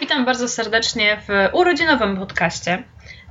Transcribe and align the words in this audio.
Witam 0.00 0.24
bardzo 0.24 0.48
serdecznie 0.48 1.16
w 1.28 1.48
urodzinowym 1.52 2.16
podcaście. 2.16 2.82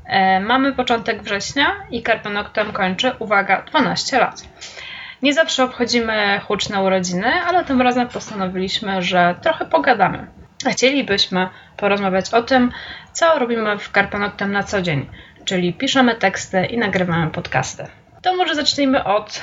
E, 0.06 0.40
mamy 0.40 0.74
początek 0.74 1.24
września 1.24 1.76
i 1.92 2.04
Carpe 2.04 2.30
Noctem 2.30 2.72
kończy, 2.72 3.12
uwaga, 3.20 3.62
12 3.62 4.20
lat. 4.20 4.44
Nie 5.22 5.34
zawsze 5.34 5.64
obchodzimy 5.64 6.42
huczne 6.48 6.82
urodziny, 6.82 7.34
ale 7.48 7.66
tym 7.66 7.82
razem 7.82 8.08
postanowiliśmy, 8.08 9.02
że 9.02 9.36
trochę 9.42 9.66
pogadamy. 9.66 10.28
Chcielibyśmy 10.72 11.50
porozmawiać 11.78 12.34
o 12.34 12.44
tym, 12.44 12.72
co 13.12 13.40
robimy 13.40 13.80
w 13.80 13.92
Carpe 13.92 14.20
Noctem 14.20 14.52
na 14.52 14.64
co 14.64 14.82
dzień, 14.82 15.10
czyli 15.46 15.74
piszemy 15.74 16.16
teksty 16.16 16.66
i 16.66 16.78
nagrywamy 16.78 17.32
podcasty. 17.32 17.88
To 18.22 18.36
może 18.36 18.56
zacznijmy 18.56 19.04
od 19.04 19.42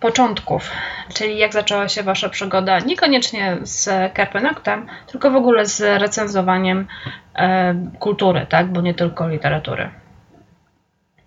początków, 0.00 0.70
czyli 1.14 1.38
jak 1.38 1.52
zaczęła 1.52 1.88
się 1.88 2.02
Wasza 2.02 2.28
przygoda, 2.28 2.78
niekoniecznie 2.78 3.58
z 3.62 3.84
Carpe 4.16 4.40
Noctem, 4.40 4.86
tylko 5.06 5.30
w 5.30 5.36
ogóle 5.36 5.66
z 5.66 5.80
recenzowaniem 5.80 6.86
e, 7.34 7.74
kultury, 7.98 8.46
tak, 8.48 8.72
bo 8.72 8.80
nie 8.80 8.94
tylko 8.94 9.28
literatury. 9.28 9.90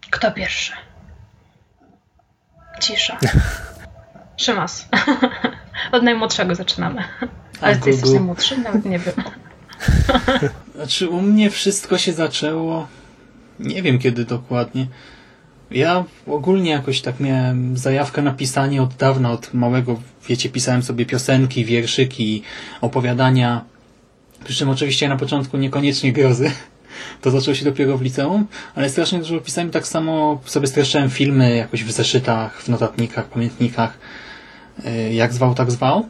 Kto 0.09 0.31
pierwszy? 0.31 0.73
Cisza. 2.79 3.17
Szymas. 4.41 4.89
Od 5.91 6.03
najmłodszego 6.03 6.55
zaczynamy. 6.55 7.03
Ale 7.61 7.75
ty 7.75 7.89
jesteś 7.89 8.11
najmłodszy? 8.11 8.57
Nawet 8.57 8.85
nie 8.85 8.99
wiem. 8.99 9.15
Znaczy 10.75 11.09
u 11.09 11.21
mnie 11.21 11.49
wszystko 11.49 11.97
się 11.97 12.13
zaczęło 12.13 12.87
nie 13.61 13.81
wiem 13.81 13.99
kiedy 13.99 14.25
dokładnie. 14.25 14.87
Ja 15.71 16.03
ogólnie 16.27 16.71
jakoś 16.71 17.01
tak 17.01 17.19
miałem 17.19 17.77
zajawkę 17.77 18.21
na 18.21 18.31
pisanie 18.31 18.81
od 18.81 18.93
dawna, 18.93 19.31
od 19.31 19.53
małego, 19.53 19.99
wiecie, 20.27 20.49
pisałem 20.49 20.83
sobie 20.83 21.05
piosenki, 21.05 21.65
wierszyki, 21.65 22.43
opowiadania. 22.81 23.65
Przy 24.43 24.55
czym 24.55 24.69
oczywiście 24.69 25.09
na 25.09 25.17
początku 25.17 25.57
niekoniecznie 25.57 26.13
grozy. 26.13 26.51
To 27.21 27.31
zaczęło 27.31 27.55
się 27.55 27.65
dopiero 27.65 27.97
w 27.97 28.01
liceum, 28.01 28.45
ale 28.75 28.89
strasznie 28.89 29.19
dużo 29.19 29.39
pisałem. 29.39 29.71
Tak 29.71 29.87
samo 29.87 30.41
sobie 30.45 30.67
streszczałem 30.67 31.09
filmy 31.09 31.55
jakoś 31.55 31.83
w 31.83 31.91
zeszytach, 31.91 32.61
w 32.61 32.69
notatnikach, 32.69 33.25
pamiętnikach. 33.25 33.97
Y, 34.85 35.13
jak 35.13 35.33
zwał, 35.33 35.55
tak 35.55 35.71
zwał. 35.71 36.07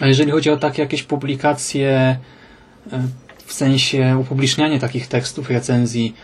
A 0.00 0.06
jeżeli 0.06 0.30
chodzi 0.30 0.50
o 0.50 0.56
takie 0.56 0.82
jakieś 0.82 1.02
publikacje, 1.02 2.16
y, 2.86 2.90
w 3.46 3.52
sensie 3.52 4.18
upublicznianie 4.20 4.80
takich 4.80 5.06
tekstów, 5.06 5.50
recenzji, 5.50 6.14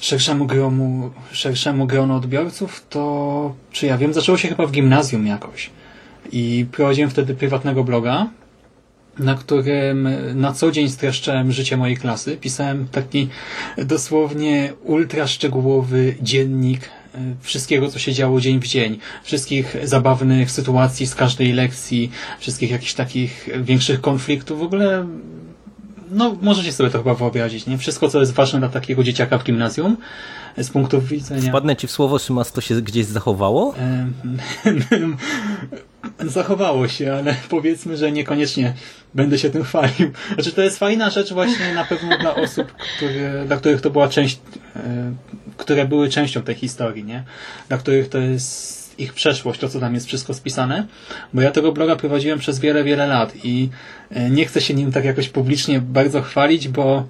szerszemu 0.00 0.46
gronu, 0.46 1.10
szerszemu 1.32 1.86
gronu 1.86 2.16
odbiorców, 2.16 2.86
to 2.90 3.54
czy 3.70 3.86
ja 3.86 3.98
wiem, 3.98 4.14
zaczęło 4.14 4.38
się 4.38 4.48
chyba 4.48 4.66
w 4.66 4.72
gimnazjum 4.72 5.26
jakoś. 5.26 5.70
I 6.32 6.66
prowadziłem 6.72 7.10
wtedy 7.10 7.34
prywatnego 7.34 7.84
bloga, 7.84 8.26
na 9.18 9.34
którym 9.34 10.08
na 10.34 10.52
co 10.52 10.70
dzień 10.70 10.88
streszczałem 10.88 11.52
życie 11.52 11.76
mojej 11.76 11.96
klasy. 11.96 12.36
Pisałem 12.36 12.88
taki 12.88 13.28
dosłownie 13.78 14.72
ultra 14.84 15.26
szczegółowy 15.26 16.14
dziennik 16.22 16.90
e, 17.14 17.18
wszystkiego, 17.40 17.90
co 17.90 17.98
się 17.98 18.12
działo 18.12 18.40
dzień 18.40 18.60
w 18.60 18.66
dzień. 18.66 18.98
Wszystkich 19.24 19.76
zabawnych 19.84 20.50
sytuacji 20.50 21.06
z 21.06 21.14
każdej 21.14 21.52
lekcji, 21.52 22.10
wszystkich 22.40 22.70
jakichś 22.70 22.94
takich 22.94 23.48
większych 23.62 24.00
konfliktów. 24.00 24.58
W 24.58 24.62
ogóle 24.62 25.06
no 26.10 26.36
możecie 26.42 26.72
sobie 26.72 26.90
to 26.90 26.98
chyba 26.98 27.14
wyobrazić, 27.14 27.66
nie? 27.66 27.78
Wszystko, 27.78 28.08
co 28.08 28.20
jest 28.20 28.32
ważne 28.32 28.58
dla 28.58 28.68
takiego 28.68 29.04
dzieciaka 29.04 29.38
w 29.38 29.44
gimnazjum, 29.44 29.96
z 30.58 30.70
punktu 30.70 31.00
widzenia... 31.00 31.48
Wpadnę 31.50 31.76
ci 31.76 31.86
w 31.86 31.90
słowo, 31.90 32.18
Szymas, 32.18 32.52
to 32.52 32.60
się 32.60 32.82
gdzieś 32.82 33.06
zachowało? 33.06 33.74
zachowało 36.20 36.88
się, 36.88 37.14
ale 37.14 37.34
powiedzmy, 37.48 37.96
że 37.96 38.12
niekoniecznie 38.12 38.74
będę 39.14 39.38
się 39.38 39.50
tym 39.50 39.64
chwalił. 39.64 40.10
Znaczy, 40.34 40.52
to 40.52 40.62
jest 40.62 40.78
fajna 40.78 41.10
rzecz 41.10 41.32
właśnie 41.32 41.74
na 41.74 41.84
pewno 41.84 42.18
dla 42.18 42.34
osób, 42.34 42.72
które, 42.72 43.44
dla 43.46 43.56
których 43.56 43.80
to 43.80 43.90
była 43.90 44.08
część, 44.08 44.40
e, 44.76 44.80
które 45.56 45.84
były 45.84 46.08
częścią 46.08 46.42
tej 46.42 46.54
historii, 46.54 47.04
nie? 47.04 47.24
Dla 47.68 47.78
których 47.78 48.08
to 48.08 48.18
jest 48.18 48.85
ich 48.98 49.12
przeszłość, 49.12 49.60
to 49.60 49.68
co 49.68 49.80
tam 49.80 49.94
jest 49.94 50.06
wszystko 50.06 50.34
spisane, 50.34 50.86
bo 51.34 51.42
ja 51.42 51.50
tego 51.50 51.72
bloga 51.72 51.96
prowadziłem 51.96 52.38
przez 52.38 52.58
wiele, 52.58 52.84
wiele 52.84 53.06
lat 53.06 53.32
i 53.44 53.68
e, 54.10 54.30
nie 54.30 54.46
chcę 54.46 54.60
się 54.60 54.74
nim 54.74 54.92
tak 54.92 55.04
jakoś 55.04 55.28
publicznie 55.28 55.80
bardzo 55.80 56.22
chwalić, 56.22 56.68
bo 56.68 57.06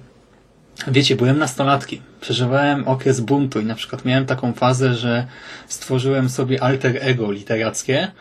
wiecie, 0.87 1.15
byłem 1.15 1.39
nastolatkiem, 1.39 1.99
przeżywałem 2.21 2.87
okres 2.87 3.19
buntu 3.19 3.59
i 3.59 3.65
na 3.65 3.75
przykład 3.75 4.05
miałem 4.05 4.25
taką 4.25 4.53
fazę, 4.53 4.95
że 4.95 5.27
stworzyłem 5.67 6.29
sobie 6.29 6.63
alter 6.63 6.97
ego 7.01 7.31
literackie 7.31 8.11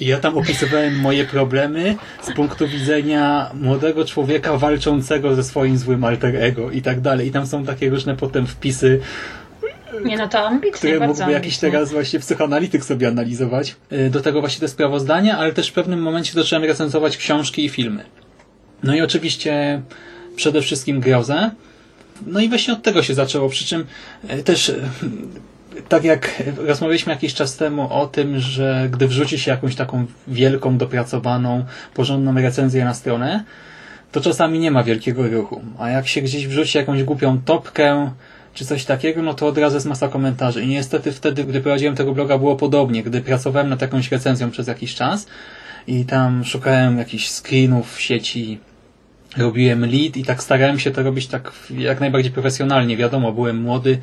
i 0.00 0.06
ja 0.06 0.18
tam 0.18 0.38
opisywałem 0.38 1.00
moje 1.00 1.24
problemy 1.24 1.96
z 2.22 2.32
punktu 2.32 2.68
widzenia 2.68 3.50
młodego 3.54 4.04
człowieka 4.04 4.56
walczącego 4.56 5.34
ze 5.34 5.44
swoim 5.44 5.78
złym 5.78 6.04
alter 6.04 6.36
ego 6.36 6.70
i 6.70 6.82
tak 6.82 7.00
dalej. 7.00 7.28
I 7.28 7.30
tam 7.30 7.46
są 7.46 7.64
takie 7.64 7.90
różne 7.90 8.16
potem 8.16 8.46
wpisy 8.46 9.00
nie, 10.04 10.16
no 10.16 10.28
to 10.28 10.46
ambitnie, 10.46 10.72
które 10.72 10.92
mógłby 10.92 11.04
ambitnie. 11.12 11.32
jakiś 11.32 11.58
teraz 11.58 11.92
właśnie 11.92 12.20
psychoanalityk 12.20 12.84
sobie 12.84 13.08
analizować. 13.08 13.76
Y, 13.92 14.10
do 14.10 14.20
tego 14.20 14.40
właśnie 14.40 14.60
te 14.60 14.68
sprawozdania, 14.68 15.38
ale 15.38 15.52
też 15.52 15.68
w 15.68 15.72
pewnym 15.72 16.02
momencie 16.02 16.32
zacząłem 16.32 16.64
recenzować 16.64 17.16
książki 17.16 17.64
i 17.64 17.68
filmy. 17.68 18.04
No 18.82 18.94
i 18.94 19.00
oczywiście 19.00 19.82
przede 20.36 20.62
wszystkim 20.62 21.00
grozę. 21.00 21.50
No 22.26 22.40
i 22.40 22.48
właśnie 22.48 22.74
od 22.74 22.82
tego 22.82 23.02
się 23.02 23.14
zaczęło, 23.14 23.48
przy 23.48 23.64
czym 23.64 23.84
y, 24.30 24.42
też 24.42 24.68
y, 24.68 24.82
tak 25.88 26.04
jak 26.04 26.42
rozmawialiśmy 26.56 27.12
jakiś 27.12 27.34
czas 27.34 27.56
temu 27.56 27.92
o 27.92 28.06
tym, 28.06 28.38
że 28.38 28.88
gdy 28.92 29.08
wrzuci 29.08 29.38
się 29.38 29.50
jakąś 29.50 29.74
taką 29.74 30.06
wielką, 30.28 30.78
dopracowaną, 30.78 31.64
porządną 31.94 32.34
recenzję 32.34 32.84
na 32.84 32.94
stronę, 32.94 33.44
to 34.12 34.20
czasami 34.20 34.58
nie 34.58 34.70
ma 34.70 34.82
wielkiego 34.82 35.28
ruchu. 35.28 35.62
A 35.78 35.90
jak 35.90 36.08
się 36.08 36.20
gdzieś 36.20 36.46
wrzuci 36.46 36.78
jakąś 36.78 37.02
głupią 37.02 37.40
topkę, 37.44 38.10
czy 38.54 38.64
coś 38.64 38.84
takiego, 38.84 39.22
no 39.22 39.34
to 39.34 39.46
od 39.46 39.58
razu 39.58 39.76
jest 39.76 39.86
masa 39.86 40.08
komentarzy. 40.08 40.62
I 40.62 40.66
niestety 40.66 41.12
wtedy, 41.12 41.44
gdy 41.44 41.60
prowadziłem 41.60 41.96
tego 41.96 42.12
bloga, 42.12 42.38
było 42.38 42.56
podobnie. 42.56 43.02
Gdy 43.02 43.20
pracowałem 43.20 43.68
nad 43.68 43.82
jakąś 43.82 44.12
recenzją 44.12 44.50
przez 44.50 44.66
jakiś 44.66 44.94
czas 44.94 45.26
i 45.86 46.04
tam 46.04 46.44
szukałem 46.44 46.98
jakichś 46.98 47.28
screenów 47.28 47.94
w 47.96 48.00
sieci, 48.00 48.58
robiłem 49.36 49.80
lead 49.80 50.16
i 50.16 50.24
tak 50.24 50.42
starałem 50.42 50.78
się 50.78 50.90
to 50.90 51.02
robić 51.02 51.26
tak 51.26 51.52
jak 51.70 52.00
najbardziej 52.00 52.32
profesjonalnie. 52.32 52.96
Wiadomo, 52.96 53.32
byłem 53.32 53.56
młody, 53.56 53.98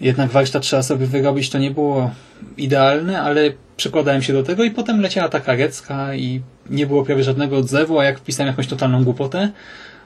jednak 0.00 0.30
warsztat 0.30 0.62
trzeba 0.62 0.82
sobie 0.82 1.06
wyrobić, 1.06 1.50
to 1.50 1.58
nie 1.58 1.70
było 1.70 2.10
idealne, 2.56 3.20
ale 3.20 3.52
przykładałem 3.76 4.22
się 4.22 4.32
do 4.32 4.42
tego 4.42 4.64
i 4.64 4.70
potem 4.70 5.00
leciała 5.00 5.28
ta 5.28 5.40
karecka 5.40 6.14
i 6.14 6.40
nie 6.70 6.86
było 6.86 7.04
prawie 7.04 7.24
żadnego 7.24 7.56
odzewu, 7.56 7.98
a 7.98 8.04
jak 8.04 8.18
wpisałem 8.18 8.50
jakąś 8.50 8.66
totalną 8.66 9.04
głupotę, 9.04 9.50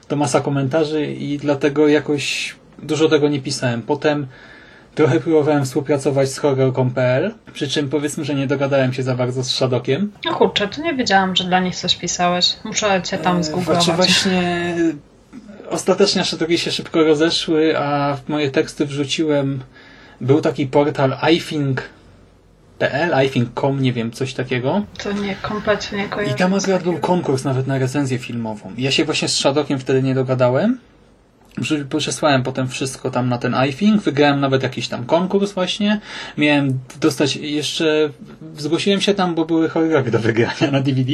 to 0.07 0.15
masa 0.15 0.41
komentarzy 0.41 1.05
i 1.05 1.37
dlatego 1.37 1.87
jakoś 1.87 2.55
dużo 2.83 3.09
tego 3.09 3.29
nie 3.29 3.41
pisałem. 3.41 3.81
Potem 3.81 4.27
trochę 4.95 5.19
próbowałem 5.19 5.65
współpracować 5.65 6.29
z 6.29 6.37
horror.pl, 6.37 7.33
przy 7.53 7.67
czym 7.67 7.89
powiedzmy, 7.89 8.25
że 8.25 8.35
nie 8.35 8.47
dogadałem 8.47 8.93
się 8.93 9.03
za 9.03 9.15
bardzo 9.15 9.43
z 9.43 9.49
Shadokiem. 9.49 10.11
No 10.25 10.35
kurczę, 10.35 10.67
to 10.67 10.81
nie 10.81 10.93
wiedziałam, 10.93 11.35
że 11.35 11.43
dla 11.43 11.59
nich 11.59 11.75
coś 11.75 11.95
pisałeś. 11.95 12.55
Muszę 12.63 13.01
cię 13.01 13.17
tam 13.17 13.43
zgooglować. 13.43 13.83
Znaczy 13.83 13.97
właśnie 13.97 14.75
ostatecznie 15.69 16.25
Shadoki 16.25 16.57
się 16.57 16.71
szybko 16.71 17.03
rozeszły, 17.03 17.79
a 17.79 18.15
w 18.15 18.29
moje 18.29 18.51
teksty 18.51 18.85
wrzuciłem 18.85 19.59
był 20.21 20.41
taki 20.41 20.67
portal 20.67 21.17
iThink.pl, 21.33 23.25
iThink.com, 23.25 23.81
nie 23.81 23.93
wiem, 23.93 24.11
coś 24.11 24.33
takiego. 24.33 24.85
To 25.03 25.11
nie, 25.11 25.35
kompletnie 25.35 25.97
nie 25.97 26.09
kojarzę. 26.09 26.33
I 26.33 26.37
tam 26.37 26.53
akurat 26.53 26.83
był 26.83 26.97
konkurs 26.97 27.43
nawet 27.43 27.67
na 27.67 27.77
recenzję 27.77 28.19
filmową. 28.19 28.73
Ja 28.77 28.91
się 28.91 29.05
właśnie 29.05 29.27
z 29.27 29.37
Shadokiem 29.37 29.79
wtedy 29.79 30.03
nie 30.03 30.15
dogadałem. 30.15 30.79
Przesłałem 31.97 32.43
potem 32.43 32.67
wszystko 32.67 33.11
tam 33.11 33.29
na 33.29 33.37
ten 33.37 33.55
iThink, 33.55 34.01
wygrałem 34.01 34.39
nawet 34.39 34.63
jakiś 34.63 34.87
tam 34.87 35.05
konkurs 35.05 35.51
właśnie. 35.51 35.99
Miałem 36.37 36.79
dostać 37.01 37.35
jeszcze, 37.35 38.09
zgłosiłem 38.57 39.01
się 39.01 39.13
tam, 39.13 39.35
bo 39.35 39.45
były 39.45 39.69
horrory 39.69 40.11
do 40.11 40.19
wygrania 40.19 40.71
na 40.71 40.79
DVD. 40.81 41.13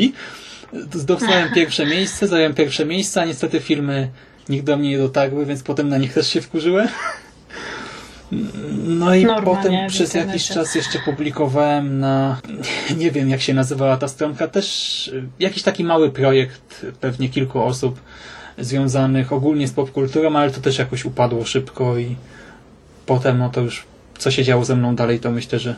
Dostałem 1.06 1.54
pierwsze 1.54 1.86
miejsce, 1.86 2.28
zająłem 2.28 2.54
pierwsze 2.54 2.86
miejsce, 2.86 3.22
a 3.22 3.26
niestety 3.26 3.60
filmy 3.60 4.10
nikt 4.50 4.66
do 4.66 4.78
mnie 4.78 4.90
nie 4.90 4.98
dotarły, 4.98 5.46
więc 5.46 5.64
potem 5.64 5.90
na 5.90 5.98
nich 5.98 6.14
też 6.14 6.28
się 6.28 6.42
wkurzyłem. 6.42 6.88
No 8.88 9.16
i 9.16 9.26
Normalnie 9.26 9.56
potem 9.56 9.88
przez 9.88 10.14
jakiś 10.14 10.48
czas 10.48 10.76
jeszcze 10.76 11.00
publikowałem 11.00 12.00
na, 12.00 12.42
nie 12.98 13.12
wiem 13.12 13.30
jak 13.30 13.42
się 13.42 13.54
nazywała 13.54 13.98
ta 13.98 14.08
stronka, 14.08 14.48
też 14.48 15.12
jakiś 15.40 15.64
taki 15.64 15.84
mały 15.84 16.12
projekt, 16.12 16.86
pewnie 17.00 17.30
kilku 17.30 17.64
osób 17.64 18.00
związanych 18.58 19.34
ogólnie 19.34 19.68
z 19.68 19.72
popkulturą, 19.72 20.36
ale 20.36 20.52
to 20.52 20.62
też 20.62 20.78
jakoś 20.78 21.06
upadło 21.06 21.46
szybko 21.46 21.98
i 21.98 22.16
potem 23.06 23.38
no 23.38 23.50
to 23.50 23.62
już 23.62 23.86
co 24.18 24.32
się 24.32 24.44
działo 24.44 24.66
ze 24.66 24.76
mną 24.76 24.96
dalej, 24.96 25.20
to 25.20 25.32
myślę, 25.32 25.60
że 25.60 25.76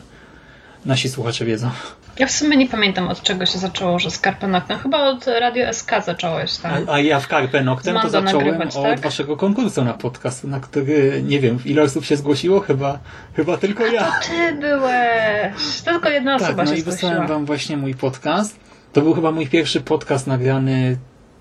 nasi 0.84 1.08
słuchacze 1.08 1.44
wiedzą. 1.44 1.70
Ja 2.18 2.26
w 2.26 2.30
sumie 2.30 2.56
nie 2.56 2.68
pamiętam 2.68 3.08
od 3.08 3.22
czego 3.22 3.46
się 3.46 3.58
zaczęło, 3.58 3.98
że 3.98 4.10
z 4.10 4.20
Carpe 4.20 4.48
Noctem. 4.48 4.78
Chyba 4.78 5.02
od 5.02 5.26
Radio 5.26 5.72
SK 5.72 5.90
zacząłeś, 6.06 6.56
tak? 6.56 6.82
A, 6.88 6.92
a 6.92 7.00
ja 7.00 7.20
w 7.20 7.28
Carpe 7.28 7.64
Noctem 7.64 7.98
to 8.02 8.10
zacząłem 8.10 8.62
od 8.62 8.74
tak? 8.74 9.00
waszego 9.00 9.36
konkursu 9.36 9.84
na 9.84 9.94
podcast, 9.94 10.44
na 10.44 10.60
który 10.60 11.22
nie 11.22 11.40
wiem, 11.40 11.58
ile 11.64 11.82
osób 11.82 12.04
się 12.04 12.16
zgłosiło, 12.16 12.60
chyba, 12.60 12.98
chyba 13.34 13.56
tylko 13.56 13.86
ja. 13.86 14.12
Ty 14.22 14.54
byłeś! 14.60 15.82
To 15.84 15.90
tylko 15.90 16.08
jedna 16.08 16.38
Tak, 16.38 16.48
osoba 16.48 16.64
no 16.64 16.70
się 16.70 16.76
i 16.76 16.82
wysłałem 16.82 17.26
wam 17.26 17.46
właśnie 17.46 17.76
mój 17.76 17.94
podcast. 17.94 18.56
To 18.92 19.02
był 19.02 19.14
chyba 19.14 19.32
mój 19.32 19.46
pierwszy 19.46 19.80
podcast 19.80 20.26
nagrany 20.26 20.96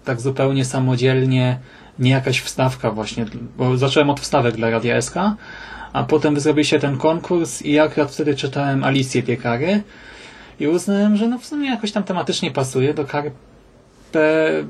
tak 0.06 0.22
zupełnie 0.22 0.66
samodzielnie, 0.66 1.60
nie 2.00 2.12
jakaś 2.12 2.42
wstawka 2.42 2.92
właśnie, 2.92 3.25
bo 3.57 3.78
zacząłem 3.78 4.10
od 4.10 4.19
wstawek 4.19 4.56
dla 4.56 4.69
Radia 4.69 5.02
SK, 5.02 5.16
a 5.94 6.04
potem 6.04 6.40
zrobił 6.40 6.63
się 6.63 6.80
ten 6.80 6.98
konkurs 6.98 7.62
i 7.62 7.72
ja 7.72 7.84
akurat 7.84 8.12
wtedy 8.12 8.36
czytałem 8.36 8.84
Alicję 8.84 9.24
Piekary 9.24 9.84
i 10.60 10.68
uznałem, 10.68 11.18
że 11.18 11.28
no 11.28 11.40
w 11.40 11.46
sumie 11.46 11.69
jakoś 11.69 11.92
tam 11.92 12.04
tematycznie 12.04 12.52
pasuje 12.52 12.94
do 12.94 13.06
Karpę, 13.06 13.34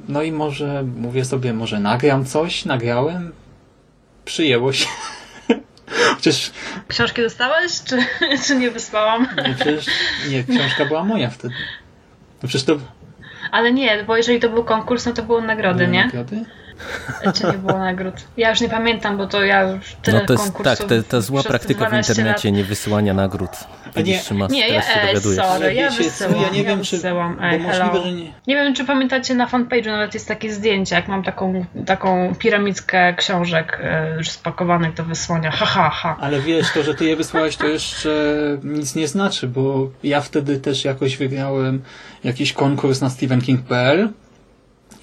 no 0.08 0.22
i 0.22 0.32
może, 0.32 0.84
mówię 0.98 1.26
sobie, 1.26 1.54
może 1.54 1.80
nagram 1.80 2.26
coś, 2.26 2.66
nagrałem, 2.66 3.32
przyjęło 4.26 4.74
się. 4.74 4.88
Chociaż... 6.16 6.52
Książki 6.88 7.22
dostałeś, 7.22 7.72
czy, 7.84 7.98
czy 8.48 8.56
nie 8.56 8.72
wysłałam? 8.72 9.28
Nie, 9.48 9.56
przecież 9.56 9.86
nie, 10.30 10.44
książka 10.44 10.86
była 10.86 11.04
moja 11.04 11.30
wtedy. 11.30 11.54
No 12.44 12.50
przecież 12.50 12.66
to... 12.66 12.78
Ale 13.52 13.74
nie, 13.74 14.04
bo 14.04 14.18
jeżeli 14.18 14.40
to 14.40 14.50
był 14.50 14.64
konkurs, 14.64 15.06
no 15.06 15.14
to 15.14 15.24
były 15.24 15.42
nagrody, 15.42 15.80
były 15.80 15.92
nie? 15.92 16.06
Nagrody? 16.06 16.46
Czy 17.33 17.45
nie 17.45 17.54
było 17.57 17.77
nagród? 17.80 18.13
Ja 18.38 18.50
już 18.50 18.62
nie 18.62 18.69
pamiętam, 18.69 19.18
bo 19.18 19.27
to 19.27 19.44
ja 19.44 19.62
już 19.62 19.95
tyle 20.01 20.19
No 20.19 20.25
to 20.25 20.33
jest, 20.33 20.44
konkursów 20.44 20.77
tak, 20.80 20.89
to, 20.89 21.04
to 21.10 21.22
zła 21.22 21.44
praktyka 21.44 21.86
w 21.86 21.88
12 21.88 22.13
internecie, 22.13 22.50
lat. 22.50 22.57
nie 22.57 22.63
wysyłania 22.63 23.13
nagród. 23.13 23.50
Nie, 24.06 24.19
Szymas, 24.19 24.51
nie, 24.51 24.68
teraz 24.68 24.86
ja- 24.95 25.01
dowiadujesz. 25.07 25.38
sorry. 25.45 25.51
Ale 25.66 25.74
ja 25.74 25.89
wysyłam, 25.92 26.42
ja 26.42 26.50
nie 26.50 26.62
ja 26.63 26.69
wiem, 26.69 26.83
czy... 26.83 26.95
wysyłam. 26.95 27.38
Ej, 27.42 27.60
możliwe, 27.60 28.12
nie... 28.12 28.33
Nie 28.48 28.56
wiem, 28.56 28.74
czy 28.75 28.86
pamiętacie, 28.86 29.36
na 29.36 29.48
fanpage'u 29.48 29.86
nawet 29.86 30.13
jest 30.13 30.27
takie 30.27 30.54
zdjęcie, 30.54 30.95
jak 30.95 31.07
mam 31.07 31.24
taką, 31.24 31.66
taką 31.86 32.36
piramidkę 32.39 33.13
książek 33.13 33.80
e, 33.83 34.16
już 34.18 34.30
spakowanych 34.30 34.94
do 34.94 35.04
wysłania. 35.04 35.51
Ha, 35.51 35.66
ha, 35.66 35.89
ha. 35.89 36.18
Ale 36.19 36.39
wiesz, 36.42 36.72
to, 36.74 36.83
że 36.83 36.95
ty 36.95 37.06
je 37.06 37.16
wysłałeś, 37.16 37.57
to 37.57 37.68
jeszcze 37.68 38.10
nic 38.63 38.95
nie 38.95 39.07
znaczy, 39.07 39.48
bo 39.48 39.89
ja 40.04 40.22
wtedy 40.22 40.57
też 40.60 40.86
jakoś 40.86 41.18
wygrałem 41.18 41.81
jakiś 42.24 42.54
konkurs 42.54 43.01
na 43.01 43.10
stephenking.pl 43.10 44.10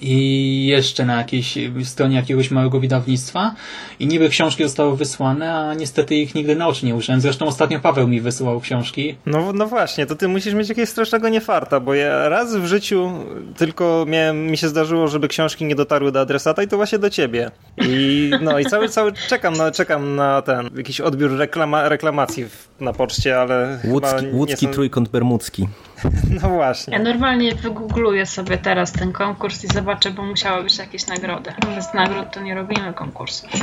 i 0.03 0.65
jeszcze 0.65 1.05
na 1.05 1.17
jakiejś 1.17 1.57
stronie 1.83 2.15
jakiegoś 2.15 2.51
małego 2.51 2.79
wydawnictwa 2.79 3.55
i 3.99 4.07
niby 4.07 4.29
książki 4.29 4.63
zostały 4.63 4.97
wysłane, 4.97 5.53
a 5.55 5.73
niestety 5.73 6.15
ich 6.15 6.35
nigdy 6.35 6.55
na 6.55 6.67
oczy 6.67 6.85
nie 6.85 6.95
użyłem. 6.95 7.21
Zresztą 7.21 7.45
ostatnio 7.45 7.79
Paweł 7.79 8.07
mi 8.07 8.21
wysyłał 8.21 8.59
książki. 8.59 9.15
No, 9.25 9.53
no 9.53 9.67
właśnie, 9.67 10.05
to 10.05 10.15
ty 10.15 10.27
musisz 10.27 10.53
mieć 10.53 10.69
jakiegoś 10.69 10.89
strasznego 10.89 11.29
niefarta, 11.29 11.79
bo 11.79 11.93
ja 11.93 12.29
raz 12.29 12.55
w 12.55 12.65
życiu 12.65 13.11
tylko 13.57 14.05
miałem, 14.07 14.47
mi 14.47 14.57
się 14.57 14.67
zdarzyło, 14.67 15.07
żeby 15.07 15.27
książki 15.27 15.65
nie 15.65 15.75
dotarły 15.75 16.11
do 16.11 16.21
adresata 16.21 16.63
i 16.63 16.67
to 16.67 16.77
właśnie 16.77 16.99
do 16.99 17.09
ciebie. 17.09 17.51
I 17.81 18.31
no 18.41 18.59
i 18.59 18.65
cały, 18.65 18.89
cały 18.89 19.13
czekam 19.29 19.53
na, 19.53 19.71
czekam 19.71 20.15
na 20.15 20.41
ten, 20.41 20.69
jakiś 20.77 21.01
odbiór 21.01 21.37
reklama, 21.37 21.89
reklamacji 21.89 22.45
w, 22.45 22.67
na 22.79 22.93
poczcie, 22.93 23.39
ale 23.39 23.79
Łódzki, 23.85 24.09
chyba 24.15 24.21
nie 24.21 24.33
łódzki 24.37 24.65
są- 24.65 24.71
trójkąt 24.71 25.09
bermudzki. 25.09 25.67
No 26.41 26.49
właśnie. 26.49 26.93
Ja 26.97 27.03
normalnie 27.03 27.55
wygoogluję 27.55 28.25
sobie 28.25 28.57
teraz 28.57 28.91
ten 28.91 29.11
konkurs 29.11 29.63
i 29.63 29.67
zobaczę, 29.67 30.11
bo 30.11 30.23
musiały 30.23 30.63
być 30.63 30.77
jakieś 30.77 31.07
nagrody. 31.07 31.53
Bez 31.75 31.93
nagród 31.93 32.31
to 32.31 32.41
nie 32.41 32.55
robimy 32.55 32.93
konkursu. 32.93 33.47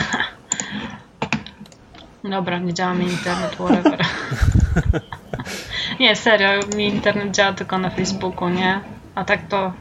Dobra, 2.25 2.59
nie 2.59 2.75
działa 2.75 2.95
mi 2.95 3.05
internet, 3.05 3.55
whatever. 3.55 3.99
nie, 6.01 6.17
serio, 6.17 6.51
mi 6.77 6.87
internet 6.87 7.35
działa 7.35 7.53
tylko 7.53 7.79
na 7.79 7.91
Facebooku, 7.91 8.49
nie? 8.49 8.81
A 9.15 9.25
tak 9.25 9.49
to 9.49 9.73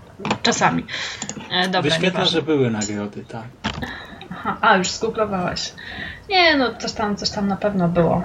czasami. 0.43 0.85
E, 1.51 1.67
dobra, 1.67 1.81
Wyświetla, 1.81 2.25
że 2.25 2.41
były 2.41 2.71
nagrody, 2.71 3.25
tak. 3.25 3.43
Aha, 4.31 4.57
a, 4.61 4.77
już 4.77 4.87
zgooglowałeś. 4.87 5.73
Nie, 6.29 6.57
no 6.57 6.75
coś 6.75 6.91
tam, 6.91 7.15
coś 7.15 7.29
tam 7.29 7.47
na 7.47 7.55
pewno 7.55 7.87
było. 7.87 8.23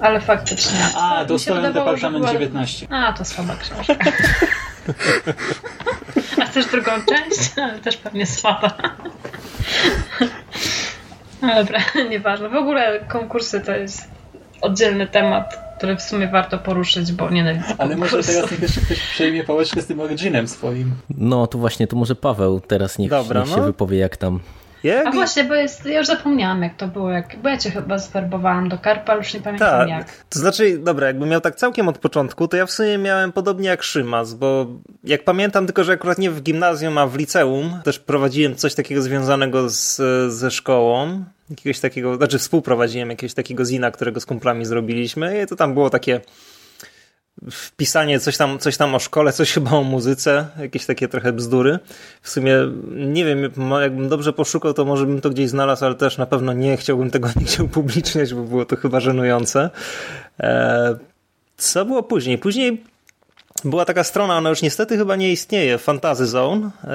Ale 0.00 0.20
faktycznie. 0.20 0.78
A, 0.96 1.20
się 1.20 1.26
dostałem 1.26 1.62
wydawało, 1.62 1.86
Departament 1.96 2.24
była- 2.24 2.32
19. 2.32 2.86
A, 2.90 3.12
to 3.12 3.24
słaba 3.24 3.54
książka. 3.56 3.94
A 6.42 6.44
chcesz 6.46 6.66
drugą 6.66 6.90
część? 6.90 7.58
Ale 7.58 7.78
też 7.84 7.96
pewnie 7.96 8.26
słaba. 8.26 8.76
No 11.42 11.54
dobra, 11.54 11.78
nieważne. 12.10 12.48
W 12.48 12.54
ogóle 12.54 13.00
konkursy 13.08 13.60
to 13.60 13.72
jest 13.72 14.08
oddzielny 14.60 15.06
temat, 15.06 15.74
który 15.78 15.96
w 15.96 16.02
sumie 16.02 16.28
warto 16.28 16.58
poruszyć, 16.58 17.12
bo 17.12 17.30
nienawidzę 17.30 17.74
Ale 17.78 17.96
może 17.96 18.10
konkursów. 18.10 18.34
teraz 18.34 18.50
niech 18.50 18.62
jeszcze 18.62 18.80
ktoś 18.80 19.00
przejmie 19.00 19.44
pałeczkę 19.44 19.82
z 19.82 19.86
tym 19.86 20.00
originem 20.00 20.48
swoim. 20.48 20.94
No, 21.10 21.46
to 21.46 21.58
właśnie, 21.58 21.86
to 21.86 21.96
może 21.96 22.14
Paweł 22.14 22.60
teraz 22.60 22.98
niech, 22.98 23.10
Dobra, 23.10 23.40
niech 23.40 23.50
się 23.50 23.56
no. 23.56 23.62
wypowie 23.62 23.98
jak 23.98 24.16
tam. 24.16 24.40
Jak... 24.84 25.06
A 25.06 25.10
właśnie, 25.10 25.44
bo 25.44 25.54
jest, 25.54 25.86
ja 25.86 25.98
już 25.98 26.06
zapomniałam 26.06 26.62
jak 26.62 26.76
to 26.76 26.88
było, 26.88 27.10
jak, 27.10 27.36
bo 27.42 27.48
ja 27.48 27.56
cię 27.58 27.70
chyba 27.70 27.98
zwerbowałam 27.98 28.68
do 28.68 28.78
Karpa, 28.78 29.16
już 29.16 29.34
nie 29.34 29.40
pamiętam 29.40 29.68
Tak. 29.68 29.88
jak. 29.88 30.24
To 30.30 30.38
znaczy, 30.38 30.78
dobra, 30.78 31.06
jakbym 31.06 31.28
miał 31.28 31.40
tak 31.40 31.56
całkiem 31.56 31.88
od 31.88 31.98
początku, 31.98 32.48
to 32.48 32.56
ja 32.56 32.66
w 32.66 32.70
sumie 32.70 32.98
miałem 32.98 33.32
podobnie 33.32 33.68
jak 33.68 33.82
Szymas, 33.82 34.34
bo 34.34 34.66
jak 35.04 35.24
pamiętam, 35.24 35.66
tylko 35.66 35.84
że 35.84 35.92
akurat 35.92 36.18
nie 36.18 36.30
w 36.30 36.42
gimnazjum, 36.42 36.98
a 36.98 37.06
w 37.06 37.16
liceum, 37.16 37.80
też 37.84 37.98
prowadziłem 37.98 38.56
coś 38.56 38.74
takiego 38.74 39.02
związanego 39.02 39.68
z, 39.70 40.00
ze 40.32 40.50
szkołą. 40.50 41.24
Jakiegoś 41.50 41.80
takiego, 41.80 42.16
znaczy 42.16 42.38
współprowadziłem 42.38 43.10
jakiegoś 43.10 43.34
takiego 43.34 43.64
zina, 43.64 43.90
którego 43.90 44.20
z 44.20 44.26
kumplami 44.26 44.64
zrobiliśmy 44.64 45.42
i 45.42 45.46
to 45.46 45.56
tam 45.56 45.74
było 45.74 45.90
takie 45.90 46.20
wpisanie 47.50 48.20
coś 48.20 48.36
tam, 48.36 48.58
coś 48.58 48.76
tam 48.76 48.94
o 48.94 48.98
szkole, 48.98 49.32
coś 49.32 49.52
chyba 49.52 49.70
o 49.70 49.82
muzyce, 49.82 50.46
jakieś 50.60 50.86
takie 50.86 51.08
trochę 51.08 51.32
bzdury. 51.32 51.78
W 52.22 52.30
sumie 52.30 52.54
nie 52.90 53.24
wiem, 53.24 53.42
jakbym 53.80 54.08
dobrze 54.08 54.32
poszukał, 54.32 54.74
to 54.74 54.84
może 54.84 55.06
bym 55.06 55.20
to 55.20 55.30
gdzieś 55.30 55.50
znalazł, 55.50 55.84
ale 55.84 55.94
też 55.94 56.18
na 56.18 56.26
pewno 56.26 56.52
nie 56.52 56.76
chciałbym 56.76 57.10
tego 57.10 57.28
nigdzie 57.36 57.62
upubliczniać, 57.62 58.34
bo 58.34 58.42
było 58.42 58.64
to 58.64 58.76
chyba 58.76 59.00
żenujące. 59.00 59.70
E, 60.40 60.96
co 61.56 61.84
było 61.84 62.02
później? 62.02 62.38
Później 62.38 62.84
była 63.64 63.84
taka 63.84 64.04
strona, 64.04 64.36
ona 64.38 64.50
już 64.50 64.62
niestety 64.62 64.96
chyba 64.96 65.16
nie 65.16 65.32
istnieje, 65.32 65.78
Fantasy 65.78 66.26
Zone. 66.26 66.70
E, 66.84 66.90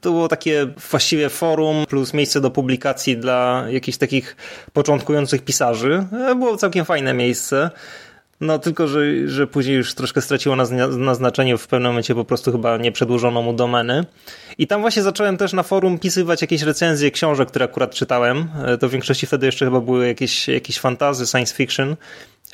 To 0.00 0.10
było 0.10 0.28
takie 0.28 0.66
właściwie 0.90 1.28
forum 1.28 1.86
plus 1.88 2.14
miejsce 2.14 2.40
do 2.40 2.50
publikacji 2.50 3.16
dla 3.16 3.64
jakichś 3.70 3.98
takich 3.98 4.36
początkujących 4.72 5.44
pisarzy. 5.44 6.06
E, 6.30 6.34
Było 6.34 6.56
całkiem 6.56 6.84
fajne 6.84 7.14
miejsce. 7.14 7.70
No 8.40 8.58
tylko, 8.58 8.88
że, 8.88 9.28
że 9.28 9.46
później 9.46 9.76
już 9.76 9.94
troszkę 9.94 10.20
straciło 10.20 10.56
na, 10.56 10.64
na 10.88 11.14
znaczeniu, 11.14 11.58
w 11.58 11.66
pewnym 11.66 11.90
momencie 11.90 12.14
po 12.14 12.24
prostu 12.24 12.52
chyba 12.52 12.76
nie 12.76 12.92
przedłużono 12.92 13.42
mu 13.42 13.52
domeny. 13.52 14.04
I 14.58 14.66
tam 14.66 14.80
właśnie 14.80 15.02
zacząłem 15.02 15.36
też 15.36 15.52
na 15.52 15.62
forum 15.62 15.98
pisywać 15.98 16.42
jakieś 16.42 16.62
recenzje 16.62 17.10
książek, 17.10 17.48
które 17.48 17.64
akurat 17.64 17.94
czytałem. 17.94 18.48
E, 18.64 18.78
To 18.78 18.88
w 18.88 18.92
większości 18.92 19.26
wtedy 19.26 19.46
jeszcze 19.46 19.64
chyba 19.64 19.80
były 19.80 20.06
jakieś, 20.06 20.48
jakieś 20.48 20.78
fantazy, 20.78 21.26
science 21.26 21.54
fiction. 21.54 21.96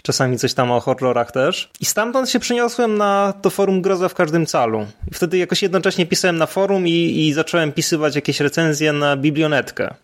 Czasami 0.02 0.38
coś 0.38 0.54
tam 0.54 0.70
o 0.70 0.80
horrorach 0.80 1.32
też. 1.32 1.70
I 1.80 1.84
stamtąd 1.84 2.30
się 2.30 2.40
przeniosłem 2.40 2.98
na 2.98 3.34
to 3.42 3.50
forum 3.50 3.82
Groza 3.82 4.08
w 4.08 4.14
każdym 4.14 4.46
calu. 4.46 4.86
I 5.10 5.14
wtedy 5.14 5.38
jakoś 5.38 5.62
jednocześnie 5.62 6.06
pisałem 6.06 6.36
na 6.36 6.46
forum 6.46 6.88
i, 6.88 7.26
i 7.28 7.32
zacząłem 7.32 7.72
pisywać 7.72 8.14
jakieś 8.16 8.40
recenzje 8.40 8.92
na 8.92 9.16
biblionetkę. 9.16 9.94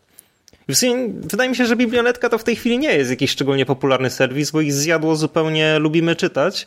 I 0.68 0.74
w 0.74 0.78
sumie 0.78 1.08
wydaje 1.08 1.50
mi 1.50 1.56
się, 1.56 1.66
że 1.66 1.76
biblionetka 1.76 2.28
to 2.28 2.38
w 2.38 2.44
tej 2.44 2.56
chwili 2.56 2.78
nie 2.78 2.92
jest 2.92 3.10
jakiś 3.10 3.30
szczególnie 3.30 3.66
popularny 3.66 4.10
serwis, 4.10 4.50
bo 4.50 4.60
ich 4.60 4.72
zjadło 4.72 5.16
zupełnie 5.16 5.78
lubimy 5.78 6.16
czytać, 6.16 6.66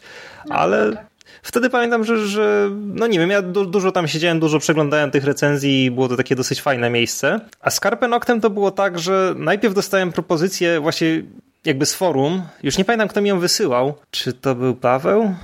ale 0.50 0.91
tak. 0.91 1.06
wtedy 1.41 1.70
pamiętam, 1.70 2.03
że, 2.03 2.27
że 2.27 2.70
no 2.74 3.08
nie 3.08 3.20
wiem, 3.20 3.29
ja 3.29 3.41
du 3.41 3.65
dużo 3.65 3.91
tam 3.91 4.08
siedziałem, 4.08 4.39
dużo 4.39 4.60
przeglądałem 4.60 5.12
tych 5.12 5.24
recenzji 5.24 5.86
i 5.86 5.91
było 5.91 6.08
to 6.08 6.18
takie 6.18 6.36
dosyć 6.36 6.62
fajne 6.62 6.89
miejsce. 6.89 7.39
A 7.62 7.70
z 7.70 7.79
Carpe 7.79 8.08
Noctem 8.08 8.41
to 8.41 8.50
było 8.50 8.72
tak, 8.72 9.00
że 9.00 9.34
najpierw 9.38 9.74
dostałem 9.74 10.12
propozycję 10.12 10.79
właśnie 10.79 11.24
jakby 11.65 11.86
z 11.86 11.94
forum, 11.94 12.41
już 12.63 12.77
nie 12.77 12.86
pamiętam 12.86 13.08
kto 13.08 13.22
mi 13.22 13.29
ją 13.29 13.39
wysyłał, 13.39 13.94
czy 14.12 14.34
to 14.34 14.56
był 14.56 14.75
Paweł? 14.75 15.36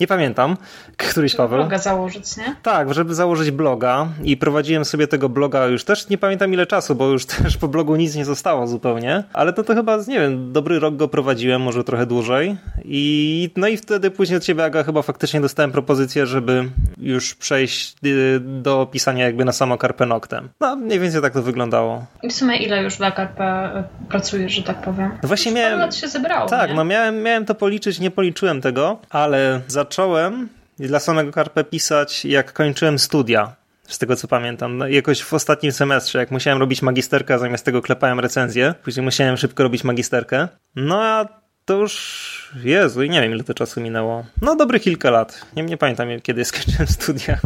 Nie 0.00 0.06
pamiętam, 0.06 0.56
któryś 0.96 1.34
Paweł. 1.34 1.58
Bloga 1.58 1.78
założyć, 1.78 2.36
nie? 2.36 2.56
Tak, 2.62 2.94
żeby 2.94 3.14
założyć 3.14 3.50
bloga 3.50 4.08
i 4.24 4.36
prowadziłem 4.36 4.84
sobie 4.84 5.06
tego 5.06 5.28
bloga 5.28 5.66
już 5.66 5.84
też 5.84 6.08
nie 6.08 6.18
pamiętam 6.18 6.52
ile 6.54 6.66
czasu, 6.66 6.94
bo 6.94 7.06
już 7.08 7.26
też 7.42 7.56
po 7.56 7.68
blogu 7.68 7.96
nic 7.96 8.14
nie 8.14 8.24
zostało 8.24 8.66
zupełnie, 8.66 9.24
ale 9.32 9.52
to 9.52 9.62
to 9.64 9.74
chyba, 9.74 9.96
nie 10.08 10.20
wiem, 10.20 10.52
dobry 10.52 10.78
rok 10.78 10.96
go 10.96 11.08
prowadziłem, 11.08 11.62
może 11.62 11.84
trochę 11.84 12.06
dłużej 12.06 12.56
i 12.84 13.50
no 13.56 13.68
i 13.68 13.76
wtedy 13.76 14.10
później 14.10 14.36
od 14.36 14.42
ciebie 14.44 14.64
Aga 14.64 14.82
chyba 14.82 15.02
faktycznie 15.02 15.40
dostałem 15.40 15.72
propozycję, 15.72 16.26
żeby 16.26 16.70
już 16.98 17.34
przejść 17.34 17.96
y, 18.06 18.40
do 18.40 18.88
pisania 18.92 19.24
jakby 19.24 19.44
na 19.44 19.52
samo 19.52 19.78
Carpe 19.78 20.06
Noctem. 20.06 20.48
No 20.60 20.76
mniej 20.76 20.98
więcej 21.00 21.22
tak 21.22 21.32
to 21.32 21.42
wyglądało. 21.42 22.04
I 22.22 22.28
w 22.28 22.32
sumie 22.32 22.56
ile 22.56 22.82
już 22.82 22.96
dla 22.96 23.10
Karpa 23.10 23.70
y, 23.78 24.08
pracujesz, 24.08 24.52
że 24.52 24.62
tak 24.62 24.82
powiem? 24.82 25.10
No 25.22 25.26
właśnie 25.28 25.50
Już 25.52 25.60
miałem- 25.60 25.78
lat 25.78 25.94
się 25.96 26.08
zebrało, 26.08 26.48
Tak, 26.48 26.70
nie? 26.70 26.76
no 26.76 26.84
miałem, 26.84 27.22
miałem 27.22 27.44
to 27.44 27.54
policzyć, 27.54 28.00
nie 28.00 28.10
policzyłem 28.10 28.60
tego, 28.60 28.98
ale 29.10 29.60
zacząłem 29.90 30.48
dla 30.78 31.00
samego 31.00 31.32
Carpe 31.32 31.64
pisać, 31.64 32.24
jak 32.24 32.52
kończyłem 32.52 32.98
studia. 32.98 33.56
Z 33.88 33.98
tego 33.98 34.16
co 34.16 34.28
pamiętam, 34.28 34.78
no, 34.78 34.86
jakoś 34.88 35.22
w 35.22 35.34
ostatnim 35.34 35.72
semestrze, 35.72 36.18
jak 36.18 36.30
musiałem 36.30 36.58
robić 36.58 36.82
magisterkę, 36.82 37.38
zamiast 37.38 37.64
tego 37.64 37.82
klepałem 37.82 38.20
recenzję, 38.20 38.74
później 38.84 39.04
musiałem 39.04 39.36
szybko 39.36 39.62
robić 39.62 39.84
magisterkę. 39.84 40.48
No 40.76 41.02
a 41.04 41.28
to 41.64 41.74
już, 41.74 42.50
Jezu, 42.64 43.02
i 43.02 43.10
nie 43.10 43.20
wiem 43.20 43.32
ile 43.32 43.44
to 43.44 43.54
czasu 43.54 43.80
minęło. 43.80 44.24
No 44.42 44.56
dobrych 44.56 44.82
kilka 44.82 45.10
lat. 45.10 45.46
Nie, 45.56 45.62
nie 45.62 45.76
pamiętam 45.76 46.08
kiedy 46.22 46.44
skończyłem 46.44 46.86
studia. 46.98 47.38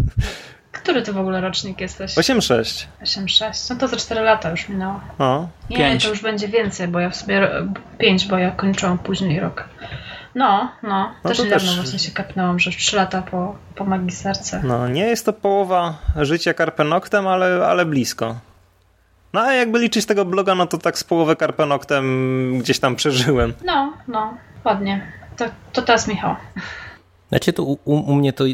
Który 0.73 1.03
ty 1.03 1.13
w 1.13 1.19
ogóle 1.19 1.41
rocznik 1.41 1.81
jesteś? 1.81 2.15
8-6. 2.15 2.85
8-6. 3.03 3.71
No 3.71 3.77
to 3.77 3.89
za 3.89 3.97
4 3.97 4.21
lata 4.21 4.51
już 4.51 4.69
minęło. 4.69 5.01
O, 5.19 5.49
Nie, 5.71 5.77
Pięć. 5.77 6.05
to 6.05 6.11
już 6.11 6.23
będzie 6.23 6.49
więcej, 6.49 6.89
bo 6.89 7.01
ja 7.01 7.11
w 7.11 7.17
sobie 7.17 7.49
5, 7.99 8.27
bo 8.27 8.39
ja 8.39 8.51
kończyłam 8.51 8.99
później 8.99 9.41
rok. 9.41 9.65
No, 10.35 10.71
no. 10.83 11.12
no 11.25 11.31
też 11.31 11.38
niedawno 11.38 11.69
też... 11.69 11.76
właśnie 11.76 11.99
się 11.99 12.12
kapnęłam, 12.12 12.59
że 12.59 12.71
3 12.71 12.97
lata 12.97 13.23
po, 13.23 13.57
po 13.75 13.85
magisterce. 13.85 14.61
No, 14.64 14.88
nie 14.88 15.07
jest 15.07 15.26
to 15.26 15.33
połowa 15.33 15.99
życia 16.17 16.55
Carpe 16.55 16.85
Noctem, 16.85 17.26
ale, 17.26 17.67
ale 17.67 17.87
blisko. 17.87 18.37
No 19.33 19.41
a 19.41 19.53
jakby 19.53 19.79
liczyć 19.79 20.07
tego 20.07 20.25
bloga, 20.25 20.55
no 20.55 20.67
to 20.67 20.79
tak 20.79 20.99
z 20.99 21.05
połowę 21.05 21.37
Carpe 21.37 21.67
Noctem 21.67 22.59
gdzieś 22.59 22.79
tam 22.79 22.97
przeżyłem. 22.97 23.55
No, 23.64 23.93
no, 24.09 24.35
ładnie. 24.64 25.07
To, 25.37 25.45
to 25.73 25.83
teraz 25.83 26.09
Michał. 26.09 26.37
Znaczy 27.29 27.53
to 27.53 27.62
u, 27.62 27.79
u 27.85 28.14
mnie 28.14 28.33
to 28.33 28.45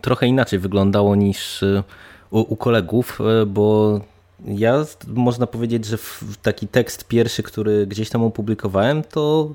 trochę 0.00 0.26
inaczej 0.26 0.58
wyglądało 0.58 1.16
niż 1.16 1.62
y, 1.62 1.82
u, 2.30 2.40
u 2.40 2.56
kolegów, 2.56 3.18
y, 3.42 3.46
bo 3.46 4.00
ja 4.44 4.84
można 5.06 5.46
powiedzieć, 5.46 5.84
że 5.84 5.96
taki 6.42 6.68
tekst 6.68 7.08
pierwszy, 7.08 7.42
który 7.42 7.86
gdzieś 7.86 8.10
tam 8.10 8.22
opublikowałem, 8.22 9.02
to 9.02 9.50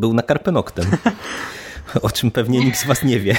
był 0.00 0.12
na 0.14 0.22
Karpenoktem. 0.22 0.84
o 2.02 2.10
czym 2.10 2.30
pewnie 2.30 2.60
nikt 2.60 2.78
z 2.78 2.86
Was 2.86 3.04
nie 3.04 3.20
wie. 3.20 3.36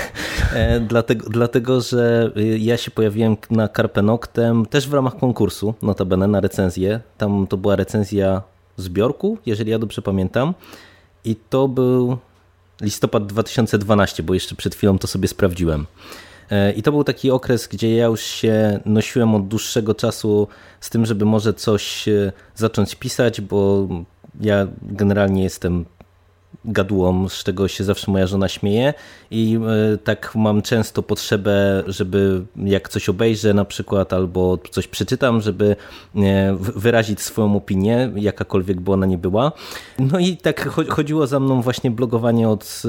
E, 0.54 0.80
dlatego, 0.80 1.30
dlatego, 1.30 1.82
że 1.82 2.32
y, 2.38 2.60
ja 2.60 2.78
się 2.78 2.92
pojawiłem 2.92 3.38
na 3.50 3.68
Karpenoktem 3.68 4.66
też 4.66 4.88
w 4.88 4.94
ramach 4.94 5.18
konkursu, 5.18 5.74
notabene 5.82 6.28
na 6.28 6.40
recenzję. 6.40 7.00
Tam 7.18 7.48
to 7.48 7.58
była 7.58 7.76
recenzja 7.76 8.42
zbiorku, 8.78 9.38
jeżeli 9.46 9.72
ja 9.72 9.80
dobrze 9.80 10.02
pamiętam. 10.02 10.54
I 11.26 11.36
to 11.36 11.68
był 11.68 12.18
listopad 12.82 13.26
2012, 13.26 14.24
bo 14.24 14.34
jeszcze 14.34 14.56
przed 14.56 14.76
chwilą 14.76 15.00
to 15.00 15.08
sobie 15.08 15.28
sprawdziłem. 15.28 15.86
E, 16.52 16.72
I 16.72 16.84
to 16.84 16.92
był 16.92 17.04
taki 17.04 17.32
okres, 17.32 17.68
gdzie 17.68 17.96
ja 17.96 18.06
już 18.06 18.22
się 18.22 18.80
nosiłem 18.86 19.36
od 19.36 19.48
dłuższego 19.48 19.96
czasu 19.96 20.48
z 20.80 20.90
tym, 20.90 21.06
żeby 21.06 21.26
może 21.26 21.54
coś 21.54 22.08
e, 22.08 22.32
zacząć 22.56 22.96
pisać, 22.96 23.42
bo 23.42 23.88
ja 24.42 24.68
generalnie 24.82 25.44
jestem 25.44 25.86
gadułą, 26.66 27.30
z 27.30 27.44
czego 27.44 27.68
się 27.68 27.84
zawsze 27.84 28.12
moja 28.12 28.28
żona 28.28 28.48
śmieje 28.48 28.94
i 29.32 29.60
e, 29.94 29.98
tak 29.98 30.36
mam 30.36 30.62
często 30.62 31.04
potrzebę, 31.04 31.84
żeby 31.88 32.42
jak 32.56 32.90
coś 32.90 33.10
obejrzę 33.10 33.54
na 33.54 33.66
przykład 33.66 34.14
albo 34.14 34.58
coś 34.72 34.88
przeczytam, 34.88 35.42
żeby 35.42 35.76
e, 36.16 36.56
wyrazić 36.60 37.22
swoją 37.22 37.56
opinię, 37.56 38.12
jakakolwiek 38.16 38.82
by 38.82 38.92
ona 38.92 39.06
nie 39.06 39.18
była. 39.18 39.52
No 40.00 40.20
i 40.20 40.38
tak 40.38 40.70
chodziło 40.90 41.28
za 41.28 41.40
mną 41.40 41.62
właśnie 41.62 41.92
blogowanie 41.92 42.50
od 42.50 42.82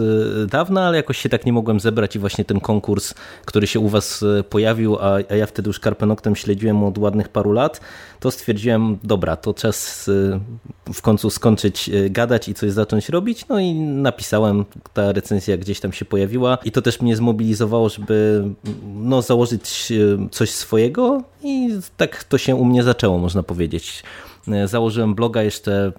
e, 0.42 0.46
dawna, 0.46 0.86
ale 0.86 0.96
jakoś 0.96 1.18
się 1.18 1.28
tak 1.28 1.46
nie 1.46 1.52
mogłem 1.52 1.80
zebrać 1.80 2.16
i 2.16 2.18
właśnie 2.18 2.44
ten 2.44 2.60
konkurs, 2.60 3.14
który 3.44 3.66
się 3.66 3.80
u 3.80 3.88
was 3.88 4.24
pojawił, 4.50 4.98
a, 5.00 5.34
ja 5.34 5.46
wtedy 5.46 5.68
już 5.68 5.80
Karpenoktem 5.80 6.36
śledziłem 6.36 6.84
od 6.84 6.98
ładnych 6.98 7.28
paru 7.28 7.52
lat, 7.52 7.80
to 8.22 8.30
stwierdziłem, 8.30 8.98
dobra, 9.04 9.36
to 9.36 9.54
czas 9.54 10.10
w 10.94 11.02
końcu 11.02 11.30
skończyć 11.30 11.90
gadać 12.10 12.48
i 12.48 12.54
coś 12.54 12.72
zacząć 12.72 13.08
robić, 13.08 13.48
no 13.48 13.60
i 13.60 13.74
napisałem, 13.74 14.64
ta 14.94 15.12
recenzja 15.12 15.56
gdzieś 15.56 15.80
tam 15.80 15.92
się 15.92 16.04
pojawiła 16.04 16.58
i 16.64 16.72
to 16.72 16.82
też 16.82 17.00
mnie 17.00 17.16
zmobilizowało, 17.16 17.88
żeby 17.88 18.44
no, 18.94 19.22
założyć 19.22 19.92
e, 19.92 20.28
coś 20.30 20.50
swojego 20.50 21.22
i 21.42 21.68
tak 21.96 22.24
to 22.24 22.38
się 22.38 22.56
u 22.56 22.64
mnie 22.64 22.82
zaczęło, 22.82 23.18
można 23.18 23.42
powiedzieć. 23.42 24.02
Założyłem 24.64 25.14
bloga 25.14 25.42
jeszcze 25.42 25.92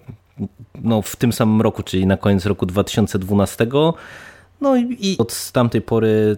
no, 0.81 1.01
w 1.01 1.15
tym 1.15 1.33
samym 1.33 1.61
roku, 1.61 1.83
czyli 1.83 2.05
na 2.05 2.17
koniec 2.17 2.45
roku 2.45 2.65
2012. 2.65 3.67
No 4.61 4.77
i 4.77 5.15
od 5.19 5.51
tamtej 5.51 5.81
pory 5.81 6.37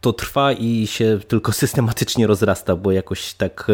to 0.00 0.12
trwa 0.12 0.52
i 0.52 0.86
się 0.86 1.18
tylko 1.28 1.52
systematycznie 1.52 2.26
rozrasta, 2.26 2.76
bo 2.76 2.92
jakoś 2.92 3.34
tak 3.34 3.66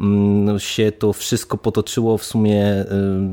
mm, 0.00 0.58
się 0.58 0.92
to 0.92 1.12
wszystko 1.12 1.58
potoczyło 1.58 2.18
w 2.18 2.24
sumie 2.24 2.80
y, 2.80 2.86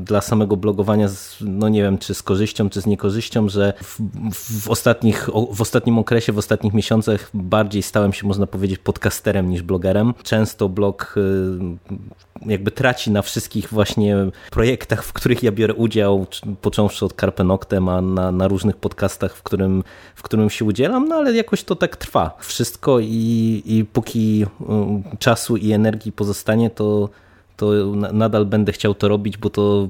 dla 0.04 0.20
samego 0.20 0.56
blogowania, 0.56 1.08
no 1.40 1.68
nie 1.68 1.82
wiem, 1.82 1.98
czy 1.98 2.14
z 2.14 2.22
korzyścią, 2.22 2.70
czy 2.70 2.80
z 2.80 2.86
niekorzyścią, 2.86 3.48
że 3.48 3.72
w, 3.82 4.00
w, 4.34 4.70
ostatnich, 4.70 5.28
w 5.52 5.60
ostatnim 5.60 5.98
okresie, 5.98 6.32
w 6.32 6.38
ostatnich 6.38 6.74
miesiącach 6.74 7.30
bardziej 7.34 7.82
stałem 7.82 8.12
się, 8.12 8.26
można 8.26 8.46
powiedzieć, 8.46 8.78
podcasterem 8.78 9.50
niż 9.50 9.62
blogerem. 9.62 10.14
Często 10.22 10.68
blog 10.68 11.14
y, 11.16 12.00
jakby 12.46 12.70
traci 12.70 13.10
na 13.10 13.22
wszystkich 13.22 13.68
właśnie 13.68 14.16
projektach, 14.50 15.04
w 15.04 15.12
których 15.12 15.42
ja 15.42 15.52
biorę 15.52 15.74
udział, 15.74 16.26
począwszy 16.60 17.04
od 17.04 17.20
Carpe 17.20 17.44
Noctem, 17.44 17.88
a 17.88 18.00
na, 18.00 18.32
na 18.32 18.48
różnych 18.48 18.76
podcastach, 18.76 19.36
w 19.36 19.42
którym, 19.42 19.84
w 20.14 20.22
którym 20.22 20.50
się 20.50 20.64
udzielam, 20.64 21.08
no 21.08 21.16
ale 21.16 21.32
jakoś 21.32 21.64
to 21.64 21.76
tak 21.76 21.96
trwa 21.96 22.33
wszystko 22.38 23.00
i, 23.00 23.62
i 23.66 23.84
póki 23.84 24.46
um, 24.68 25.02
czasu 25.18 25.56
i 25.56 25.72
energii 25.72 26.12
pozostanie, 26.12 26.70
to, 26.70 27.08
to 27.56 27.70
nadal 28.12 28.46
będę 28.46 28.72
chciał 28.72 28.94
to 28.94 29.08
robić, 29.08 29.36
bo 29.36 29.50
to 29.50 29.88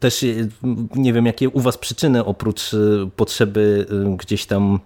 też 0.00 0.24
nie 0.94 1.12
wiem, 1.12 1.26
jakie 1.26 1.48
u 1.48 1.60
Was 1.60 1.78
przyczyny 1.78 2.24
oprócz 2.24 2.74
y, 2.74 3.10
potrzeby 3.16 3.86
y, 4.12 4.16
gdzieś 4.16 4.46
tam 4.46 4.80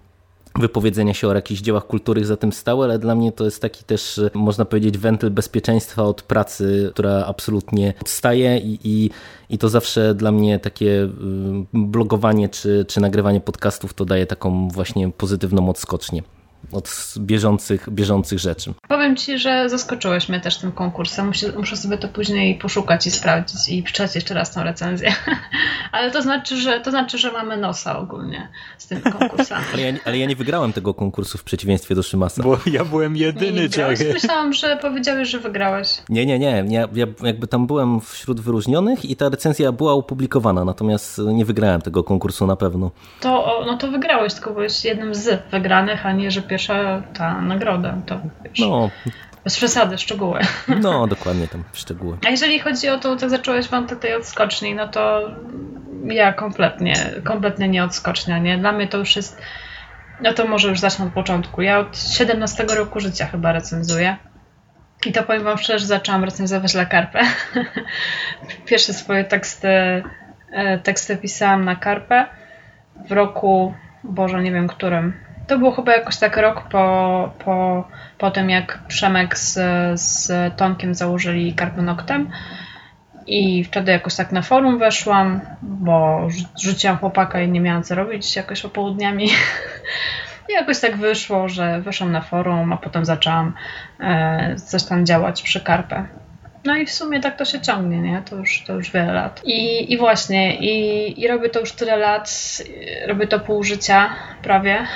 wypowiedzenia 0.59 1.13
się 1.13 1.27
o 1.27 1.33
jakichś 1.33 1.61
dziełach 1.61 1.87
kultury 1.87 2.25
za 2.25 2.37
tym 2.37 2.53
stały, 2.53 2.85
ale 2.85 2.99
dla 2.99 3.15
mnie 3.15 3.31
to 3.31 3.45
jest 3.45 3.61
taki 3.61 3.83
też, 3.83 4.21
można 4.33 4.65
powiedzieć, 4.65 4.97
wentyl 4.97 5.31
bezpieczeństwa 5.31 6.03
od 6.03 6.21
pracy, 6.21 6.89
która 6.93 7.25
absolutnie 7.25 7.93
odstaje 8.01 8.57
i, 8.57 8.79
i, 8.83 9.09
i 9.49 9.57
to 9.57 9.69
zawsze 9.69 10.15
dla 10.15 10.31
mnie 10.31 10.59
takie 10.59 11.03
y, 11.03 11.09
blogowanie 11.73 12.49
czy, 12.49 12.85
czy 12.87 13.01
nagrywanie 13.01 13.41
podcastów 13.41 13.93
to 13.93 14.05
daje 14.05 14.25
taką 14.25 14.67
właśnie 14.67 15.11
pozytywną 15.11 15.69
odskocznię 15.69 16.23
od 16.71 17.13
bieżących, 17.17 17.89
bieżących 17.89 18.39
rzeczy. 18.39 18.73
Powiem 18.87 19.15
Ci, 19.15 19.39
że 19.39 19.69
zaskoczyłeś 19.69 20.29
mnie 20.29 20.39
też 20.39 20.57
tym 20.57 20.71
konkursem. 20.71 21.27
Muszę, 21.27 21.51
muszę 21.57 21.77
sobie 21.77 21.97
to 21.97 22.07
później 22.07 22.55
poszukać 22.55 23.07
i 23.07 23.11
sprawdzić 23.11 23.69
i 23.69 23.83
przeczytać 23.83 24.15
jeszcze 24.15 24.33
raz 24.33 24.51
tą 24.51 24.63
recenzję. 24.63 25.13
ale 25.91 26.11
to 26.11 26.21
znaczy, 26.21 26.57
że, 26.57 26.79
to 26.79 26.91
znaczy, 26.91 27.17
że 27.17 27.31
mamy 27.31 27.57
nosa 27.57 27.99
ogólnie 27.99 28.49
z 28.77 28.87
tym 28.87 29.01
konkursem. 29.01 29.57
ale, 29.73 29.81
ja, 29.81 29.93
ale 30.05 30.17
ja 30.17 30.25
nie 30.25 30.35
wygrałem 30.35 30.73
tego 30.73 30.93
konkursu 30.93 31.37
w 31.37 31.43
przeciwieństwie 31.43 31.95
do 31.95 32.03
Szymasa. 32.03 32.43
Bo 32.43 32.57
ja 32.65 32.85
byłem 32.85 33.15
jedyny, 33.15 33.69
Czech. 33.69 33.99
Myślałam, 34.13 34.53
że 34.53 34.77
powiedziałeś, 34.81 35.29
że 35.29 35.39
wygrałeś. 35.39 36.01
Nie, 36.09 36.25
nie, 36.25 36.39
nie. 36.39 36.65
Ja, 36.67 36.87
ja 36.93 37.05
jakby 37.23 37.47
tam 37.47 37.67
byłem 37.67 38.01
wśród 38.01 38.41
wyróżnionych 38.41 39.05
i 39.05 39.15
ta 39.15 39.29
recenzja 39.29 39.71
była 39.71 39.93
opublikowana, 39.93 40.65
natomiast 40.65 41.21
nie 41.33 41.45
wygrałem 41.45 41.81
tego 41.81 42.03
konkursu 42.03 42.47
na 42.47 42.55
pewno. 42.55 42.91
To, 43.21 43.63
no 43.65 43.77
to 43.77 43.91
wygrałeś, 43.91 44.33
tylko 44.33 44.53
byłeś 44.53 44.85
jednym 44.85 45.15
z 45.15 45.51
wygranych, 45.51 46.05
a 46.05 46.11
nie, 46.11 46.31
że 46.31 46.41
pierwsza 46.55 47.01
ta 47.13 47.41
nagroda, 47.41 47.97
to 48.05 48.19
wiesz, 48.43 48.59
no. 48.59 48.89
bez 49.43 49.57
przesady, 49.57 49.97
szczegóły. 49.97 50.39
No, 50.81 51.07
dokładnie 51.15 51.47
tam 51.47 51.63
szczegóły. 51.73 52.17
A 52.27 52.29
jeżeli 52.29 52.59
chodzi 52.59 52.89
o 52.89 52.97
to, 52.97 53.15
tak 53.15 53.29
zacząłeś 53.29 53.67
wątek 53.67 53.99
tej 53.99 54.15
odskoczni, 54.15 54.75
no 54.75 54.87
to 54.87 55.31
ja 56.07 56.33
kompletnie, 56.33 56.95
kompletnie 57.23 57.67
nie 57.67 57.83
odskocznia, 57.83 58.39
nie? 58.39 58.57
Dla 58.57 58.71
mnie 58.71 58.87
to 58.87 58.97
już 58.97 59.15
jest, 59.15 59.41
no 60.21 60.33
to 60.33 60.47
może 60.47 60.69
już 60.69 60.79
zacznę 60.79 61.05
od 61.05 61.13
początku. 61.13 61.61
Ja 61.61 61.79
od 61.79 61.97
17 61.97 62.63
roku 62.63 62.99
życia 62.99 63.25
chyba 63.25 63.51
recenzuję. 63.51 64.17
I 65.05 65.11
to 65.11 65.23
powiem 65.23 65.43
Wam 65.43 65.57
szczerze, 65.57 65.79
że 65.79 65.85
zaczęłam 65.85 66.23
recenzować 66.23 66.75
La 66.75 66.85
Carpe. 66.85 67.21
Pierwsze 68.65 68.93
swoje 68.93 69.23
teksty, 69.23 69.67
e, 70.51 70.79
teksty 70.83 71.17
pisałam 71.17 71.65
na 71.65 71.75
Carpe 71.75 72.25
w 73.07 73.11
roku, 73.11 73.73
Boże, 74.03 74.43
nie 74.43 74.51
wiem 74.51 74.67
którym, 74.67 75.13
to 75.47 75.57
było 75.57 75.71
chyba 75.71 75.93
jakoś 75.93 76.17
tak 76.17 76.37
rok 76.37 76.61
po, 76.69 77.31
po, 77.45 77.87
po 78.17 78.31
tym, 78.31 78.49
jak 78.49 78.79
Przemek 78.87 79.37
z, 79.37 79.53
z 80.01 80.31
Tomkiem 80.57 80.95
założyli 80.95 81.55
Carbonoctem. 81.55 82.29
I 83.27 83.63
wtedy 83.63 83.91
jakoś 83.91 84.15
tak 84.15 84.31
na 84.31 84.41
forum 84.41 84.79
weszłam, 84.79 85.41
bo 85.61 86.27
rzuciłam 86.61 86.97
chłopaka 86.97 87.41
i 87.41 87.49
nie 87.49 87.61
miałam 87.61 87.83
co 87.83 87.95
robić 87.95 88.35
jakoś 88.35 88.61
popołudniami. 88.61 89.29
I 90.49 90.53
jakoś 90.53 90.79
tak 90.79 90.97
wyszło, 90.97 91.49
że 91.49 91.81
weszłam 91.81 92.11
na 92.11 92.21
forum, 92.21 92.73
a 92.73 92.77
potem 92.77 93.05
zaczęłam 93.05 93.53
e, 93.99 94.55
coś 94.55 94.83
tam 94.83 95.05
działać 95.05 95.41
przy 95.41 95.61
karpę. 95.61 96.07
No 96.65 96.77
i 96.77 96.85
w 96.85 96.91
sumie 96.91 97.19
tak 97.19 97.37
to 97.37 97.45
się 97.45 97.61
ciągnie, 97.61 97.97
nie? 97.97 98.21
To 98.29 98.35
już, 98.35 98.63
to 98.67 98.73
już 98.73 98.91
wiele 98.91 99.13
lat. 99.13 99.41
I, 99.45 99.93
i 99.93 99.97
właśnie, 99.97 100.57
i, 100.57 101.21
i 101.21 101.27
robię 101.27 101.49
to 101.49 101.59
już 101.59 101.71
tyle 101.71 101.97
lat, 101.97 102.29
robię 103.07 103.27
to 103.27 103.39
pół 103.39 103.63
życia 103.63 104.09
prawie, 104.43 104.87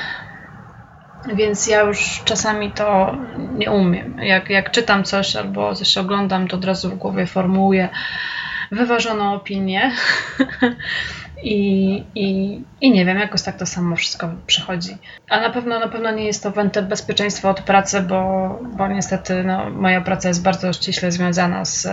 więc 1.34 1.68
ja 1.68 1.82
już 1.82 2.22
czasami 2.26 2.72
to 2.72 3.18
nie 3.58 3.72
umiem. 3.72 4.18
Jak, 4.22 4.50
jak 4.50 4.72
czytam 4.72 5.04
coś 5.04 5.36
albo 5.36 5.76
coś 5.76 5.98
oglądam, 5.98 6.48
to 6.48 6.58
od 6.58 6.66
razu 6.66 6.90
w 6.90 6.98
głowie 6.98 7.26
formułuję 7.26 7.90
wyważoną 8.72 9.34
opinię. 9.34 9.92
I, 11.44 12.04
i, 12.16 12.62
I 12.82 12.92
nie 12.92 13.06
wiem, 13.06 13.20
jakoś 13.20 13.42
tak 13.42 13.58
to 13.58 13.66
samo 13.66 13.96
wszystko 13.96 14.30
przychodzi. 14.48 14.98
A 15.30 15.40
na 15.40 15.50
pewno 15.50 15.80
na 15.80 15.88
pewno 15.88 16.12
nie 16.12 16.26
jest 16.26 16.44
to 16.44 16.52
wentyl 16.52 16.84
bezpieczeństwa 16.84 17.50
od 17.50 17.62
pracy, 17.62 18.02
bo, 18.02 18.50
bo 18.78 18.88
niestety 18.88 19.44
no, 19.44 19.70
moja 19.70 20.02
praca 20.02 20.28
jest 20.28 20.44
bardzo 20.44 20.74
ściśle 20.74 21.12
związana 21.12 21.66
z. 21.66 21.88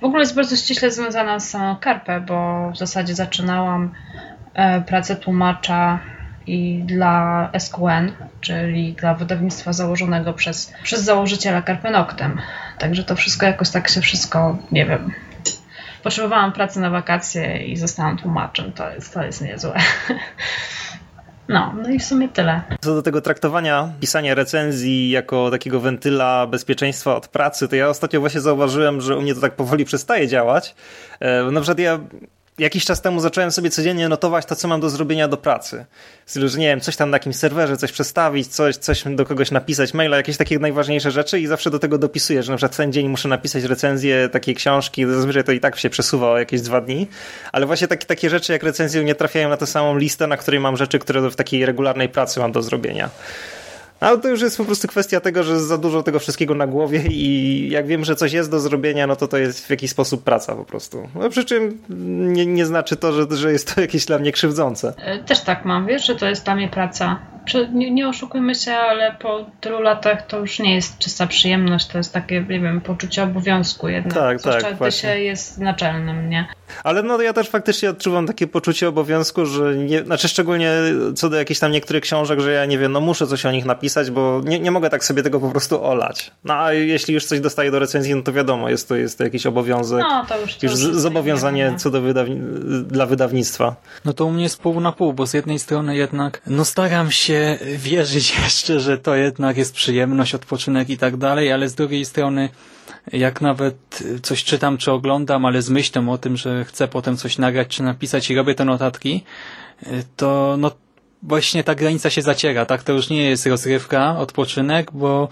W 0.00 0.04
ogóle 0.04 0.22
jest 0.22 0.34
bardzo 0.34 0.56
ściśle 0.56 0.90
związana 0.90 1.40
z 1.40 1.50
samą 1.50 1.76
karpę, 1.76 2.20
bo 2.20 2.70
w 2.70 2.78
zasadzie 2.78 3.14
zaczynałam 3.14 3.94
e, 4.54 4.80
pracę 4.80 5.16
tłumacza 5.16 5.98
i 6.48 6.82
dla 6.82 7.50
SQN, 7.58 8.12
czyli 8.40 8.92
dla 8.92 9.14
wydawnictwa 9.14 9.72
założonego 9.72 10.32
przez, 10.32 10.72
przez 10.82 11.02
założyciela 11.02 11.62
Carpenoctem. 11.62 12.40
Także 12.78 13.04
to 13.04 13.16
wszystko 13.16 13.46
jakoś 13.46 13.70
tak 13.70 13.88
się 13.88 14.00
wszystko, 14.00 14.58
nie 14.72 14.86
wiem, 14.86 15.12
potrzebowałam 16.02 16.52
pracy 16.52 16.80
na 16.80 16.90
wakacje 16.90 17.66
i 17.66 17.76
zostałam 17.76 18.18
tłumaczem. 18.18 18.72
To 18.72 18.90
jest, 18.90 19.14
to 19.14 19.22
jest 19.22 19.42
niezłe. 19.42 19.74
No, 21.48 21.74
no 21.82 21.88
i 21.88 21.98
w 21.98 22.04
sumie 22.04 22.28
tyle. 22.28 22.62
Co 22.80 22.94
do 22.94 23.02
tego 23.02 23.20
traktowania, 23.20 23.92
pisania 24.00 24.34
recenzji 24.34 25.10
jako 25.10 25.50
takiego 25.50 25.80
wentyla 25.80 26.46
bezpieczeństwa 26.46 27.16
od 27.16 27.28
pracy, 27.28 27.68
to 27.68 27.76
ja 27.76 27.88
ostatnio 27.88 28.20
właśnie 28.20 28.40
zauważyłem, 28.40 29.00
że 29.00 29.16
u 29.16 29.22
mnie 29.22 29.34
to 29.34 29.40
tak 29.40 29.56
powoli 29.56 29.84
przestaje 29.84 30.28
działać. 30.28 30.74
E, 31.20 31.42
na 31.42 31.60
przykład 31.60 31.78
ja 31.78 31.98
jakiś 32.58 32.84
czas 32.84 33.00
temu 33.00 33.20
zacząłem 33.20 33.50
sobie 33.50 33.70
codziennie 33.70 34.08
notować 34.08 34.46
to, 34.46 34.56
co 34.56 34.68
mam 34.68 34.80
do 34.80 34.90
zrobienia 34.90 35.28
do 35.28 35.36
pracy. 35.36 35.84
W 36.26 36.48
że 36.48 36.58
nie 36.58 36.66
wiem, 36.66 36.80
coś 36.80 36.96
tam 36.96 37.10
na 37.10 37.14
jakimś 37.14 37.36
serwerze, 37.36 37.76
coś 37.76 37.92
przestawić, 37.92 38.48
coś, 38.48 38.76
coś 38.76 39.04
do 39.06 39.26
kogoś 39.26 39.50
napisać, 39.50 39.94
maila, 39.94 40.16
jakieś 40.16 40.36
takie 40.36 40.58
najważniejsze 40.58 41.10
rzeczy 41.10 41.40
i 41.40 41.46
zawsze 41.46 41.70
do 41.70 41.78
tego 41.78 41.98
dopisuję, 41.98 42.42
że 42.42 42.52
na 42.52 42.56
przykład 42.56 42.76
ten 42.76 42.92
dzień 42.92 43.08
muszę 43.08 43.28
napisać 43.28 43.64
recenzję 43.64 44.28
takiej 44.28 44.54
książki, 44.54 45.06
zazwyczaj 45.06 45.44
to 45.44 45.52
i 45.52 45.60
tak 45.60 45.78
się 45.78 45.90
przesuwa 45.90 46.30
o 46.30 46.38
jakieś 46.38 46.60
dwa 46.60 46.80
dni, 46.80 47.06
ale 47.52 47.66
właśnie 47.66 47.88
takie, 47.88 48.06
takie 48.06 48.30
rzeczy 48.30 48.52
jak 48.52 48.62
recenzje 48.62 49.04
nie 49.04 49.14
trafiają 49.14 49.48
na 49.48 49.56
tę 49.56 49.66
samą 49.66 49.98
listę, 49.98 50.26
na 50.26 50.36
której 50.36 50.60
mam 50.60 50.76
rzeczy, 50.76 50.98
które 50.98 51.30
w 51.30 51.36
takiej 51.36 51.66
regularnej 51.66 52.08
pracy 52.08 52.40
mam 52.40 52.52
do 52.52 52.62
zrobienia. 52.62 53.10
Ale 54.00 54.18
to 54.18 54.28
już 54.28 54.40
jest 54.40 54.56
po 54.56 54.64
prostu 54.64 54.88
kwestia 54.88 55.20
tego, 55.20 55.42
że 55.42 55.60
za 55.60 55.78
dużo 55.78 56.02
tego 56.02 56.18
wszystkiego 56.18 56.54
na 56.54 56.66
głowie 56.66 57.02
i 57.10 57.68
jak 57.70 57.86
wiem, 57.86 58.04
że 58.04 58.16
coś 58.16 58.32
jest 58.32 58.50
do 58.50 58.60
zrobienia, 58.60 59.06
no 59.06 59.16
to 59.16 59.28
to 59.28 59.38
jest 59.38 59.66
w 59.66 59.70
jakiś 59.70 59.90
sposób 59.90 60.24
praca 60.24 60.54
po 60.54 60.64
prostu. 60.64 61.08
No, 61.14 61.30
przy 61.30 61.44
czym 61.44 61.78
nie, 62.32 62.46
nie 62.46 62.66
znaczy 62.66 62.96
to, 62.96 63.12
że, 63.12 63.36
że 63.36 63.52
jest 63.52 63.74
to 63.74 63.80
jakieś 63.86 64.04
dla 64.04 64.18
mnie 64.18 64.32
krzywdzące. 64.32 64.92
E, 64.96 65.24
też 65.24 65.40
tak 65.40 65.64
mam, 65.64 65.86
wiesz, 65.86 66.06
że 66.06 66.14
to 66.14 66.26
jest 66.26 66.44
dla 66.44 66.54
mnie 66.54 66.68
praca 66.68 67.18
nie, 67.72 67.90
nie 67.90 68.08
oszukujmy 68.08 68.54
się, 68.54 68.72
ale 68.72 69.12
po 69.12 69.46
tylu 69.60 69.80
latach 69.80 70.26
to 70.26 70.38
już 70.38 70.58
nie 70.58 70.74
jest 70.74 70.98
czysta 70.98 71.26
przyjemność, 71.26 71.86
to 71.86 71.98
jest 71.98 72.12
takie, 72.12 72.40
nie 72.40 72.60
wiem, 72.60 72.80
poczucie 72.80 73.22
obowiązku 73.22 73.88
jednak. 73.88 74.14
Tak, 74.14 74.40
Zwłaszcza 74.40 74.68
tak. 74.68 74.78
gdy 74.78 74.92
się 74.92 75.20
jest 75.20 75.58
naczelnym, 75.58 76.30
nie? 76.30 76.46
Ale 76.84 77.02
no 77.02 77.22
ja 77.22 77.32
też 77.32 77.48
faktycznie 77.48 77.90
odczuwam 77.90 78.26
takie 78.26 78.46
poczucie 78.46 78.88
obowiązku, 78.88 79.46
że 79.46 79.76
nie, 79.76 80.04
znaczy 80.04 80.28
szczególnie 80.28 80.72
co 81.16 81.28
do 81.28 81.36
jakichś 81.36 81.60
tam 81.60 81.72
niektórych 81.72 82.02
książek, 82.02 82.40
że 82.40 82.52
ja 82.52 82.64
nie 82.64 82.78
wiem, 82.78 82.92
no 82.92 83.00
muszę 83.00 83.26
coś 83.26 83.46
o 83.46 83.52
nich 83.52 83.64
napisać, 83.64 84.10
bo 84.10 84.40
nie, 84.44 84.60
nie 84.60 84.70
mogę 84.70 84.90
tak 84.90 85.04
sobie 85.04 85.22
tego 85.22 85.40
po 85.40 85.50
prostu 85.50 85.84
olać. 85.84 86.30
No 86.44 86.54
a 86.54 86.72
jeśli 86.72 87.14
już 87.14 87.24
coś 87.24 87.40
dostaję 87.40 87.70
do 87.70 87.78
recenzji, 87.78 88.14
no 88.14 88.22
to 88.22 88.32
wiadomo, 88.32 88.68
jest 88.68 88.88
to, 88.88 88.96
jest 88.96 89.18
to 89.18 89.24
jakiś 89.24 89.46
obowiązek. 89.46 90.00
No, 90.00 90.26
to 90.28 90.40
już, 90.40 90.56
to 90.56 90.66
już, 90.66 90.80
już 90.80 90.94
zobowiązanie 90.94 91.74
co 91.76 91.90
do 91.90 92.00
wydawni 92.00 92.40
dla 92.82 93.06
wydawnictwa. 93.06 93.76
No 94.04 94.12
to 94.12 94.26
u 94.26 94.30
mnie 94.30 94.42
jest 94.42 94.60
pół 94.60 94.80
na 94.80 94.92
pół, 94.92 95.12
bo 95.12 95.26
z 95.26 95.34
jednej 95.34 95.58
strony 95.58 95.96
jednak, 95.96 96.42
no 96.46 96.64
staram 96.64 97.10
się 97.10 97.37
wierzyć 97.76 98.34
jeszcze, 98.42 98.80
że 98.80 98.98
to 98.98 99.14
jednak 99.14 99.56
jest 99.56 99.74
przyjemność, 99.74 100.34
odpoczynek 100.34 100.90
i 100.90 100.98
tak 100.98 101.16
dalej, 101.16 101.52
ale 101.52 101.68
z 101.68 101.74
drugiej 101.74 102.04
strony 102.04 102.48
jak 103.12 103.40
nawet 103.40 104.02
coś 104.22 104.44
czytam 104.44 104.78
czy 104.78 104.92
oglądam, 104.92 105.44
ale 105.44 105.62
z 105.62 105.70
myślą 105.70 106.12
o 106.12 106.18
tym, 106.18 106.36
że 106.36 106.64
chcę 106.64 106.88
potem 106.88 107.16
coś 107.16 107.38
nagrać 107.38 107.68
czy 107.68 107.82
napisać 107.82 108.30
i 108.30 108.34
robię 108.34 108.54
te 108.54 108.64
notatki, 108.64 109.24
to 110.16 110.56
no 110.58 110.70
właśnie 111.22 111.64
ta 111.64 111.74
granica 111.74 112.10
się 112.10 112.22
zaciera, 112.22 112.66
tak? 112.66 112.82
To 112.82 112.92
już 112.92 113.10
nie 113.10 113.22
jest 113.22 113.46
rozrywka, 113.46 114.18
odpoczynek, 114.18 114.92
bo 114.92 115.28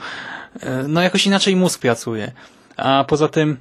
no 0.89 1.03
jakoś 1.03 1.27
inaczej 1.27 1.57
mózg 1.57 1.81
pracuje. 1.81 2.33
A 2.77 3.05
poza 3.09 3.29
tym 3.29 3.57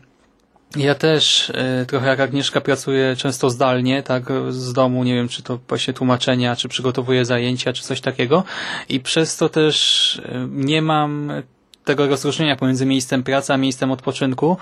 ja 0.76 0.96
też 0.96 1.50
y, 1.50 1.86
trochę 1.88 2.08
jak 2.08 2.20
Agnieszka 2.20 2.62
pracuję 2.62 3.16
często 3.16 3.50
zdalnie, 3.50 4.04
tak 4.04 4.24
z 4.50 4.74
domu, 4.74 5.04
nie 5.04 5.16
wiem, 5.16 5.28
czy 5.28 5.44
to 5.44 5.60
właśnie 5.68 5.94
tłumaczenia, 5.94 6.56
czy 6.56 6.70
przygotowuję 6.70 7.26
zajęcia, 7.26 7.74
czy 7.74 7.84
coś 7.84 8.02
takiego. 8.02 8.44
I 8.90 9.00
przez 9.00 9.38
to 9.38 9.50
też 9.50 10.16
y, 10.16 10.48
nie 10.52 10.82
mam 10.82 11.32
tego 11.86 12.08
rozróżnienia 12.08 12.56
pomiędzy 12.56 12.86
miejscem 12.86 13.24
pracy 13.24 13.54
a 13.54 13.58
miejscem 13.58 13.92
odpoczynku. 13.92 14.58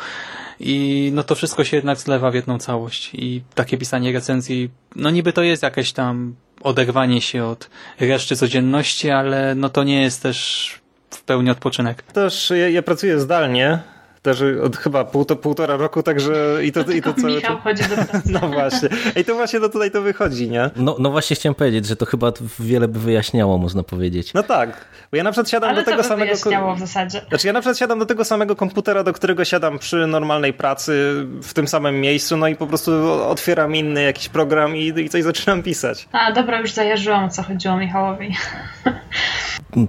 I 0.60 1.12
no 1.14 1.24
to 1.24 1.36
wszystko 1.36 1.64
się 1.64 1.78
jednak 1.78 1.98
zlewa 1.98 2.32
w 2.32 2.36
jedną 2.36 2.60
całość. 2.60 3.10
I 3.14 3.42
takie 3.56 3.78
pisanie 3.78 4.12
recenzji, 4.12 4.70
no 4.96 5.10
niby 5.10 5.34
to 5.34 5.44
jest 5.44 5.64
jakieś 5.64 5.94
tam 5.94 6.36
oderwanie 6.62 7.22
się 7.22 7.46
od 7.46 7.70
reszty 8.00 8.36
codzienności, 8.36 9.10
ale 9.10 9.56
no 9.56 9.70
to 9.70 9.84
nie 9.84 10.02
jest 10.02 10.24
też 10.24 10.70
w 11.10 11.24
pełni 11.24 11.50
odpoczynek. 11.50 12.02
Też 12.02 12.50
ja, 12.50 12.70
ja 12.70 12.82
pracuję 12.82 13.20
zdalnie, 13.20 13.80
też 14.24 14.44
od 14.64 14.78
chyba 14.78 15.06
pół, 15.06 15.26
to, 15.26 15.36
półtora 15.36 15.78
roku, 15.78 16.04
także 16.04 16.34
i 16.64 16.72
to, 16.72 16.82
i 16.82 17.02
to 17.02 17.14
cały 17.22 17.36
Michał 17.36 17.58
chodzi 17.58 17.84
do 17.84 17.96
pracy. 17.96 18.22
No 18.42 18.48
właśnie. 18.48 18.90
I 19.16 19.26
to 19.26 19.36
właśnie 19.36 19.60
to 19.60 19.70
tutaj 19.70 19.92
to 19.92 20.02
wychodzi, 20.02 20.50
nie? 20.50 20.70
No, 20.76 20.96
no 21.00 21.12
właśnie 21.12 21.36
chciałem 21.36 21.56
powiedzieć, 21.56 21.86
że 21.86 21.96
to 21.96 22.06
chyba 22.06 22.32
wiele 22.60 22.88
by 22.88 23.00
wyjaśniało, 23.00 23.58
można 23.58 23.84
powiedzieć. 23.84 24.34
No 24.34 24.44
tak. 24.44 24.86
Bo 25.12 25.18
ja 25.18 25.24
na 25.24 25.32
przykład 25.32 25.50
siadam 25.50 25.70
Ale 25.70 25.84
do 25.84 25.92
tego 25.92 26.04
samego... 26.04 26.26
wyjaśniało 26.26 26.76
w 26.76 26.80
zasadzie? 26.80 27.22
Znaczy 27.30 27.48
ja 27.48 27.54
na 27.54 27.60
przykład 27.60 27.78
siadam 27.78 28.00
do 28.00 28.06
tego 28.06 28.26
samego 28.26 28.56
komputera, 28.56 29.04
do 29.04 29.14
którego 29.14 29.46
siadam 29.46 29.80
przy 29.80 30.08
normalnej 30.08 30.54
pracy 30.54 31.26
w 31.42 31.54
tym 31.54 31.68
samym 31.68 32.02
miejscu, 32.02 32.38
no 32.38 32.48
i 32.48 32.56
po 32.56 32.68
prostu 32.68 33.12
otwieram 33.12 33.76
inny 33.76 34.04
jakiś 34.04 34.30
program 34.30 34.76
i, 34.76 34.94
i 35.00 35.10
coś 35.10 35.24
zaczynam 35.24 35.64
pisać. 35.64 36.08
A, 36.12 36.32
dobra, 36.32 36.60
już 36.60 36.72
zajarzyłam, 36.72 37.26
o 37.26 37.30
co 37.30 37.44
chodziło 37.44 37.78
Michałowi. 37.78 38.36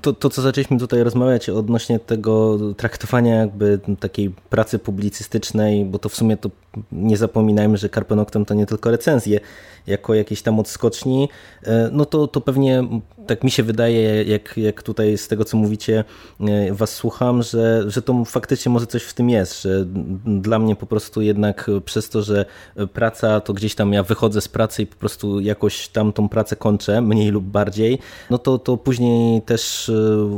To, 0.02 0.12
to, 0.12 0.30
co 0.30 0.42
zaczęliśmy 0.42 0.78
tutaj 0.78 1.02
rozmawiać 1.02 1.48
odnośnie 1.48 1.98
tego 1.98 2.58
traktowania 2.76 3.34
jakby 3.34 3.80
takiej 4.00 4.30
pracy 4.30 4.78
publicystycznej, 4.78 5.84
bo 5.84 5.98
to 5.98 6.08
w 6.08 6.14
sumie 6.14 6.36
to 6.36 6.50
nie 6.92 7.16
zapominajmy, 7.16 7.76
że 7.76 7.88
Carpe 7.88 8.24
to 8.46 8.54
nie 8.54 8.66
tylko 8.66 8.90
recenzje, 8.90 9.40
jako 9.86 10.14
jakieś 10.14 10.42
tam 10.42 10.60
odskoczni, 10.60 11.28
e, 11.62 11.88
no 11.92 12.04
to, 12.04 12.26
to 12.26 12.40
pewnie 12.40 12.84
tak 13.26 13.44
mi 13.44 13.50
się 13.50 13.62
wydaje, 13.62 14.24
jak, 14.24 14.56
jak 14.56 14.82
tutaj 14.82 15.18
z 15.18 15.28
tego, 15.28 15.44
co 15.44 15.56
mówicie, 15.56 16.04
e, 16.40 16.72
was 16.72 16.90
słucham, 16.90 17.42
że, 17.42 17.90
że 17.90 18.02
to 18.02 18.24
faktycznie 18.24 18.72
może 18.72 18.86
coś 18.86 19.02
w 19.02 19.14
tym 19.14 19.30
jest, 19.30 19.62
że 19.62 19.84
dla 20.26 20.58
mnie 20.58 20.76
po 20.76 20.86
prostu 20.86 21.22
jednak 21.22 21.70
przez 21.84 22.08
to, 22.08 22.22
że 22.22 22.44
praca, 22.92 23.40
to 23.40 23.52
gdzieś 23.52 23.74
tam 23.74 23.92
ja 23.92 24.02
wychodzę 24.02 24.40
z 24.40 24.48
pracy 24.48 24.82
i 24.82 24.86
po 24.86 24.96
prostu 24.96 25.40
jakoś 25.40 25.88
tam 25.88 26.12
tą 26.12 26.28
pracę 26.28 26.56
kończę, 26.56 27.00
mniej 27.00 27.30
lub 27.30 27.44
bardziej, 27.44 27.98
no 28.30 28.38
to, 28.38 28.58
to 28.58 28.76
później 28.76 29.42
też 29.42 29.88
e, 29.88 29.94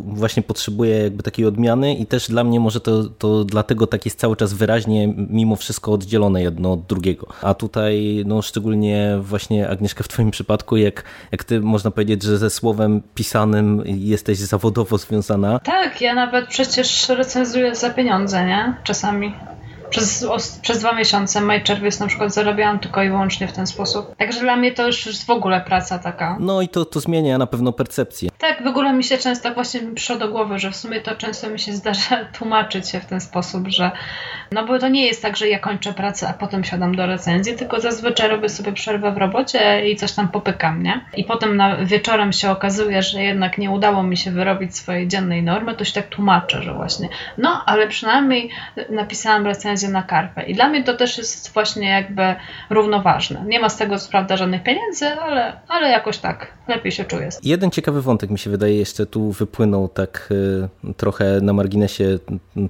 właśnie 0.06 0.42
potrzebuję 0.42 0.98
jakby 0.98 1.22
takiej 1.22 1.46
odmiany 1.46 1.94
i 1.94 2.06
też 2.06 2.28
dla 2.28 2.44
mnie 2.44 2.60
może 2.60 2.80
to, 2.80 3.04
to 3.04 3.44
dlatego 3.44 3.86
tak 3.86 4.04
jest 4.04 4.18
cały 4.18 4.36
czas 4.36 4.52
wyraźnie 4.52 5.14
mimo 5.30 5.56
wszystko 5.56 5.92
oddzielone 5.92 6.25
jedno 6.34 6.72
od 6.72 6.86
drugiego. 6.86 7.26
A 7.42 7.54
tutaj 7.54 8.22
no 8.26 8.42
szczególnie 8.42 9.18
właśnie 9.20 9.68
Agnieszka 9.68 10.04
w 10.04 10.08
twoim 10.08 10.30
przypadku, 10.30 10.76
jak, 10.76 11.04
jak 11.32 11.44
ty 11.44 11.60
można 11.60 11.90
powiedzieć, 11.90 12.22
że 12.22 12.38
ze 12.38 12.50
słowem 12.50 13.02
pisanym 13.14 13.82
jesteś 13.86 14.38
zawodowo 14.38 14.98
związana. 14.98 15.58
Tak, 15.58 16.00
ja 16.00 16.14
nawet 16.14 16.48
przecież 16.48 17.08
recenzuję 17.08 17.74
za 17.74 17.90
pieniądze, 17.90 18.46
nie? 18.46 18.74
Czasami. 18.84 19.34
Przez, 19.90 20.26
przez 20.62 20.78
dwa 20.78 20.92
miesiące, 20.92 21.40
maj, 21.40 21.62
czerwiec 21.62 22.00
na 22.00 22.06
przykład 22.06 22.34
zarabiałam 22.34 22.78
tylko 22.78 23.02
i 23.02 23.08
wyłącznie 23.08 23.48
w 23.48 23.52
ten 23.52 23.66
sposób. 23.66 24.16
Także 24.16 24.40
dla 24.40 24.56
mnie 24.56 24.72
to 24.72 24.86
już 24.86 25.06
jest 25.06 25.26
w 25.26 25.30
ogóle 25.30 25.60
praca 25.60 25.98
taka. 25.98 26.36
No 26.40 26.62
i 26.62 26.68
to, 26.68 26.84
to 26.84 27.00
zmienia 27.00 27.38
na 27.38 27.46
pewno 27.46 27.72
percepcję. 27.72 28.30
Tak, 28.38 28.64
w 28.64 28.66
ogóle 28.66 28.92
mi 28.92 29.04
się 29.04 29.18
często 29.18 29.54
właśnie 29.54 29.80
przyszło 29.94 30.16
do 30.16 30.28
głowy, 30.28 30.58
że 30.58 30.70
w 30.70 30.76
sumie 30.76 31.00
to 31.00 31.14
często 31.14 31.50
mi 31.50 31.58
się 31.58 31.72
zdarza 31.72 32.24
tłumaczyć 32.38 32.88
się 32.88 33.00
w 33.00 33.04
ten 33.04 33.20
sposób, 33.20 33.68
że 33.68 33.90
no 34.52 34.66
bo 34.66 34.78
to 34.78 34.88
nie 34.88 35.06
jest 35.06 35.22
tak, 35.22 35.36
że 35.36 35.48
ja 35.48 35.58
kończę 35.58 35.92
pracę, 35.92 36.28
a 36.28 36.32
potem 36.32 36.64
siadam 36.64 36.96
do 36.96 37.06
recenzji, 37.06 37.54
tylko 37.54 37.80
zazwyczaj 37.80 38.28
robię 38.28 38.48
sobie 38.48 38.72
przerwę 38.72 39.12
w 39.12 39.16
robocie 39.16 39.90
i 39.90 39.96
coś 39.96 40.12
tam 40.12 40.28
popykam, 40.28 40.82
nie? 40.82 41.04
I 41.16 41.24
potem 41.24 41.56
na, 41.56 41.76
wieczorem 41.76 42.32
się 42.32 42.50
okazuje, 42.50 43.02
że 43.02 43.22
jednak 43.22 43.58
nie 43.58 43.70
udało 43.70 44.02
mi 44.02 44.16
się 44.16 44.30
wyrobić 44.30 44.76
swojej 44.76 45.08
dziennej 45.08 45.42
normy, 45.42 45.74
to 45.74 45.84
się 45.84 45.92
tak 45.92 46.08
tłumaczę, 46.08 46.62
że 46.62 46.74
właśnie 46.74 47.08
no, 47.38 47.62
ale 47.66 47.88
przynajmniej 47.88 48.50
napisałam 48.90 49.46
recenzję 49.46 49.85
na 49.88 50.02
karpę. 50.02 50.42
I 50.42 50.54
dla 50.54 50.68
mnie 50.68 50.84
to 50.84 50.94
też 50.94 51.18
jest 51.18 51.52
właśnie 51.52 51.88
jakby 51.88 52.34
równoważne. 52.70 53.44
Nie 53.46 53.60
ma 53.60 53.68
z 53.68 53.76
tego 53.76 53.96
prawda 54.10 54.36
żadnych 54.36 54.62
pieniędzy, 54.62 55.06
ale, 55.06 55.60
ale 55.68 55.88
jakoś 55.88 56.18
tak 56.18 56.52
lepiej 56.68 56.92
się 56.92 57.04
czuję. 57.04 57.28
Jeden 57.42 57.70
ciekawy 57.70 58.02
wątek 58.02 58.30
mi 58.30 58.38
się 58.38 58.50
wydaje 58.50 58.76
jeszcze 58.76 59.06
tu 59.06 59.32
wypłynął 59.32 59.88
tak 59.88 60.28
y, 60.84 60.94
trochę 60.96 61.40
na 61.40 61.52
marginesie 61.52 62.18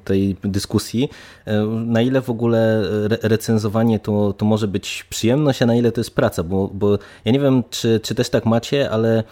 tej 0.05 0.37
dyskusji. 0.45 1.09
Y, 1.49 1.53
na 1.67 2.03
ile 2.03 2.21
w 2.21 2.31
ogóle 2.31 2.83
recenzowanie 3.23 3.99
to, 3.99 4.33
to 4.33 4.45
może 4.45 4.69
być 4.69 5.05
przyjemność, 5.11 5.63
a 5.63 5.67
na 5.67 5.75
ile 5.75 5.93
to 5.93 6.01
jest 6.01 6.15
praca, 6.15 6.43
bo, 6.43 6.71
bo 6.75 6.99
ja 7.25 7.33
nie 7.33 7.41
wiem, 7.41 7.63
czy, 7.71 8.01
czy 8.03 8.15
też 8.15 8.31
tak 8.31 8.47
macie, 8.47 8.91
ale 8.91 9.25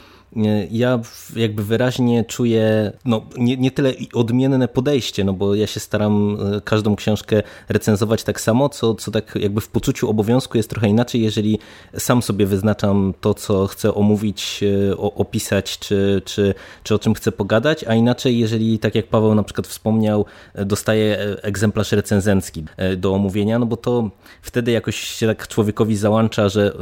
ja 0.71 1.01
jakby 1.37 1.65
wyraźnie 1.65 2.25
czuję 2.25 2.93
no, 3.05 3.23
nie, 3.39 3.57
nie 3.57 3.71
tyle 3.71 3.93
odmienne 4.13 4.69
podejście, 4.69 5.25
no 5.25 5.33
bo 5.33 5.55
ja 5.55 5.67
się 5.67 5.81
staram 5.81 6.37
e, 6.57 6.61
każdą 6.61 6.97
książkę 6.97 7.43
recenzować 7.69 8.25
tak 8.25 8.41
samo, 8.41 8.69
co, 8.69 8.95
co 8.95 9.11
tak 9.11 9.35
jakby 9.41 9.61
w 9.61 9.69
poczuciu 9.69 10.11
obowiązku 10.11 10.57
jest 10.57 10.71
trochę 10.71 10.89
inaczej, 10.89 11.23
jeżeli 11.23 11.59
sam 11.99 12.23
sobie 12.23 12.47
wyznaczam 12.47 13.15
to, 13.21 13.35
co 13.35 13.67
chcę 13.67 13.95
omówić, 13.95 14.61
e, 14.91 14.97
opisać, 14.97 15.79
czy, 15.79 16.23
czy, 16.25 16.55
czy 16.83 16.95
o 16.95 16.99
czym 16.99 17.15
chcę 17.15 17.33
pogadać, 17.33 17.85
a 17.85 17.95
inaczej, 17.95 18.39
jeżeli 18.39 18.79
tak 18.79 18.95
jak 18.95 19.07
Paweł 19.07 19.35
na 19.35 19.43
przykład 19.43 19.67
wspomniał, 19.67 20.25
e, 20.55 20.65
dostaję 20.65 21.19
egzemplarz 21.43 21.93
recenzencki 21.93 22.65
do 22.97 23.15
omówienia, 23.15 23.59
no 23.59 23.67
bo 23.67 23.77
to 23.77 24.11
wtedy 24.43 24.71
jakoś 24.71 24.97
się 24.97 25.27
tak 25.27 25.49
człowiekowi 25.49 25.97
załącza, 25.97 26.49
że 26.49 26.73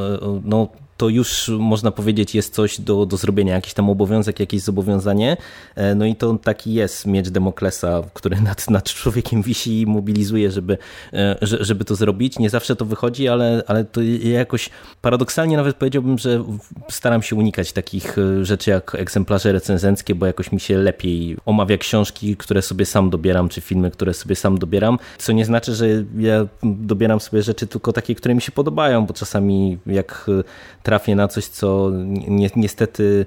no 0.45 0.69
to 1.03 1.09
już 1.09 1.51
można 1.59 1.91
powiedzieć 1.91 2.35
jest 2.35 2.55
coś 2.55 2.81
do, 2.81 3.07
do 3.07 3.17
zrobienia, 3.17 3.55
jakiś 3.55 3.75
tam 3.75 3.91
obowiązek, 3.91 4.41
jakieś 4.41 4.63
zobowiązanie. 4.63 5.37
No 5.97 6.05
i 6.05 6.17
to 6.17 6.39
taki 6.39 6.75
jest 6.75 7.07
miecz 7.07 7.29
Demoklesa, 7.29 8.03
który 8.15 8.41
nad, 8.41 8.71
nad 8.71 8.85
człowiekiem 8.85 9.43
wisi 9.43 9.81
i 9.81 9.87
mobilizuje, 9.87 10.51
żeby, 10.51 10.79
żeby 11.41 11.85
to 11.85 11.95
zrobić. 11.95 12.39
Nie 12.39 12.51
zawsze 12.51 12.77
to 12.77 12.85
wychodzi, 12.85 13.29
ale, 13.29 13.63
ale 13.67 13.85
to 13.85 14.01
jakoś 14.23 14.71
paradoksalnie 15.01 15.57
nawet 15.57 15.77
powiedziałbym, 15.77 16.19
że 16.19 16.45
staram 16.91 17.23
się 17.23 17.37
unikać 17.37 17.73
takich 17.73 18.17
rzeczy 18.43 18.71
jak 18.71 18.95
egzemplarze 18.95 19.53
recenzenckie, 19.53 20.15
bo 20.15 20.27
jakoś 20.27 20.53
mi 20.53 20.61
się 20.61 20.79
lepiej 20.79 21.37
omawia 21.47 21.79
książki, 21.79 22.37
które 22.37 22.63
sobie 22.63 22.87
sam 22.87 23.11
dobieram, 23.11 23.49
czy 23.49 23.61
filmy, 23.61 23.91
które 23.91 24.15
sobie 24.15 24.37
sam 24.37 24.59
dobieram, 24.59 24.99
co 25.19 25.33
nie 25.33 25.45
znaczy, 25.45 25.75
że 25.75 25.87
ja 26.19 26.47
dobieram 26.63 27.21
sobie 27.21 27.43
rzeczy 27.43 27.67
tylko 27.67 27.93
takie, 27.93 28.15
które 28.15 28.35
mi 28.35 28.43
się 28.43 28.53
podobają, 28.53 29.07
bo 29.07 29.15
czasami 29.15 29.79
jak 29.87 30.27
trafię 30.93 31.17
na 31.17 31.29
coś, 31.29 31.47
co 31.47 31.91
ni 32.29 32.49
niestety 32.57 33.27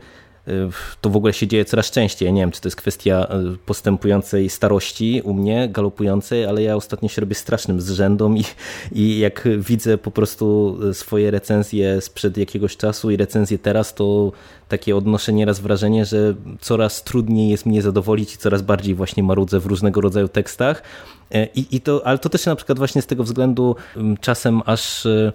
to 1.01 1.09
w 1.09 1.15
ogóle 1.15 1.33
się 1.33 1.47
dzieje 1.47 1.65
coraz 1.65 1.91
częściej. 1.91 2.25
Ja 2.25 2.31
nie 2.31 2.41
wiem, 2.41 2.51
czy 2.51 2.61
to 2.61 2.67
jest 2.67 2.75
kwestia 2.75 3.27
e, 3.29 3.55
postępującej 3.65 4.49
starości 4.49 5.21
u 5.23 5.33
mnie, 5.33 5.69
galopującej, 5.69 6.45
ale 6.45 6.61
ja 6.61 6.75
ostatnio 6.75 7.09
się 7.09 7.21
robię 7.21 7.35
strasznym 7.35 7.81
zrzędą 7.81 8.35
i, 8.35 8.43
i 8.91 9.19
jak 9.19 9.47
widzę 9.57 9.97
po 9.97 10.11
prostu 10.11 10.77
swoje 10.93 11.31
recenzje 11.31 12.01
sprzed 12.01 12.37
jakiegoś 12.37 12.77
czasu 12.77 13.11
i 13.11 13.17
recenzje 13.17 13.59
teraz, 13.59 13.93
to 13.93 14.31
takie 14.67 14.95
odnoszę 14.95 15.33
nieraz 15.33 15.59
wrażenie, 15.59 16.05
że 16.05 16.33
coraz 16.61 17.03
trudniej 17.03 17.49
jest 17.49 17.65
mnie 17.65 17.81
zadowolić 17.81 18.33
i 18.33 18.37
coraz 18.37 18.61
bardziej 18.61 18.95
właśnie 18.95 19.23
marudzę 19.23 19.59
w 19.59 19.65
różnego 19.65 20.01
rodzaju 20.01 20.27
tekstach. 20.27 20.83
E, 21.31 21.45
I, 21.45 21.75
i 21.75 21.81
to, 21.81 22.07
ale 22.07 22.17
to 22.17 22.29
też 22.29 22.45
na 22.45 22.55
przykład 22.55 22.77
właśnie 22.77 23.01
z 23.01 23.07
tego 23.07 23.23
względu 23.23 23.75
czasem 24.21 24.61
aż 24.65 25.05
e, 25.05 25.31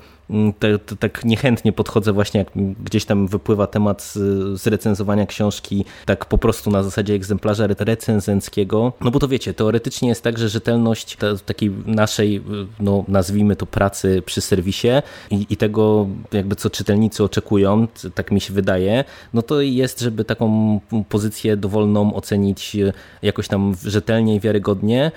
te, 0.58 0.78
te, 0.78 0.96
tak 0.96 1.24
niechętnie 1.24 1.72
podchodzę 1.72 2.12
właśnie 2.12 2.38
jak 2.38 2.48
gdzieś 2.84 3.04
tam 3.04 3.26
wypływa 3.26 3.66
temat 3.66 4.02
z, 4.02 4.12
z, 4.60 4.66
recenzowania 4.66 5.26
książki 5.26 5.84
tak 6.06 6.24
po 6.24 6.38
prostu 6.38 6.70
na 6.70 6.82
zasadzie 6.82 7.14
egzemplarza 7.14 7.66
recenzenckiego, 7.66 8.92
no 9.00 9.10
bo 9.10 9.18
to 9.18 9.28
wiecie, 9.28 9.54
teoretycznie 9.54 10.08
jest 10.08 10.22
tak, 10.22 10.38
że 10.38 10.48
rzetelność 10.48 11.16
takiej 11.46 11.70
naszej, 11.86 12.42
no 12.80 13.04
nazwijmy 13.08 13.56
to 13.56 13.66
pracy 13.66 14.22
przy 14.26 14.40
serwisie 14.40 14.88
i, 15.30 15.46
i 15.50 15.56
tego 15.56 16.06
jakby 16.32 16.56
co 16.56 16.70
czytelnicy 16.70 17.24
oczekują, 17.24 17.86
tak 18.14 18.30
mi 18.30 18.40
się 18.40 18.54
wydaje, 18.54 19.04
no 19.34 19.42
to 19.42 19.60
jest, 19.60 20.00
żeby 20.00 20.24
taką 20.24 20.80
pozycję 21.08 21.56
dowolną 21.56 22.14
ocenić 22.14 22.76
jakoś 23.22 23.48
tam 23.48 23.74
rzetelnie 23.84 24.34
i 24.34 24.40
wiarygodnie, 24.40 25.12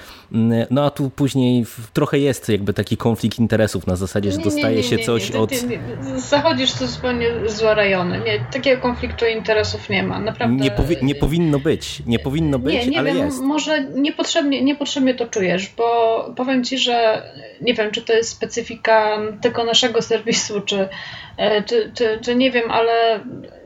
no 0.71 0.85
a 0.85 0.89
tu 0.89 1.09
później 1.09 1.65
trochę 1.93 2.19
jest 2.19 2.49
jakby 2.49 2.73
taki 2.73 2.97
konflikt 2.97 3.39
interesów 3.39 3.87
na 3.87 3.95
zasadzie, 3.95 4.31
że 4.31 4.37
dostaje 4.37 4.83
się 4.83 4.97
coś 4.97 5.33
nie, 5.33 5.39
od... 5.39 5.51
Zachodzisz 6.15 6.71
to 6.73 6.87
zupełnie 6.87 7.27
złe 7.45 7.75
rejony. 7.75 8.21
Nie, 8.25 8.45
takiego 8.53 8.81
konfliktu 8.81 9.25
interesów 9.25 9.89
nie 9.89 10.03
ma. 10.03 10.19
Naprawdę. 10.19 10.63
Nie, 10.63 10.71
powi 10.71 10.97
nie 11.01 11.15
powinno 11.15 11.59
być. 11.59 12.03
Nie 12.05 12.19
powinno 12.19 12.59
być, 12.59 12.73
nie, 12.73 12.87
nie 12.87 12.99
ale 12.99 13.13
wiem, 13.13 13.25
jest. 13.25 13.41
Może 13.41 13.83
niepotrzebnie, 13.83 14.63
niepotrzebnie 14.63 15.15
to 15.15 15.27
czujesz, 15.27 15.73
bo 15.77 15.83
powiem 16.35 16.63
Ci, 16.63 16.77
że 16.77 17.23
nie 17.61 17.73
wiem, 17.73 17.91
czy 17.91 18.01
to 18.01 18.13
jest 18.13 18.29
specyfika 18.29 19.17
tylko 19.41 19.63
naszego 19.63 20.01
serwisu, 20.11 20.61
czy, 20.61 20.89
e, 21.37 21.63
czy, 21.63 21.91
czy, 21.95 22.19
czy 22.21 22.35
nie 22.35 22.51
wiem, 22.51 22.71
ale 22.71 23.19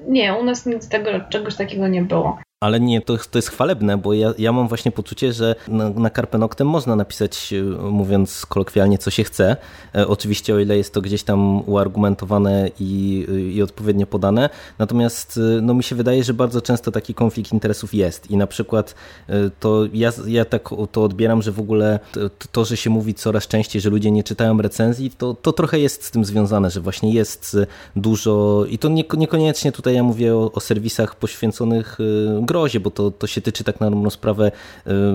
nie, 0.08 0.34
u 0.34 0.44
nas 0.44 0.66
nic 0.66 0.90
tego, 0.90 1.10
czegoś 1.30 1.56
takiego 1.56 1.88
nie 1.88 2.02
było. 2.02 2.40
Ale 2.60 2.80
nie, 2.80 3.02
to, 3.02 3.18
to 3.32 3.38
jest 3.38 3.50
chwalebne, 3.50 3.98
bo 3.98 4.14
ja, 4.14 4.34
ja 4.38 4.52
mam 4.52 4.68
właśnie 4.68 4.92
poczucie, 4.92 5.34
że 5.34 5.56
na, 5.68 5.90
na 5.90 6.10
Carpe 6.10 6.38
Noctem 6.38 6.68
można 6.68 6.96
napisać, 6.96 7.54
e, 7.54 7.62
mówiąc 7.92 8.46
kolokwialnie, 8.46 8.98
co 8.98 9.12
się 9.12 9.24
chce. 9.24 9.58
E, 9.96 10.08
oczywiście 10.08 10.56
o 10.56 10.60
ile 10.60 10.78
jest 10.78 10.94
to 10.94 11.02
gdzieś 11.02 11.24
tam 11.24 11.70
uargumentowane 11.70 12.70
i, 12.80 13.26
i 13.54 13.62
odpowiednio 13.62 14.08
podane. 14.08 14.50
Natomiast 14.80 15.38
e, 15.58 15.62
no, 15.62 15.74
mi 15.74 15.84
się 15.84 15.96
wydaje, 15.96 16.24
że 16.24 16.34
bardzo 16.34 16.62
często 16.62 16.92
taki 16.92 17.14
konflikt 17.14 17.52
interesów 17.52 17.94
jest. 17.94 18.32
I 18.32 18.38
na 18.38 18.48
przykład 18.48 18.96
e, 19.30 19.50
to 19.60 19.84
ja, 19.94 20.12
ja 20.28 20.46
tak 20.46 20.70
to 20.92 21.04
odbieram, 21.04 21.42
że 21.42 21.52
w 21.52 21.60
ogóle 21.60 22.00
to, 22.12 22.48
to, 22.52 22.66
że 22.66 22.78
się 22.78 22.90
mówi 22.90 23.14
coraz 23.14 23.48
częściej, 23.48 23.82
że 23.82 23.90
ludzie 23.90 24.12
nie 24.12 24.24
czytają 24.24 24.62
recenzji, 24.62 25.12
to, 25.18 25.34
to 25.34 25.54
trochę 25.54 25.80
jest 25.80 26.04
z 26.04 26.12
tym 26.12 26.26
związane, 26.26 26.70
że 26.70 26.82
właśnie 26.82 27.14
jest 27.14 27.58
dużo 27.96 28.66
i 28.70 28.78
to 28.78 28.90
nie, 28.90 29.04
niekoniecznie 29.18 29.72
tutaj 29.72 29.96
ja 29.96 30.04
mówię 30.04 30.36
o, 30.36 30.52
o 30.52 30.60
serwisach 30.60 31.16
poświęconych 31.16 31.98
e, 32.00 32.47
grozie, 32.48 32.80
bo 32.80 32.92
to, 32.92 33.12
to 33.12 33.28
się 33.28 33.42
tyczy 33.42 33.64
tak 33.64 33.80
na 33.80 33.92
dobrą 33.92 34.10
sprawę 34.10 34.52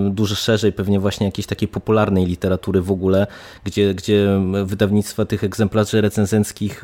dużo 0.09 0.35
szerzej 0.35 0.73
pewnie 0.73 0.99
właśnie 0.99 1.25
jakiejś 1.25 1.47
takiej 1.47 1.67
popularnej 1.67 2.25
literatury 2.25 2.81
w 2.81 2.91
ogóle, 2.91 3.27
gdzie, 3.63 3.93
gdzie 3.93 4.41
wydawnictwa 4.65 5.25
tych 5.25 5.43
egzemplarzy 5.43 6.01
recenzenckich 6.01 6.81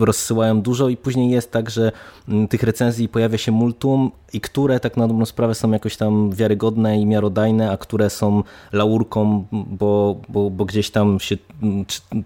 rozsyłają 0.00 0.60
dużo 0.62 0.88
i 0.88 0.96
później 0.96 1.30
jest 1.30 1.52
tak, 1.52 1.70
że 1.70 1.92
mm, 2.28 2.48
tych 2.48 2.62
recenzji 2.62 3.08
pojawia 3.08 3.38
się 3.38 3.52
multum 3.52 4.10
i 4.32 4.40
które 4.40 4.80
tak 4.80 4.96
na 4.96 5.08
dobrą 5.08 5.26
sprawę 5.26 5.54
są 5.54 5.70
jakoś 5.70 5.96
tam 5.96 6.32
wiarygodne 6.32 7.00
i 7.00 7.06
miarodajne, 7.06 7.70
a 7.70 7.76
które 7.76 8.10
są 8.10 8.42
laurką, 8.72 9.46
bo, 9.52 10.20
bo, 10.28 10.50
bo 10.50 10.64
gdzieś 10.64 10.90
tam 10.90 11.20
się 11.20 11.36
mm, 11.62 11.84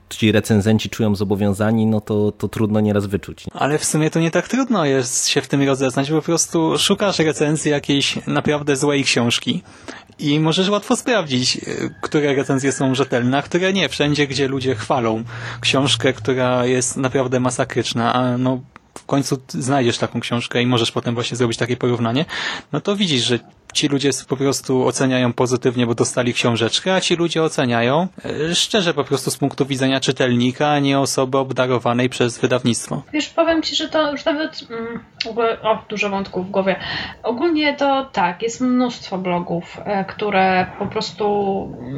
ci 0.08 0.32
recenzenci 0.32 0.90
czują 0.90 1.14
zobowiązani, 1.14 1.86
no 1.86 2.00
to, 2.00 2.32
to 2.32 2.48
trudno 2.48 2.80
nieraz 2.80 3.06
wyczuć. 3.06 3.44
Ale 3.54 3.78
w 3.78 3.84
sumie 3.84 4.10
to 4.10 4.20
nie 4.20 4.30
tak 4.30 4.48
trudno 4.48 4.84
jest 4.84 5.28
się 5.28 5.42
w 5.42 5.48
tym 5.48 5.62
rozeznać, 5.62 6.10
po 6.10 6.22
prostu 6.22 6.78
szukasz 6.78 7.18
recenzji 7.18 7.59
jakiejś 7.68 8.18
naprawdę 8.26 8.76
złej 8.76 9.04
książki 9.04 9.62
i 10.18 10.40
możesz 10.40 10.68
łatwo 10.68 10.96
sprawdzić, 10.96 11.56
e, 11.56 11.60
które 12.00 12.34
recenzje 12.34 12.72
są 12.72 12.94
rzetelne, 12.94 13.38
a 13.38 13.42
które 13.42 13.72
nie. 13.72 13.88
Wszędzie, 13.88 14.26
gdzie 14.26 14.48
ludzie 14.48 14.74
chwalą 14.74 15.24
książkę, 15.60 16.12
która 16.12 16.66
jest 16.66 16.96
naprawdę 16.96 17.40
masakryczna, 17.40 18.14
a 18.14 18.38
no 18.38 18.60
w 18.94 19.04
końcu 19.06 19.38
znajdziesz 19.48 19.98
taką 19.98 20.20
książkę 20.20 20.62
i 20.62 20.66
możesz 20.66 20.92
potem 20.92 21.14
właśnie 21.14 21.36
zrobić 21.36 21.58
takie 21.58 21.76
porównanie, 21.76 22.24
no 22.72 22.80
to 22.80 22.96
widzisz, 22.96 23.24
że 23.24 23.38
ci 23.72 23.88
ludzie 23.88 24.10
po 24.28 24.36
prostu 24.36 24.86
oceniają 24.86 25.32
pozytywnie, 25.32 25.86
bo 25.86 25.94
dostali 25.94 26.34
książeczkę, 26.34 26.94
a 26.94 27.00
ci 27.00 27.16
ludzie 27.16 27.42
oceniają 27.42 28.08
e, 28.24 28.54
szczerze 28.54 28.94
po 28.94 29.04
prostu 29.04 29.30
z 29.30 29.36
punktu 29.36 29.66
widzenia 29.66 30.00
czytelnika, 30.00 30.68
a 30.68 30.78
nie 30.78 30.98
osoby 30.98 31.38
obdarowanej 31.38 32.08
przez 32.08 32.38
wydawnictwo. 32.38 33.02
Wiesz, 33.12 33.28
powiem 33.28 33.62
Ci, 33.62 33.76
że 33.76 33.88
to 33.88 34.12
już 34.12 34.24
nawet 34.24 34.66
mm, 34.70 35.00
o, 35.62 35.78
dużo 35.88 36.10
wątków 36.10 36.46
w 36.46 36.50
głowie. 36.50 36.76
Ogólnie 37.22 37.74
to 37.74 38.08
tak, 38.12 38.42
jest 38.42 38.60
mnóstwo 38.60 39.18
blogów, 39.18 39.80
e, 39.84 40.04
które 40.04 40.66
po 40.78 40.86
prostu, 40.86 41.24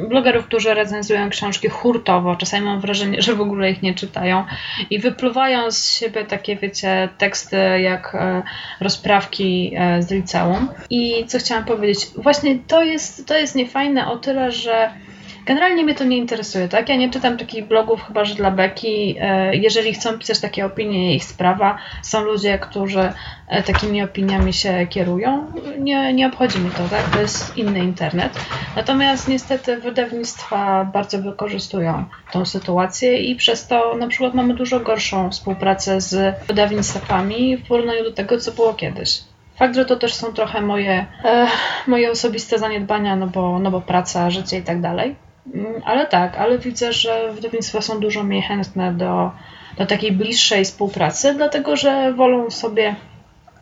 blogerów, 0.09 0.45
którzy 0.45 0.73
recenzują 0.73 1.29
książki 1.29 1.69
hurtowo, 1.69 2.35
czasami 2.35 2.65
mam 2.65 2.79
wrażenie, 2.79 3.21
że 3.21 3.35
w 3.35 3.41
ogóle 3.41 3.71
ich 3.71 3.81
nie 3.81 3.93
czytają 3.93 4.45
i 4.89 4.99
wypluwają 4.99 5.71
z 5.71 5.93
siebie 5.93 6.25
takie, 6.25 6.55
wiecie, 6.55 7.09
teksty 7.17 7.57
jak 7.79 8.15
e, 8.15 8.43
rozprawki 8.79 9.75
z 9.99 10.11
liceum. 10.11 10.67
I 10.89 11.25
co 11.27 11.39
chciałam 11.39 11.62
powiedzieć? 11.63 12.07
Właśnie 12.15 12.59
to 12.67 12.83
jest, 12.83 13.27
to 13.27 13.37
jest 13.37 13.55
niefajne 13.55 14.11
o 14.11 14.17
tyle, 14.17 14.51
że 14.51 14.91
generalnie 15.45 15.83
mnie 15.83 15.95
to 15.95 16.03
nie 16.03 16.17
interesuje, 16.17 16.67
tak? 16.67 16.89
Ja 16.89 16.95
nie 16.95 17.09
czytam 17.09 17.37
takich 17.37 17.67
blogów 17.67 18.03
chyba, 18.07 18.25
że 18.25 18.35
dla 18.35 18.51
beki. 18.51 19.15
E, 19.19 19.55
jeżeli 19.55 19.93
chcą 19.93 20.17
pisać 20.17 20.39
takie 20.39 20.65
opinie, 20.65 21.15
ich 21.15 21.23
sprawa. 21.23 21.77
Są 22.03 22.23
ludzie, 22.23 22.59
którzy 22.59 23.13
e, 23.47 23.63
takimi 23.63 24.03
opiniami 24.03 24.53
się 24.53 24.87
kierują. 24.89 25.51
Nie, 25.79 26.13
nie 26.13 26.27
obchodzi 26.27 26.59
mnie 26.59 26.71
to, 26.71 26.89
tak? 26.89 27.09
To 27.13 27.21
jest 27.21 27.57
inny 27.57 27.79
internet. 27.79 28.39
Natomiast 28.75 29.27
niestety 29.27 29.77
wydawnictwa 29.77 30.85
bardzo 30.93 31.21
wykorzystują 31.21 32.05
tą 32.31 32.45
sytuację 32.45 33.17
i 33.17 33.35
przez 33.35 33.67
to 33.67 33.95
na 33.95 34.07
przykład 34.07 34.33
mamy 34.33 34.53
dużo 34.53 34.79
gorszą 34.79 35.29
współpracę 35.29 36.01
z 36.01 36.35
wydawnictwami 36.47 37.57
w 37.57 37.67
porównaniu 37.67 38.03
do 38.03 38.11
tego, 38.11 38.37
co 38.37 38.51
było 38.51 38.73
kiedyś. 38.73 39.32
Fakt, 39.55 39.75
że 39.75 39.85
to 39.85 39.95
też 39.95 40.13
są 40.13 40.33
trochę 40.33 40.61
moje, 40.61 41.05
e, 41.23 41.47
moje 41.87 42.11
osobiste 42.11 42.59
zaniedbania, 42.59 43.15
no 43.15 43.27
bo, 43.27 43.59
no 43.59 43.71
bo 43.71 43.81
praca, 43.81 44.29
życie 44.29 44.57
i 44.57 44.61
tak 44.61 44.81
dalej. 44.81 45.15
Mm, 45.53 45.81
ale 45.85 46.07
tak, 46.07 46.37
ale 46.37 46.59
widzę, 46.59 46.93
że 46.93 47.31
wydawnictwa 47.33 47.81
są 47.81 47.99
dużo 47.99 48.23
mniej 48.23 48.41
chętne 48.41 48.93
do, 48.93 49.31
do 49.77 49.85
takiej 49.85 50.11
bliższej 50.11 50.65
współpracy, 50.65 51.33
dlatego 51.33 51.75
że 51.75 52.13
wolą 52.13 52.49
sobie 52.49 52.95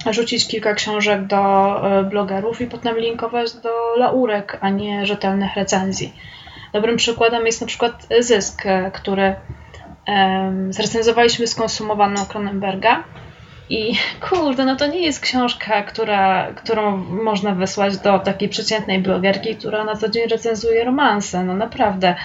rzucić 0.10 0.48
kilka 0.48 0.74
książek 0.74 1.28
do 1.28 1.40
e, 2.00 2.04
blogerów 2.04 2.62
i 2.62 2.68
potem 2.68 2.98
linkować 3.00 3.54
do 3.54 3.96
laurek, 3.98 4.58
a 4.62 4.70
nie 4.70 5.06
rzetelnych 5.06 5.56
recenzji. 5.56 6.14
Dobrym 6.74 6.98
przykładem 6.98 7.46
jest 7.46 7.62
na 7.62 7.68
przykład 7.68 8.08
Zysk, 8.20 8.64
który 8.94 9.36
um, 10.08 10.74
zrecenzowaliśmy 10.74 11.48
skonsumowaną 11.48 12.26
Cronenberga 12.26 13.04
I 13.72 13.94
kurde, 14.30 14.66
no 14.66 14.76
to 14.76 14.88
nie 14.88 15.00
jest 15.00 15.20
książka, 15.20 15.82
która, 15.84 16.48
którą 16.56 16.98
można 16.98 17.56
wysłać 17.56 17.98
do 17.98 18.20
takiej 18.20 18.50
przeciętnej 18.50 19.00
blogerki, 19.00 19.56
która 19.56 19.84
na 19.84 19.96
co 19.96 20.10
dzień 20.10 20.28
recenzuje 20.28 20.84
romanse. 20.84 21.44
No 21.44 21.54
naprawdę. 21.54 22.16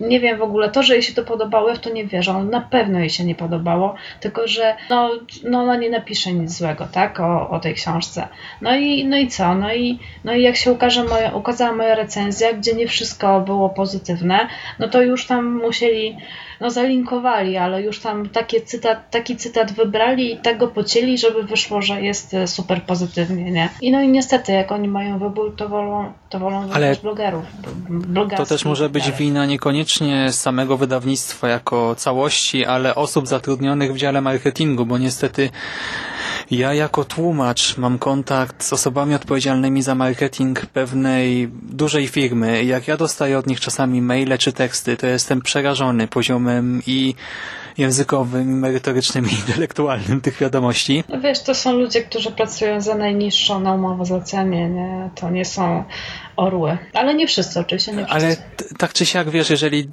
Nie 0.00 0.20
wiem 0.20 0.38
w 0.38 0.42
ogóle, 0.42 0.70
to, 0.70 0.82
że 0.82 0.94
jej 0.94 1.02
się 1.02 1.14
to 1.14 1.24
podobało, 1.24 1.74
w 1.74 1.78
to 1.78 1.90
nie 1.90 2.06
wierzę. 2.06 2.32
Na 2.32 2.60
pewno 2.60 2.98
jej 2.98 3.10
się 3.10 3.24
nie 3.24 3.34
podobało, 3.34 3.94
tylko 4.20 4.48
że 4.48 4.74
no, 4.90 5.10
no 5.44 5.60
ona 5.60 5.76
nie 5.76 5.90
napisze 5.90 6.32
nic 6.32 6.58
złego, 6.58 6.88
tak, 6.92 7.20
o, 7.20 7.50
o 7.50 7.60
tej 7.60 7.74
książce. 7.74 8.28
No 8.60 8.76
i, 8.76 9.04
no 9.04 9.16
i 9.16 9.28
co? 9.28 9.54
No 9.54 9.74
i, 9.74 9.98
no 10.24 10.34
i 10.34 10.42
jak 10.42 10.56
się 10.56 10.72
ukaże 10.72 11.04
moja, 11.04 11.30
ukazała 11.30 11.72
moja 11.72 11.94
recenzja, 11.94 12.52
gdzie 12.52 12.74
nie 12.74 12.88
wszystko 12.88 13.40
było 13.40 13.68
pozytywne, 13.68 14.48
no 14.78 14.88
to 14.88 15.02
już 15.02 15.26
tam 15.26 15.54
musieli 15.54 16.16
no 16.60 16.70
zalinkowali, 16.70 17.56
ale 17.56 17.82
już 17.82 18.00
tam 18.00 18.28
takie 18.28 18.60
cytat, 18.60 19.10
taki 19.10 19.36
cytat 19.36 19.72
wybrali 19.72 20.32
i 20.32 20.38
tak 20.38 20.58
go 20.58 20.68
pocięli, 20.68 21.18
żeby 21.18 21.42
wyszło, 21.42 21.82
że 21.82 22.02
jest 22.02 22.34
e, 22.34 22.46
super 22.46 22.82
pozytywnie, 22.82 23.50
nie? 23.50 23.68
I 23.80 23.92
no 23.92 24.00
i 24.00 24.08
niestety, 24.08 24.52
jak 24.52 24.72
oni 24.72 24.88
mają 24.88 25.18
wybór, 25.18 25.56
to 25.56 25.68
wolą, 25.68 26.12
to 26.28 26.38
wolą 26.38 26.68
ale 26.72 26.96
blogerów. 27.02 27.44
To 28.36 28.46
też 28.46 28.64
może 28.64 28.88
być 28.88 29.12
wina 29.12 29.46
niekoniecznie 29.46 30.32
samego 30.32 30.76
wydawnictwa 30.76 31.48
jako 31.48 31.94
całości, 31.94 32.64
ale 32.64 32.94
osób 32.94 33.28
zatrudnionych 33.28 33.94
w 33.94 33.96
dziale 33.96 34.20
marketingu, 34.20 34.86
bo 34.86 34.98
niestety 34.98 35.50
ja 36.50 36.74
jako 36.74 37.04
tłumacz 37.04 37.76
mam 37.76 37.98
kontakt 37.98 38.64
z 38.64 38.72
osobami 38.72 39.14
odpowiedzialnymi 39.14 39.82
za 39.82 39.94
marketing 39.94 40.66
pewnej 40.66 41.48
dużej 41.62 42.08
firmy. 42.08 42.64
Jak 42.64 42.88
ja 42.88 42.96
dostaję 42.96 43.38
od 43.38 43.46
nich 43.46 43.60
czasami 43.60 44.02
maile 44.02 44.38
czy 44.38 44.52
teksty, 44.52 44.96
to 44.96 45.06
jestem 45.06 45.40
przerażony 45.42 46.08
poziomem 46.08 46.82
i 46.86 47.14
językowym, 47.78 48.58
merytorycznym 48.58 49.26
i 49.26 49.32
intelektualnym 49.32 50.20
tych 50.20 50.38
wiadomości. 50.38 51.04
No 51.08 51.20
wiesz, 51.20 51.42
to 51.42 51.54
są 51.54 51.72
ludzie, 51.72 52.02
którzy 52.02 52.30
pracują 52.30 52.80
za 52.80 52.94
najniższą 52.94 53.60
na 53.60 53.74
umowę 53.74 54.04
zlecenie, 54.04 54.68
nie? 54.68 55.10
To 55.14 55.30
nie 55.30 55.44
są 55.44 55.84
orły. 56.36 56.78
Ale 56.92 57.14
nie 57.14 57.26
wszyscy 57.26 57.60
oczywiście, 57.60 57.92
nie 57.92 58.06
wszyscy. 58.06 58.26
Ale 58.26 58.36
tak 58.78 58.92
czy 58.92 59.06
siak, 59.06 59.30
wiesz, 59.30 59.50
jeżeli 59.50 59.88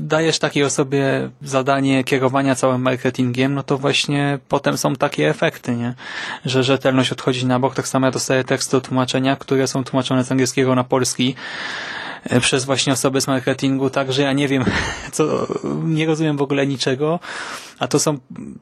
dajesz 0.00 0.38
takiej 0.38 0.64
osobie 0.64 1.30
zadanie 1.42 2.04
kierowania 2.04 2.54
całym 2.54 2.82
marketingiem, 2.82 3.54
no 3.54 3.62
to 3.62 3.78
właśnie 3.78 4.38
potem 4.48 4.78
są 4.78 4.96
takie 4.96 5.28
efekty, 5.28 5.76
nie? 5.76 5.94
Że 6.44 6.62
rzetelność 6.62 7.12
odchodzi 7.12 7.46
na 7.46 7.58
bok. 7.58 7.74
Tak 7.74 7.88
samo 7.88 8.06
ja 8.06 8.12
dostaję 8.12 8.44
teksty 8.44 8.76
do 8.76 8.80
tłumaczenia, 8.80 9.36
które 9.36 9.66
są 9.66 9.84
tłumaczone 9.84 10.24
z 10.24 10.32
angielskiego 10.32 10.74
na 10.74 10.84
polski 10.84 11.34
przez 12.40 12.64
właśnie 12.64 12.92
osoby 12.92 13.20
z 13.20 13.26
marketingu, 13.26 13.90
także 13.90 14.22
ja 14.22 14.32
nie 14.32 14.48
wiem, 14.48 14.64
co, 15.12 15.46
nie 15.84 16.06
rozumiem 16.06 16.36
w 16.36 16.42
ogóle 16.42 16.66
niczego, 16.66 17.20
a 17.78 17.88
to 17.88 17.98
są 17.98 18.18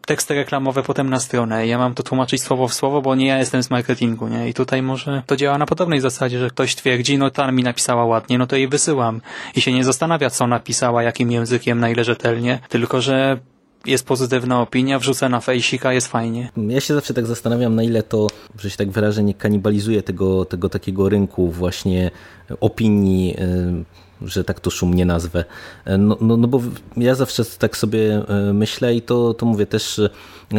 teksty 0.07 0.35
reklamowe 0.35 0.83
potem 0.83 1.11
na 1.11 1.21
stronę. 1.21 1.67
Ja 1.67 1.79
mam 1.79 1.95
to 1.95 2.03
tłumaczyć 2.03 2.43
słowo 2.43 2.69
w 2.69 2.75
słowo, 2.75 3.03
bo 3.03 3.15
nie 3.15 3.27
ja 3.27 3.39
jestem 3.39 3.63
z 3.63 3.71
marketingu, 3.71 4.29
nie? 4.29 4.49
I 4.49 4.55
tutaj 4.55 4.83
może 4.83 5.23
to 5.27 5.37
działa 5.37 5.59
na 5.59 5.67
podobnej 5.67 6.01
zasadzie, 6.01 6.39
że 6.39 6.51
ktoś 6.51 6.75
twierdzi, 6.75 7.19
no 7.19 7.31
ta 7.31 7.53
mi 7.53 7.63
napisała 7.63 8.05
ładnie, 8.05 8.39
no 8.39 8.47
to 8.47 8.57
jej 8.57 8.69
wysyłam. 8.69 9.21
I 9.55 9.61
się 9.61 9.73
nie 9.73 9.85
zastanawia, 9.85 10.31
co 10.31 10.47
napisała, 10.47 11.03
jakim 11.03 11.33
językiem, 11.33 11.81
na 11.81 11.91
ile 11.91 12.05
rzetelnie, 12.05 12.59
tylko 12.69 13.01
że 13.01 13.39
jest 13.87 14.07
pozytywna 14.07 14.61
opinia, 14.61 14.99
wrzucę 14.99 15.29
na 15.29 15.41
fejsika, 15.41 15.93
jest 15.93 16.07
fajnie. 16.07 16.51
Ja 16.69 16.81
się 16.81 16.95
zawsze 16.95 17.15
tak 17.15 17.27
zastanawiam, 17.27 17.75
na 17.75 17.83
ile 17.83 18.03
to, 18.03 18.27
że 18.59 18.71
się 18.71 18.77
tak 18.77 18.91
wyrażę, 18.91 19.23
nie 19.23 19.35
kanibalizuje 19.35 20.03
tego, 20.03 20.45
tego 20.45 20.69
takiego 20.69 21.09
rynku 21.09 21.51
właśnie 21.51 22.11
opinii, 22.61 23.37
y, 24.23 24.29
że 24.29 24.45
tak 24.45 24.61
to 24.61 24.71
szumnie 24.71 25.07
nazwę. 25.07 25.45
No, 25.99 26.17
no, 26.21 26.37
no 26.37 26.49
bo 26.49 26.61
ja 26.97 27.15
zawsze 27.15 27.45
tak 27.45 27.77
sobie 27.77 28.23
y, 28.51 28.53
myślę 28.53 28.95
i 28.95 29.03
to, 29.03 29.35
to 29.35 29.47
mówię 29.47 29.67
też 29.67 30.01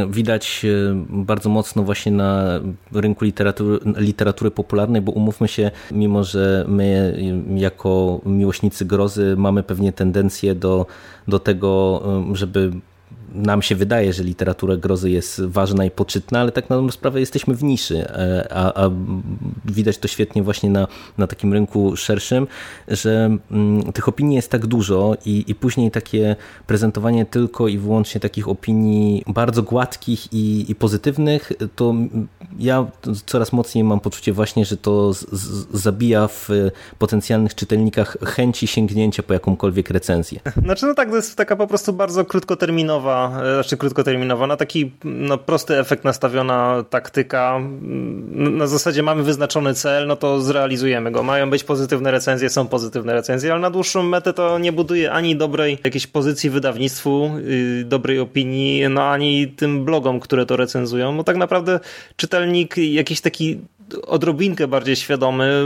widać 0.10 0.66
bardzo 1.10 1.50
mocno 1.50 1.84
właśnie 1.84 2.12
na 2.12 2.60
rynku 2.92 3.26
literatury, 3.26 3.80
literatury 3.98 4.52
popularnej, 4.52 5.02
bo 5.02 5.12
umówmy 5.12 5.48
się, 5.48 5.72
mimo 5.92 6.24
że 6.24 6.66
my 6.68 7.18
jako 7.56 8.22
miłośnicy 8.26 8.86
grozy 8.86 9.36
mamy 9.38 9.64
pewnie 9.64 9.94
tendencję 9.94 10.56
do, 10.56 10.86
do 11.28 11.40
tego, 11.40 12.04
żeby 12.34 12.72
nam 13.34 13.62
się 13.62 13.76
wydaje, 13.76 14.14
że 14.14 14.24
literatura 14.24 14.76
grozy 14.76 15.10
jest 15.10 15.42
ważna 15.46 15.86
i 15.86 15.92
poczytna, 15.92 16.40
ale 16.40 16.52
tak 16.52 16.70
na 16.70 16.76
dobrą 16.76 16.92
sprawę 16.92 17.20
jesteśmy 17.20 17.56
w 17.56 17.64
niszy, 17.64 18.08
e, 18.10 18.48
a, 18.52 18.84
a 18.86 18.92
widać 19.66 19.98
to 19.98 20.08
świetnie 20.08 20.44
właśnie 20.44 20.70
na, 20.70 20.88
na 21.18 21.28
takim 21.28 21.54
rynku 21.54 21.96
szerszym, 21.96 22.48
że 22.88 23.38
mm, 23.52 23.94
tych 23.94 24.08
opinii 24.08 24.36
jest 24.36 24.52
tak 24.52 24.66
dużo 24.66 25.16
i, 25.26 25.44
i 25.48 25.56
później 25.56 25.92
takie 25.92 26.36
prezentowanie 26.68 27.26
tylko 27.26 27.68
i 27.68 27.78
wyłącznie 27.78 28.22
takich 28.22 28.50
opinii 28.50 29.24
bardzo 29.28 29.64
gładkich 29.64 30.34
i, 30.34 30.72
i 30.72 30.76
pozytywnych, 30.76 31.52
to 31.76 31.94
ja 32.60 32.86
coraz 33.26 33.54
mocniej 33.54 33.84
mam 33.84 34.00
poczucie 34.00 34.34
właśnie, 34.34 34.66
że 34.66 34.78
to 34.78 35.14
z, 35.14 35.20
z, 35.32 35.68
zabija 35.82 36.28
w 36.28 36.50
potencjalnych 37.00 37.56
czytelnikach 37.56 38.18
chęci 38.26 38.68
sięgnięcia 38.68 39.24
po 39.24 39.34
jakąkolwiek 39.34 39.90
recenzję. 39.90 40.40
Znaczy 40.64 40.86
no 40.86 40.94
tak, 40.94 41.10
to 41.10 41.16
jest 41.16 41.36
taka 41.36 41.56
po 41.56 41.68
prostu 41.68 41.94
bardzo 41.94 42.26
krótkoterminowa 42.26 43.23
raczej 43.30 43.54
znaczy 43.54 43.78
krótkoterminowa, 43.78 44.48
na 44.48 44.58
taki 44.58 44.92
no, 45.04 45.38
prosty 45.38 45.78
efekt 45.80 46.04
nastawiona 46.04 46.84
taktyka. 46.90 47.60
Na 48.32 48.68
zasadzie 48.68 49.04
mamy 49.04 49.24
wyznaczony 49.24 49.74
cel, 49.74 50.08
no 50.08 50.16
to 50.16 50.42
zrealizujemy 50.42 51.12
go. 51.12 51.24
Mają 51.24 51.50
być 51.50 51.64
pozytywne 51.64 52.12
recenzje, 52.12 52.50
są 52.50 52.68
pozytywne 52.68 53.14
recenzje, 53.14 53.52
ale 53.52 53.62
na 53.62 53.70
dłuższą 53.70 54.04
metę 54.04 54.34
to 54.34 54.60
nie 54.60 54.72
buduje 54.72 55.12
ani 55.12 55.36
dobrej 55.36 55.78
jakiejś 55.84 56.08
pozycji 56.08 56.50
wydawnictwu, 56.50 57.32
yy, 57.46 57.84
dobrej 57.84 58.20
opinii, 58.20 58.90
no 58.90 59.04
ani 59.10 59.48
tym 59.48 59.86
blogom, 59.86 60.20
które 60.20 60.46
to 60.46 60.58
recenzują. 60.58 61.18
Bo 61.18 61.24
tak 61.24 61.38
naprawdę 61.38 61.80
czytelnik 62.16 62.78
jakiś 62.78 63.22
taki 63.22 63.60
odrobinkę 64.08 64.68
bardziej 64.68 64.96
świadomy, 64.96 65.66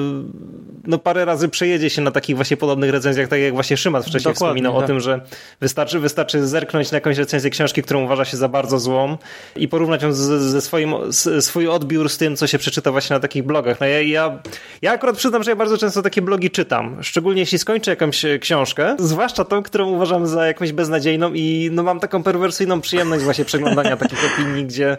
no 0.88 0.98
parę 0.98 1.26
razy 1.26 1.50
przejedzie 1.50 1.90
się 1.90 2.02
na 2.02 2.12
takich 2.12 2.36
właśnie 2.36 2.58
podobnych 2.58 2.92
recenzjach, 2.92 3.28
tak 3.28 3.40
jak 3.40 3.54
właśnie 3.54 3.78
Szymas 3.78 4.06
wcześniej 4.06 4.34
Dokładnie, 4.34 4.62
wspominał 4.62 4.74
tak. 4.74 4.84
o 4.84 4.88
tym, 4.88 5.00
że 5.00 5.22
wystarczy, 5.62 6.00
wystarczy 6.00 6.48
zerknąć 6.48 6.92
na 6.92 6.96
jakąś 6.96 7.18
recenzję 7.18 7.50
książki, 7.50 7.84
którą 7.84 8.04
uważa 8.04 8.26
się 8.26 8.38
za 8.38 8.48
bardzo 8.50 8.80
złą 8.80 9.18
i 9.56 9.68
porównać 9.68 10.04
ją 10.04 10.14
ze 10.14 10.62
swoim, 10.62 10.96
swój 11.40 11.68
odbiór 11.68 12.10
z 12.10 12.18
tym, 12.18 12.36
co 12.36 12.48
się 12.48 12.58
przeczyta 12.58 12.92
właśnie 12.92 13.14
na 13.14 13.20
takich 13.20 13.44
blogach. 13.44 13.80
No 13.80 13.86
ja, 13.86 14.02
ja, 14.02 14.40
ja 14.82 14.92
akurat 14.92 15.18
przyznam, 15.18 15.44
że 15.44 15.52
ja 15.52 15.56
bardzo 15.56 15.78
często 15.78 16.02
takie 16.02 16.22
blogi 16.22 16.52
czytam, 16.52 17.04
szczególnie 17.04 17.42
jeśli 17.42 17.60
skończę 17.60 17.92
jakąś 17.92 18.26
książkę, 18.40 18.96
zwłaszcza 19.00 19.46
tą, 19.46 19.64
którą 19.64 19.90
uważam 19.90 20.28
za 20.28 20.48
jakąś 20.48 20.72
beznadziejną 20.72 21.34
i 21.34 21.70
no 21.72 21.84
mam 21.84 22.00
taką 22.00 22.24
perwersyjną 22.24 22.82
przyjemność 22.82 23.24
właśnie 23.24 23.46
przeglądania 23.46 23.98
takich 24.08 24.20
opinii, 24.34 24.66
gdzie 24.66 24.98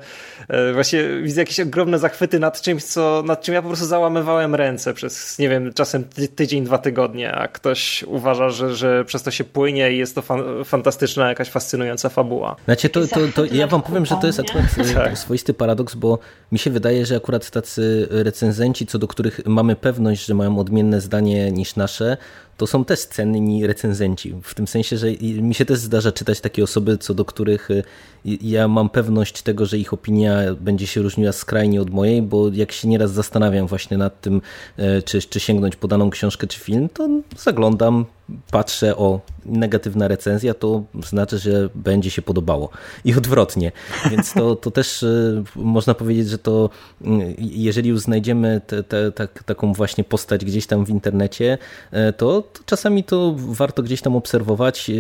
e, 0.49 0.73
właśnie 0.73 1.05
widzę 1.23 1.41
jakieś 1.41 1.61
ogromne 1.61 1.99
zachwyty 1.99 2.39
nad 2.39 2.61
czymś, 2.61 2.85
co 2.85 3.23
nad 3.27 3.43
czym 3.43 3.55
ja 3.55 3.63
po 3.63 3.69
prostu 3.69 3.87
załamywałem 3.87 4.55
ręce 4.55 4.95
przez, 4.95 5.39
nie 5.39 5.49
wiem, 5.49 5.73
czasem 5.79 6.05
tydzień, 6.37 6.65
dwa 6.65 6.79
tygodnie, 6.79 7.33
a 7.33 7.49
ktoś 7.49 8.03
uważa, 8.03 8.51
że, 8.51 8.75
że 8.75 9.05
przez 9.05 9.23
to 9.23 9.31
się 9.31 9.45
płynie 9.45 9.93
i 9.93 9.99
jest 9.99 10.15
to 10.15 10.23
fan, 10.23 10.43
fantastyczna, 10.65 11.29
jakaś 11.29 11.49
fascynująca 11.49 12.09
fabuła. 12.09 12.57
Znaczy, 12.65 12.89
to, 12.89 13.07
to, 13.07 13.21
to 13.35 13.45
ja 13.45 13.67
wam 13.67 13.83
powiem, 13.83 14.07
że 14.07 14.17
to 14.21 14.27
jest 14.27 14.41
akurat 14.41 14.65
e, 14.79 14.95
tak. 14.95 15.19
swoisty 15.19 15.55
paradoks, 15.55 15.95
bo 15.95 16.19
mi 16.53 16.59
się 16.59 16.71
wydaje, 16.71 17.07
że 17.07 17.17
akurat 17.17 17.51
tacy 17.51 18.09
recenzenci, 18.11 18.87
co 18.87 18.99
do 18.99 19.09
których 19.09 19.41
mamy 19.47 19.77
pewność, 19.77 20.27
że 20.27 20.35
mają 20.35 20.59
odmienne 20.59 21.01
zdanie 21.01 21.53
niż 21.53 21.77
nasze, 21.77 22.17
to 22.59 22.67
są 22.67 22.85
też 22.85 23.01
cenni 23.01 23.67
recenzenci. 23.67 24.35
W 24.43 24.55
tym 24.55 24.67
sensie, 24.67 24.97
że 24.97 25.13
mi 25.21 25.55
się 25.55 25.65
też 25.65 25.79
zdarza 25.79 26.13
czytać 26.13 26.41
takie 26.41 26.65
osoby, 26.65 26.99
co 26.99 27.15
do 27.15 27.25
których 27.25 27.71
y, 27.71 27.83
ja 28.25 28.69
mam 28.69 28.89
pewność 28.89 29.43
tego, 29.43 29.67
że 29.67 29.79
ich 29.79 29.93
opinia 29.93 30.55
będzie 30.61 30.87
się 30.87 31.03
różniła 31.03 31.33
skrajnie 31.33 31.83
od 31.83 31.91
mojej, 31.91 32.23
bo 32.23 32.49
jak 32.49 32.73
się 32.73 32.89
nieraz 32.89 33.13
zastanawiam 33.13 33.67
właśnie 33.67 33.97
nad 33.99 34.21
tym, 34.21 34.43
e, 34.77 35.03
czy, 35.03 35.23
czy 35.23 35.41
sięgnąć 35.41 35.77
po 35.77 35.89
daną 35.89 36.11
książkę 36.11 36.47
czy 36.47 36.61
film, 36.61 36.89
to 36.89 37.09
zaglądam, 37.37 38.05
patrzę, 38.51 38.97
o 38.97 39.21
negatywna 39.47 40.09
recenzja, 40.09 40.55
to 40.55 40.85
znaczy, 41.07 41.39
że 41.39 41.69
będzie 41.75 42.11
się 42.11 42.23
podobało. 42.23 42.71
I 43.05 43.15
odwrotnie. 43.15 43.73
Więc 44.11 44.33
to, 44.33 44.57
to 44.57 44.71
też 44.71 45.03
e, 45.03 45.43
można 45.57 45.95
powiedzieć, 45.95 46.29
że 46.29 46.39
to 46.39 46.71
mm, 47.05 47.35
jeżeli 47.39 47.91
już 47.91 48.01
znajdziemy 48.01 48.61
te, 48.67 48.83
te, 48.83 49.13
tak, 49.13 49.43
taką 49.43 49.73
właśnie 49.73 50.05
postać 50.05 50.45
gdzieś 50.45 50.67
tam 50.67 50.85
w 50.85 50.91
internecie, 50.91 51.59
e, 51.91 52.13
to, 52.13 52.43
to, 52.43 52.61
czasami 52.67 53.05
to 53.05 53.35
warto 53.37 53.83
gdzieś 53.83 54.01
tam 54.01 54.17
obserwować 54.17 54.91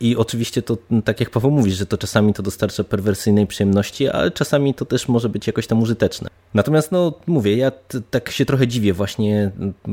i 0.00 0.16
oczywiście 0.16 0.62
to, 0.62 0.78
tak 1.04 1.20
jak 1.20 1.30
Paweł 1.30 1.50
mówisz, 1.50 1.74
że 1.74 1.86
to 1.86 1.98
czasami 1.98 2.34
to 2.34 2.42
dostarcza 2.42 2.84
perwersyjnej 2.84 3.46
przyjemności, 3.46 4.08
ale 4.08 4.30
czasami 4.30 4.74
to 4.74 4.84
też 4.84 5.08
może 5.08 5.28
być 5.28 5.46
jakoś 5.46 5.66
tam 5.66 5.82
użyteczne. 5.82 6.28
Natomiast 6.54 6.92
no 6.92 7.12
mówię, 7.26 7.56
ja 7.56 7.72
tak 8.10 8.30
się 8.30 8.44
trochę 8.44 8.68
dziwię 8.68 8.92
właśnie, 8.92 9.50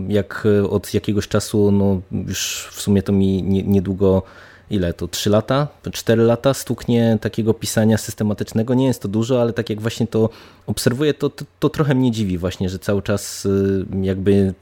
jak 0.08 0.48
od 0.70 0.94
jakiegoś 0.94 1.28
czasu, 1.28 1.72
no 1.72 2.02
już 2.28 2.70
w 2.74 2.82
sumie 2.82 3.04
to 3.04 3.12
mi 3.12 3.44
niedługo 3.44 4.24
ile 4.70 4.94
to, 4.94 5.08
3 5.08 5.30
lata, 5.30 5.68
4 5.92 6.24
lata 6.24 6.54
stuknie 6.54 7.18
takiego 7.22 7.54
pisania 7.54 7.98
systematycznego. 7.98 8.74
Nie 8.74 8.86
jest 8.86 9.02
to 9.02 9.08
dużo, 9.08 9.42
ale 9.42 9.54
tak 9.54 9.70
jak 9.70 9.82
właśnie 9.82 10.08
to 10.08 10.30
obserwuję, 10.68 11.14
to, 11.14 11.30
to, 11.30 11.46
to 11.60 11.70
trochę 11.70 11.96
mnie 11.96 12.12
dziwi 12.12 12.38
właśnie, 12.38 12.70
że 12.70 12.80
cały 12.80 13.02
czas 13.02 13.46
y, 13.46 13.86
jakby 14.02 14.54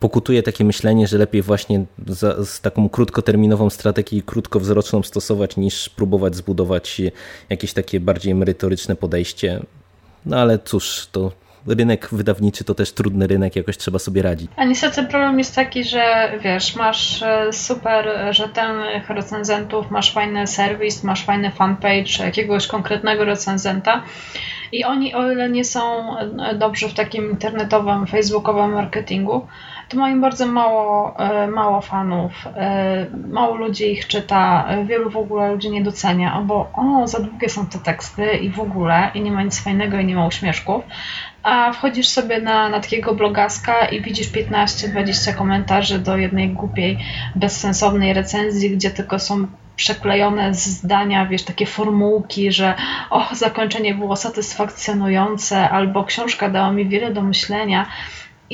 pokutuje 0.00 0.42
takie 0.42 0.64
myślenie, 0.64 1.08
że 1.08 1.18
lepiej 1.18 1.42
właśnie 1.42 1.84
za, 2.06 2.44
z 2.44 2.60
taką 2.60 2.88
krótkoterminową 2.88 3.70
strategię 3.70 4.22
krótkowzroczną 4.22 5.02
stosować, 5.02 5.56
niż 5.56 5.88
próbować 5.88 6.36
zbudować 6.36 7.02
jakieś 7.50 7.72
takie 7.72 8.00
bardziej 8.00 8.34
merytoryczne 8.34 8.96
podejście. 8.96 9.62
No 10.26 10.36
ale 10.36 10.58
cóż, 10.58 11.08
to 11.12 11.32
rynek 11.66 12.08
wydawniczy 12.12 12.64
to 12.64 12.74
też 12.74 12.92
trudny 12.92 13.26
rynek, 13.26 13.56
jakoś 13.56 13.76
trzeba 13.76 13.98
sobie 13.98 14.22
radzić. 14.22 14.50
A 14.56 14.64
niestety 14.64 15.02
problem 15.02 15.38
jest 15.38 15.54
taki, 15.54 15.84
że 15.84 16.32
wiesz, 16.40 16.76
masz 16.76 17.22
e, 17.22 17.52
super 17.52 18.08
rzetelnych 18.30 19.10
recenzentów, 19.10 19.90
masz 19.90 20.12
fajny 20.12 20.46
serwis, 20.46 21.04
masz 21.04 21.24
fajny 21.24 21.50
fanpage 21.50 22.24
jakiegoś 22.24 22.66
konkretnego 22.66 23.24
recenzenta 23.24 24.02
i 24.72 24.84
oni 24.84 25.14
o 25.14 25.32
ile 25.32 25.50
nie 25.50 25.64
są 25.64 26.16
e, 26.18 26.54
dobrzy 26.54 26.88
w 26.88 26.94
takim 26.94 27.30
internetowym, 27.30 28.06
facebookowym 28.06 28.72
marketingu, 28.72 29.46
to 29.88 29.96
mają 29.96 30.20
bardzo 30.20 30.46
mało, 30.46 31.18
e, 31.18 31.46
mało 31.46 31.80
fanów, 31.80 32.32
mało 33.28 33.54
ludzi 33.54 33.92
ich 33.92 34.06
czyta, 34.06 34.68
wielu 34.86 35.10
w 35.10 35.16
ogóle 35.16 35.52
ludzi 35.52 35.70
nie 35.70 35.82
docenia, 35.82 36.40
bo 36.46 36.70
o, 36.72 37.06
za 37.08 37.20
długie 37.20 37.48
są 37.48 37.66
te 37.66 37.78
teksty 37.78 38.36
i 38.36 38.50
w 38.50 38.60
ogóle, 38.60 39.10
i 39.14 39.20
nie 39.20 39.32
ma 39.32 39.42
nic 39.42 39.64
fajnego 39.64 39.98
i 39.98 40.04
nie 40.04 40.14
ma 40.14 40.26
uśmieszków, 40.26 40.84
a 41.42 41.72
wchodzisz 41.72 42.08
sobie 42.08 42.40
na, 42.40 42.68
na 42.68 42.80
takiego 42.80 43.14
blogaska 43.14 43.86
i 43.86 44.00
widzisz 44.00 44.32
15-20 44.32 45.34
komentarzy 45.34 45.98
do 45.98 46.16
jednej 46.16 46.48
głupiej, 46.48 46.98
bezsensownej 47.34 48.12
recenzji, 48.12 48.70
gdzie 48.70 48.90
tylko 48.90 49.18
są 49.18 49.46
przeklejone 49.76 50.54
zdania, 50.54 51.26
wiesz, 51.26 51.42
takie 51.42 51.66
formułki, 51.66 52.52
że 52.52 52.74
o, 53.10 53.28
zakończenie 53.32 53.94
było 53.94 54.16
satysfakcjonujące, 54.16 55.70
albo 55.70 56.04
książka 56.04 56.48
dała 56.48 56.72
mi 56.72 56.88
wiele 56.88 57.12
do 57.12 57.22
myślenia. 57.22 57.86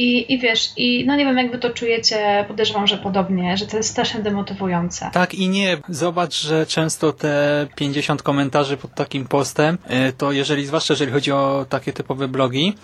I, 0.00 0.32
I 0.34 0.38
wiesz, 0.38 0.72
i 0.76 1.04
no 1.06 1.16
nie 1.16 1.24
wiem, 1.24 1.38
jak 1.38 1.50
wy 1.50 1.58
to 1.58 1.70
czujecie, 1.70 2.44
podejrzewam, 2.48 2.86
że 2.86 2.98
podobnie, 2.98 3.56
że 3.56 3.66
to 3.66 3.76
jest 3.76 3.90
strasznie 3.90 4.20
demotywujące. 4.20 5.10
Tak 5.12 5.34
i 5.34 5.48
nie. 5.48 5.76
Zobacz, 5.88 6.42
że 6.42 6.66
często 6.66 7.12
te 7.12 7.66
50 7.76 8.22
komentarzy 8.22 8.76
pod 8.76 8.94
takim 8.94 9.24
postem, 9.24 9.78
e, 9.86 10.12
to 10.12 10.32
jeżeli, 10.32 10.66
zwłaszcza 10.66 10.92
jeżeli 10.92 11.12
chodzi 11.12 11.32
o 11.32 11.66
takie 11.68 11.92
typowe 11.92 12.28
blogi, 12.28 12.74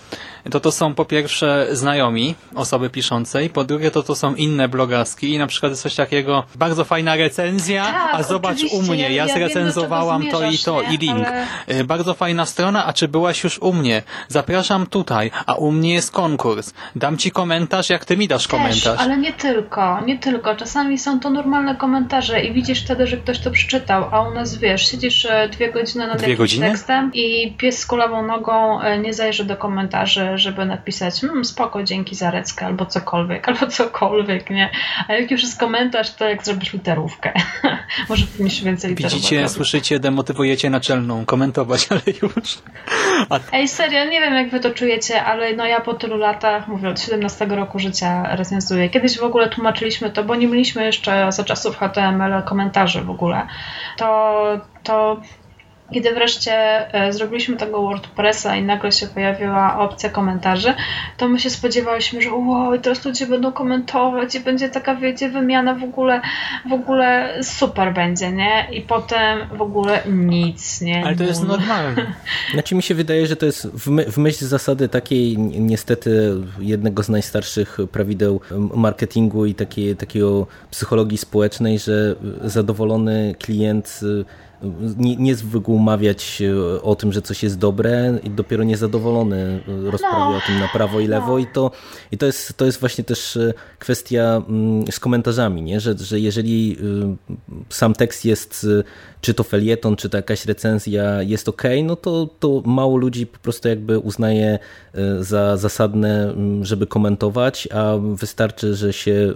to 0.51 0.61
to 0.61 0.73
są 0.73 0.95
po 0.95 1.05
pierwsze 1.05 1.67
znajomi 1.73 2.35
osoby 2.55 2.91
piszącej, 2.91 3.51
po 3.51 3.65
drugie 3.65 3.91
to 3.91 4.03
to 4.03 4.15
są 4.15 4.35
inne 4.35 4.69
blogaski 4.69 5.35
i 5.35 5.39
na 5.39 5.47
przykład 5.47 5.73
jest 5.73 5.83
coś 5.83 5.95
takiego, 5.95 6.45
bardzo 6.55 6.85
fajna 6.85 7.17
recenzja, 7.17 7.85
tak, 7.85 8.15
a 8.15 8.23
zobacz 8.23 8.65
u 8.73 8.83
mnie, 8.83 9.03
ja, 9.03 9.27
ja 9.27 9.35
zrecenzowałam 9.35 10.23
wiem, 10.23 10.33
to 10.33 10.51
i 10.51 10.59
to 10.59 10.83
nie? 10.83 10.95
i 10.95 10.99
link. 10.99 11.27
Ale... 11.27 11.47
E, 11.67 11.85
bardzo 11.85 12.15
fajna 12.15 12.47
strona, 12.47 12.87
a 12.87 12.93
czy 12.93 13.09
byłaś 13.09 13.45
już 13.45 13.59
u 13.59 13.73
mnie? 13.73 14.03
Zapraszam 14.29 14.87
tutaj, 14.87 15.31
a 15.47 15.55
u 15.55 15.73
mnie 15.73 15.95
jest 15.95 16.11
konkurs 16.11 16.73
Dam 17.07 17.19
ci 17.19 17.31
komentarz, 17.31 17.91
jak 17.91 18.05
ty 18.05 18.17
mi 18.17 18.29
dasz 18.29 18.43
Też, 18.43 18.51
komentarz. 18.51 19.01
ale 19.01 19.19
nie 19.19 19.33
tylko, 19.33 20.01
nie 20.07 20.19
tylko. 20.19 20.55
Czasami 20.55 20.99
są 20.99 21.21
to 21.21 21.31
normalne 21.31 21.77
komentarze 21.77 22.41
i 22.41 22.53
widzisz 22.53 22.85
wtedy, 22.85 23.07
że 23.07 23.17
ktoś 23.17 23.39
to 23.39 23.51
przeczytał, 23.51 24.09
a 24.13 24.29
u 24.29 24.35
nas 24.35 24.59
wiesz, 24.59 24.91
siedzisz 24.91 25.25
e, 25.25 25.49
dwie 25.49 25.73
godziny 25.73 26.07
nad 26.07 26.19
dwie 26.19 26.23
jakimś 26.23 26.39
godziny? 26.39 26.69
tekstem 26.71 27.11
i 27.15 27.55
pies 27.59 27.79
z 27.79 27.87
kulawą 27.87 28.27
nogą 28.27 28.81
e, 28.81 28.99
nie 28.99 29.15
zajrzy 29.15 29.45
do 29.45 29.57
komentarzy, 29.57 30.29
żeby 30.35 30.65
napisać 30.65 31.25
mmm, 31.25 31.45
spoko, 31.45 31.83
dzięki 31.83 32.15
za 32.15 32.31
reckę, 32.31 32.67
albo 32.67 32.87
cokolwiek, 32.87 33.49
albo 33.49 33.67
cokolwiek, 33.67 34.51
nie? 34.51 34.71
A 35.09 35.13
jak 35.13 35.31
już 35.31 35.43
jest 35.43 35.61
komentarz, 35.61 36.15
to 36.15 36.29
jak 36.29 36.45
zrobisz 36.45 36.73
literówkę. 36.73 37.33
Może 38.09 38.27
powinniś 38.27 38.63
więcej 38.63 38.91
literówek 38.91 39.15
Widzicie, 39.15 39.37
robić. 39.37 39.53
słyszycie, 39.53 40.01
demotywujecie 40.01 40.71
naczelną 40.71 41.25
komentować, 41.25 41.87
ale 41.91 42.01
już. 42.23 42.59
A... 43.31 43.39
Ej, 43.53 43.69
serio, 43.69 44.05
nie 44.05 44.21
wiem 44.21 44.35
jak 44.35 44.51
wy 44.51 44.61
to 44.61 44.71
czujecie, 44.71 45.25
ale 45.25 45.53
no 45.53 45.67
ja 45.67 45.81
po 45.81 45.95
tylu 45.95 46.17
latach 46.17 46.69
mówię, 46.69 46.86
od 46.89 47.01
17 47.01 47.47
roku 47.47 47.79
życia 47.79 48.37
recenzuję. 48.37 48.89
Kiedyś 48.89 49.19
w 49.19 49.25
ogóle 49.25 49.49
tłumaczyliśmy 49.49 50.11
to, 50.11 50.25
bo 50.25 50.35
nie 50.35 50.47
mieliśmy 50.47 50.85
jeszcze 50.85 51.33
za 51.33 51.45
czasów 51.45 51.77
HTML 51.77 52.43
komentarzy 52.43 53.01
w 53.01 53.11
ogóle. 53.11 53.47
To, 53.97 54.61
to 54.83 55.21
kiedy 55.93 56.15
wreszcie 56.15 56.53
e, 56.95 57.13
zrobiliśmy 57.13 57.57
tego 57.57 57.83
WordPressa 57.83 58.57
i 58.57 58.63
nagle 58.63 58.93
się 58.93 59.07
pojawiła 59.07 59.79
opcja 59.79 60.11
komentarzy, 60.11 60.75
to 61.17 61.29
my 61.29 61.41
się 61.41 61.51
spodziewałyśmy, 61.51 62.23
że 62.23 62.31
wow, 62.33 62.79
teraz 62.79 63.05
ludzie 63.05 63.27
będą 63.27 63.53
komentować 63.53 64.35
i 64.35 64.41
będzie 64.41 64.69
taka, 64.69 64.95
wiecie, 64.95 65.29
wymiana 65.29 65.75
w 65.75 65.85
ogóle, 65.85 66.21
w 66.69 66.73
ogóle 66.73 67.39
super 67.43 67.95
będzie, 67.95 68.33
nie? 68.33 68.67
I 68.73 68.83
potem 68.83 69.39
w 69.57 69.63
ogóle 69.63 70.03
nic, 70.09 70.81
nie? 70.81 71.05
Ale 71.05 71.17
to 71.17 71.25
jest 71.25 71.45
normalne. 71.45 72.07
Znaczy 72.53 72.75
mi 72.75 72.83
się 72.83 72.95
wydaje, 72.95 73.27
że 73.27 73.37
to 73.37 73.47
jest 73.47 73.67
w, 73.67 73.87
my, 73.87 74.13
w 74.13 74.19
myśl 74.19 74.45
zasady 74.45 74.89
takiej 74.89 75.39
niestety 75.39 76.35
jednego 76.59 77.03
z 77.03 77.09
najstarszych 77.09 77.79
prawideł 77.93 78.41
marketingu 78.75 79.47
i 79.47 79.55
takiej, 79.55 79.97
takiego 79.97 80.47
psychologii 80.71 81.19
społecznej, 81.19 81.79
że 81.79 82.17
zadowolony 82.45 83.35
klient 83.39 84.01
nie, 84.97 85.17
nie 85.17 85.35
zwykł 85.35 85.79
mawiać 85.79 86.43
e, 86.43 86.83
o 86.83 86.95
tym, 86.95 87.13
że 87.13 87.23
coś 87.23 87.43
jest 87.43 87.59
dobre 87.59 88.19
i 88.23 88.31
dopiero 88.31 88.65
niezadowolony 88.65 89.61
e, 89.87 89.91
rozprawia 89.91 90.31
no, 90.31 90.37
o 90.37 90.41
tym 90.47 90.59
na 90.59 90.69
prawo 90.69 91.01
i 91.01 91.07
lewo 91.07 91.33
no. 91.33 91.39
i, 91.39 91.47
to, 91.47 91.71
i 92.13 92.19
to, 92.19 92.27
jest, 92.27 92.57
to 92.57 92.65
jest 92.65 92.81
właśnie 92.81 93.05
też 93.05 93.37
e, 93.37 93.55
kwestia 93.79 94.43
mm, 94.49 94.85
z 94.91 95.01
komentarzami, 95.01 95.63
nie? 95.63 95.81
Że, 95.81 95.99
że 95.99 96.21
jeżeli 96.21 96.77
sam 97.69 97.95
tekst 97.95 98.25
jest 98.25 98.67
czy 99.21 99.35
to 99.35 99.45
felieton, 99.45 99.97
czy 99.97 100.09
to 100.09 100.17
jakaś 100.17 100.47
recenzja 100.47 101.23
jest 101.23 101.49
ok, 101.49 101.63
no 101.85 101.97
to, 101.97 102.29
to 102.41 102.63
mało 102.65 102.97
ludzi 102.97 103.27
po 103.27 103.39
prostu 103.39 103.69
jakby 103.69 103.99
uznaje 103.99 104.59
e, 104.95 105.25
za 105.25 105.57
zasadne, 105.57 106.35
żeby 106.63 106.87
komentować, 106.87 107.69
a 107.75 107.97
wystarczy, 108.15 108.75
że 108.75 108.93
się 108.93 109.35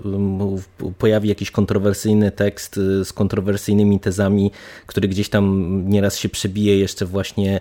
pojawi 0.99 1.29
jakiś 1.29 1.51
kontrowersyjny 1.51 2.31
tekst 2.31 2.79
e, 3.01 3.05
z 3.05 3.13
kontrowersyjnymi 3.13 4.01
tezami, 4.01 4.51
który 4.87 5.09
gdzieś 5.09 5.29
tam 5.29 5.71
nieraz 5.89 6.19
się 6.19 6.29
przebije 6.29 6.79
jeszcze 6.79 7.07
właśnie 7.07 7.61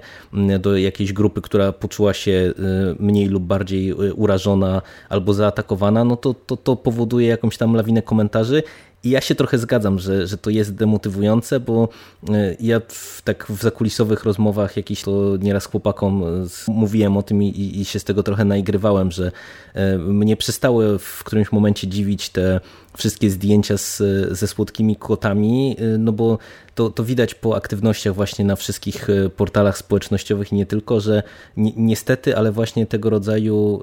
do 0.60 0.78
jakiejś 0.78 1.14
grupy, 1.14 1.42
która 1.42 1.72
poczuła 1.72 2.14
się 2.14 2.32
e, 2.32 2.54
mniej 3.00 3.28
lub 3.28 3.44
bardziej 3.44 3.94
urażona 3.94 4.82
albo 5.10 5.34
zaatakowana, 5.34 6.04
no 6.04 6.18
to, 6.18 6.34
to, 6.34 6.58
to 6.58 6.76
powoduje 6.76 7.28
jakąś 7.28 7.58
tam 7.58 7.76
lawinę 7.76 8.02
komentarzy 8.02 8.64
i 9.04 9.10
ja 9.10 9.22
się 9.22 9.36
trochę 9.36 9.58
zgadzam, 9.58 10.00
że, 10.00 10.28
że 10.28 10.38
to 10.38 10.50
jest 10.50 10.76
demotywujące, 10.76 11.60
bo 11.60 11.90
e, 12.30 12.56
ja 12.60 12.82
w, 12.88 13.22
tak 13.22 13.46
w 13.50 13.62
zakulisowych 13.62 14.24
rozmowach 14.24 14.78
jakiś 14.78 15.02
to 15.02 15.38
nieraz 15.40 15.66
chłopakom 15.66 16.24
mówiłem 16.68 17.18
o 17.18 17.24
tym 17.24 17.44
i, 17.44 17.80
i 17.80 17.86
się 17.86 18.00
z 18.00 18.04
tego 18.04 18.24
trochę 18.24 18.46
naigrywałem, 18.46 19.12
że 19.12 19.32
e, 19.74 19.98
mnie 19.98 20.38
przestały 20.38 21.00
w 21.00 21.24
którymś 21.24 21.52
momencie 21.52 21.88
dziwić 21.88 22.30
te 22.30 22.60
wszystkie 22.98 23.30
zdjęcia 23.30 23.78
z, 23.78 23.98
ze 24.32 24.48
słodkimi 24.48 24.96
kotami, 24.96 25.76
y, 25.82 25.98
no 25.98 26.12
bo 26.12 26.38
to, 26.76 26.90
to 26.90 27.04
widać 27.04 27.36
po 27.36 27.56
aktywnościach 27.56 28.16
właśnie 28.16 28.46
na 28.46 28.56
wszystkich 28.56 29.10
y, 29.10 29.30
portalach 29.30 29.78
społecznościowych 29.78 30.52
i 30.52 30.56
nie 30.56 30.66
tylko, 30.66 31.00
że 31.00 31.24
ni 31.58 31.74
niestety, 31.78 32.38
ale 32.38 32.52
właśnie 32.52 32.86
tego 32.86 33.10
rodzaju 33.10 33.82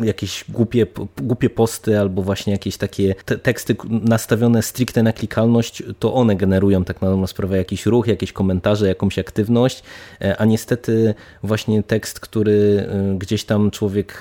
y, 0.00 0.06
jakieś 0.06 0.44
głupie, 0.48 0.86
głupie 1.22 1.50
posty 1.50 2.00
albo 2.00 2.22
właśnie 2.22 2.52
jakieś 2.52 2.76
takie 2.76 3.14
te 3.24 3.38
teksty 3.38 3.76
nastawione 3.88 4.62
stricte 4.62 5.02
na 5.02 5.12
klikalność, 5.12 5.82
to 5.98 6.14
one 6.14 6.36
generują 6.36 6.84
tak 6.84 7.02
na 7.02 7.26
sprawę 7.26 7.56
jakiś 7.56 7.86
ruch, 7.86 8.06
jakieś 8.06 8.32
komentarze, 8.32 8.88
jakąś 8.88 9.18
aktywność, 9.18 9.82
a 10.38 10.44
niestety 10.44 11.14
właśnie 11.42 11.82
tekst, 11.82 12.20
który 12.20 12.88
gdzieś 13.18 13.44
tam 13.44 13.70
człowiek 13.70 14.20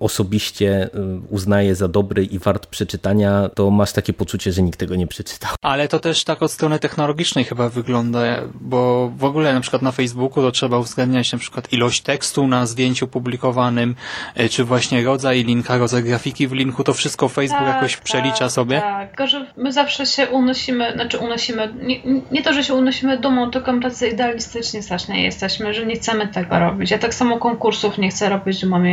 osobiście 0.00 0.90
uznaje 1.30 1.74
za 1.74 1.88
dobry 1.88 2.24
i 2.24 2.38
wart 2.38 2.66
przeczytania, 2.66 3.48
to 3.54 3.70
masz 3.70 3.92
takie 3.92 4.12
poczucie, 4.12 4.52
że 4.52 4.62
nikt 4.62 4.78
tego 4.78 4.96
nie 4.96 5.06
przeczytał. 5.06 5.50
Ale 5.62 5.88
to 5.88 5.98
też 5.98 6.24
tak 6.24 6.42
od 6.42 6.52
strony 6.52 6.78
technologicznej 6.78 7.44
chyba 7.44 7.68
wygląda, 7.68 8.20
bo 8.54 9.10
w 9.16 9.24
ogóle 9.24 9.54
na 9.54 9.60
przykład 9.60 9.82
na 9.82 9.92
Facebooku 9.92 10.42
to 10.42 10.52
trzeba 10.52 10.78
uwzględniać 10.78 11.32
na 11.32 11.38
przykład 11.38 11.72
ilość 11.72 12.00
tekstu 12.00 12.46
na 12.46 12.66
zdjęciu 12.66 13.08
publikowanym, 13.08 13.94
e, 14.34 14.48
czy 14.48 14.64
właśnie 14.64 15.04
rodzaj 15.04 15.44
linka, 15.44 15.78
rodzaj 15.78 16.02
grafiki 16.02 16.48
w 16.48 16.52
linku, 16.52 16.84
to 16.84 16.94
wszystko 16.94 17.28
Facebook 17.28 17.60
tak, 17.60 17.74
jakoś 17.74 17.94
tak, 17.94 18.04
przelicza 18.04 18.48
sobie. 18.48 18.80
Tak, 18.80 19.08
tylko 19.08 19.26
że 19.26 19.46
my 19.56 19.72
zawsze 19.72 20.06
się 20.06 20.26
unosimy, 20.26 20.92
znaczy 20.92 21.18
unosimy, 21.18 21.74
nie, 21.82 22.00
nie 22.30 22.42
to, 22.42 22.52
że 22.52 22.64
się 22.64 22.74
unosimy 22.74 23.18
dumą, 23.18 23.50
tylko 23.50 23.72
my 23.72 23.82
tacy 23.82 24.08
idealistycznie 24.08 24.82
strasznie 24.82 25.22
jesteśmy, 25.22 25.74
że 25.74 25.86
nie 25.86 25.94
chcemy 25.94 26.28
tego 26.28 26.58
robić. 26.58 26.90
Ja 26.90 26.98
tak 26.98 27.14
samo 27.14 27.38
konkursów 27.38 27.98
nie 27.98 28.08
chcę 28.08 28.28
robić, 28.28 28.60
że 28.60 28.66
mam 28.66 28.84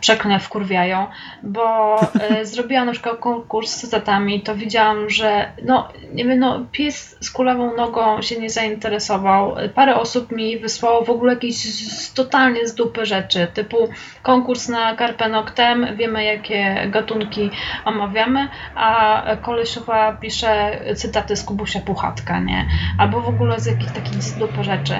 przeklęte 0.00 0.44
wkurwiają, 0.44 1.06
bo 1.42 1.96
e, 2.20 2.44
zrobiłam 2.46 2.86
na 2.86 2.92
przykład 2.92 3.18
konkurs 3.18 3.70
z 3.70 3.80
cytatami, 3.80 4.40
to 4.40 4.54
widziałam, 4.54 5.10
że 5.10 5.52
no, 5.64 5.88
nie 6.12 6.24
wiem, 6.24 6.38
no, 6.38 6.66
pies 6.72 7.16
z 7.20 7.30
kulawą 7.30 7.76
nogą 7.76 8.22
się 8.22 8.40
nie 8.40 8.50
zainteresował. 8.50 9.56
Parę 9.74 9.96
osób 9.96 10.32
mi 10.32 10.58
wysłało 10.58 11.04
w 11.04 11.10
ogóle 11.10 11.34
jakieś 11.34 11.56
totalnie 12.14 12.68
z 12.68 12.74
dupy 12.74 13.06
rzeczy, 13.06 13.46
typu 13.54 13.88
konkurs 14.22 14.68
na 14.68 14.96
Carpe 14.96 15.28
Noctem, 15.28 15.86
wiemy 15.96 16.24
jakie 16.24 16.88
gatunki 16.90 17.50
omawiamy, 17.84 18.48
a 18.74 19.22
kolesiowa 19.42 20.12
pisze 20.12 20.78
cytaty 20.96 21.36
z 21.36 21.44
Kubusia 21.44 21.80
Puchatka, 21.80 22.40
nie? 22.40 22.66
Albo 22.98 23.20
w 23.20 23.28
ogóle 23.28 23.60
z 23.60 23.66
jakichś 23.66 23.92
takich 23.92 24.22
z 24.22 24.38
dupy 24.38 24.64
rzeczy. 24.64 24.94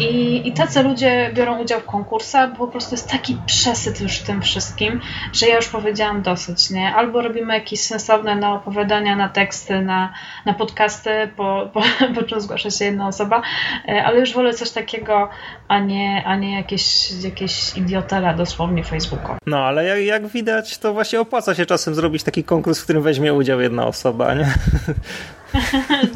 I, 0.00 0.42
I 0.48 0.52
tacy 0.52 0.82
ludzie 0.82 1.30
biorą 1.34 1.58
udział 1.58 1.80
w 1.80 1.84
konkursach, 1.84 2.50
bo 2.50 2.56
po 2.56 2.66
prostu 2.66 2.94
jest 2.94 3.10
taki 3.10 3.36
przesyt 3.46 4.00
już 4.00 4.18
w 4.18 4.26
tym 4.26 4.41
wszystkim, 4.42 5.00
że 5.32 5.46
ja 5.46 5.56
już 5.56 5.68
powiedziałam 5.68 6.22
dosyć, 6.22 6.70
nie? 6.70 6.94
Albo 6.94 7.22
robimy 7.22 7.54
jakieś 7.54 7.80
sensowne 7.80 8.36
na 8.36 8.54
opowiadania, 8.54 9.16
na 9.16 9.28
teksty, 9.28 9.80
na, 9.80 10.12
na 10.46 10.54
podcasty, 10.54 11.10
po, 11.36 11.70
po, 11.72 11.82
po 12.14 12.22
czym 12.22 12.40
zgłasza 12.40 12.70
się 12.70 12.84
jedna 12.84 13.08
osoba, 13.08 13.42
e, 13.88 14.04
ale 14.04 14.20
już 14.20 14.32
wolę 14.32 14.54
coś 14.54 14.70
takiego, 14.70 15.28
a 15.68 15.78
nie, 15.78 16.22
a 16.26 16.36
nie 16.36 16.56
jakieś, 16.56 17.10
jakieś 17.24 17.76
idiotela 17.76 18.34
dosłownie 18.34 18.84
Facebooka. 18.84 19.38
No, 19.46 19.58
ale 19.58 19.84
jak, 19.84 19.98
jak 19.98 20.26
widać, 20.26 20.78
to 20.78 20.92
właśnie 20.92 21.20
opłaca 21.20 21.54
się 21.54 21.66
czasem 21.66 21.94
zrobić 21.94 22.22
taki 22.22 22.44
konkurs, 22.44 22.80
w 22.80 22.84
którym 22.84 23.02
weźmie 23.02 23.34
udział 23.34 23.60
jedna 23.60 23.86
osoba, 23.86 24.34
nie? 24.34 24.54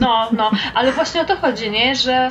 No, 0.00 0.28
no, 0.32 0.50
ale 0.74 0.92
właśnie 0.92 1.20
o 1.20 1.24
to 1.24 1.36
chodzi, 1.36 1.70
nie? 1.70 1.94
Że 1.94 2.30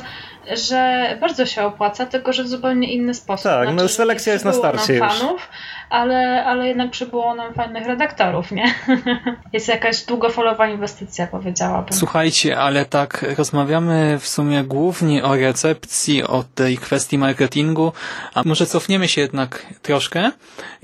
że 0.54 1.08
bardzo 1.20 1.46
się 1.46 1.62
opłaca, 1.62 2.06
tylko 2.06 2.32
że 2.32 2.44
w 2.44 2.48
zupełnie 2.48 2.92
inny 2.92 3.14
sposób. 3.14 3.44
Tak, 3.44 3.64
no, 3.66 3.72
znaczy, 3.72 3.82
no 3.82 3.88
selekcja 3.88 4.32
jest 4.32 4.44
na 4.44 4.52
starcie 4.52 4.94
już. 4.94 5.18
Fanów, 5.18 5.48
ale, 5.90 6.44
ale 6.44 6.68
jednak 6.68 6.90
przybyło 6.90 7.34
nam 7.34 7.54
fajnych 7.54 7.86
redaktorów, 7.86 8.52
nie? 8.52 8.74
Jest 9.52 9.68
jakaś 9.68 10.04
długofalowa 10.04 10.68
inwestycja, 10.68 11.26
powiedziałabym. 11.26 11.92
Słuchajcie, 11.92 12.58
ale 12.58 12.84
tak 12.84 13.24
rozmawiamy 13.38 14.18
w 14.18 14.28
sumie 14.28 14.64
głównie 14.64 15.24
o 15.24 15.36
recepcji, 15.36 16.22
o 16.22 16.44
tej 16.54 16.78
kwestii 16.78 17.18
marketingu, 17.18 17.92
a 18.34 18.42
może 18.44 18.66
cofniemy 18.66 19.08
się 19.08 19.20
jednak 19.20 19.66
troszkę 19.82 20.30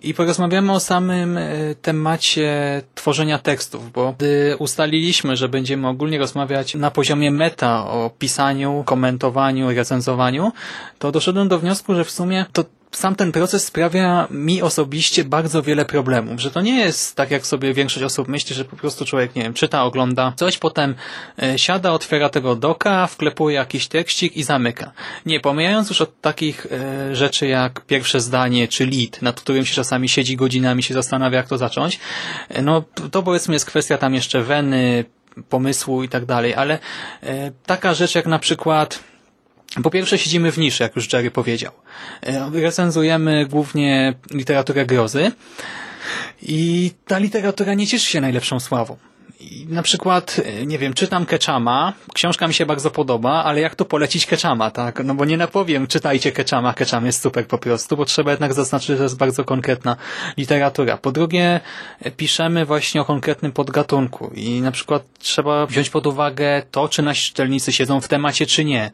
i 0.03 0.15
porozmawiamy 0.15 0.73
o 0.73 0.81
samym 0.81 1.39
e, 1.39 1.51
temacie 1.83 2.83
tworzenia 2.95 3.39
tekstów, 3.39 3.93
bo 3.93 4.13
gdy 4.13 4.57
ustaliliśmy, 4.59 5.37
że 5.37 5.49
będziemy 5.49 5.89
ogólnie 5.89 6.19
rozmawiać 6.19 6.75
na 6.75 6.91
poziomie 6.91 7.31
meta 7.31 7.87
o 7.87 8.11
pisaniu, 8.19 8.83
komentowaniu, 8.87 9.75
recenzowaniu, 9.75 10.53
to 10.99 11.13
doszedłem 11.13 11.49
do 11.49 11.59
wniosku, 11.59 11.95
że 11.95 12.05
w 12.05 12.11
sumie 12.11 12.45
to 12.53 12.65
sam 12.93 13.15
ten 13.15 13.33
proces 13.33 13.65
sprawia 13.65 14.29
mi 14.31 14.63
osobiście 14.63 15.25
bardzo 15.25 15.63
wiele 15.63 15.85
problemów, 15.85 16.41
że 16.41 16.51
to 16.51 16.61
nie 16.61 16.79
jest 16.79 17.17
tak, 17.17 17.31
jak 17.31 17.47
sobie 17.47 17.75
większość 17.75 18.05
osób 18.05 18.29
myśli, 18.29 18.57
że 18.57 18.65
po 18.65 18.77
prostu 18.77 19.05
człowiek, 19.05 19.35
nie 19.35 19.43
wiem, 19.43 19.55
czyta, 19.55 19.85
ogląda 19.85 20.33
coś, 20.37 20.59
potem 20.59 20.95
e, 21.43 21.59
siada, 21.59 21.93
otwiera 21.93 22.29
tego 22.29 22.57
doka, 22.57 23.07
wklepuje 23.07 23.57
jakiś 23.57 23.89
tekstik 23.89 24.37
i 24.37 24.43
zamyka. 24.43 24.93
Nie, 25.27 25.41
pomijając 25.41 25.89
już 25.89 26.01
od 26.01 26.21
takich 26.21 26.67
e, 26.71 27.17
rzeczy 27.17 27.47
jak 27.47 27.81
pierwsze 27.87 28.21
zdanie 28.21 28.69
czy 28.69 28.87
lead, 28.87 29.23
nad 29.23 29.41
którym 29.41 29.67
się 29.67 29.75
czasami 29.75 30.09
siedzi 30.09 30.37
godzinami, 30.37 30.83
się 30.83 30.95
zastanawia, 30.95 31.37
jak 31.37 31.49
to 31.49 31.59
zacząć, 31.59 32.01
e, 32.49 32.63
no 32.63 32.85
to 33.11 33.23
powiedzmy 33.23 33.55
jest 33.55 33.67
kwestia 33.67 33.99
tam 33.99 34.15
jeszcze 34.15 34.43
weny, 34.43 35.05
pomysłu 35.49 36.03
i 36.03 36.09
tak 36.09 36.25
dalej, 36.25 36.55
ale 36.55 36.79
taka 37.67 37.95
rzecz 37.95 38.15
jak 38.15 38.27
na 38.27 38.39
przykład 38.39 38.99
po 39.83 39.91
pierwsze 39.91 40.19
siedzimy 40.19 40.53
w 40.53 40.59
niszy, 40.59 40.83
jak 40.83 40.97
już 40.97 41.13
Jerry 41.13 41.31
powiedział. 41.31 41.73
E, 42.27 42.51
recenzujemy 42.53 43.47
głównie 43.47 44.15
literaturę 44.31 44.87
grozy 44.87 45.33
i 46.43 46.91
ta 47.07 47.19
literatura 47.19 47.75
nie 47.75 47.87
cieszy 47.87 48.11
się 48.11 48.21
najlepszą 48.21 48.61
sławą. 48.61 48.97
Na 49.69 49.83
przykład, 49.83 50.41
e, 50.45 50.67
nie 50.67 50.79
wiem, 50.79 50.95
czytam 50.95 51.27
Keczama, 51.27 51.93
książka 52.15 52.49
mi 52.49 52.55
się 52.55 52.67
bardzo 52.67 52.91
podoba, 52.91 53.45
ale 53.45 53.61
jak 53.61 53.75
to 53.75 53.85
polecić 53.85 54.27
Keczama, 54.27 54.71
tak? 54.71 55.05
No 55.05 55.15
bo 55.15 55.25
nie 55.25 55.37
napowiem, 55.37 55.87
czytajcie 55.87 56.33
Keczama, 56.33 56.75
Keczam 56.75 57.07
jest 57.07 57.23
super 57.23 57.47
po 57.47 57.59
prostu, 57.59 57.97
bo 57.97 58.05
trzeba 58.05 58.31
jednak 58.31 58.55
zaznaczyć, 58.55 58.89
że 58.89 58.97
to 58.97 59.03
jest 59.03 59.17
bardzo 59.17 59.45
konkretna 59.45 59.97
literatura. 60.37 60.97
Po 60.97 61.13
drugie, 61.13 61.61
e, 62.01 62.11
piszemy 62.11 62.65
właśnie 62.65 63.01
o 63.01 63.05
konkretnym 63.05 63.53
podgatunku 63.53 64.31
i 64.35 64.61
na 64.61 64.73
przykład 64.73 65.03
trzeba 65.19 65.67
wziąć 65.67 65.91
pod 65.91 66.07
uwagę 66.07 66.63
to, 66.71 66.89
czy 66.89 67.03
nasi 67.03 67.29
czytelnicy 67.29 67.73
siedzą 67.73 68.01
w 68.01 68.09
temacie, 68.09 68.47
czy 68.47 68.65
nie. 68.65 68.91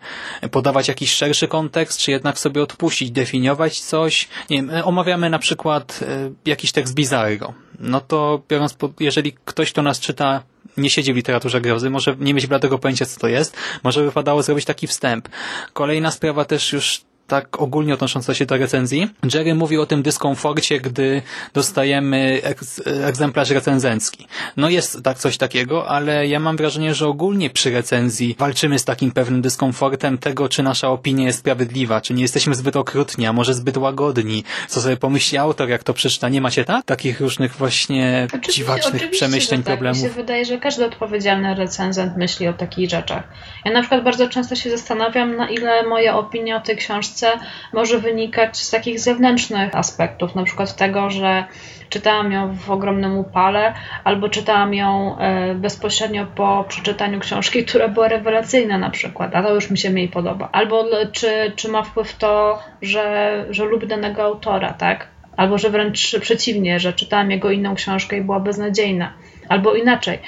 Podawać 0.51 0.89
jakiś 0.89 1.13
szerszy 1.13 1.49
kontekst, 1.49 1.99
czy 1.99 2.11
jednak 2.11 2.39
sobie 2.39 2.63
odpuścić, 2.63 3.11
definiować 3.11 3.81
coś. 3.81 4.29
Nie 4.51 4.57
wiem, 4.57 4.71
e, 4.71 4.85
omawiamy 4.85 5.31
na 5.31 5.39
przykład 5.39 6.01
jakiś 6.47 6.73
tekst 6.73 6.95
Bizarro. 6.95 7.68
No 7.79 8.01
to 8.01 8.43
biorąc 8.49 8.75
pod, 8.75 9.01
jeżeli 9.01 9.33
ktoś, 9.45 9.73
kto 9.73 9.83
nas 9.83 10.01
czyta 10.01 10.43
nie 10.77 10.91
siedzi 10.91 11.13
w 11.13 11.17
literaturze 11.17 11.61
grozy, 11.61 11.91
może 11.91 12.17
nie 12.19 12.35
mieć 12.35 12.47
bladego 12.47 12.79
pojęcia, 12.79 13.07
co 13.07 13.21
to 13.21 13.29
jest, 13.29 13.57
może 13.85 14.05
wypadało 14.05 14.43
zrobić 14.43 14.65
taki 14.65 14.87
wstęp. 14.87 15.29
Kolejna 15.73 16.11
sprawa 16.11 16.45
też 16.45 16.73
już 16.73 17.01
tak 17.29 17.61
ogólnie 17.61 17.95
odnosząca 17.95 18.35
się 18.35 18.47
do 18.47 18.57
recenzji. 18.57 19.09
Jerry 19.35 19.55
mówi 19.55 19.79
o 19.79 19.87
tym 19.87 20.03
dyskomforcie, 20.03 20.81
gdy 20.81 21.23
dostajemy 21.55 22.41
egzemplarz 22.85 23.51
recenzencki. 23.51 24.27
No 24.57 24.69
jest 24.69 25.03
tak 25.03 25.19
coś 25.19 25.39
takiego, 25.39 25.89
ale 25.89 26.27
ja 26.27 26.41
mam 26.41 26.57
wrażenie, 26.57 26.95
że 26.95 27.07
ogólnie 27.07 27.51
przy 27.51 27.71
recenzji 27.71 28.37
walczymy 28.39 28.79
z 28.79 28.85
takim 28.85 29.11
pewnym 29.11 29.43
dyskomfortem 29.43 30.19
tego, 30.19 30.49
czy 30.49 30.63
nasza 30.63 30.89
opinia 30.89 31.27
jest 31.27 31.39
sprawiedliwa, 31.39 32.01
czy 32.01 32.15
nie 32.15 32.23
jesteśmy 32.23 32.55
zbyt 32.55 32.77
okrutni, 32.77 33.27
a 33.27 33.33
może 33.33 33.55
zbyt 33.55 33.77
łagodni. 33.77 34.45
Co 34.69 34.81
sobie 34.81 34.97
pomyśli 34.97 35.39
autor, 35.39 35.69
jak 35.69 35.85
to 35.85 35.95
przeczyta. 35.95 36.29
Nie 36.29 36.41
macie 36.41 36.65
tak? 36.65 36.85
Takich 36.85 37.21
różnych 37.21 37.53
właśnie 37.53 38.27
oczywiście, 38.27 38.53
dziwacznych 38.53 38.95
oczywiście, 38.95 39.27
przemyśleń, 39.27 39.63
tak. 39.63 39.67
problemów. 39.67 40.03
Mi 40.03 40.09
się 40.09 40.15
wydaje, 40.15 40.45
że 40.45 40.59
każdy 40.59 40.85
odpowiedzialny 40.85 41.55
recenzent 41.55 42.17
myśli 42.17 42.49
o 42.49 42.53
takich 42.53 42.91
rzeczach. 42.91 43.23
Ja 43.65 43.73
na 43.73 43.81
przykład 43.81 44.05
bardzo 44.05 44.29
często 44.29 44.57
się 44.57 44.71
zastanawiam, 44.71 45.37
na 45.37 45.51
ile 45.51 45.83
moja 45.83 46.19
opinia 46.19 46.57
o 46.57 46.61
tej 46.61 46.77
książce 46.77 47.18
książce 47.19 47.47
może 47.73 47.99
wynikać 47.99 48.57
z 48.57 48.71
takich 48.71 49.01
zewnętrznych 49.01 49.75
aspektów, 49.75 50.35
na 50.35 50.45
przykład 50.45 50.77
tego, 50.77 51.11
że 51.11 51.45
czytałam 51.89 52.33
ją 52.33 52.55
w 52.55 52.71
ogromnym 52.71 53.19
upale, 53.19 53.75
albo 54.05 54.29
czytałam 54.29 54.75
ją 54.75 55.19
e, 55.19 55.55
bezpośrednio 55.55 56.27
po 56.27 56.65
przeczytaniu 56.69 57.21
książki, 57.21 57.65
która 57.65 57.89
była 57.89 58.09
rewelacyjna 58.09 58.79
na 58.79 58.91
przykład, 58.91 59.37
a 59.37 59.43
to 59.43 59.55
już 59.55 59.71
mi 59.71 59.79
się 59.79 59.91
mniej 59.91 60.09
podoba. 60.09 60.49
Albo 60.53 60.85
czy, 61.13 61.53
czy 61.57 61.69
ma 61.69 61.83
wpływ 61.83 62.17
to, 62.17 62.59
że, 62.83 63.47
że 63.51 63.65
lubię 63.65 63.87
danego 63.87 64.23
autora, 64.23 64.73
tak? 64.73 65.09
Albo 65.37 65.59
że 65.59 65.71
wręcz 65.71 66.17
przeciwnie, 66.21 66.81
że 66.81 66.93
czytałam 66.93 67.31
jego 67.31 67.51
inną 67.51 67.75
książkę 67.75 68.17
i 68.17 68.21
była 68.21 68.41
beznadziejna. 68.41 69.13
Albo 69.49 69.75
inaczej. 69.75 70.19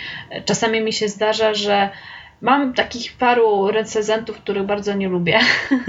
Czasami 0.45 0.80
mi 0.80 0.93
się 0.93 1.09
zdarza, 1.09 1.55
że 1.55 1.91
Mam 2.43 2.74
takich 2.74 3.12
paru 3.12 3.70
recenzentów, 3.70 4.38
których 4.38 4.62
bardzo 4.62 4.95
nie 4.95 5.09
lubię. 5.09 5.38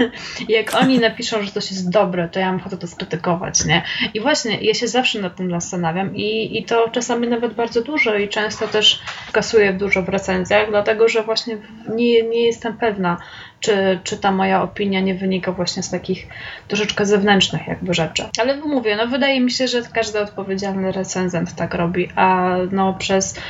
Jak 0.48 0.74
oni 0.74 0.98
napiszą, 0.98 1.42
że 1.42 1.50
coś 1.50 1.70
jest 1.70 1.90
dobre, 1.90 2.28
to 2.28 2.40
ja 2.40 2.46
mam 2.46 2.60
ochotę 2.60 2.78
to 2.78 2.86
skrytykować, 2.86 3.64
nie? 3.64 3.82
I 4.14 4.20
właśnie, 4.20 4.60
ja 4.60 4.74
się 4.74 4.88
zawsze 4.88 5.20
nad 5.20 5.36
tym 5.36 5.50
zastanawiam 5.50 6.16
i, 6.16 6.58
i 6.58 6.64
to 6.64 6.88
czasami 6.88 7.28
nawet 7.28 7.54
bardzo 7.54 7.82
dużo 7.82 8.14
i 8.14 8.28
często 8.28 8.68
też 8.68 9.02
kasuję 9.32 9.72
dużo 9.72 10.02
w 10.02 10.08
recenzjach, 10.08 10.70
dlatego 10.70 11.08
że 11.08 11.22
właśnie 11.22 11.56
nie, 11.88 12.22
nie 12.22 12.44
jestem 12.44 12.76
pewna, 12.76 13.16
czy, 13.62 13.98
czy 14.04 14.16
ta 14.16 14.32
moja 14.32 14.62
opinia 14.62 15.00
nie 15.00 15.14
wynika 15.14 15.52
właśnie 15.52 15.82
z 15.82 15.90
takich 15.90 16.26
troszeczkę 16.68 17.06
zewnętrznych 17.06 17.66
jakby 17.66 17.94
rzeczy. 17.94 18.24
Ale 18.38 18.56
mówię, 18.56 18.96
no 18.96 19.06
wydaje 19.06 19.40
mi 19.40 19.50
się, 19.50 19.68
że 19.68 19.82
każdy 19.94 20.20
odpowiedzialny 20.20 20.92
recenzent 20.92 21.54
tak 21.54 21.74
robi, 21.74 22.08
a 22.16 22.56
no 22.70 22.94
przez 22.94 23.40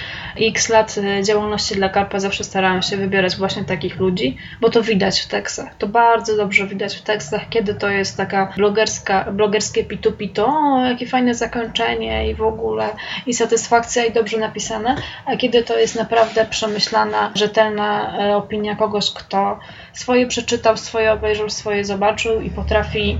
x 0.41 0.69
lat 0.69 0.97
działalności 1.23 1.75
dla 1.75 1.89
Karpa 1.89 2.21
zawsze 2.21 2.45
starałam 2.45 2.83
się 2.83 2.97
wybierać 2.97 3.37
właśnie 3.37 3.65
takich 3.65 4.01
ludzi, 4.01 4.37
bo 4.61 4.71
to 4.71 4.83
widać 4.83 5.21
w 5.21 5.27
tekstach. 5.27 5.75
To 5.79 5.87
bardzo 5.87 6.37
dobrze 6.37 6.67
widać 6.67 6.97
w 6.97 7.03
tekstach, 7.03 7.49
kiedy 7.51 7.75
to 7.75 7.89
jest 7.91 8.17
taka 8.17 8.53
blogerska, 8.57 9.33
blogerskie 9.33 9.85
pitu-pitu, 9.85 10.45
o, 10.47 10.85
jakie 10.87 11.07
fajne 11.07 11.35
zakończenie 11.35 12.31
i 12.31 12.35
w 12.35 12.43
ogóle 12.43 12.89
i 13.27 13.35
satysfakcja 13.35 14.05
i 14.05 14.13
dobrze 14.13 14.39
napisane, 14.39 14.97
a 15.27 15.37
kiedy 15.37 15.63
to 15.63 15.79
jest 15.79 15.97
naprawdę 15.97 16.47
przemyślana, 16.47 17.31
rzetelna 17.35 18.19
e, 18.19 18.37
opinia 18.37 18.77
kogoś, 18.77 19.11
kto 19.11 19.59
swoje 20.03 20.27
przeczytał, 20.27 20.77
swoje 20.77 21.13
obejrzał, 21.13 21.51
swoje 21.51 21.85
zobaczył 21.85 22.41
i 22.41 22.51
potrafi 22.51 23.19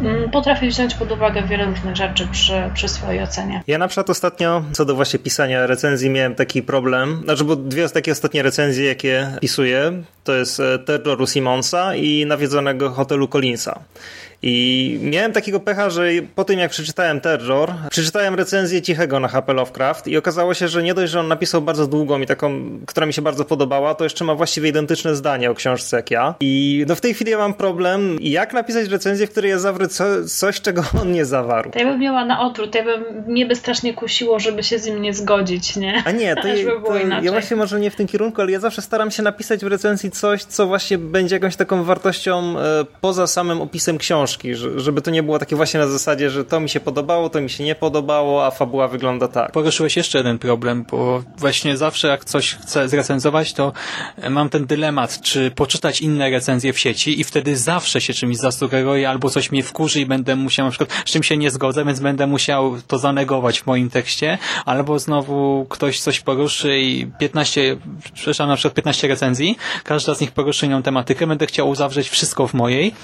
mm, 0.00 0.30
potrafi 0.30 0.68
wziąć 0.68 0.94
pod 0.94 1.12
uwagę 1.12 1.42
wiele 1.42 1.64
różnych 1.64 1.96
rzeczy 1.96 2.28
przy, 2.32 2.70
przy 2.74 2.88
swojej 2.88 3.22
ocenie. 3.22 3.62
Ja 3.66 3.78
na 3.78 3.88
przykład 3.88 4.10
ostatnio, 4.10 4.62
co 4.72 4.84
do 4.84 4.94
właśnie 4.94 5.18
pisania 5.18 5.66
recenzji, 5.66 6.10
miałem 6.10 6.34
taki 6.34 6.62
problem, 6.62 7.20
znaczy, 7.24 7.44
bo 7.44 7.56
dwie 7.56 7.88
takie 7.88 8.12
ostatnie 8.12 8.42
recenzje, 8.42 8.84
jakie 8.84 9.28
pisuję, 9.40 10.02
to 10.24 10.34
jest 10.34 10.60
e, 10.60 10.78
Terroru 10.78 11.26
Simonsa 11.26 11.94
i 11.94 12.26
Nawiedzonego 12.26 12.90
Hotelu 12.90 13.28
Collinsa. 13.28 13.80
I 14.42 14.98
miałem 15.02 15.32
takiego 15.32 15.60
pecha, 15.60 15.90
że 15.90 16.02
po 16.34 16.44
tym 16.44 16.58
jak 16.58 16.70
przeczytałem 16.70 17.20
Terror, 17.20 17.72
przeczytałem 17.90 18.34
recenzję 18.34 18.82
Cichego 18.82 19.20
na 19.20 19.28
HP 19.28 19.52
Lovecraft 19.52 20.06
i 20.08 20.16
okazało 20.16 20.54
się, 20.54 20.68
że 20.68 20.82
nie 20.82 20.94
dość, 20.94 21.12
że 21.12 21.20
on 21.20 21.28
napisał 21.28 21.62
bardzo 21.62 21.86
długą 21.86 22.20
i 22.20 22.26
taką, 22.26 22.60
która 22.86 23.06
mi 23.06 23.12
się 23.12 23.22
bardzo 23.22 23.44
podobała, 23.44 23.94
to 23.94 24.04
jeszcze 24.04 24.24
ma 24.24 24.34
właściwie 24.34 24.68
identyczne 24.68 25.16
zdanie 25.16 25.50
o 25.50 25.54
książce 25.54 25.96
jak 25.96 26.10
ja. 26.10 26.34
I 26.40 26.84
no 26.88 26.94
w 26.94 27.00
tej 27.00 27.14
chwili 27.14 27.30
ja 27.30 27.38
mam 27.38 27.54
problem, 27.54 28.16
jak 28.20 28.52
napisać 28.52 28.88
recenzję, 28.88 29.26
w 29.26 29.30
której 29.30 29.50
ja 29.50 29.58
zawrę 29.58 29.88
co, 29.88 30.04
coś, 30.24 30.60
czego 30.60 30.82
on 31.02 31.12
nie 31.12 31.24
zawarł. 31.24 31.70
To 31.70 31.78
ja 31.78 31.84
bym 31.84 32.00
miała 32.00 32.24
na 32.24 32.40
odwrót, 32.40 32.74
ja 32.74 32.84
bym, 32.84 33.04
mnie 33.26 33.46
by 33.46 33.56
strasznie 33.56 33.94
kusiło, 33.94 34.40
żeby 34.40 34.62
się 34.62 34.78
z 34.78 34.86
nim 34.86 35.02
nie 35.02 35.14
zgodzić, 35.14 35.76
nie? 35.76 36.02
A 36.04 36.10
nie, 36.10 36.36
to, 36.36 36.48
je, 36.56 36.64
to 36.64 36.96
ja 37.22 37.32
właśnie 37.32 37.56
może 37.56 37.80
nie 37.80 37.90
w 37.90 37.96
tym 37.96 38.06
kierunku, 38.06 38.42
ale 38.42 38.52
ja 38.52 38.60
zawsze 38.60 38.82
staram 38.82 39.10
się 39.10 39.22
napisać 39.22 39.64
w 39.64 39.66
recenzji 39.66 40.10
coś, 40.10 40.44
co 40.44 40.66
właśnie 40.66 40.98
będzie 40.98 41.36
jakąś 41.36 41.56
taką 41.56 41.84
wartością 41.84 42.58
e, 42.58 42.84
poza 43.00 43.26
samym 43.26 43.60
opisem 43.60 43.98
książki, 43.98 44.29
żeby 44.76 45.02
to 45.02 45.10
nie 45.10 45.22
było 45.22 45.38
takie 45.38 45.56
właśnie 45.56 45.80
na 45.80 45.86
zasadzie, 45.86 46.30
że 46.30 46.44
to 46.44 46.60
mi 46.60 46.68
się 46.68 46.80
podobało, 46.80 47.30
to 47.30 47.40
mi 47.40 47.50
się 47.50 47.64
nie 47.64 47.74
podobało, 47.74 48.46
a 48.46 48.50
fabuła 48.50 48.88
wygląda 48.88 49.28
tak. 49.28 49.52
Poruszyłeś 49.52 49.96
jeszcze 49.96 50.18
jeden 50.18 50.38
problem, 50.38 50.84
bo 50.90 51.22
właśnie 51.38 51.76
zawsze 51.76 52.08
jak 52.08 52.24
coś 52.24 52.54
chcę 52.54 52.88
zrecenzować, 52.88 53.52
to 53.52 53.72
mam 54.30 54.48
ten 54.48 54.66
dylemat, 54.66 55.20
czy 55.20 55.50
poczytać 55.50 56.00
inne 56.00 56.30
recenzje 56.30 56.72
w 56.72 56.78
sieci 56.78 57.20
i 57.20 57.24
wtedy 57.24 57.56
zawsze 57.56 58.00
się 58.00 58.12
czymś 58.12 58.36
zasugeruję, 58.36 59.08
albo 59.08 59.30
coś 59.30 59.52
mnie 59.52 59.62
wkurzy 59.62 60.00
i 60.00 60.06
będę 60.06 60.36
musiał 60.36 60.66
na 60.66 60.70
przykład, 60.70 60.92
z 61.06 61.10
czym 61.10 61.22
się 61.22 61.36
nie 61.36 61.50
zgodzę, 61.50 61.84
więc 61.84 62.00
będę 62.00 62.26
musiał 62.26 62.76
to 62.86 62.98
zanegować 62.98 63.60
w 63.60 63.66
moim 63.66 63.90
tekście, 63.90 64.38
albo 64.64 64.98
znowu 64.98 65.66
ktoś 65.68 66.00
coś 66.00 66.20
poruszy 66.20 66.78
i 66.78 67.06
15, 67.18 67.76
przepraszam, 68.14 68.48
na 68.48 68.56
przykład 68.56 68.74
15 68.74 69.08
recenzji, 69.08 69.56
każda 69.84 70.14
z 70.14 70.20
nich 70.20 70.32
poruszy 70.32 70.66
inną 70.66 70.82
tematykę, 70.82 71.26
będę 71.26 71.46
chciał 71.46 71.74
zawrzeć 71.74 72.08
wszystko 72.08 72.46
w 72.46 72.54
mojej 72.54 72.94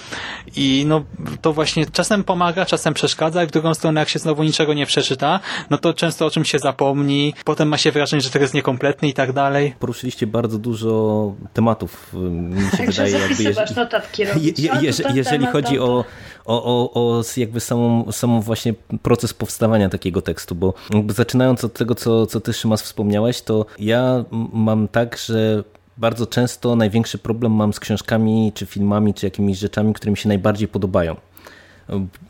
i 0.56 0.84
no 0.86 1.04
to 1.40 1.52
właśnie 1.52 1.86
czasem 1.86 2.24
pomaga, 2.24 2.66
czasem 2.66 2.94
przeszkadza 2.94 3.44
i 3.44 3.46
w 3.46 3.50
drugą 3.50 3.74
stronę 3.74 4.00
jak 4.00 4.08
się 4.08 4.18
znowu 4.18 4.42
niczego 4.42 4.74
nie 4.74 4.86
przeczyta, 4.86 5.40
no 5.70 5.78
to 5.78 5.94
często 5.94 6.26
o 6.26 6.30
czymś 6.30 6.50
się 6.50 6.58
zapomni, 6.58 7.34
potem 7.44 7.68
ma 7.68 7.76
się 7.76 7.92
wrażenie, 7.92 8.22
że 8.22 8.30
to 8.30 8.38
jest 8.38 8.54
niekompletny 8.54 9.08
i 9.08 9.14
tak 9.14 9.32
dalej. 9.32 9.74
Poruszyliście 9.78 10.26
bardzo 10.26 10.58
dużo 10.58 11.32
tematów, 11.52 12.12
mi 12.30 12.70
się 12.70 12.76
Także 12.76 13.04
wydaje. 13.04 13.28
Jakby, 13.28 13.42
jeż, 13.42 13.76
notatki 13.76 14.22
je, 14.22 14.28
je, 14.58 14.72
je, 14.80 14.92
jeżeli 15.14 15.46
chodzi 15.46 15.78
o, 15.78 16.04
o, 16.44 16.64
o, 16.64 16.92
o 16.94 17.22
jakby 17.36 17.60
samą, 17.60 18.12
samą 18.12 18.40
właśnie 18.40 18.74
proces 19.02 19.34
powstawania 19.34 19.88
takiego 19.88 20.22
tekstu, 20.22 20.54
bo 20.54 20.74
zaczynając 21.08 21.64
od 21.64 21.72
tego, 21.72 21.94
co, 21.94 22.26
co 22.26 22.40
ty 22.40 22.52
Szymas 22.52 22.82
wspomniałeś, 22.82 23.42
to 23.42 23.66
ja 23.78 24.24
mam 24.52 24.88
tak, 24.88 25.18
że 25.18 25.64
bardzo 25.98 26.26
często 26.26 26.76
największy 26.76 27.18
problem 27.18 27.52
mam 27.52 27.72
z 27.72 27.80
książkami, 27.80 28.52
czy 28.54 28.66
filmami, 28.66 29.14
czy 29.14 29.26
jakimiś 29.26 29.58
rzeczami, 29.58 29.94
które 29.94 30.10
mi 30.10 30.16
się 30.16 30.28
najbardziej 30.28 30.68
podobają. 30.68 31.16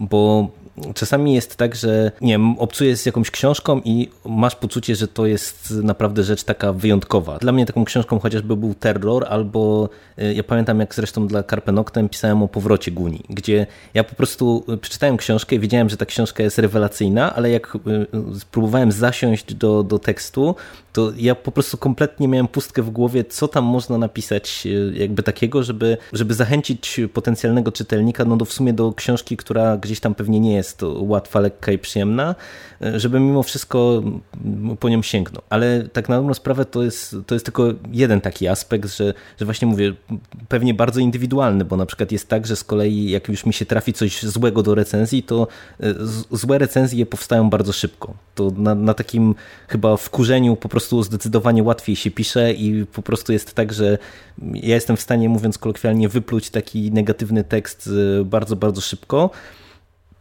Bo 0.00 0.48
czasami 0.94 1.34
jest 1.34 1.56
tak, 1.56 1.74
że 1.74 2.12
nie 2.20 2.32
wiem, 2.32 2.58
obcujesz 2.58 2.98
z 2.98 3.06
jakąś 3.06 3.30
książką 3.30 3.80
i 3.84 4.08
masz 4.24 4.56
poczucie, 4.56 4.96
że 4.96 5.08
to 5.08 5.26
jest 5.26 5.70
naprawdę 5.70 6.22
rzecz 6.22 6.44
taka 6.44 6.72
wyjątkowa. 6.72 7.38
Dla 7.38 7.52
mnie 7.52 7.66
taką 7.66 7.84
książką 7.84 8.18
chociażby 8.18 8.56
był 8.56 8.74
Terror, 8.74 9.26
albo 9.28 9.88
y, 10.18 10.34
ja 10.34 10.42
pamiętam 10.42 10.80
jak 10.80 10.94
zresztą 10.94 11.26
dla 11.26 11.42
Carpe 11.42 11.72
Noctem 11.72 12.08
pisałem 12.08 12.42
o 12.42 12.48
powrocie 12.48 12.90
Guni, 12.90 13.22
gdzie 13.30 13.66
ja 13.94 14.04
po 14.04 14.14
prostu 14.14 14.64
przeczytałem 14.80 15.16
książkę 15.16 15.56
i 15.56 15.58
wiedziałem, 15.58 15.88
że 15.88 15.96
ta 15.96 16.06
książka 16.06 16.42
jest 16.42 16.58
rewelacyjna, 16.58 17.34
ale 17.34 17.50
jak 17.50 17.74
y, 17.74 18.40
spróbowałem 18.40 18.92
zasiąść 18.92 19.54
do, 19.54 19.82
do 19.82 19.98
tekstu, 19.98 20.54
to 20.92 21.12
ja 21.16 21.34
po 21.34 21.52
prostu 21.52 21.78
kompletnie 21.78 22.28
miałem 22.28 22.48
pustkę 22.48 22.82
w 22.82 22.90
głowie, 22.90 23.24
co 23.24 23.48
tam 23.48 23.64
można 23.64 23.98
napisać 23.98 24.62
y, 24.66 24.92
jakby 24.96 25.22
takiego, 25.22 25.62
żeby, 25.62 25.96
żeby 26.12 26.34
zachęcić 26.34 27.00
potencjalnego 27.12 27.72
czytelnika 27.72 28.24
no 28.24 28.36
do 28.36 28.44
w 28.44 28.52
sumie 28.52 28.72
do 28.72 28.92
książki, 28.92 29.36
która 29.36 29.76
gdzieś 29.76 30.00
tam 30.00 30.14
pewnie 30.14 30.40
nie 30.40 30.54
jest 30.54 30.65
jest 30.66 30.82
łatwa, 30.82 31.40
lekka 31.40 31.72
i 31.72 31.78
przyjemna, 31.78 32.34
żeby 32.96 33.20
mimo 33.20 33.42
wszystko 33.42 34.02
po 34.80 34.88
nią 34.88 35.02
sięgnął. 35.02 35.42
Ale 35.50 35.88
tak 35.92 36.08
na 36.08 36.16
dobrą 36.16 36.34
sprawę 36.34 36.64
to 36.64 36.82
jest, 36.82 37.16
to 37.26 37.34
jest 37.34 37.44
tylko 37.44 37.72
jeden 37.92 38.20
taki 38.20 38.48
aspekt, 38.48 38.96
że, 38.96 39.14
że 39.40 39.44
właśnie 39.44 39.68
mówię, 39.68 39.94
pewnie 40.48 40.74
bardzo 40.74 41.00
indywidualny, 41.00 41.64
bo 41.64 41.76
na 41.76 41.86
przykład 41.86 42.12
jest 42.12 42.28
tak, 42.28 42.46
że 42.46 42.56
z 42.56 42.64
kolei 42.64 43.10
jak 43.10 43.28
już 43.28 43.46
mi 43.46 43.52
się 43.52 43.66
trafi 43.66 43.92
coś 43.92 44.22
złego 44.22 44.62
do 44.62 44.74
recenzji, 44.74 45.22
to 45.22 45.48
e, 45.80 45.94
złe 46.30 46.58
recenzje 46.58 47.06
powstają 47.06 47.50
bardzo 47.50 47.72
szybko. 47.72 48.14
To 48.34 48.52
na, 48.56 48.74
na 48.74 48.94
takim 48.94 49.34
chyba 49.68 49.96
wkurzeniu 49.96 50.56
po 50.56 50.68
prostu 50.68 51.02
zdecydowanie 51.02 51.62
łatwiej 51.62 51.96
się 51.96 52.10
pisze 52.10 52.52
i 52.52 52.86
po 52.86 53.02
prostu 53.02 53.32
jest 53.32 53.54
tak, 53.54 53.72
że 53.72 53.98
ja 54.54 54.74
jestem 54.74 54.96
w 54.96 55.00
stanie, 55.00 55.28
mówiąc 55.28 55.58
kolokwialnie, 55.58 56.08
wypluć 56.08 56.50
taki 56.50 56.92
negatywny 56.92 57.44
tekst 57.44 57.90
e, 58.20 58.24
bardzo, 58.24 58.56
bardzo 58.56 58.80
szybko, 58.80 59.30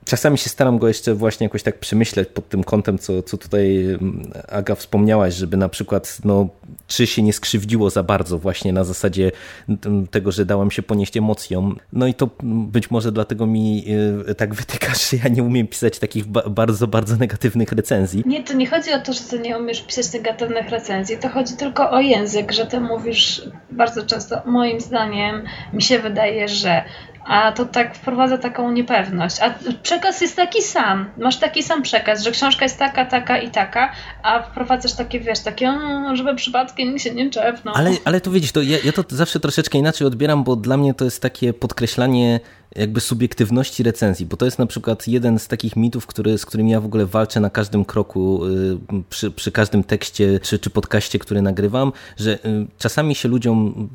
Czasami 0.06 0.38
się 0.38 0.50
staram 0.50 0.78
go 0.78 0.88
jeszcze 0.88 1.14
właśnie 1.14 1.46
jakoś 1.46 1.64
tak 1.64 1.80
przemyśleć 1.80 2.30
pod 2.30 2.50
tym 2.50 2.64
kątem, 2.64 3.00
co, 3.00 3.24
co 3.24 3.38
tutaj 3.38 3.86
mm, 3.86 4.32
Aga 4.48 4.76
wspomniałaś, 4.76 5.34
żeby 5.34 5.58
na 5.58 5.70
przykład, 5.70 6.18
no, 6.24 6.48
czy 6.88 7.08
się 7.08 7.22
nie 7.22 7.34
skrzywdziło 7.34 7.90
za 7.90 8.04
bardzo 8.04 8.38
właśnie 8.38 8.74
na 8.74 8.84
zasadzie 8.84 9.32
mm, 9.70 10.08
tego, 10.08 10.32
że 10.32 10.46
dałam 10.46 10.72
się 10.72 10.82
ponieść 10.82 11.18
emocjom. 11.18 11.80
No 11.94 12.08
i 12.08 12.14
to 12.14 12.30
być 12.44 12.92
może 12.92 13.12
dlatego 13.12 13.46
mi 13.46 13.86
y, 14.30 14.36
tak 14.36 14.54
wytyka, 14.54 14.94
że 14.94 15.18
ja 15.24 15.30
nie 15.30 15.44
umiem 15.44 15.68
pisać 15.68 16.00
takich 16.00 16.26
bardzo, 16.28 16.88
bardzo 16.88 17.16
negatywnych 17.16 17.72
recenzji. 17.72 18.24
Nie, 18.26 18.44
to 18.44 18.54
nie 18.54 18.68
chodzi 18.68 18.94
o 18.94 19.00
to, 19.00 19.14
że 19.14 19.20
ty 19.20 19.40
nie 19.40 19.58
umiesz 19.58 19.82
pisać 19.82 20.14
negatywnych 20.14 20.70
recenzji, 20.70 21.18
to 21.18 21.30
chodzi 21.30 21.54
tylko 21.54 21.92
o 21.92 22.00
język, 22.00 22.52
że 22.52 22.66
ty 22.66 22.80
mówisz 22.80 23.42
bardzo 23.72 24.06
często, 24.06 24.42
moim 24.46 24.82
zdaniem 24.82 25.44
mi 25.74 25.82
się 25.82 26.00
wydaje, 26.00 26.48
że 26.48 26.84
a 27.26 27.52
to 27.52 27.66
tak 27.66 27.96
wprowadza 27.96 28.38
taką 28.38 28.72
niepewność. 28.72 29.40
A 29.42 29.54
przekaz 29.84 30.22
jest 30.22 30.36
taki 30.36 30.62
sam. 30.62 31.10
Masz 31.18 31.38
taki 31.38 31.64
sam 31.64 31.82
przekaz, 31.82 32.24
że 32.24 32.32
książka 32.32 32.66
jest 32.66 32.80
taka, 32.80 33.06
taka 33.06 33.38
i 33.38 33.52
taka, 33.52 33.92
a 34.24 34.42
wprowadzasz 34.42 34.94
takie, 34.94 35.20
wiesz, 35.20 35.40
takie, 35.40 35.72
no, 35.72 36.16
żeby 36.16 36.36
przypadkiem 36.36 37.00
się 37.00 37.16
nie 37.16 37.30
czepnął. 37.30 37.76
Ale, 37.76 37.92
ale 38.06 38.22
to 38.22 38.32
widzisz, 38.32 38.52
to 38.52 38.62
ja, 38.62 38.78
ja 38.84 38.92
to 38.92 39.04
zawsze 39.10 39.40
troszeczkę 39.40 39.78
inaczej 39.78 40.08
odbieram, 40.08 40.44
bo 40.44 40.56
dla 40.56 40.78
mnie 40.78 40.94
to 40.94 41.06
jest 41.06 41.22
takie 41.22 41.54
podkreślanie 41.54 42.40
jakby 42.76 43.02
subiektywności 43.02 43.84
recenzji, 43.84 44.26
bo 44.26 44.38
to 44.38 44.46
jest 44.46 44.60
na 44.60 44.66
przykład 44.66 45.08
jeden 45.08 45.40
z 45.40 45.48
takich 45.48 45.76
mitów, 45.76 46.08
który, 46.08 46.38
z 46.38 46.46
którym 46.46 46.68
ja 46.68 46.82
w 46.82 46.86
ogóle 46.86 47.06
walczę 47.06 47.40
na 47.40 47.50
każdym 47.50 47.86
kroku, 47.86 48.46
y, 48.46 48.78
przy, 49.10 49.32
przy 49.32 49.52
każdym 49.52 49.84
tekście 49.84 50.40
czy, 50.40 50.60
czy 50.60 50.70
podcaście, 50.70 51.20
który 51.20 51.42
nagrywam, 51.42 51.92
że 52.18 52.46
y, 52.46 52.68
czasami 52.78 53.16
się 53.16 53.30
ludziom 53.30 53.90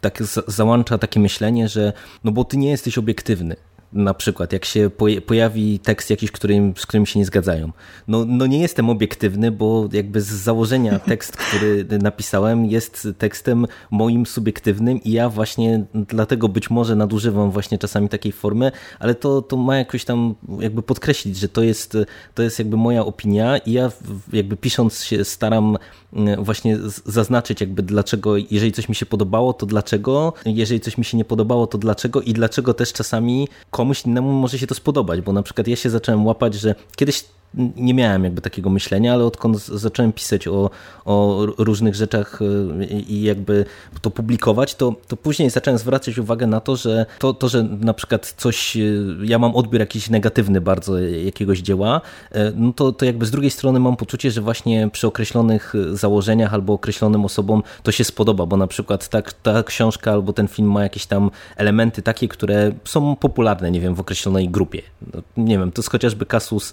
tak 0.00 0.22
załącza 0.46 0.98
takie 0.98 1.20
myślenie, 1.20 1.68
że 1.68 1.92
no 2.24 2.32
bo 2.32 2.44
ty 2.44 2.56
nie 2.56 2.70
jesteś 2.70 2.98
obiektywny 2.98 3.56
na 3.92 4.14
przykład, 4.14 4.52
jak 4.52 4.64
się 4.64 4.90
pojawi 5.26 5.78
tekst 5.78 6.10
jakiś, 6.10 6.30
którym, 6.30 6.74
z 6.76 6.86
którym 6.86 7.06
się 7.06 7.18
nie 7.18 7.24
zgadzają. 7.24 7.72
No, 8.08 8.24
no 8.24 8.46
nie 8.46 8.60
jestem 8.60 8.90
obiektywny, 8.90 9.50
bo 9.50 9.88
jakby 9.92 10.20
z 10.20 10.26
założenia 10.26 10.98
tekst, 11.10 11.36
który 11.36 11.86
napisałem 12.02 12.66
jest 12.66 13.08
tekstem 13.18 13.66
moim 13.90 14.26
subiektywnym 14.26 15.02
i 15.02 15.12
ja 15.12 15.28
właśnie 15.28 15.84
dlatego 15.94 16.48
być 16.48 16.70
może 16.70 16.96
nadużywam 16.96 17.50
właśnie 17.50 17.78
czasami 17.78 18.08
takiej 18.08 18.32
formy, 18.32 18.72
ale 18.98 19.14
to, 19.14 19.42
to 19.42 19.56
ma 19.56 19.76
jakoś 19.76 20.04
tam 20.04 20.34
jakby 20.60 20.82
podkreślić, 20.82 21.36
że 21.36 21.48
to 21.48 21.62
jest, 21.62 21.96
to 22.34 22.42
jest 22.42 22.58
jakby 22.58 22.76
moja 22.76 23.04
opinia 23.04 23.58
i 23.58 23.72
ja 23.72 23.90
jakby 24.32 24.56
pisząc 24.56 25.04
się 25.04 25.24
staram 25.24 25.76
mm, 26.12 26.44
właśnie 26.44 26.78
zaznaczyć 27.06 27.60
jakby 27.60 27.82
dlaczego, 27.82 28.36
jeżeli 28.36 28.72
coś 28.72 28.88
mi 28.88 28.94
się 28.94 29.06
podobało, 29.06 29.52
to 29.52 29.66
dlaczego, 29.66 30.32
jeżeli 30.46 30.80
coś 30.80 30.98
mi 30.98 31.04
się 31.04 31.16
nie 31.16 31.24
podobało, 31.24 31.66
to 31.66 31.78
dlaczego 31.78 32.22
i 32.22 32.32
dlaczego 32.32 32.74
też 32.74 32.92
czasami 32.92 33.48
komuś 33.78 34.04
innemu 34.04 34.32
może 34.32 34.58
się 34.58 34.66
to 34.66 34.74
spodobać, 34.74 35.20
bo 35.20 35.32
na 35.32 35.42
przykład 35.42 35.68
ja 35.68 35.76
się 35.76 35.90
zacząłem 35.90 36.26
łapać, 36.26 36.54
że 36.54 36.74
kiedyś 36.96 37.24
nie 37.54 37.94
miałem 37.94 38.24
jakby 38.24 38.40
takiego 38.40 38.70
myślenia, 38.70 39.14
ale 39.14 39.24
odkąd 39.24 39.66
zacząłem 39.66 40.12
pisać 40.12 40.48
o, 40.48 40.70
o 41.04 41.46
różnych 41.58 41.94
rzeczach 41.94 42.42
y, 42.42 42.86
i 42.86 43.22
jakby 43.22 43.64
to 44.00 44.10
publikować, 44.10 44.74
to, 44.74 44.94
to 45.08 45.16
później 45.16 45.50
zacząłem 45.50 45.78
zwracać 45.78 46.18
uwagę 46.18 46.46
na 46.46 46.60
to, 46.60 46.76
że 46.76 47.06
to, 47.18 47.34
to, 47.34 47.48
że 47.48 47.62
na 47.62 47.94
przykład 47.94 48.34
coś, 48.36 48.76
y, 48.76 49.16
ja 49.22 49.38
mam 49.38 49.56
odbiór 49.56 49.80
jakiś 49.80 50.10
negatywny 50.10 50.60
bardzo 50.60 50.98
jakiegoś 50.98 51.58
dzieła, 51.58 52.00
y, 52.36 52.38
no 52.56 52.72
to, 52.72 52.92
to 52.92 53.04
jakby 53.04 53.26
z 53.26 53.30
drugiej 53.30 53.50
strony 53.50 53.80
mam 53.80 53.96
poczucie, 53.96 54.30
że 54.30 54.40
właśnie 54.40 54.90
przy 54.92 55.06
określonych 55.06 55.74
założeniach 55.92 56.54
albo 56.54 56.72
określonym 56.72 57.24
osobom 57.24 57.62
to 57.82 57.92
się 57.92 58.04
spodoba, 58.04 58.46
bo 58.46 58.56
na 58.56 58.66
przykład 58.66 59.08
ta, 59.08 59.22
ta 59.22 59.62
książka 59.62 60.12
albo 60.12 60.32
ten 60.32 60.48
film 60.48 60.72
ma 60.72 60.82
jakieś 60.82 61.06
tam 61.06 61.30
elementy 61.56 62.02
takie, 62.02 62.28
które 62.28 62.72
są 62.84 63.16
popularne, 63.16 63.70
nie 63.70 63.80
wiem, 63.80 63.94
w 63.94 64.00
określonej 64.00 64.48
grupie. 64.48 64.82
No, 65.14 65.22
nie 65.36 65.58
wiem, 65.58 65.72
to 65.72 65.80
jest 65.82 65.90
chociażby 65.90 66.26
kasus 66.26 66.72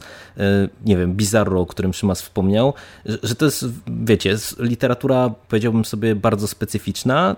nie 0.86 0.98
wiem, 0.98 1.14
Bizarro, 1.14 1.62
o 1.62 1.66
którym 1.66 1.94
Szymas 1.94 2.22
wspomniał, 2.22 2.74
że 3.24 3.36
to 3.36 3.46
jest, 3.46 3.66
wiecie, 3.88 4.38
literatura, 4.60 5.30
powiedziałbym 5.50 5.86
sobie, 5.86 6.16
bardzo 6.16 6.48
specyficzna 6.48 7.36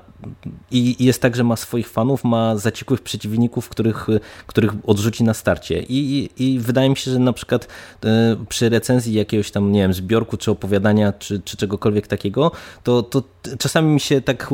i 0.71 1.05
jest 1.05 1.21
tak, 1.21 1.35
że 1.35 1.43
ma 1.43 1.55
swoich 1.55 1.89
fanów, 1.89 2.23
ma 2.23 2.55
zaciekłych 2.55 3.01
przeciwników, 3.01 3.69
których, 3.69 4.07
których 4.47 4.71
odrzuci 4.83 5.23
na 5.23 5.33
starcie. 5.33 5.83
I, 5.89 6.29
I 6.37 6.59
wydaje 6.59 6.89
mi 6.89 6.97
się, 6.97 7.11
że 7.11 7.19
na 7.19 7.33
przykład 7.33 7.67
e, 8.05 8.35
przy 8.49 8.69
recenzji 8.69 9.13
jakiegoś 9.13 9.51
tam, 9.51 9.71
nie 9.71 9.81
wiem, 9.81 9.93
zbiorku, 9.93 10.37
czy 10.37 10.51
opowiadania, 10.51 11.13
czy, 11.13 11.39
czy 11.39 11.57
czegokolwiek 11.57 12.07
takiego, 12.07 12.51
to, 12.83 13.03
to 13.03 13.23
czasami 13.59 13.93
mi 13.93 13.99
się 13.99 14.21
tak 14.21 14.53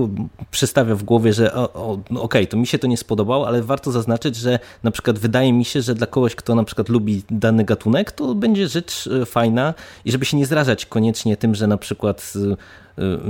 przestawia 0.52 0.96
w 0.96 1.04
głowie, 1.04 1.34
że 1.34 1.54
okej, 1.54 2.16
okay, 2.16 2.48
to 2.48 2.58
mi 2.58 2.68
się 2.68 2.80
to 2.80 2.88
nie 2.88 2.98
spodobało, 2.98 3.48
ale 3.48 3.62
warto 3.64 3.92
zaznaczyć, 3.92 4.36
że 4.36 4.60
na 4.84 4.92
przykład 4.92 5.20
wydaje 5.20 5.54
mi 5.54 5.66
się, 5.66 5.82
że 5.82 5.96
dla 5.96 6.08
kogoś, 6.08 6.36
kto 6.36 6.56
na 6.56 6.64
przykład 6.64 6.90
lubi 6.90 7.24
dany 7.30 7.64
gatunek, 7.64 8.12
to 8.12 8.36
będzie 8.36 8.68
rzecz 8.68 9.10
fajna 9.26 9.74
i 10.06 10.12
żeby 10.12 10.26
się 10.26 10.38
nie 10.38 10.46
zrażać 10.46 10.86
koniecznie 10.86 11.38
tym, 11.38 11.56
że 11.56 11.68
na 11.68 11.78
przykład 11.78 12.34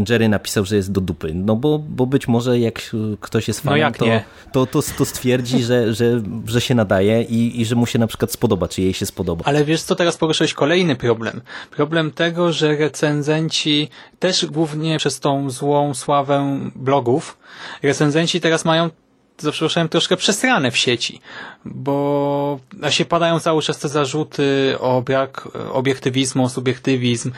Jerry 0.09 0.29
napisał, 0.29 0.65
że 0.65 0.75
jest 0.75 0.91
do 0.91 1.01
dupy. 1.01 1.31
No 1.33 1.55
bo, 1.55 1.79
bo 1.79 2.05
być 2.05 2.27
może 2.27 2.59
jak 2.59 2.81
ktoś 3.19 3.47
jest 3.47 3.65
no 3.65 3.71
fanem, 3.71 3.93
no 3.99 4.05
to, 4.51 4.65
to, 4.65 4.81
to, 4.81 4.87
to, 4.97 5.05
stwierdzi, 5.05 5.63
że, 5.63 5.93
że, 5.93 6.21
że 6.45 6.61
się 6.61 6.75
nadaje 6.75 7.21
i, 7.21 7.61
i 7.61 7.65
że 7.65 7.75
mu 7.75 7.85
się 7.85 7.99
na 7.99 8.07
przykład 8.07 8.31
spodoba, 8.31 8.67
czy 8.67 8.81
jej 8.81 8.93
się 8.93 9.05
spodoba. 9.05 9.45
Ale 9.45 9.65
wiesz 9.65 9.81
co, 9.81 9.95
teraz 9.95 10.17
poruszyłeś 10.17 10.53
kolejny 10.53 10.95
problem. 10.95 11.41
Problem 11.71 12.11
tego, 12.11 12.51
że 12.53 12.75
recenzenci 12.75 13.89
też 14.19 14.45
głównie 14.45 14.97
przez 14.97 15.19
tą 15.19 15.49
złą 15.49 15.93
sławę 15.93 16.59
blogów, 16.75 17.37
recenzenci 17.83 18.41
teraz 18.41 18.65
mają 18.65 18.89
za 19.37 19.51
przeproszeniem 19.51 19.89
troszkę 19.89 20.17
przesrane 20.17 20.71
w 20.71 20.77
sieci, 20.77 21.21
bo 21.65 22.59
się 22.89 23.05
padają 23.05 23.39
cały 23.39 23.61
czas 23.61 23.79
te 23.79 23.89
zarzuty 23.89 24.75
o 24.79 25.01
brak 25.01 25.47
obiektywizmu, 25.71 26.43
o 26.43 26.49
subiektywizm. 26.49 27.31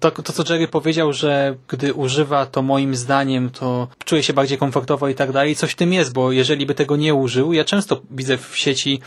To, 0.00 0.10
to, 0.10 0.32
co 0.32 0.52
Jerry 0.52 0.68
powiedział, 0.68 1.12
że 1.12 1.56
gdy 1.68 1.94
używa 1.94 2.46
to 2.46 2.62
moim 2.62 2.96
zdaniem, 2.96 3.50
to 3.50 3.88
czuje 4.04 4.22
się 4.22 4.32
bardziej 4.32 4.58
komfortowo 4.58 5.08
i 5.08 5.14
tak 5.14 5.32
dalej. 5.32 5.56
Coś 5.56 5.70
w 5.70 5.76
tym 5.76 5.92
jest, 5.92 6.12
bo 6.12 6.32
jeżeli 6.32 6.66
by 6.66 6.74
tego 6.74 6.96
nie 6.96 7.14
użył, 7.14 7.52
ja 7.52 7.64
często 7.64 8.02
widzę 8.10 8.38
w 8.38 8.56
sieci 8.56 9.00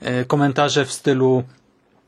e, 0.00 0.24
komentarze 0.24 0.84
w 0.84 0.92
stylu 0.92 1.44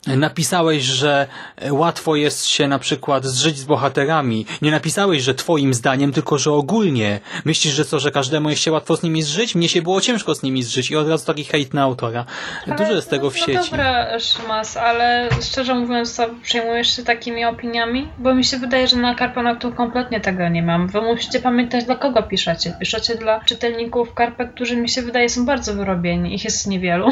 napisałeś, 0.06 0.82
że 0.82 1.26
łatwo 1.70 2.16
jest 2.16 2.46
się 2.46 2.68
na 2.68 2.78
przykład 2.78 3.24
zżyć 3.24 3.58
z 3.58 3.64
bohaterami. 3.64 4.46
Nie 4.62 4.70
napisałeś, 4.70 5.22
że 5.22 5.34
twoim 5.34 5.74
zdaniem, 5.74 6.12
tylko 6.12 6.38
że 6.38 6.52
ogólnie. 6.52 7.20
Myślisz, 7.44 7.74
że 7.74 7.84
co, 7.84 8.00
że 8.00 8.10
każdemu 8.10 8.50
jest 8.50 8.62
się 8.62 8.72
łatwo 8.72 8.96
z 8.96 9.02
nimi 9.02 9.22
zżyć? 9.22 9.54
Mnie 9.54 9.68
się 9.68 9.82
było 9.82 10.00
ciężko 10.00 10.34
z 10.34 10.42
nimi 10.42 10.62
zżyć 10.62 10.90
i 10.90 10.96
od 10.96 11.08
razu 11.08 11.26
taki 11.26 11.44
hejt 11.44 11.74
na 11.74 11.82
autora. 11.82 12.24
Ale 12.66 12.76
Dużo 12.76 12.92
jest 12.92 13.10
tego 13.10 13.30
w 13.30 13.34
no 13.34 13.46
sieci. 13.46 13.58
No 13.58 13.62
dobra, 13.70 14.20
Szymas, 14.20 14.76
ale 14.76 15.28
szczerze 15.42 15.74
mówiąc, 15.74 16.16
to 16.16 16.28
przejmujesz 16.42 16.96
się 16.96 17.02
takimi 17.02 17.44
opiniami? 17.44 18.08
Bo 18.18 18.34
mi 18.34 18.44
się 18.44 18.56
wydaje, 18.56 18.88
że 18.88 18.96
na 18.96 19.14
Karpanoktu 19.14 19.72
kompletnie 19.72 20.20
tego 20.20 20.48
nie 20.48 20.62
mam. 20.62 20.88
Wy 20.88 21.00
musicie 21.00 21.40
pamiętać, 21.40 21.84
dla 21.84 21.96
kogo 21.96 22.22
piszecie. 22.22 22.76
Piszecie 22.80 23.14
dla 23.14 23.40
czytelników 23.40 24.14
Karpę, 24.14 24.48
którzy 24.48 24.76
mi 24.76 24.88
się 24.88 25.02
wydaje 25.02 25.28
są 25.28 25.46
bardzo 25.46 25.74
wyrobieni. 25.74 26.34
Ich 26.34 26.44
jest 26.44 26.66
niewielu. 26.66 27.08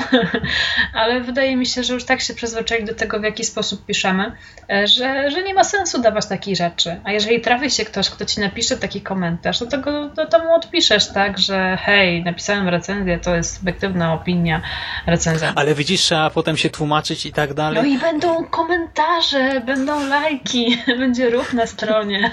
ale 1.00 1.20
wydaje 1.20 1.56
mi 1.56 1.66
się, 1.66 1.82
że 1.82 1.94
już 1.94 2.04
tak 2.04 2.20
się 2.20 2.34
przyzwyczaili 2.34 2.83
do 2.84 2.94
tego, 2.94 3.20
w 3.20 3.22
jaki 3.22 3.44
sposób 3.44 3.86
piszemy, 3.86 4.32
e, 4.70 4.86
że, 4.86 5.30
że 5.30 5.42
nie 5.42 5.54
ma 5.54 5.64
sensu 5.64 6.02
dawać 6.02 6.26
takich 6.26 6.56
rzeczy. 6.56 7.00
A 7.04 7.12
jeżeli 7.12 7.40
trafi 7.40 7.70
się 7.70 7.84
ktoś, 7.84 8.10
kto 8.10 8.24
ci 8.24 8.40
napisze 8.40 8.76
taki 8.76 9.00
komentarz, 9.00 9.58
to, 9.58 9.66
tego, 9.66 10.10
to, 10.16 10.26
to 10.26 10.44
mu 10.44 10.54
odpiszesz, 10.54 11.12
tak, 11.12 11.38
że 11.38 11.78
hej, 11.80 12.24
napisałem 12.24 12.68
recenzję, 12.68 13.18
to 13.18 13.36
jest 13.36 13.58
subiektywna 13.58 14.14
opinia 14.14 14.62
recenzenta. 15.06 15.60
Ale 15.60 15.74
widzisz, 15.74 16.00
trzeba 16.00 16.30
potem 16.30 16.56
się 16.56 16.70
tłumaczyć 16.70 17.26
i 17.26 17.32
tak 17.32 17.54
dalej. 17.54 17.82
No 17.82 17.88
i 17.88 17.98
będą 17.98 18.44
komentarze, 18.44 19.60
będą 19.60 20.06
lajki, 20.08 20.78
będzie 20.98 21.30
ruch 21.30 21.52
na 21.52 21.66
stronie. 21.66 22.30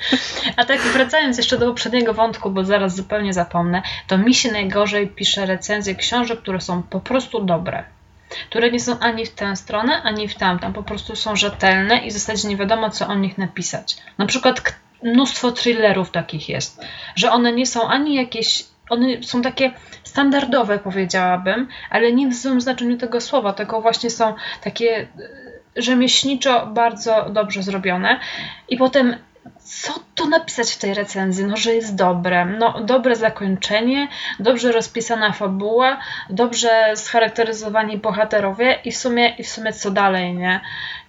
A 0.56 0.64
tak 0.64 0.80
wracając 0.80 1.36
jeszcze 1.36 1.58
do 1.58 1.66
poprzedniego 1.66 2.14
wątku, 2.14 2.50
bo 2.50 2.64
zaraz 2.64 2.96
zupełnie 2.96 3.32
zapomnę, 3.32 3.82
to 4.06 4.18
mi 4.18 4.34
się 4.34 4.52
najgorzej 4.52 5.08
pisze 5.08 5.46
recenzje 5.46 5.94
książek, 5.94 6.40
które 6.40 6.60
są 6.60 6.82
po 6.82 7.00
prostu 7.00 7.44
dobre 7.44 7.97
które 8.50 8.70
nie 8.70 8.80
są 8.80 8.98
ani 8.98 9.26
w 9.26 9.30
tę 9.30 9.56
stronę, 9.56 10.02
ani 10.02 10.28
w 10.28 10.34
tamtą. 10.34 10.72
Po 10.72 10.82
prostu 10.82 11.16
są 11.16 11.36
rzetelne 11.36 11.98
i 11.98 12.10
w 12.10 12.12
zasadzie 12.12 12.48
nie 12.48 12.56
wiadomo, 12.56 12.90
co 12.90 13.06
o 13.06 13.14
nich 13.14 13.38
napisać. 13.38 13.96
Na 14.18 14.26
przykład 14.26 14.74
mnóstwo 15.02 15.52
thrillerów 15.52 16.10
takich 16.10 16.48
jest, 16.48 16.80
że 17.16 17.32
one 17.32 17.52
nie 17.52 17.66
są 17.66 17.88
ani 17.88 18.14
jakieś, 18.14 18.64
one 18.90 19.22
są 19.22 19.42
takie 19.42 19.72
standardowe, 20.04 20.78
powiedziałabym, 20.78 21.68
ale 21.90 22.12
nie 22.12 22.28
w 22.28 22.34
złym 22.34 22.60
znaczeniu 22.60 22.96
tego 22.96 23.20
słowa, 23.20 23.52
tylko 23.52 23.80
właśnie 23.80 24.10
są 24.10 24.34
takie 24.64 25.00
e, 25.00 25.06
rzemieślniczo 25.76 26.66
bardzo 26.66 27.30
dobrze 27.30 27.62
zrobione. 27.62 28.20
I 28.68 28.76
potem 28.76 29.16
co 29.58 29.92
tu 30.14 30.28
napisać 30.28 30.72
w 30.72 30.78
tej 30.78 30.94
recenzji? 30.94 31.44
No, 31.44 31.56
że 31.56 31.74
jest 31.74 31.94
dobre. 31.94 32.44
No, 32.44 32.80
dobre 32.80 33.16
zakończenie, 33.16 34.08
dobrze 34.40 34.72
rozpisana 34.72 35.32
fabuła, 35.32 35.98
dobrze 36.30 36.92
scharakteryzowani 36.96 37.98
bohaterowie 37.98 38.78
i 38.84 38.92
w 38.92 38.96
sumie, 38.96 39.28
i 39.38 39.44
w 39.44 39.48
sumie 39.48 39.72
co 39.72 39.90
dalej, 39.90 40.34
nie? 40.34 40.60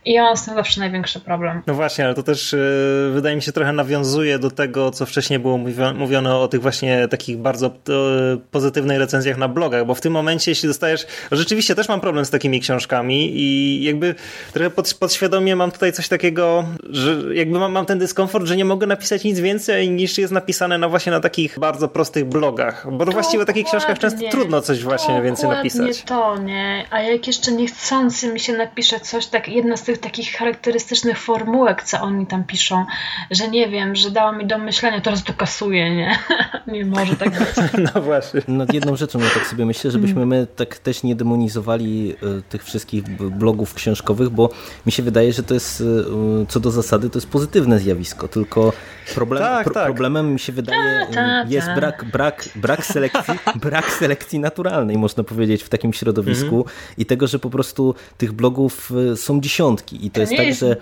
I 0.06 0.14
ja 0.14 0.24
mam 0.24 0.38
z 0.38 0.45
tym 0.45 0.54
zawsze 0.54 0.80
największy 0.80 1.20
problem. 1.20 1.62
No 1.68 1.74
właśnie, 1.74 2.06
ale 2.06 2.14
to 2.14 2.24
też 2.24 2.54
yy, 2.54 3.12
wydaje 3.14 3.36
mi 3.36 3.41
się 3.41 3.52
trochę 3.52 3.74
nawiązuje 3.74 4.39
do 4.39 4.52
tego, 4.52 4.91
co 4.91 5.06
wcześniej 5.06 5.39
było 5.39 5.58
mówione 5.95 6.36
o 6.36 6.47
tych 6.47 6.62
właśnie 6.62 7.08
takich 7.08 7.38
bardzo 7.38 7.68
yy, 7.68 8.41
pozytywnych 8.52 9.00
recenzjach 9.00 9.38
na 9.38 9.47
blogach, 9.47 9.86
bo 9.86 9.95
w 9.95 10.02
tym 10.02 10.14
momencie, 10.14 10.52
jeśli 10.52 10.68
dostajesz, 10.68 11.08
rzeczywiście 11.32 11.76
też 11.76 11.89
mam 11.89 12.02
problem 12.02 12.26
z 12.26 12.30
takimi 12.30 12.60
książkami 12.60 13.32
i 13.34 13.84
jakby 13.84 14.16
trochę 14.54 14.70
pod, 14.70 14.93
podświadomie 14.93 15.56
mam 15.56 15.72
tutaj 15.72 15.93
coś 15.93 16.08
takiego, 16.08 16.66
że 16.89 17.36
jakby 17.36 17.60
mam, 17.60 17.72
mam 17.72 17.86
ten 17.86 18.00
dyskomfort, 18.00 18.45
że 18.45 18.58
nie 18.58 18.66
mogę 18.66 18.88
napisać 18.88 19.24
nic 19.24 19.39
więcej 19.39 19.89
niż 19.89 20.18
jest 20.18 20.34
napisane 20.34 20.78
na 20.78 20.89
właśnie 20.89 21.12
na 21.12 21.20
takich 21.20 21.60
bardzo 21.60 21.88
prostych 21.88 22.26
blogach, 22.26 22.88
bo 22.91 23.06
to 23.06 23.12
właściwie 23.12 23.43
o 23.43 23.45
takich 23.45 23.66
książkach 23.66 24.00
często 24.00 24.20
trudno 24.32 24.62
coś 24.62 24.84
właśnie 24.84 25.22
więcej 25.22 25.50
napisać. 25.50 26.04
to, 26.04 26.38
nie? 26.38 26.86
A 26.89 27.02
jak 27.02 27.28
jeszcze 27.28 27.52
niechcący 27.52 28.34
mi 28.34 28.39
się 28.39 28.54
napisze 28.54 29.00
coś, 29.00 29.28
tak 29.28 29.47
jedna 29.47 29.78
z 29.78 29.88
tych 29.89 29.97
takich 29.97 30.31
charakterystycznych 30.31 31.17
formułek, 31.17 31.83
co 31.83 32.01
oni 32.01 32.27
tam 32.27 32.43
piszą, 32.43 32.85
że 33.31 33.47
nie 33.47 33.69
wiem, 33.69 33.95
że 33.95 34.11
dała 34.11 34.31
mi 34.31 34.47
do 34.47 34.57
myślenia, 34.57 35.01
teraz 35.01 35.23
to 35.23 35.33
kasuje, 35.33 35.95
nie? 35.95 36.19
nie 36.73 36.85
może 36.85 37.15
tak 37.15 37.29
być. 37.29 37.49
No 37.93 38.01
właśnie. 38.01 38.41
Nad 38.47 38.73
jedną 38.73 38.95
rzeczą 38.95 39.19
ja 39.19 39.29
tak 39.33 39.47
sobie 39.47 39.65
myślę, 39.65 39.91
żebyśmy 39.91 40.25
my 40.25 40.47
tak 40.55 40.77
też 40.77 41.03
nie 41.03 41.15
demonizowali 41.15 42.15
e, 42.23 42.41
tych 42.41 42.63
wszystkich 42.63 43.03
blogów 43.17 43.73
książkowych, 43.73 44.29
bo 44.29 44.49
mi 44.85 44.91
się 44.91 45.03
wydaje, 45.03 45.33
że 45.33 45.43
to 45.43 45.53
jest 45.53 45.81
e, 45.81 46.45
co 46.47 46.59
do 46.59 46.71
zasady 46.71 47.09
to 47.09 47.17
jest 47.17 47.29
pozytywne 47.29 47.79
zjawisko, 47.79 48.27
tylko 48.27 48.73
problem, 49.15 49.43
tak, 49.43 49.63
pro, 49.63 49.73
tak. 49.73 49.85
problemem 49.85 50.33
mi 50.33 50.39
się 50.39 50.53
wydaje 50.53 50.99
ta, 50.99 51.05
ta, 51.05 51.13
ta. 51.13 51.45
jest 51.49 51.67
brak, 51.75 52.05
brak, 52.11 52.49
brak, 52.55 52.85
selekcji, 52.85 53.33
brak 53.65 53.91
selekcji 53.91 54.39
naturalnej, 54.39 54.97
można 54.97 55.23
powiedzieć, 55.23 55.63
w 55.63 55.69
takim 55.69 55.93
środowisku 55.93 56.57
mhm. 56.57 56.75
i 56.97 57.05
tego, 57.05 57.27
że 57.27 57.39
po 57.39 57.49
prostu 57.49 57.95
tych 58.17 58.31
blogów 58.31 58.91
są 59.15 59.41
dziesiątki 59.41 59.78
i 59.93 60.09
to, 60.09 60.15
to 60.15 60.21
jest 60.21 60.36
tak, 60.38 60.47
jest, 60.47 60.59
że... 60.59 60.75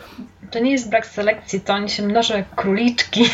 To 0.51 0.59
nie 0.59 0.71
jest 0.71 0.89
brak 0.89 1.05
selekcji, 1.05 1.61
to 1.61 1.73
oni 1.73 1.89
się 1.89 2.03
mnożą 2.03 2.33
jak 2.33 2.55
króliczki. 2.55 3.25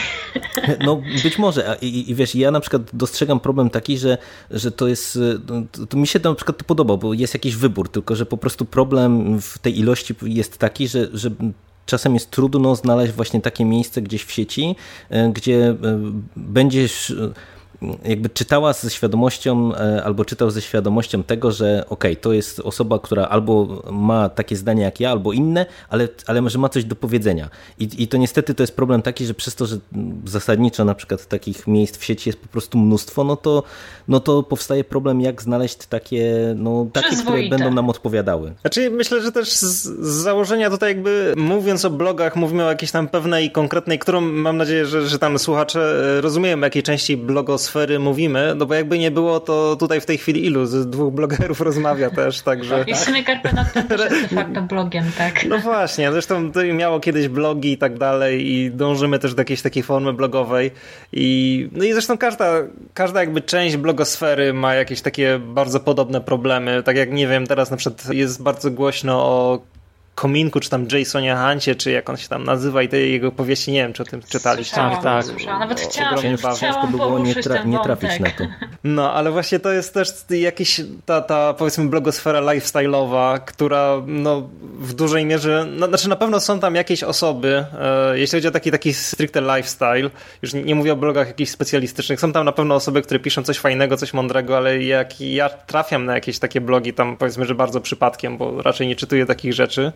No 0.86 1.02
być 1.24 1.38
może 1.38 1.78
I, 1.82 2.12
i 2.12 2.16
wiesz, 2.16 2.36
ja 2.36 2.52
na 2.52 2.60
przykład 2.60 2.82
dostrzegam 2.94 3.40
problem 3.40 3.70
taki, 3.70 3.98
że, 3.98 4.18
że 4.52 4.72
to 4.72 4.88
jest, 4.88 5.20
to, 5.72 5.86
to 5.86 5.98
mi 5.98 6.08
się 6.08 6.20
to 6.20 6.30
na 6.30 6.36
przykład 6.36 6.58
to 6.58 6.64
podoba, 6.64 6.98
bo 6.98 7.14
jest 7.14 7.34
jakiś 7.34 7.56
wybór, 7.56 7.90
tylko 7.90 8.16
że 8.16 8.26
po 8.26 8.38
prostu 8.38 8.66
problem 8.66 9.42
w 9.42 9.60
tej 9.60 9.80
ilości 9.80 10.16
jest 10.22 10.58
taki, 10.58 10.88
że, 10.88 11.08
że 11.14 11.30
czasem 11.86 12.14
jest 12.14 12.32
trudno 12.32 12.76
znaleźć 12.76 13.14
właśnie 13.14 13.42
takie 13.42 13.66
miejsce 13.66 14.02
gdzieś 14.02 14.24
w 14.24 14.32
sieci, 14.32 14.76
e, 15.10 15.30
gdzie 15.30 15.70
e, 15.70 15.76
będziesz 16.36 17.14
jakby 18.06 18.30
czytała 18.30 18.74
ze 18.74 18.90
świadomością, 18.90 19.76
e, 19.76 20.04
albo 20.04 20.26
czytał 20.26 20.52
ze 20.52 20.62
świadomością 20.62 21.24
tego, 21.24 21.52
że 21.52 21.86
okej, 21.90 22.12
okay, 22.12 22.16
to 22.16 22.34
jest 22.34 22.60
osoba, 22.60 23.00
która 23.00 23.26
albo 23.26 23.84
ma 23.92 24.30
takie 24.30 24.56
zdanie 24.56 24.84
jak 24.84 25.00
ja, 25.00 25.12
albo 25.12 25.34
inne, 25.34 25.66
ale, 25.90 26.08
ale 26.28 26.42
może 26.42 26.60
ma 26.60 26.70
coś 26.70 26.86
do 26.86 26.96
powiedzenia. 26.96 27.50
I, 27.80 28.04
I 28.04 28.08
to 28.08 28.18
niestety 28.18 28.54
to 28.54 28.64
jest 28.64 28.76
problem 28.76 29.02
taki, 29.02 29.26
że 29.26 29.34
przez 29.34 29.56
to, 29.56 29.66
że 29.66 29.78
zasadniczo 30.26 30.86
na 30.86 30.96
przykład 30.96 31.28
takich 31.28 31.68
miejsc 31.68 31.98
w 31.98 32.04
sieci 32.04 32.30
jest 32.30 32.40
po 32.40 32.48
prostu 32.48 32.78
mnóstwo, 32.78 33.24
no 33.24 33.36
to, 33.36 33.64
no 34.08 34.20
to 34.20 34.44
powstaje 34.44 34.84
problem, 34.84 35.22
jak 35.22 35.42
znaleźć 35.42 35.78
takie, 35.78 36.54
no, 36.58 36.88
takie 36.94 37.16
które 37.16 37.50
będą 37.50 37.74
nam 37.74 37.90
odpowiadały. 37.90 38.54
Znaczy 38.62 38.90
myślę, 38.90 39.22
że 39.22 39.32
też 39.32 39.52
z, 39.52 39.84
z 39.84 40.24
założenia 40.24 40.70
tutaj 40.70 40.90
jakby 40.90 41.34
mówiąc 41.38 41.86
o 41.86 41.90
blogach, 41.90 42.36
mówimy 42.36 42.66
o 42.66 42.70
jakiejś 42.70 42.92
tam 42.92 43.08
pewnej 43.08 43.52
konkretnej, 43.52 44.00
którą 44.00 44.22
mam 44.22 44.58
nadzieję, 44.58 44.86
że, 44.86 45.08
że 45.08 45.20
tam 45.20 45.40
słuchacze 45.40 45.80
e, 46.18 46.22
rozumieją, 46.22 46.60
jakiej 46.60 46.84
części 46.84 47.18
blogosfery 47.18 47.73
sfery 47.74 48.00
mówimy, 48.00 48.54
no 48.56 48.66
bo 48.66 48.74
jakby 48.74 49.00
nie 49.00 49.12
było, 49.12 49.40
to 49.40 49.76
tutaj 49.76 50.02
w 50.02 50.06
tej 50.06 50.18
chwili 50.18 50.46
ilu 50.46 50.66
z 50.66 50.90
dwóch 50.90 51.14
blogerów 51.14 51.62
rozmawia 51.62 52.10
też, 52.10 52.42
także... 52.42 52.84
I 52.88 52.94
w 52.94 52.98
sumie 52.98 53.24
też 53.24 54.02
jest 54.12 54.22
de 54.22 54.36
facto 54.36 54.62
blogiem, 54.62 55.06
tak? 55.18 55.46
No 55.46 55.58
właśnie, 55.58 56.12
zresztą 56.12 56.52
to 56.52 56.64
miało 56.64 57.00
kiedyś 57.00 57.28
blogi 57.28 57.72
i 57.72 57.78
tak 57.78 57.98
dalej 57.98 58.52
i 58.52 58.72
dążymy 58.72 59.20
też 59.20 59.34
do 59.34 59.42
jakiejś 59.42 59.62
takiej 59.62 59.84
formy 59.84 60.14
blogowej 60.14 60.72
i 61.14 61.70
no 61.72 61.84
i 61.84 61.94
zresztą 61.94 62.18
każda, 62.18 62.54
każda 62.94 63.20
jakby 63.20 63.42
część 63.42 63.78
blogosfery 63.78 64.54
ma 64.54 64.76
jakieś 64.76 65.02
takie 65.02 65.40
bardzo 65.40 65.80
podobne 65.80 66.22
problemy, 66.22 66.84
tak 66.84 66.98
jak 66.98 67.12
nie 67.12 67.28
wiem, 67.28 67.48
teraz 67.48 67.72
na 67.72 67.78
przykład 67.78 68.14
jest 68.14 68.44
bardzo 68.44 68.72
głośno 68.72 69.26
o 69.26 69.60
Kominku, 70.16 70.60
czy 70.60 70.70
tam 70.70 70.88
Jasonie 70.92 71.36
Hancie, 71.36 71.76
czy 71.76 71.92
jak 71.92 72.10
on 72.10 72.18
się 72.18 72.28
tam 72.28 72.44
nazywa 72.44 72.84
i 72.84 72.90
te 72.90 73.00
jego 73.00 73.32
powieści, 73.32 73.72
nie 73.72 73.84
wiem, 73.84 73.94
czy 73.94 74.04
o 74.04 74.06
tym 74.06 74.22
czytaliście. 74.30 74.76
Słyszałam, 74.76 75.04
tak. 75.04 75.26
Słyszałam. 75.26 75.60
Nawet 75.60 75.82
O, 75.86 75.90
chciałam, 75.90 76.38
chciałam 76.38 76.58
ciężko 76.58 76.88
by 76.88 76.98
było 76.98 77.20
nie, 77.20 77.36
tra 77.36 77.64
nie 77.64 77.80
trafić 77.80 78.20
na 78.20 78.30
to. 78.30 78.44
No, 78.84 79.14
ale 79.14 79.32
właśnie 79.32 79.60
to 79.60 79.72
jest 79.72 79.94
też 79.94 80.10
jakiś 80.30 80.82
ta, 81.06 81.22
ta 81.22 81.54
powiedzmy 81.54 81.86
blogosfera 81.86 82.42
lifestyle'owa, 82.42 83.40
która 83.40 84.02
no, 84.08 84.50
w 84.80 84.94
dużej 84.94 85.26
mierze, 85.26 85.66
no, 85.78 85.88
znaczy 85.88 86.10
na 86.10 86.16
pewno 86.16 86.40
są 86.40 86.60
tam 86.60 86.76
jakieś 86.76 87.04
osoby, 87.04 87.66
e, 87.80 88.20
jeśli 88.20 88.38
chodzi 88.38 88.48
o 88.48 88.52
taki, 88.52 88.72
taki 88.72 88.94
stricte 88.94 89.42
lifestyle, 89.42 90.10
już 90.42 90.54
nie, 90.54 90.64
nie 90.64 90.76
mówię 90.76 90.94
o 90.94 90.96
blogach 90.96 91.28
jakichś 91.28 91.52
specjalistycznych, 91.52 92.20
są 92.20 92.32
tam 92.32 92.46
na 92.46 92.52
pewno 92.52 92.76
osoby, 92.76 93.02
które 93.02 93.20
piszą 93.20 93.44
coś 93.44 93.60
fajnego, 93.60 93.98
coś 93.98 94.14
mądrego, 94.14 94.58
ale 94.58 94.84
jak 94.84 95.22
ja 95.22 95.50
trafiam 95.50 96.06
na 96.06 96.14
jakieś 96.14 96.40
takie 96.40 96.62
blogi, 96.62 96.94
tam 96.94 97.18
powiedzmy, 97.18 97.46
że 97.46 97.56
bardzo 97.56 97.82
przypadkiem, 97.82 98.38
bo 98.38 98.62
raczej 98.62 98.88
nie 98.88 98.96
czytuję 98.96 99.26
takich 99.26 99.54
rzeczy, 99.54 99.92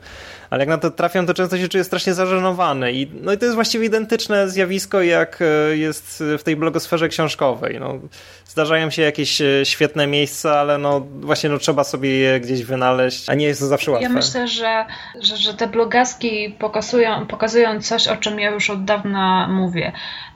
ale 0.49 0.60
jak 0.60 0.70
na 0.70 0.78
to 0.78 0.91
trafiam, 0.91 1.26
to 1.26 1.34
często 1.34 1.58
się 1.58 1.68
czuję 1.68 1.84
strasznie 1.84 2.14
zażenowany 2.14 2.93
i, 2.93 3.08
no 3.22 3.34
i 3.34 3.38
to 3.38 3.45
jest 3.45 3.55
właściwie 3.55 3.86
identyczne 3.86 4.49
zjawisko, 4.49 5.01
jak 5.01 5.39
e, 5.41 5.78
jest 5.78 6.24
w 6.38 6.43
tej 6.43 6.55
blogosferze 6.55 7.10
książkowej. 7.10 7.80
No, 7.80 7.99
zdarzają 8.45 8.89
się 8.89 9.01
jakieś 9.01 9.41
e, 9.41 9.45
świetne 9.64 10.08
miejsca, 10.08 10.60
ale 10.60 10.78
no 10.78 10.99
właśnie 11.20 11.49
no, 11.49 11.58
trzeba 11.58 11.84
sobie 11.84 12.10
je 12.10 12.39
gdzieś 12.39 12.64
wynaleźć, 12.64 13.30
a 13.30 13.34
nie 13.34 13.45
jest 13.45 13.60
to 13.60 13.68
zawsze 13.68 13.91
łatwe. 13.91 14.03
Ja 14.03 14.10
myślę, 14.10 14.47
że, 14.47 14.86
że, 15.22 15.38
że 15.38 15.53
te 15.53 15.68
blogaski 15.68 16.55
pokazują, 16.60 17.28
pokazują 17.28 17.82
coś, 17.82 18.08
o 18.08 18.18
czym 18.18 18.39
ja 18.39 18.51
już 18.51 18.70
od 18.70 18.86
dawna 18.86 19.47
mówię. 19.47 19.91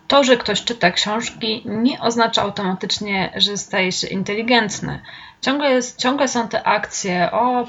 To, 0.07 0.23
że 0.23 0.37
ktoś 0.37 0.63
czyta 0.63 0.91
książki, 0.91 1.63
nie 1.65 1.99
oznacza 2.01 2.41
automatycznie, 2.41 3.33
że 3.35 3.57
staje 3.57 3.91
się 3.91 4.07
inteligentny. 4.07 5.01
Ciągle, 5.41 5.71
jest, 5.71 5.97
ciągle 5.97 6.27
są 6.27 6.47
te 6.47 6.63
akcje, 6.63 7.31
o, 7.31 7.65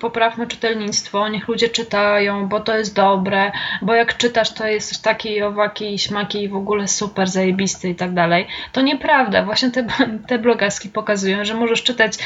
poprawmy 0.00 0.46
czytelnictwo, 0.46 1.28
niech 1.28 1.48
ludzie 1.48 1.68
czytają, 1.68 2.48
bo 2.48 2.60
to 2.60 2.78
jest 2.78 2.94
dobre, 2.94 3.52
bo 3.82 3.94
jak 3.94 4.16
czytasz, 4.16 4.54
to 4.54 4.66
jesteś 4.66 4.98
taki, 4.98 5.42
owaki, 5.42 5.98
śmaki 5.98 6.42
i 6.42 6.48
w 6.48 6.56
ogóle 6.56 6.88
super, 6.88 7.28
zajebisty 7.28 7.88
i 7.88 7.94
tak 7.94 8.14
dalej. 8.14 8.46
To 8.72 8.80
nieprawda. 8.80 9.44
Właśnie 9.44 9.70
te, 9.70 9.86
te 10.28 10.38
blogaski 10.38 10.88
pokazują, 10.88 11.44
że 11.44 11.54
możesz 11.54 11.82
czytać 11.82 12.18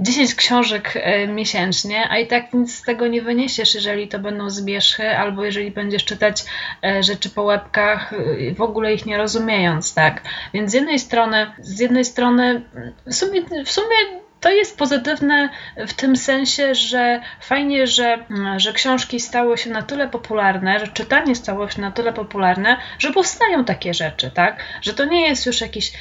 10 0.00 0.34
książek 0.34 0.92
e, 0.94 1.26
miesięcznie, 1.26 2.08
a 2.10 2.18
i 2.18 2.26
tak 2.26 2.52
nic 2.54 2.74
z 2.74 2.82
tego 2.82 3.06
nie 3.06 3.22
wyniesiesz, 3.22 3.74
jeżeli 3.74 4.08
to 4.08 4.18
będą 4.18 4.50
zbierzchy, 4.50 5.16
albo 5.16 5.44
jeżeli 5.44 5.70
będziesz 5.70 6.04
czytać 6.04 6.44
e, 6.84 7.02
rzeczy 7.02 7.30
po 7.30 7.42
łebkach, 7.42 8.12
e, 8.12 8.54
w 8.54 8.60
ogóle 8.60 8.94
ich 8.94 9.06
nie 9.06 9.18
rozumiejąc, 9.18 9.94
tak? 9.94 10.22
Więc 10.54 10.70
z 10.70 10.74
jednej 10.74 10.98
strony, 10.98 11.46
z 11.58 11.80
jednej 11.80 12.04
strony 12.04 12.62
w 13.06 13.14
sumie, 13.14 13.42
w 13.64 13.70
sumie 13.70 13.96
to 14.40 14.50
jest 14.50 14.78
pozytywne 14.78 15.48
w 15.76 15.92
tym 15.92 16.16
sensie, 16.16 16.74
że 16.74 17.20
fajnie, 17.40 17.86
że, 17.86 18.18
że 18.56 18.72
książki 18.72 19.20
stały 19.20 19.58
się 19.58 19.70
na 19.70 19.82
tyle 19.82 20.08
popularne, 20.08 20.80
że 20.80 20.88
czytanie 20.88 21.34
stało 21.34 21.68
się 21.68 21.80
na 21.80 21.90
tyle 21.90 22.12
popularne, 22.12 22.76
że 22.98 23.12
powstają 23.12 23.64
takie 23.64 23.94
rzeczy, 23.94 24.30
tak? 24.30 24.64
Że 24.82 24.94
to 24.94 25.04
nie 25.04 25.28
jest 25.28 25.46
już 25.46 25.60
jakiś 25.60 25.92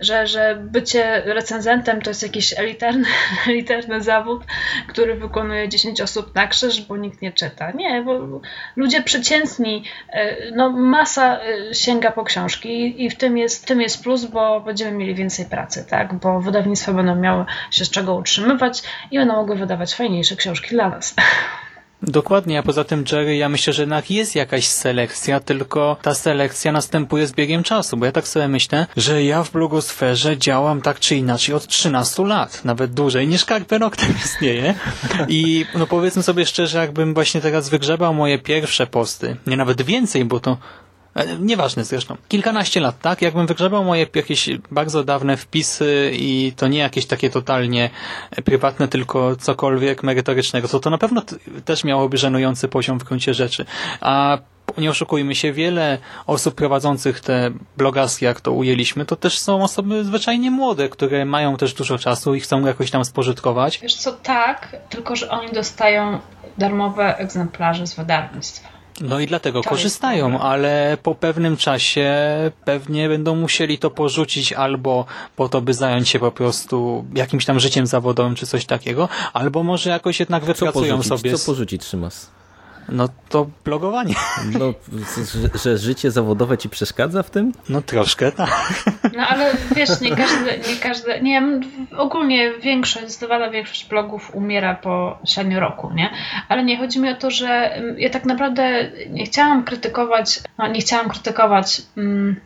że, 0.00 0.26
że 0.26 0.58
bycie 0.60 1.22
recenzentem 1.24 2.02
to 2.02 2.10
jest 2.10 2.22
jakiś 2.22 2.58
elitarny, 2.58 3.08
elitarny 3.48 4.02
zawód, 4.02 4.42
który 4.88 5.14
wykonuje 5.14 5.68
10 5.68 6.00
osób 6.00 6.34
na 6.34 6.46
krzyż, 6.46 6.80
bo 6.80 6.96
nikt 6.96 7.22
nie 7.22 7.32
czyta. 7.32 7.70
Nie, 7.70 8.02
bo 8.02 8.40
ludzie 8.76 9.02
przeciętni, 9.02 9.84
e, 10.12 10.50
no 10.50 10.70
masa 10.70 11.40
e, 11.40 11.74
sięga 11.74 12.10
po 12.10 12.24
książki 12.24 13.04
i 13.04 13.10
w 13.10 13.16
tym 13.16 13.38
jest, 13.38 13.62
w 13.62 13.66
tym 13.66 13.80
jest 13.80 14.02
plus, 14.02 14.24
bo 14.24 14.60
będziemy 14.60 14.92
mieli 14.92 15.14
więcej 15.14 15.46
pracy, 15.46 15.86
tak? 15.90 16.14
Bo 16.14 16.40
wydawnictwa 16.40 16.92
będą 16.92 17.14
miały 17.14 17.44
się 17.70 17.84
z 17.84 17.90
czego 17.90 18.14
utrzymywać 18.14 18.82
i 19.10 19.18
będą 19.18 19.34
mogły 19.34 19.56
wydawać 19.56 19.94
fajniejsze 19.94 20.36
książki 20.36 20.70
dla 20.70 20.88
nas. 20.88 21.14
Dokładnie, 22.02 22.58
a 22.58 22.62
poza 22.62 22.84
tym 22.84 23.04
Jerry, 23.12 23.36
ja 23.36 23.48
myślę, 23.48 23.72
że 23.72 23.82
jednak 23.82 24.10
jest 24.10 24.34
jakaś 24.34 24.66
selekcja, 24.66 25.40
tylko 25.40 25.96
ta 26.02 26.14
selekcja 26.14 26.72
następuje 26.72 27.26
z 27.26 27.32
biegiem 27.32 27.62
czasu, 27.62 27.96
bo 27.96 28.06
ja 28.06 28.12
tak 28.12 28.28
sobie 28.28 28.48
myślę, 28.48 28.86
że 28.96 29.24
ja 29.24 29.42
w 29.42 29.52
blogosferze 29.52 30.38
działam 30.38 30.82
tak 30.82 31.00
czy 31.00 31.16
inaczej 31.16 31.54
od 31.54 31.66
13 31.66 32.24
lat, 32.24 32.64
nawet 32.64 32.94
dłużej 32.94 33.28
niż 33.28 33.44
Karpenok 33.44 33.96
ten 33.96 34.10
istnieje. 34.24 34.74
I 35.28 35.66
no 35.74 35.86
powiedzmy 35.86 36.22
sobie 36.22 36.46
szczerze, 36.46 36.78
jakbym 36.78 37.14
właśnie 37.14 37.40
teraz 37.40 37.68
wygrzebał 37.68 38.14
moje 38.14 38.38
pierwsze 38.38 38.86
posty, 38.86 39.36
nie 39.46 39.56
nawet 39.56 39.82
więcej, 39.82 40.24
bo 40.24 40.40
to 40.40 40.56
Nieważne 41.40 41.84
zresztą. 41.84 42.16
Kilkanaście 42.28 42.80
lat, 42.80 43.00
tak? 43.00 43.22
Jakbym 43.22 43.46
wygrzebał 43.46 43.84
moje 43.84 44.06
jakieś 44.14 44.50
bardzo 44.70 45.04
dawne 45.04 45.36
wpisy 45.36 46.10
i 46.14 46.52
to 46.56 46.68
nie 46.68 46.78
jakieś 46.78 47.06
takie 47.06 47.30
totalnie 47.30 47.90
prywatne, 48.44 48.88
tylko 48.88 49.36
cokolwiek 49.36 50.02
merytorycznego, 50.02 50.68
to 50.68 50.80
to 50.80 50.90
na 50.90 50.98
pewno 50.98 51.22
też 51.64 51.84
miałoby 51.84 52.18
żenujący 52.18 52.68
poziom 52.68 53.00
w 53.00 53.04
gruncie 53.04 53.34
rzeczy. 53.34 53.64
A 54.00 54.38
nie 54.78 54.90
oszukujmy 54.90 55.34
się, 55.34 55.52
wiele 55.52 55.98
osób 56.26 56.54
prowadzących 56.54 57.20
te 57.20 57.50
blogaski, 57.76 58.24
jak 58.24 58.40
to 58.40 58.52
ujęliśmy, 58.52 59.04
to 59.04 59.16
też 59.16 59.38
są 59.38 59.62
osoby 59.62 60.04
zwyczajnie 60.04 60.50
młode, 60.50 60.88
które 60.88 61.24
mają 61.24 61.56
też 61.56 61.74
dużo 61.74 61.98
czasu 61.98 62.34
i 62.34 62.40
chcą 62.40 62.66
jakoś 62.66 62.90
tam 62.90 63.04
spożytkować. 63.04 63.78
Wiesz 63.78 63.94
co, 63.94 64.12
tak, 64.12 64.76
tylko 64.88 65.16
że 65.16 65.30
oni 65.30 65.52
dostają 65.52 66.18
darmowe 66.58 67.18
egzemplarze 67.18 67.86
z 67.86 67.94
wydawnictwa. 67.94 68.77
No 69.00 69.20
i 69.20 69.26
dlatego 69.26 69.62
to 69.62 69.70
korzystają, 69.70 70.40
ale 70.40 70.98
po 71.02 71.14
pewnym 71.14 71.56
czasie 71.56 72.14
pewnie 72.64 73.08
będą 73.08 73.36
musieli 73.36 73.78
to 73.78 73.90
porzucić 73.90 74.52
albo 74.52 75.04
po 75.36 75.48
to, 75.48 75.60
by 75.60 75.74
zająć 75.74 76.08
się 76.08 76.18
po 76.18 76.32
prostu 76.32 77.04
jakimś 77.14 77.44
tam 77.44 77.60
życiem 77.60 77.86
zawodowym 77.86 78.34
czy 78.34 78.46
coś 78.46 78.66
takiego, 78.66 79.08
albo 79.32 79.62
może 79.62 79.90
jakoś 79.90 80.20
jednak 80.20 80.44
wypracują 80.44 81.02
co 81.02 81.16
sobie. 81.16 81.38
Co 81.38 81.46
porzucić, 81.46 81.84
Szymas? 81.84 82.30
No 82.88 83.08
to 83.28 83.46
blogowanie. 83.64 84.14
No, 84.58 84.74
że, 85.34 85.58
że, 85.58 85.78
życie 85.78 86.10
zawodowe 86.10 86.58
ci 86.58 86.68
przeszkadza 86.68 87.22
w 87.22 87.30
tym? 87.30 87.52
No 87.68 87.82
troszkę, 87.82 88.32
tak. 88.32 88.84
No 89.16 89.26
ale 89.26 89.52
wiesz, 89.76 90.00
nie 90.00 90.16
każdy, 90.16 90.58
nie 90.70 90.76
każdy, 90.82 91.20
nie 91.20 91.42
ogólnie 91.96 92.52
większość, 92.62 93.06
zdecydowana 93.06 93.50
większość 93.50 93.88
blogów 93.88 94.34
umiera 94.34 94.74
po 94.74 95.18
średnio 95.26 95.60
roku, 95.60 95.90
nie? 95.94 96.10
Ale 96.48 96.64
nie, 96.64 96.78
chodzi 96.78 97.00
mi 97.00 97.08
o 97.08 97.14
to, 97.14 97.30
że 97.30 97.80
ja 97.98 98.10
tak 98.10 98.24
naprawdę 98.24 98.90
nie 99.10 99.24
chciałam 99.24 99.64
krytykować, 99.64 100.40
no 100.58 100.68
nie 100.68 100.80
chciałam 100.80 101.08
krytykować 101.08 101.82
mm, 101.96 102.36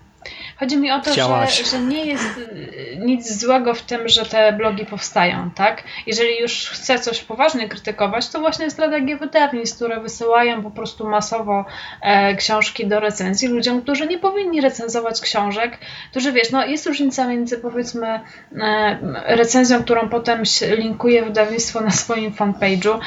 Chodzi 0.62 0.76
mi 0.76 0.90
o 0.90 1.00
to, 1.00 1.14
że, 1.14 1.64
że, 1.70 1.78
nie 1.78 2.06
jest 2.06 2.38
y, 2.38 2.98
nic 3.00 3.40
złego 3.40 3.74
w 3.74 3.82
tym, 3.82 4.08
że 4.08 4.26
te 4.26 4.52
blogi 4.52 4.86
powstają, 4.86 5.50
tak? 5.50 5.82
Jeżeli 6.06 6.40
już 6.40 6.70
chcę 6.70 6.98
coś 6.98 7.20
poważnie 7.20 7.68
krytykować, 7.68 8.28
to 8.28 8.40
właśnie 8.40 8.70
strategie 8.70 9.16
wydawnictw, 9.16 9.76
które 9.76 10.00
wysyłają 10.00 10.62
po 10.62 10.70
prostu 10.70 11.08
masowo 11.08 11.64
e, 12.02 12.36
książki 12.36 12.86
do 12.86 13.00
recenzji 13.00 13.48
ludziom, 13.48 13.82
którzy 13.82 14.06
nie 14.06 14.18
powinni 14.18 14.60
recenzować 14.60 15.20
książek, 15.20 15.78
którzy 16.10 16.32
wiesz, 16.32 16.50
no 16.50 16.66
jest 16.66 16.86
różnica 16.86 17.28
między 17.28 17.58
powiedzmy 17.58 18.20
e, 18.56 18.98
recenzją, 19.36 19.82
którą 19.82 20.08
potem 20.08 20.42
linkuje 20.76 21.24
wydawnictwo 21.24 21.80
na 21.80 21.90
swoim 21.90 22.32
fanpage'u, 22.32 22.98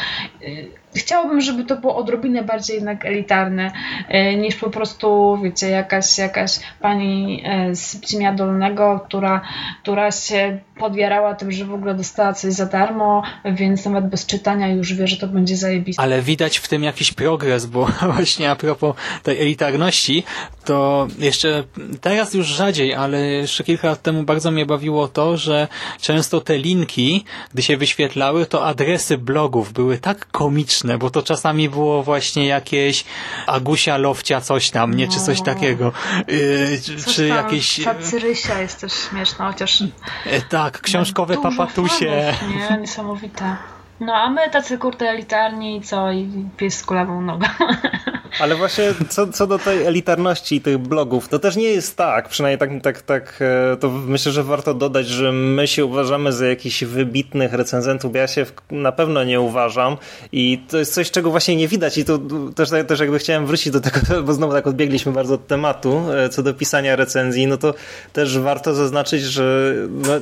chciałabym, 0.96 1.42
żeby 1.42 1.66
to 1.66 1.76
było 1.78 1.96
odrobinę 1.96 2.44
bardziej 2.44 2.76
jednak 2.76 3.06
elitarne, 3.06 3.72
e, 4.08 4.36
niż 4.36 4.56
po 4.56 4.70
prostu, 4.70 5.38
wiecie, 5.44 5.70
jakaś, 5.70 6.18
jakaś 6.18 6.60
pani 6.82 7.44
e, 7.46 7.76
z 7.76 7.98
Pcimia 7.98 8.34
Dolnego, 8.34 9.02
która, 9.08 9.42
która 9.84 10.12
się 10.12 10.60
podjarała 10.80 11.36
tym, 11.36 11.52
że 11.52 11.66
w 11.66 11.74
ogóle 11.74 11.96
dostała 11.96 12.34
coś 12.34 12.54
za 12.54 12.66
darmo, 12.66 13.24
więc 13.46 13.86
nawet 13.86 14.08
bez 14.08 14.26
czytania 14.26 14.68
już 14.68 14.94
wie, 14.94 15.08
że 15.08 15.18
to 15.18 15.28
będzie 15.28 15.58
zajebiste. 15.58 16.02
Ale 16.02 16.22
widać 16.22 16.58
w 16.58 16.68
tym 16.68 16.84
jakiś 16.84 17.12
progres, 17.14 17.66
bo 17.66 17.88
właśnie 18.14 18.52
a 18.52 18.56
propos 18.56 18.96
tej 19.24 19.42
elitarności, 19.42 20.24
to 20.66 21.08
jeszcze 21.20 21.64
teraz 22.02 22.34
już 22.34 22.48
rzadziej, 22.48 22.94
ale 22.94 23.26
jeszcze 23.26 23.64
kilka 23.64 23.88
lat 23.88 24.02
temu 24.02 24.24
bardzo 24.24 24.52
mnie 24.52 24.66
bawiło 24.66 25.08
to, 25.08 25.38
że 25.38 25.68
często 26.02 26.42
te 26.42 26.58
linki, 26.58 27.26
gdy 27.54 27.62
się 27.62 27.78
wyświetlały, 27.78 28.46
to 28.46 28.66
adresy 28.66 29.18
blogów 29.18 29.74
były 29.74 29.98
tak 29.98 30.28
komiczne, 30.32 30.85
bo 30.98 31.10
to 31.10 31.24
czasami 31.24 31.70
było 31.70 32.04
właśnie 32.04 32.48
jakieś 32.48 33.06
Agusia 33.48 33.98
Lofcia 33.98 34.42
coś 34.42 34.70
tam, 34.70 34.94
nie? 34.94 35.08
Czy 35.08 35.20
coś 35.20 35.40
no. 35.40 35.46
takiego. 35.46 35.92
Yy, 36.28 36.80
coś 36.80 37.16
czy 37.16 37.28
tam, 37.28 37.38
jakieś... 37.38 37.84
Pacyrysia 37.86 38.62
jest 38.62 38.82
też 38.82 38.94
śmieszna, 39.10 39.52
chociaż... 39.52 39.84
E, 40.26 40.42
tak, 40.42 40.82
książkowe 40.82 41.38
papatusie. 41.38 42.34
Fanów, 42.40 42.70
nie? 42.70 42.78
Niesamowite. 42.78 43.56
No 44.00 44.14
a 44.14 44.30
my 44.30 44.50
tacy 44.50 44.78
kurde 44.78 45.10
elitarni 45.10 45.82
co 45.82 46.12
i 46.12 46.30
pies 46.58 46.78
z 46.78 46.84
kulawą 46.84 47.22
nogą. 47.22 47.48
Ale 48.40 48.56
właśnie 48.56 48.94
co, 49.10 49.28
co 49.28 49.48
do 49.48 49.60
tej 49.60 49.84
elitarności 49.84 50.62
tych 50.62 50.78
blogów, 50.78 51.28
to 51.28 51.40
też 51.40 51.56
nie 51.56 51.70
jest 51.70 51.98
tak, 51.98 52.30
przynajmniej 52.30 52.58
tak, 52.60 52.82
tak, 52.82 53.02
tak, 53.02 53.40
e, 53.74 53.78
to 53.78 53.90
myślę, 53.90 54.32
że 54.32 54.44
warto 54.44 54.74
dodać, 54.74 55.08
że 55.08 55.32
my 55.32 55.68
się 55.68 55.86
uważamy 55.86 56.34
za 56.34 56.48
jakichś 56.48 56.84
wybitnych 56.84 57.54
recenzentów, 57.54 58.16
ja 58.16 58.28
się 58.28 58.46
na 58.72 58.92
pewno 58.92 59.24
nie 59.24 59.42
uważam 59.42 59.98
i 60.32 60.60
to 60.70 60.78
jest 60.78 60.94
coś, 60.94 61.12
czego 61.12 61.32
właśnie 61.32 61.56
nie 61.56 61.68
widać 61.68 61.98
i 61.98 62.06
to 62.06 62.20
też, 62.56 62.70
też 62.88 63.00
jakby 63.00 63.20
chciałem 63.20 63.46
wrócić 63.46 63.74
do 63.74 63.82
tego, 63.82 64.00
bo 64.24 64.34
znowu 64.34 64.54
tak 64.54 64.68
odbiegliśmy 64.68 65.12
bardzo 65.12 65.34
od 65.34 65.48
tematu, 65.48 66.02
e, 66.12 66.30
co 66.30 66.44
do 66.44 66.54
pisania 66.54 66.96
recenzji, 66.96 67.48
no 67.48 67.58
to 67.58 67.74
też 68.14 68.40
warto 68.40 68.74
zaznaczyć, 68.74 69.24
że 69.24 69.74
no, 69.90 70.14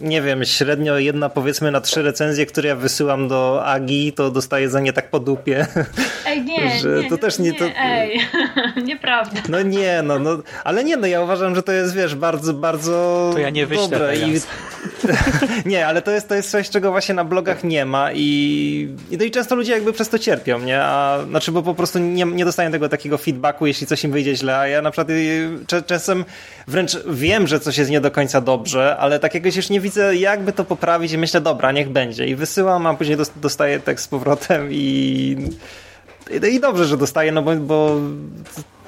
nie 0.00 0.22
wiem, 0.22 0.44
średnio 0.44 0.98
jedna 0.98 1.28
powiedzmy 1.28 1.70
na 1.70 1.80
trzy 1.80 2.02
recenzje, 2.02 2.46
które 2.46 2.68
ja 2.68 2.76
wysyłam 2.76 3.28
do 3.28 3.66
Agi, 3.66 4.12
to 4.12 4.30
dostaję 4.30 4.70
za 4.70 4.80
nie 4.80 4.92
tak 4.92 5.10
po 5.10 5.20
dupie. 5.20 5.66
Ej, 6.26 6.44
nie, 6.44 6.70
że 6.80 7.02
nie, 7.02 7.08
to 7.08 7.18
też 7.18 7.38
nie, 7.38 7.49
nie 7.52 7.58
to... 7.58 7.64
ej, 7.76 8.20
nieprawda. 8.88 9.40
No 9.48 9.62
nie, 9.62 10.02
no, 10.02 10.18
no, 10.18 10.30
ale 10.64 10.84
nie, 10.84 10.96
no 10.96 11.06
ja 11.06 11.22
uważam, 11.22 11.54
że 11.54 11.62
to 11.62 11.72
jest, 11.72 11.94
wiesz, 11.94 12.14
bardzo, 12.14 12.54
bardzo 12.54 13.30
To 13.32 13.38
ja 13.38 13.50
nie 13.50 13.66
wyślę 13.66 13.88
dobre 13.88 14.16
i 14.16 14.40
nie, 15.70 15.86
ale 15.86 16.02
to 16.02 16.10
jest, 16.10 16.28
to 16.28 16.34
jest 16.34 16.50
coś, 16.50 16.70
czego 16.70 16.90
właśnie 16.90 17.14
na 17.14 17.24
blogach 17.24 17.64
nie 17.64 17.84
ma 17.84 18.12
i, 18.12 18.88
i, 19.10 19.16
no 19.16 19.24
i 19.24 19.30
często 19.30 19.54
ludzie 19.54 19.72
jakby 19.72 19.92
przez 19.92 20.08
to 20.08 20.18
cierpią, 20.18 20.58
nie? 20.58 20.82
A, 20.82 21.18
znaczy, 21.28 21.52
bo 21.52 21.62
po 21.62 21.74
prostu 21.74 21.98
nie, 21.98 22.24
nie 22.24 22.44
dostają 22.44 22.70
tego 22.70 22.88
takiego 22.88 23.18
feedbacku, 23.18 23.66
jeśli 23.66 23.86
coś 23.86 24.04
im 24.04 24.12
wyjdzie 24.12 24.36
źle, 24.36 24.58
a 24.58 24.66
ja 24.66 24.82
na 24.82 24.90
przykład 24.90 25.10
y, 25.10 25.82
czasem 25.86 26.24
wręcz 26.66 26.98
wiem, 27.06 27.46
że 27.46 27.60
coś 27.60 27.78
jest 27.78 27.90
nie 27.90 28.00
do 28.00 28.10
końca 28.10 28.40
dobrze, 28.40 28.96
ale 28.96 29.18
tak 29.18 29.34
jakoś 29.34 29.56
już 29.56 29.70
nie 29.70 29.80
widzę, 29.80 30.16
jakby 30.16 30.52
to 30.52 30.64
poprawić 30.64 31.12
i 31.12 31.18
myślę, 31.18 31.40
dobra, 31.40 31.72
niech 31.72 31.88
będzie. 31.88 32.26
I 32.26 32.34
wysyłam, 32.34 32.86
a 32.86 32.94
później 32.94 33.18
dostaję 33.36 33.80
tekst 33.80 34.04
z 34.04 34.08
powrotem 34.08 34.68
i, 34.70 35.36
i, 36.30 36.54
i 36.54 36.60
dobrze, 36.60 36.84
że 36.84 36.96
dostaję, 36.96 37.32
no 37.32 37.42
bo, 37.42 37.56
bo 37.56 37.96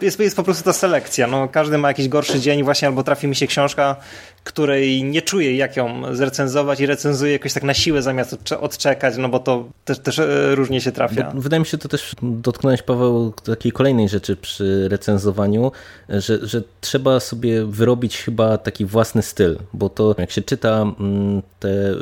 jest, 0.02 0.20
jest 0.20 0.36
po 0.36 0.42
prostu 0.42 0.64
ta 0.64 0.72
selekcja. 0.72 1.26
No, 1.26 1.48
każdy 1.48 1.78
ma 1.78 1.88
jakiś 1.88 2.08
gorszy 2.08 2.40
dzień 2.40 2.62
właśnie, 2.64 2.88
albo 2.88 3.02
trafi 3.02 3.28
mi 3.28 3.36
się 3.36 3.46
książka, 3.46 3.96
której 4.44 5.04
nie 5.04 5.22
czuję, 5.22 5.56
jak 5.56 5.76
ją 5.76 6.14
zrecenzować 6.14 6.80
i 6.80 6.86
recenzuję 6.86 7.32
jakoś 7.32 7.52
tak 7.52 7.62
na 7.62 7.74
siłę 7.74 8.02
zamiast 8.02 8.52
odczekać, 8.60 9.16
no 9.16 9.28
bo 9.28 9.38
to 9.38 9.68
też, 9.84 9.98
też 9.98 10.18
e, 10.18 10.54
różnie 10.54 10.80
się 10.80 10.92
trafia. 10.92 11.30
Bo 11.34 11.40
wydaje 11.40 11.60
mi 11.60 11.66
się 11.66 11.78
to 11.78 11.88
też 11.88 12.14
dotknąć, 12.22 12.82
Paweł, 12.82 13.32
takiej 13.44 13.72
kolejnej 13.72 14.08
rzeczy 14.08 14.36
przy 14.36 14.88
recenzowaniu, 14.88 15.72
że, 16.08 16.46
że 16.46 16.62
trzeba 16.80 17.20
sobie 17.20 17.64
wyrobić 17.66 18.18
chyba 18.18 18.58
taki 18.58 18.84
własny 18.84 19.22
styl, 19.22 19.58
bo 19.72 19.88
to 19.88 20.14
jak 20.18 20.30
się 20.30 20.42
czyta 20.42 20.82
mm, 21.00 21.42
te 21.60 21.94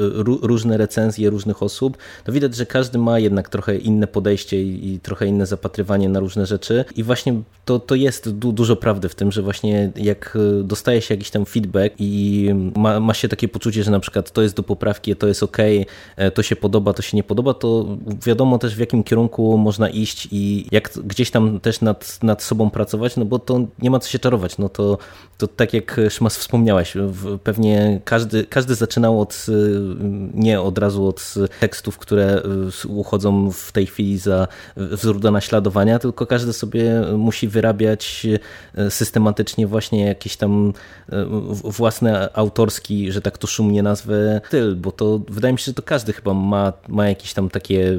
różne 0.43 0.77
recenzje 0.77 1.31
różnych 1.31 1.63
osób, 1.63 1.97
to 2.25 2.33
widać, 2.33 2.57
że 2.57 2.67
każdy 2.67 2.99
ma 2.99 3.19
jednak 3.19 3.49
trochę 3.49 3.77
inne 3.77 4.07
podejście 4.07 4.63
i 4.63 5.01
trochę 5.03 5.27
inne 5.27 5.47
zapatrywanie 5.47 6.09
na 6.09 6.21
różne 6.21 6.47
rzeczy 6.47 6.85
i 6.97 7.03
właśnie 7.03 7.43
to, 7.65 7.79
to 7.91 7.95
jest 7.95 8.31
du 8.31 8.53
dużo 8.53 8.77
prawdy 8.77 9.09
w 9.09 9.15
tym, 9.15 9.33
że 9.33 9.43
właśnie 9.43 9.93
jak 9.97 10.39
e, 10.61 10.63
dostaje 10.63 11.03
się 11.03 11.15
jakiś 11.15 11.31
tam 11.31 11.47
feedback 11.47 11.95
i 11.99 12.51
ma, 12.77 13.01
ma 13.01 13.15
się 13.15 13.29
takie 13.29 13.49
poczucie, 13.49 13.83
że 13.83 13.91
na 13.91 14.01
przykład 14.01 14.31
to 14.31 14.43
jest 14.43 14.57
do 14.57 14.63
poprawki, 14.63 15.17
to 15.17 15.27
jest 15.27 15.43
ok, 15.43 15.57
e, 16.17 16.31
to 16.31 16.43
się 16.43 16.57
podoba, 16.57 16.93
to 16.93 17.03
się 17.03 17.17
nie 17.17 17.23
podoba, 17.23 17.55
to 17.55 17.87
wiadomo 18.27 18.59
też 18.59 18.77
w 18.77 18.79
jakim 18.79 19.03
kierunku 19.03 19.59
można 19.59 19.89
iść 19.89 20.29
i 20.33 20.67
jak 20.73 20.91
gdzieś 21.05 21.31
tam 21.31 21.61
też 21.61 21.81
nad, 21.81 22.19
nad 22.23 22.43
sobą 22.43 22.71
pracować, 22.71 23.17
no 23.17 23.25
bo 23.25 23.39
to 23.39 23.61
nie 23.79 23.91
ma 23.91 23.99
co 23.99 24.11
się 24.11 24.19
czarować. 24.19 24.59
No 24.59 24.69
to, 24.69 24.99
to 25.39 25.47
tak 25.47 25.75
jak 25.75 26.01
Szmas 26.11 26.37
wspomniałeś, 26.37 26.95
pewnie 27.45 28.01
każdy, 28.05 28.45
każdy 28.45 28.75
zaczynał 28.75 29.21
od 29.21 29.47
e, 29.49 29.53
nie 30.35 30.61
od 30.61 30.79
razu 30.79 31.09
od 31.09 31.35
tekstów, 31.61 31.99
które 31.99 32.43
uchodzą 32.89 33.51
w 33.51 33.73
tej 33.73 33.87
chwili 33.87 34.19
za 34.19 34.49
wzór 34.77 35.21
do 35.21 35.31
naśladowania, 35.31 35.99
tylko 35.99 36.27
każdy 36.27 36.53
sobie 36.53 37.03
musi 37.17 37.49
wyrabiać 37.71 38.27
systematycznie 38.89 39.67
właśnie 39.67 40.07
jakieś 40.07 40.37
tam 40.37 40.73
własne 41.65 42.29
autorski, 42.35 43.13
że 43.13 43.23
tak 43.23 43.39
to 43.39 43.47
szumnie 43.47 43.83
nazwę, 43.83 44.41
styl, 44.47 44.77
bo 44.77 44.93
to 44.93 45.21
wydaje 45.29 45.53
mi 45.53 45.59
się, 45.59 45.65
że 45.65 45.75
to 45.75 45.83
każdy 45.83 46.13
chyba 46.13 46.35
ma, 46.35 46.73
ma 46.89 47.09
jakieś 47.09 47.35
tam 47.35 47.49
takie 47.49 47.99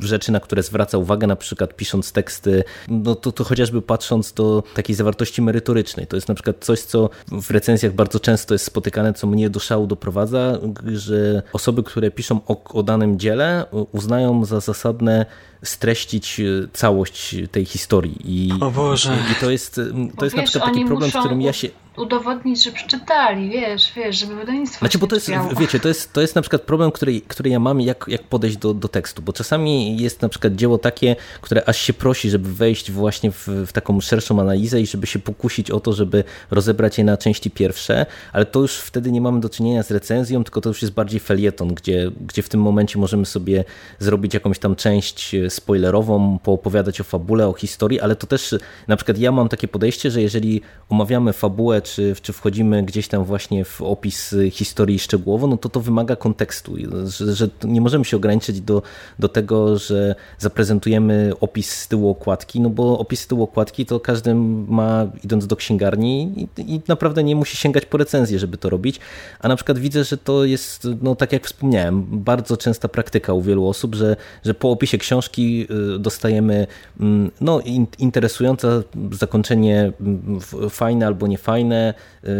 rzeczy, 0.00 0.32
na 0.32 0.40
które 0.40 0.62
zwraca 0.62 0.98
uwagę, 0.98 1.26
na 1.26 1.36
przykład 1.36 1.76
pisząc 1.76 2.12
teksty, 2.12 2.64
no 2.88 3.14
to, 3.14 3.32
to 3.32 3.44
chociażby 3.44 3.82
patrząc 3.82 4.32
do 4.32 4.62
takiej 4.74 4.96
zawartości 4.96 5.42
merytorycznej. 5.42 6.06
To 6.06 6.16
jest 6.16 6.28
na 6.28 6.34
przykład 6.34 6.56
coś, 6.60 6.80
co 6.80 7.10
w 7.28 7.50
recenzjach 7.50 7.92
bardzo 7.92 8.20
często 8.20 8.54
jest 8.54 8.64
spotykane, 8.64 9.14
co 9.14 9.26
mnie 9.26 9.50
do 9.50 9.60
szału 9.60 9.86
doprowadza, 9.86 10.58
że 10.92 11.42
osoby, 11.52 11.82
które 11.82 12.10
piszą 12.10 12.40
o, 12.46 12.64
o 12.64 12.82
danym 12.82 13.18
dziele, 13.18 13.64
uznają 13.92 14.44
za 14.44 14.60
zasadne 14.60 15.26
streścić 15.62 16.40
całość 16.72 17.36
tej 17.50 17.64
historii. 17.64 18.16
I, 18.24 18.52
o 18.60 18.70
Boże. 18.70 19.18
I 19.32 19.34
to 19.40 19.50
jest, 19.50 19.80
to 20.18 20.24
jest 20.24 20.36
na 20.36 20.42
przykład 20.42 20.64
taki 20.64 20.84
problem, 20.84 21.10
z 21.10 21.16
którym 21.16 21.42
ja 21.42 21.52
się 21.52 21.68
udowodnić, 21.96 22.64
że 22.64 22.72
przeczytali, 22.72 23.50
wiesz, 23.50 23.92
wiesz, 23.96 24.18
żeby 24.18 24.36
wydawnictwo 24.36 24.78
Znaczy, 24.78 24.98
bo 24.98 25.06
to 25.06 25.14
jest, 25.14 25.30
wiecie, 25.58 25.80
to 25.80 25.88
jest, 25.88 26.12
to 26.12 26.20
jest 26.20 26.34
na 26.34 26.42
przykład 26.42 26.62
problem, 26.62 26.92
który, 26.92 27.20
który 27.20 27.50
ja 27.50 27.60
mam, 27.60 27.80
jak, 27.80 28.04
jak 28.08 28.22
podejść 28.22 28.56
do, 28.56 28.74
do 28.74 28.88
tekstu, 28.88 29.22
bo 29.22 29.32
czasami 29.32 29.98
jest 29.98 30.22
na 30.22 30.28
przykład 30.28 30.54
dzieło 30.54 30.78
takie, 30.78 31.16
które 31.40 31.68
aż 31.68 31.80
się 31.80 31.92
prosi, 31.92 32.30
żeby 32.30 32.52
wejść 32.52 32.90
właśnie 32.90 33.32
w, 33.32 33.48
w 33.66 33.72
taką 33.72 34.00
szerszą 34.00 34.40
analizę 34.40 34.80
i 34.80 34.86
żeby 34.86 35.06
się 35.06 35.18
pokusić 35.18 35.70
o 35.70 35.80
to, 35.80 35.92
żeby 35.92 36.24
rozebrać 36.50 36.98
je 36.98 37.04
na 37.04 37.16
części 37.16 37.50
pierwsze, 37.50 38.06
ale 38.32 38.46
to 38.46 38.60
już 38.60 38.76
wtedy 38.76 39.12
nie 39.12 39.20
mamy 39.20 39.40
do 39.40 39.48
czynienia 39.48 39.82
z 39.82 39.90
recenzją, 39.90 40.44
tylko 40.44 40.60
to 40.60 40.68
już 40.68 40.82
jest 40.82 40.94
bardziej 40.94 41.20
felieton, 41.20 41.74
gdzie, 41.74 42.10
gdzie 42.26 42.42
w 42.42 42.48
tym 42.48 42.60
momencie 42.60 42.98
możemy 42.98 43.26
sobie 43.26 43.64
zrobić 43.98 44.34
jakąś 44.34 44.58
tam 44.58 44.76
część 44.76 45.36
spoilerową, 45.48 46.38
poopowiadać 46.38 47.00
o 47.00 47.04
fabule, 47.04 47.48
o 47.48 47.52
historii, 47.52 48.00
ale 48.00 48.16
to 48.16 48.26
też 48.26 48.54
na 48.88 48.96
przykład 48.96 49.18
ja 49.18 49.32
mam 49.32 49.48
takie 49.48 49.68
podejście, 49.68 50.10
że 50.10 50.22
jeżeli 50.22 50.62
omawiamy 50.88 51.32
fabułę 51.32 51.79
czy, 51.80 52.14
czy 52.22 52.32
wchodzimy 52.32 52.82
gdzieś 52.82 53.08
tam 53.08 53.24
właśnie 53.24 53.64
w 53.64 53.82
opis 53.82 54.34
historii 54.50 54.98
szczegółowo, 54.98 55.46
no 55.46 55.56
to 55.56 55.68
to 55.68 55.80
wymaga 55.80 56.16
kontekstu, 56.16 56.74
że, 57.04 57.34
że 57.34 57.48
nie 57.64 57.80
możemy 57.80 58.04
się 58.04 58.16
ograniczyć 58.16 58.60
do, 58.60 58.82
do 59.18 59.28
tego, 59.28 59.78
że 59.78 60.14
zaprezentujemy 60.38 61.32
opis 61.40 61.72
z 61.72 61.88
tyłu 61.88 62.10
okładki, 62.10 62.60
no 62.60 62.70
bo 62.70 62.98
opis 62.98 63.20
z 63.20 63.26
tyłu 63.26 63.42
okładki 63.42 63.86
to 63.86 64.00
każdy 64.00 64.34
ma 64.34 65.06
idąc 65.24 65.46
do 65.46 65.56
księgarni 65.56 66.48
i, 66.58 66.74
i 66.74 66.80
naprawdę 66.88 67.24
nie 67.24 67.36
musi 67.36 67.56
sięgać 67.56 67.86
po 67.86 67.98
recenzję, 67.98 68.38
żeby 68.38 68.56
to 68.56 68.70
robić, 68.70 69.00
a 69.40 69.48
na 69.48 69.56
przykład 69.56 69.78
widzę, 69.78 70.04
że 70.04 70.16
to 70.16 70.44
jest, 70.44 70.88
no 71.02 71.14
tak 71.14 71.32
jak 71.32 71.46
wspomniałem, 71.46 72.06
bardzo 72.10 72.56
częsta 72.56 72.88
praktyka 72.88 73.32
u 73.32 73.42
wielu 73.42 73.68
osób, 73.68 73.94
że, 73.94 74.16
że 74.44 74.54
po 74.54 74.70
opisie 74.70 74.98
książki 74.98 75.66
y, 75.94 75.98
dostajemy 75.98 76.66
mm, 77.00 77.30
no, 77.40 77.60
interesujące 77.98 78.82
zakończenie, 79.12 79.92
mm, 80.00 80.40
fajne 80.70 81.06
albo 81.06 81.26
niefajne, 81.26 81.69
Y, 81.76 82.32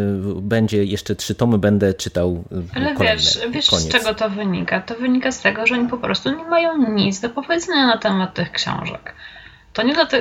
będzie 0.43 0.85
jeszcze 0.85 1.17
trzy 1.17 1.35
tomy, 1.35 1.59
będę 1.59 1.95
czytał 1.95 2.45
y, 2.53 2.77
Ale 2.77 2.95
kolejne. 2.95 3.17
wiesz, 3.17 3.39
wiesz 3.51 3.67
z 3.67 3.89
czego 3.89 4.15
to 4.15 4.31
wynika? 4.31 4.81
To 4.81 4.95
wynika 4.95 5.33
z 5.33 5.41
tego, 5.41 5.67
że 5.67 5.75
oni 5.75 5.89
po 5.89 5.99
prostu 5.99 6.31
nie 6.37 6.45
mają 6.45 6.93
nic 6.93 7.21
do 7.21 7.31
powiedzenia 7.31 7.87
na 7.87 7.99
temat 7.99 8.35
tych 8.35 8.53
książek. 8.53 9.15
To 9.73 9.83
nie, 9.83 9.95
to 9.95 10.17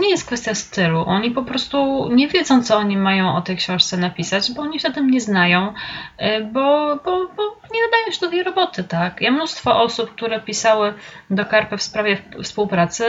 nie 0.00 0.10
jest 0.10 0.26
kwestia 0.26 0.54
stylu. 0.54 1.04
Oni 1.06 1.30
po 1.30 1.42
prostu 1.42 2.08
nie 2.12 2.28
wiedzą, 2.28 2.62
co 2.62 2.76
oni 2.76 2.96
mają 2.96 3.36
o 3.36 3.40
tej 3.40 3.56
książce 3.56 3.96
napisać, 3.96 4.52
bo 4.52 4.62
oni 4.62 4.80
się 4.80 4.92
tym 4.92 5.10
nie 5.10 5.20
znają, 5.20 5.68
y, 5.68 6.44
bo, 6.52 6.96
bo, 7.04 7.28
bo 7.36 7.42
nie 7.74 7.80
nadają 7.82 8.10
się 8.10 8.20
do 8.20 8.28
tej 8.28 8.42
roboty, 8.42 8.84
tak? 8.84 9.20
Ja 9.20 9.30
mnóstwo 9.30 9.82
osób, 9.82 10.10
które 10.10 10.40
pisały 10.40 10.94
do 11.30 11.44
Karpy 11.44 11.76
w 11.76 11.82
sprawie 11.82 12.18
współpracy, 12.42 13.04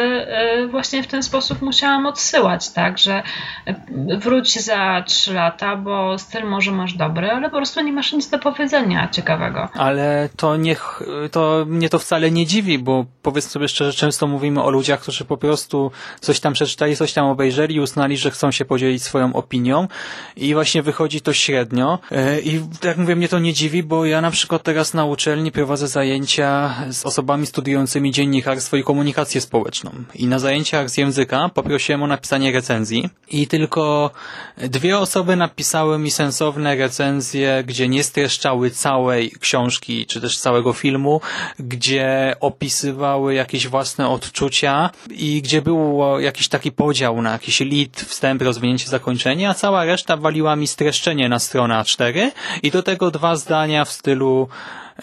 y, 0.58 0.68
właśnie 0.68 1.04
w 1.04 1.08
ten 1.08 1.24
sposób 1.24 1.62
musiałam 1.62 2.06
odsyłać, 2.06 2.70
tak? 2.70 2.98
Że 2.98 3.24
y, 3.68 4.18
wróć 4.18 4.60
za 4.60 5.04
trzy 5.08 5.34
lata, 5.34 5.76
bo 5.76 6.18
styl 6.18 6.46
może 6.46 6.72
masz 6.72 6.94
dobry, 6.94 7.32
ale 7.32 7.50
po 7.50 7.58
prostu 7.58 7.82
nie 7.82 7.94
masz 7.94 8.14
nic 8.14 8.30
do 8.30 8.40
powiedzenia 8.40 9.08
ciekawego. 9.08 9.70
Ale 9.74 10.30
to 10.38 10.58
niech, 10.58 11.02
to 11.32 11.66
mnie 11.68 11.90
to 11.90 12.00
wcale 12.00 12.32
nie 12.32 12.46
dziwi, 12.46 12.80
bo 12.80 13.06
powiedzmy 13.22 13.52
sobie 13.52 13.68
szczerze, 13.68 13.94
często 13.94 14.28
mówimy 14.28 14.64
o 14.64 14.70
ludziach, 14.70 15.02
którzy 15.02 15.26
po 15.26 15.38
prostu 15.38 15.79
coś 16.22 16.40
tam 16.40 16.54
przeczytali, 16.54 16.96
coś 16.96 17.14
tam 17.14 17.26
obejrzeli 17.26 17.76
i 17.76 17.80
uznali, 17.80 18.18
że 18.18 18.32
chcą 18.32 18.52
się 18.52 18.66
podzielić 18.66 19.04
swoją 19.04 19.34
opinią. 19.34 19.88
I 20.36 20.54
właśnie 20.54 20.82
wychodzi 20.82 21.22
to 21.22 21.34
średnio. 21.34 22.00
Y, 22.12 22.42
i 22.42 22.62
jak 22.84 22.98
mówię, 22.98 23.16
mnie 23.16 23.28
to 23.28 23.40
nie 23.40 23.54
dziwi, 23.54 23.84
bo 23.84 24.06
ja 24.06 24.22
na 24.22 24.32
przykład 24.32 24.50
przykład 24.50 24.64
teraz 24.64 24.94
na 24.94 25.06
uczelni 25.06 25.52
prowadzę 25.52 25.88
zajęcia 25.88 26.76
z 26.90 27.06
osobami 27.06 27.46
studiującymi 27.46 28.12
dziennikarstwo 28.12 28.78
i 28.78 28.84
komunikację 28.84 29.42
społeczną. 29.42 29.92
I 30.16 30.28
na 30.28 30.40
zajęciach 30.40 30.90
z 30.90 30.98
języka 30.98 31.50
poprosiłem 31.50 32.04
o 32.04 32.08
napisanie 32.08 32.52
recenzji. 32.52 33.10
I 33.28 33.48
tylko 33.48 34.12
dwie 34.58 34.98
osoby 34.98 35.36
napisały 35.36 36.00
mi 36.00 36.12
sensowne 36.12 36.76
recenzje, 36.76 37.64
gdzie 37.68 37.88
nie 37.88 38.04
streszczały 38.04 38.72
całej 38.72 39.32
książki, 39.40 40.06
czy 40.06 40.22
też 40.22 40.40
całego 40.40 40.74
filmu, 40.74 41.22
gdzie 41.60 42.36
opisywały 42.40 43.34
jakieś 43.34 43.68
własne 43.68 44.10
odczucia 44.10 44.90
i 45.10 45.42
gdzie 45.42 45.62
był 45.70 46.20
jakiś 46.20 46.48
taki 46.48 46.72
podział 46.72 47.22
na 47.22 47.32
jakiś 47.32 47.60
lead, 47.60 47.96
wstęp, 48.08 48.42
rozwinięcie, 48.42 48.88
zakończenie, 48.88 49.50
a 49.50 49.54
cała 49.54 49.86
reszta 49.86 50.18
waliła 50.18 50.56
mi 50.56 50.68
streszczenie 50.68 51.30
na 51.30 51.40
stronę 51.40 51.76
A4 51.76 52.32
i 52.64 52.72
do 52.72 52.84
tego 52.84 53.12
dwa 53.12 53.36
zdania 53.36 53.86
w 53.86 53.92
stylu 53.92 54.50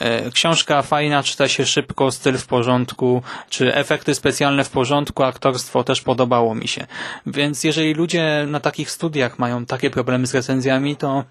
E, 0.00 0.30
książka 0.30 0.82
fajna, 0.82 1.22
czyta 1.22 1.48
się 1.48 1.66
szybko, 1.66 2.10
styl 2.10 2.38
w 2.38 2.46
porządku, 2.46 3.22
czy 3.50 3.74
efekty 3.74 4.14
specjalne 4.14 4.64
w 4.64 4.70
porządku, 4.70 5.22
aktorstwo 5.22 5.84
też 5.84 6.00
podobało 6.00 6.54
mi 6.54 6.68
się. 6.68 6.86
Więc 7.26 7.64
jeżeli 7.64 7.94
ludzie 7.94 8.44
na 8.48 8.60
takich 8.60 8.90
studiach 8.90 9.38
mają 9.38 9.66
takie 9.66 9.90
problemy 9.90 10.26
z 10.26 10.34
recenzjami, 10.34 10.96
to 10.96 11.24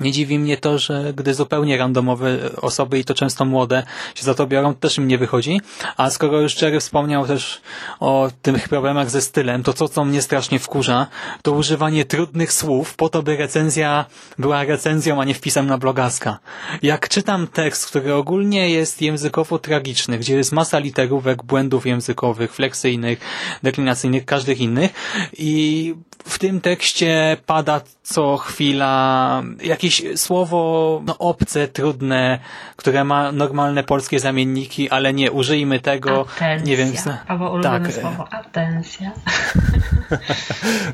Nie 0.00 0.12
dziwi 0.12 0.38
mnie 0.38 0.56
to, 0.56 0.78
że 0.78 1.12
gdy 1.16 1.34
zupełnie 1.34 1.78
randomowe 1.78 2.38
osoby 2.56 2.98
i 2.98 3.04
to 3.04 3.14
często 3.14 3.44
młode 3.44 3.82
się 4.14 4.24
za 4.24 4.34
to 4.34 4.46
biorą, 4.46 4.74
to 4.74 4.80
też 4.80 4.98
im 4.98 5.08
nie 5.08 5.18
wychodzi. 5.18 5.60
A 5.96 6.10
skoro 6.10 6.40
już 6.40 6.62
Jerry 6.62 6.80
wspomniał 6.80 7.26
też 7.26 7.60
o 8.00 8.30
tych 8.42 8.68
problemach 8.68 9.10
ze 9.10 9.20
stylem, 9.20 9.62
to 9.62 9.72
co, 9.72 9.88
co 9.88 10.04
mnie 10.04 10.22
strasznie 10.22 10.58
wkurza, 10.58 11.06
to 11.42 11.52
używanie 11.52 12.04
trudnych 12.04 12.52
słów 12.52 12.94
po 12.94 13.08
to, 13.08 13.22
by 13.22 13.36
recenzja 13.36 14.04
była 14.38 14.64
recenzją, 14.64 15.20
a 15.20 15.24
nie 15.24 15.34
wpisem 15.34 15.66
na 15.66 15.78
blogaska. 15.78 16.38
Jak 16.82 17.08
czytam 17.08 17.46
tekst, 17.46 17.86
który 17.86 18.14
ogólnie 18.14 18.70
jest 18.70 19.02
językowo 19.02 19.58
tragiczny, 19.58 20.18
gdzie 20.18 20.36
jest 20.36 20.52
masa 20.52 20.78
literówek, 20.78 21.42
błędów 21.42 21.86
językowych, 21.86 22.54
fleksyjnych, 22.54 23.20
deklinacyjnych, 23.62 24.24
każdych 24.24 24.60
innych 24.60 24.90
i 25.38 25.94
w 26.24 26.38
tym 26.38 26.60
tekście 26.60 27.36
pada 27.46 27.80
co 28.02 28.36
chwila 28.36 29.42
jakieś 29.82 30.20
słowo 30.20 31.02
no, 31.06 31.18
obce, 31.18 31.68
trudne, 31.68 32.38
które 32.76 33.04
ma 33.04 33.32
normalne 33.32 33.84
polskie 33.84 34.20
zamienniki, 34.20 34.90
ale 34.90 35.12
nie, 35.12 35.32
użyjmy 35.32 35.80
tego. 35.80 36.26
Atencja. 36.36 36.66
Nie 36.66 36.76
wiem. 36.76 36.92
Albo 37.28 37.50
ulubione 37.50 37.80
tak. 37.80 38.00
słowo 38.00 38.28
atencja. 38.30 39.10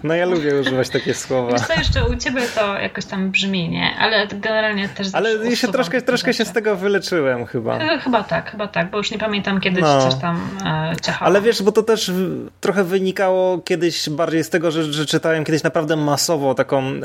No 0.05 0.15
ja 0.15 0.27
lubię 0.27 0.61
używać 0.61 0.89
takie 0.89 1.15
słowa. 1.15 1.53
Wiesz 1.53 1.67
co, 1.67 1.75
jeszcze 1.75 2.05
u 2.05 2.17
ciebie 2.17 2.43
to 2.55 2.79
jakoś 2.79 3.05
tam 3.05 3.31
brzmi, 3.31 3.69
nie? 3.69 3.97
Ale 3.99 4.27
generalnie 4.27 4.89
też 4.89 5.09
Ale 5.13 5.31
ja 5.33 5.57
się 5.57 5.69
troszkę, 5.69 6.03
troszkę 6.03 6.35
się 6.35 6.45
z 6.45 6.53
tego 6.53 6.77
wyleczyłem 6.77 7.47
chyba. 7.47 7.79
E, 7.79 7.99
chyba 7.99 8.23
tak, 8.23 8.51
chyba 8.51 8.69
tak, 8.69 8.91
bo 8.91 8.99
już 8.99 9.11
nie 9.11 9.19
pamiętam 9.19 9.61
kiedy 9.61 9.81
no. 9.81 10.11
coś 10.11 10.21
tam 10.21 10.49
e, 10.65 10.97
ciachało. 11.03 11.27
Ale 11.27 11.43
wiesz, 11.43 11.63
bo 11.63 11.73
to 11.73 11.83
też 11.83 12.13
trochę 12.61 12.85
wynikało 12.85 13.59
kiedyś 13.59 14.11
bardziej 14.11 14.45
z 14.45 14.51
tego, 14.51 14.71
że, 14.71 14.85
że 14.85 15.07
czytałem 15.07 15.45
kiedyś 15.45 15.63
naprawdę 15.63 15.97
masowo 15.97 16.55
taką 16.55 16.83
e, 16.83 17.01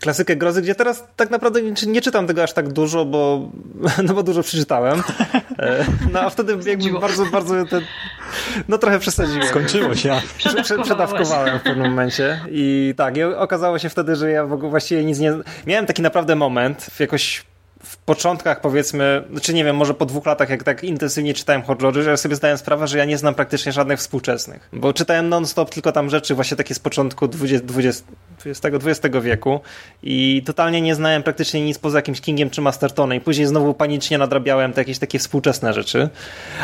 klasykę 0.00 0.36
grozy, 0.36 0.62
gdzie 0.62 0.74
teraz 0.74 1.08
tak 1.16 1.30
naprawdę 1.30 1.62
nie, 1.62 1.72
nie, 1.86 2.00
czytam 2.00 2.26
tego 2.26 2.42
aż 2.42 2.52
tak 2.52 2.72
dużo, 2.72 3.04
bo, 3.04 3.50
no 4.06 4.14
bo 4.14 4.22
dużo 4.22 4.42
przeczytałem. 4.42 5.02
E, 5.58 5.84
no 6.12 6.20
a 6.20 6.30
wtedy 6.30 6.70
jakby 6.70 7.00
bardzo, 7.00 7.26
bardzo 7.26 7.66
te, 7.66 7.80
no 8.68 8.78
trochę 8.78 8.98
przesadziłem. 8.98 9.48
Skończyło 9.48 9.94
się. 9.94 10.20
Przedawkowałem 10.82 11.58
w 11.58 11.62
pewnym 11.62 11.90
momencie 11.90 12.40
i 12.50 12.94
tak, 12.96 13.16
i 13.16 13.22
okazało 13.22 13.78
się 13.78 13.88
wtedy, 13.88 14.16
że 14.16 14.30
ja 14.30 14.46
w 14.46 14.52
ogóle 14.52 14.70
właściwie 14.70 15.04
nic 15.04 15.18
nie... 15.18 15.32
Miałem 15.66 15.86
taki 15.86 16.02
naprawdę 16.02 16.36
moment, 16.36 16.86
jakoś 17.00 17.44
w 17.82 17.96
początkach 17.96 18.60
powiedzmy, 18.60 19.22
czy 19.26 19.32
znaczy 19.32 19.54
nie 19.54 19.64
wiem, 19.64 19.76
może 19.76 19.94
po 19.94 20.06
dwóch 20.06 20.26
latach, 20.26 20.50
jak 20.50 20.62
tak 20.62 20.84
intensywnie 20.84 21.34
czytałem 21.34 21.62
horrory, 21.62 22.02
że 22.02 22.10
ja 22.10 22.16
sobie 22.16 22.36
zdałem 22.36 22.58
sprawę, 22.58 22.88
że 22.88 22.98
ja 22.98 23.04
nie 23.04 23.18
znam 23.18 23.34
praktycznie 23.34 23.72
żadnych 23.72 23.98
współczesnych. 23.98 24.68
Bo 24.72 24.92
czytałem 24.92 25.28
non-stop 25.28 25.70
tylko 25.70 25.92
tam 25.92 26.10
rzeczy 26.10 26.34
właśnie 26.34 26.56
takie 26.56 26.74
z 26.74 26.78
początku 26.78 27.28
XX, 28.46 28.86
XX, 28.86 29.16
wieku 29.22 29.60
i 30.02 30.42
totalnie 30.46 30.80
nie 30.80 30.94
znałem 30.94 31.22
praktycznie 31.22 31.60
nic 31.60 31.78
poza 31.78 31.98
jakimś 31.98 32.20
Kingiem 32.20 32.50
czy 32.50 32.60
Mastertonem 32.60 33.18
i 33.18 33.20
później 33.20 33.46
znowu 33.46 33.74
panicznie 33.74 34.18
nadrabiałem 34.18 34.72
te 34.72 34.80
jakieś 34.80 34.98
takie 34.98 35.18
współczesne 35.18 35.72
rzeczy. 35.72 36.08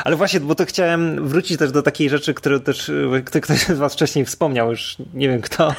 Ale 0.05 0.17
właśnie, 0.17 0.41
bo 0.41 0.55
to 0.55 0.65
chciałem 0.65 1.29
wrócić 1.29 1.59
też 1.59 1.73
do 1.73 1.83
takiej 1.83 2.11
rzeczy, 2.11 2.35
które 2.35 2.61
też 2.61 2.93
ktoś 3.25 3.59
z 3.59 3.79
was 3.79 3.93
wcześniej 3.93 4.25
wspomniał, 4.25 4.71
już 4.71 4.97
nie 5.15 5.29
wiem 5.29 5.41
kto. 5.41 5.75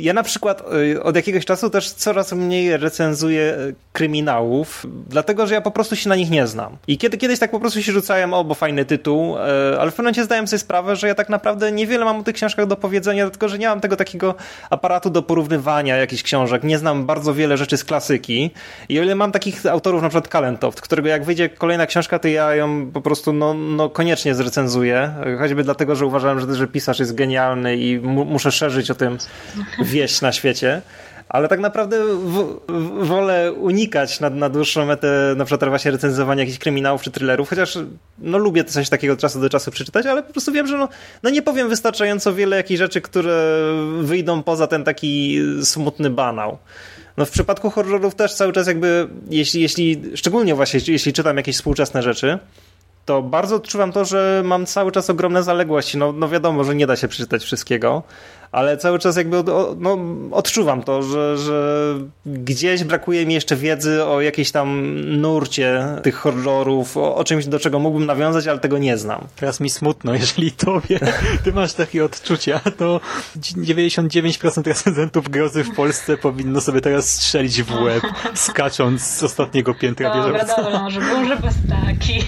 Ja 0.00 0.12
na 0.12 0.22
przykład 0.22 0.62
y, 0.94 1.02
od 1.02 1.16
jakiegoś 1.16 1.44
czasu 1.44 1.70
też 1.70 1.90
coraz 1.90 2.32
mniej 2.32 2.76
recenzuję 2.76 3.56
kryminałów, 3.92 4.86
dlatego 5.08 5.46
że 5.46 5.54
ja 5.54 5.60
po 5.60 5.70
prostu 5.70 5.96
się 5.96 6.08
na 6.08 6.16
nich 6.16 6.30
nie 6.30 6.46
znam. 6.46 6.76
I 6.86 6.98
kiedy, 6.98 7.18
kiedyś 7.18 7.38
tak 7.38 7.50
po 7.50 7.60
prostu 7.60 7.82
się 7.82 7.92
rzucałem, 7.92 8.34
o, 8.34 8.44
bo 8.44 8.54
fajny 8.54 8.84
tytuł, 8.84 9.38
e, 9.38 9.40
ale 9.80 9.90
w 9.90 9.94
pewnym 9.94 10.04
momencie 10.04 10.24
zdałem 10.24 10.48
sobie 10.48 10.58
sprawę, 10.58 10.96
że 10.96 11.08
ja 11.08 11.14
tak 11.14 11.28
naprawdę 11.28 11.72
niewiele 11.72 12.04
mam 12.04 12.20
o 12.20 12.22
tych 12.22 12.34
książkach 12.34 12.66
do 12.66 12.76
powiedzenia, 12.76 13.30
tylko 13.30 13.48
że 13.48 13.58
nie 13.58 13.68
mam 13.68 13.80
tego 13.80 13.96
takiego 13.96 14.34
aparatu 14.70 15.10
do 15.10 15.22
porównywania 15.36 15.96
jakichś 15.96 16.22
książek. 16.22 16.62
Nie 16.62 16.78
znam 16.78 17.06
bardzo 17.06 17.34
wiele 17.34 17.56
rzeczy 17.56 17.76
z 17.76 17.84
klasyki. 17.84 18.50
I 18.88 19.00
o 19.00 19.02
ile 19.02 19.14
mam 19.14 19.32
takich 19.32 19.66
autorów, 19.66 20.02
na 20.02 20.08
przykład 20.08 20.28
Kalentoft, 20.28 20.80
którego 20.80 21.08
jak 21.08 21.24
wyjdzie 21.24 21.48
kolejna 21.48 21.86
książka, 21.86 22.18
to 22.18 22.28
ja 22.28 22.54
ją 22.54 22.90
po 22.92 23.00
prostu 23.00 23.32
no, 23.32 23.54
no 23.54 23.88
koniecznie 23.88 24.34
zrecenzuję, 24.34 25.14
choćby 25.38 25.64
dlatego, 25.64 25.96
że 25.96 26.06
uważałem, 26.06 26.40
że, 26.40 26.54
że 26.54 26.66
pisarz 26.66 26.98
jest 26.98 27.14
genialny 27.14 27.76
i 27.76 27.98
mu, 27.98 28.24
muszę 28.24 28.52
szerzyć 28.52 28.90
o 28.90 28.94
tym 28.94 29.18
wieść 29.84 30.20
na 30.20 30.32
świecie 30.32 30.82
ale 31.28 31.48
tak 31.48 31.60
naprawdę 31.60 32.04
w, 32.04 32.60
w, 32.68 33.06
wolę 33.06 33.52
unikać 33.52 34.20
na, 34.20 34.30
na 34.30 34.48
dłuższą 34.48 34.86
metę 34.86 35.34
na 35.36 35.44
przykład 35.44 35.70
właśnie 35.70 35.90
recenzowania 35.90 36.40
jakichś 36.42 36.58
kryminałów 36.58 37.02
czy 37.02 37.10
thrillerów, 37.10 37.48
chociaż 37.48 37.78
no 38.18 38.38
lubię 38.38 38.64
coś 38.64 38.88
takiego 38.88 39.12
od 39.12 39.20
czasu 39.20 39.40
do 39.40 39.50
czasu 39.50 39.70
przeczytać, 39.70 40.06
ale 40.06 40.22
po 40.22 40.32
prostu 40.32 40.52
wiem, 40.52 40.66
że 40.66 40.78
no, 40.78 40.88
no 41.22 41.30
nie 41.30 41.42
powiem 41.42 41.68
wystarczająco 41.68 42.34
wiele 42.34 42.56
jakichś 42.56 42.78
rzeczy, 42.78 43.00
które 43.00 43.66
wyjdą 44.00 44.42
poza 44.42 44.66
ten 44.66 44.84
taki 44.84 45.38
smutny 45.62 46.10
banał. 46.10 46.58
No 47.16 47.24
w 47.24 47.30
przypadku 47.30 47.70
horrorów 47.70 48.14
też 48.14 48.34
cały 48.34 48.52
czas 48.52 48.66
jakby, 48.66 49.08
jeśli, 49.30 49.62
jeśli 49.62 50.02
szczególnie 50.14 50.54
właśnie 50.54 50.80
jeśli 50.86 51.12
czytam 51.12 51.36
jakieś 51.36 51.56
współczesne 51.56 52.02
rzeczy, 52.02 52.38
to 53.06 53.22
bardzo 53.22 53.56
odczuwam 53.56 53.92
to, 53.92 54.04
że 54.04 54.42
mam 54.44 54.66
cały 54.66 54.92
czas 54.92 55.10
ogromne 55.10 55.42
zaległości. 55.42 55.98
No, 55.98 56.12
no 56.12 56.28
wiadomo, 56.28 56.64
że 56.64 56.74
nie 56.74 56.86
da 56.86 56.96
się 56.96 57.08
przeczytać 57.08 57.42
wszystkiego, 57.44 58.02
ale 58.52 58.76
cały 58.76 58.98
czas 58.98 59.16
jakby 59.16 59.42
no, 59.76 59.98
odczuwam 60.30 60.82
to, 60.82 61.02
że, 61.02 61.38
że 61.38 61.94
gdzieś 62.26 62.84
brakuje 62.84 63.26
mi 63.26 63.34
jeszcze 63.34 63.56
wiedzy 63.56 64.04
o 64.04 64.20
jakiejś 64.20 64.50
tam 64.50 64.94
nurcie 65.20 65.86
tych 66.02 66.16
horrorów, 66.16 66.96
o, 66.96 67.16
o 67.16 67.24
czymś, 67.24 67.46
do 67.46 67.58
czego 67.58 67.78
mógłbym 67.78 68.06
nawiązać, 68.06 68.46
ale 68.46 68.58
tego 68.58 68.78
nie 68.78 68.98
znam. 68.98 69.26
Teraz 69.36 69.60
mi 69.60 69.70
smutno, 69.70 70.14
jeżeli 70.14 70.52
tobie, 70.52 71.00
ty 71.44 71.52
masz 71.52 71.72
takie 71.72 72.04
odczucia, 72.04 72.60
to 72.76 73.00
99% 73.38 74.66
recenzentów 74.66 75.28
grozy 75.28 75.64
w 75.64 75.74
Polsce 75.74 76.16
powinno 76.16 76.60
sobie 76.60 76.80
teraz 76.80 77.08
strzelić 77.08 77.62
w 77.62 77.82
łeb, 77.82 78.02
skacząc 78.34 79.02
z 79.02 79.22
ostatniego 79.22 79.74
piętra 79.74 80.14
Dobra, 80.14 80.44
dobra, 80.44 80.82
może 80.82 81.00
może 81.00 81.36
bez 81.36 81.54
taki. 81.70 82.22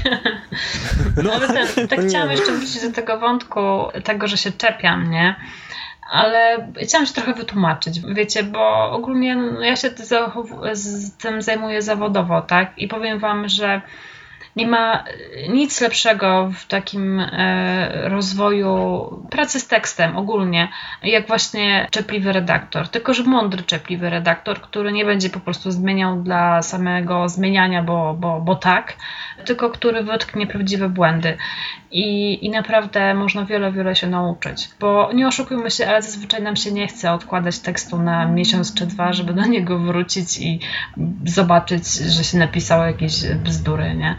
No, 1.22 1.32
ale 1.36 1.48
ten, 1.48 1.88
tak 1.88 2.00
chciałam 2.08 2.30
jeszcze 2.30 2.52
wrócić 2.52 2.82
do 2.82 2.92
tego 2.92 3.18
wątku, 3.18 3.60
tego, 4.04 4.28
że 4.28 4.36
się 4.36 4.52
czepiam, 4.52 5.10
nie? 5.10 5.36
Ale 6.10 6.68
chciałam 6.82 7.06
się 7.06 7.14
trochę 7.14 7.34
wytłumaczyć, 7.34 8.00
wiecie, 8.00 8.42
bo 8.42 8.90
ogólnie 8.90 9.36
no, 9.36 9.60
ja 9.60 9.76
się 9.76 9.90
tym 11.18 11.42
zajmuję 11.42 11.82
zawodowo, 11.82 12.42
tak? 12.42 12.78
I 12.78 12.88
powiem 12.88 13.18
Wam, 13.18 13.48
że 13.48 13.82
nie 14.58 14.66
ma 14.66 15.04
nic 15.48 15.80
lepszego 15.80 16.50
w 16.54 16.66
takim 16.66 17.20
e, 17.20 18.08
rozwoju 18.08 18.68
pracy 19.30 19.60
z 19.60 19.68
tekstem 19.68 20.16
ogólnie, 20.16 20.68
jak 21.02 21.26
właśnie 21.26 21.88
czepliwy 21.90 22.32
redaktor. 22.32 22.88
Tylko, 22.88 23.14
że 23.14 23.22
mądry 23.22 23.62
czepliwy 23.62 24.10
redaktor, 24.10 24.60
który 24.60 24.92
nie 24.92 25.04
będzie 25.04 25.30
po 25.30 25.40
prostu 25.40 25.70
zmieniał 25.70 26.22
dla 26.22 26.62
samego 26.62 27.28
zmieniania, 27.28 27.82
bo, 27.82 28.14
bo, 28.14 28.40
bo 28.40 28.54
tak, 28.54 28.96
tylko 29.44 29.70
który 29.70 30.02
wytknie 30.02 30.46
prawdziwe 30.46 30.88
błędy. 30.88 31.36
I, 31.90 32.38
I 32.46 32.50
naprawdę 32.50 33.14
można 33.14 33.44
wiele, 33.44 33.72
wiele 33.72 33.96
się 33.96 34.06
nauczyć. 34.06 34.68
Bo 34.80 35.10
nie 35.12 35.28
oszukujmy 35.28 35.70
się, 35.70 35.88
ale 35.88 36.02
zazwyczaj 36.02 36.42
nam 36.42 36.56
się 36.56 36.72
nie 36.72 36.86
chce 36.86 37.12
odkładać 37.12 37.58
tekstu 37.58 37.98
na 37.98 38.26
miesiąc 38.26 38.74
czy 38.74 38.86
dwa, 38.86 39.12
żeby 39.12 39.34
do 39.34 39.46
niego 39.46 39.78
wrócić 39.78 40.38
i 40.38 40.60
zobaczyć, 41.24 41.88
że 41.92 42.24
się 42.24 42.38
napisało 42.38 42.84
jakieś 42.84 43.26
bzdury, 43.26 43.94
nie? 43.94 44.16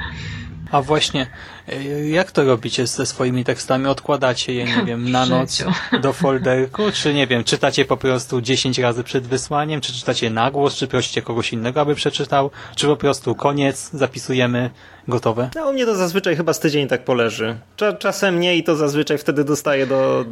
A 0.72 0.82
właśnie, 0.82 1.28
y, 1.70 2.09
jak 2.09 2.32
to 2.32 2.43
robicie 2.43 2.88
ze 2.88 3.05
swoimi 3.05 3.43
tekstami? 3.43 3.86
Odkładacie 3.86 4.53
je, 4.53 4.65
nie 4.65 4.86
wiem, 4.88 5.11
na 5.11 5.26
noc 5.26 5.63
do 6.01 6.13
folderku? 6.13 6.84
Czy 6.93 7.13
nie 7.13 7.28
wiem, 7.28 7.43
czytacie 7.43 7.86
po 7.86 7.97
prostu 7.97 8.41
10 8.41 8.80
razy 8.80 9.03
przed 9.03 9.28
wysłaniem? 9.28 9.82
Czy 9.82 9.93
czytacie 9.93 10.30
na 10.30 10.51
głos? 10.51 10.76
Czy 10.76 10.88
prosicie 10.88 11.22
kogoś 11.22 11.53
innego, 11.53 11.82
aby 11.82 11.95
przeczytał? 11.95 12.51
Czy 12.76 12.88
po 12.88 12.95
prostu 12.95 13.36
koniec, 13.36 13.89
zapisujemy, 13.93 14.70
gotowe? 15.07 15.49
No 15.55 15.70
u 15.70 15.74
mnie 15.74 15.86
to 15.86 15.95
zazwyczaj 15.95 16.36
chyba 16.36 16.53
z 16.53 16.59
tydzień 16.59 16.88
tak 16.88 17.03
poleży. 17.03 17.57
Czasem 17.99 18.39
nie 18.39 18.57
i 18.57 18.63
to 18.63 18.76
zazwyczaj 18.76 19.17
wtedy 19.17 19.43
dostaję 19.43 19.88
do, 19.88 20.26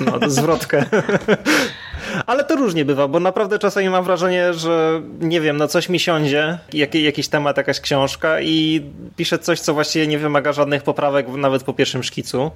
no, 0.00 0.18
do 0.18 0.30
zwrotkę. 0.30 0.84
Ale 2.26 2.44
to 2.44 2.56
różnie 2.56 2.84
bywa, 2.84 3.08
bo 3.08 3.20
naprawdę 3.20 3.58
czasami 3.58 3.90
mam 3.90 4.04
wrażenie, 4.04 4.54
że 4.54 5.02
nie 5.20 5.40
wiem, 5.40 5.56
no 5.56 5.68
coś 5.68 5.88
mi 5.88 6.00
siądzie, 6.00 6.58
jak, 6.72 6.94
jakiś 6.94 7.28
temat, 7.28 7.56
jakaś 7.56 7.80
książka 7.80 8.40
i 8.40 8.82
piszę 9.16 9.38
coś, 9.38 9.60
co 9.60 9.74
właściwie 9.74 10.06
nie 10.06 10.18
wymaga 10.18 10.52
żadnych 10.52 10.82
poprawek 10.82 11.28
nawet 11.28 11.62
po 11.62 11.72
pierwszym 11.72 12.02
szkicu. 12.02 12.50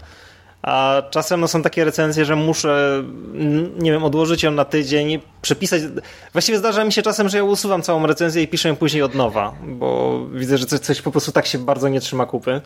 A 0.63 1.03
czasem 1.11 1.41
no, 1.41 1.49
są 1.49 1.63
takie 1.63 1.85
recenzje, 1.85 2.25
że 2.25 2.37
muszę, 2.37 3.05
nie 3.79 3.93
wiem, 3.93 4.05
odłożyć 4.05 4.43
ją 4.43 4.51
na 4.51 4.65
tydzień, 4.65 5.21
przepisać. 5.43 5.83
Właściwie 6.33 6.59
zdarza 6.59 6.85
mi 6.85 6.93
się 6.93 7.03
czasem, 7.03 7.29
że 7.29 7.37
ja 7.37 7.45
usuwam 7.45 7.83
całą 7.83 8.07
recenzję 8.07 8.43
i 8.43 8.49
piszę 8.49 8.69
ją 8.69 8.77
później 8.77 9.03
od 9.03 9.15
nowa, 9.15 9.55
bo 9.67 10.21
widzę, 10.33 10.59
że 10.59 10.67
coś, 10.67 10.81
coś 10.81 11.03
po 11.03 11.11
prostu 11.11 11.33
tak 11.33 11.47
się 11.47 11.59
bardzo 11.59 11.89
nie 11.89 12.01
trzyma 12.01 12.27
kupy. 12.27 12.61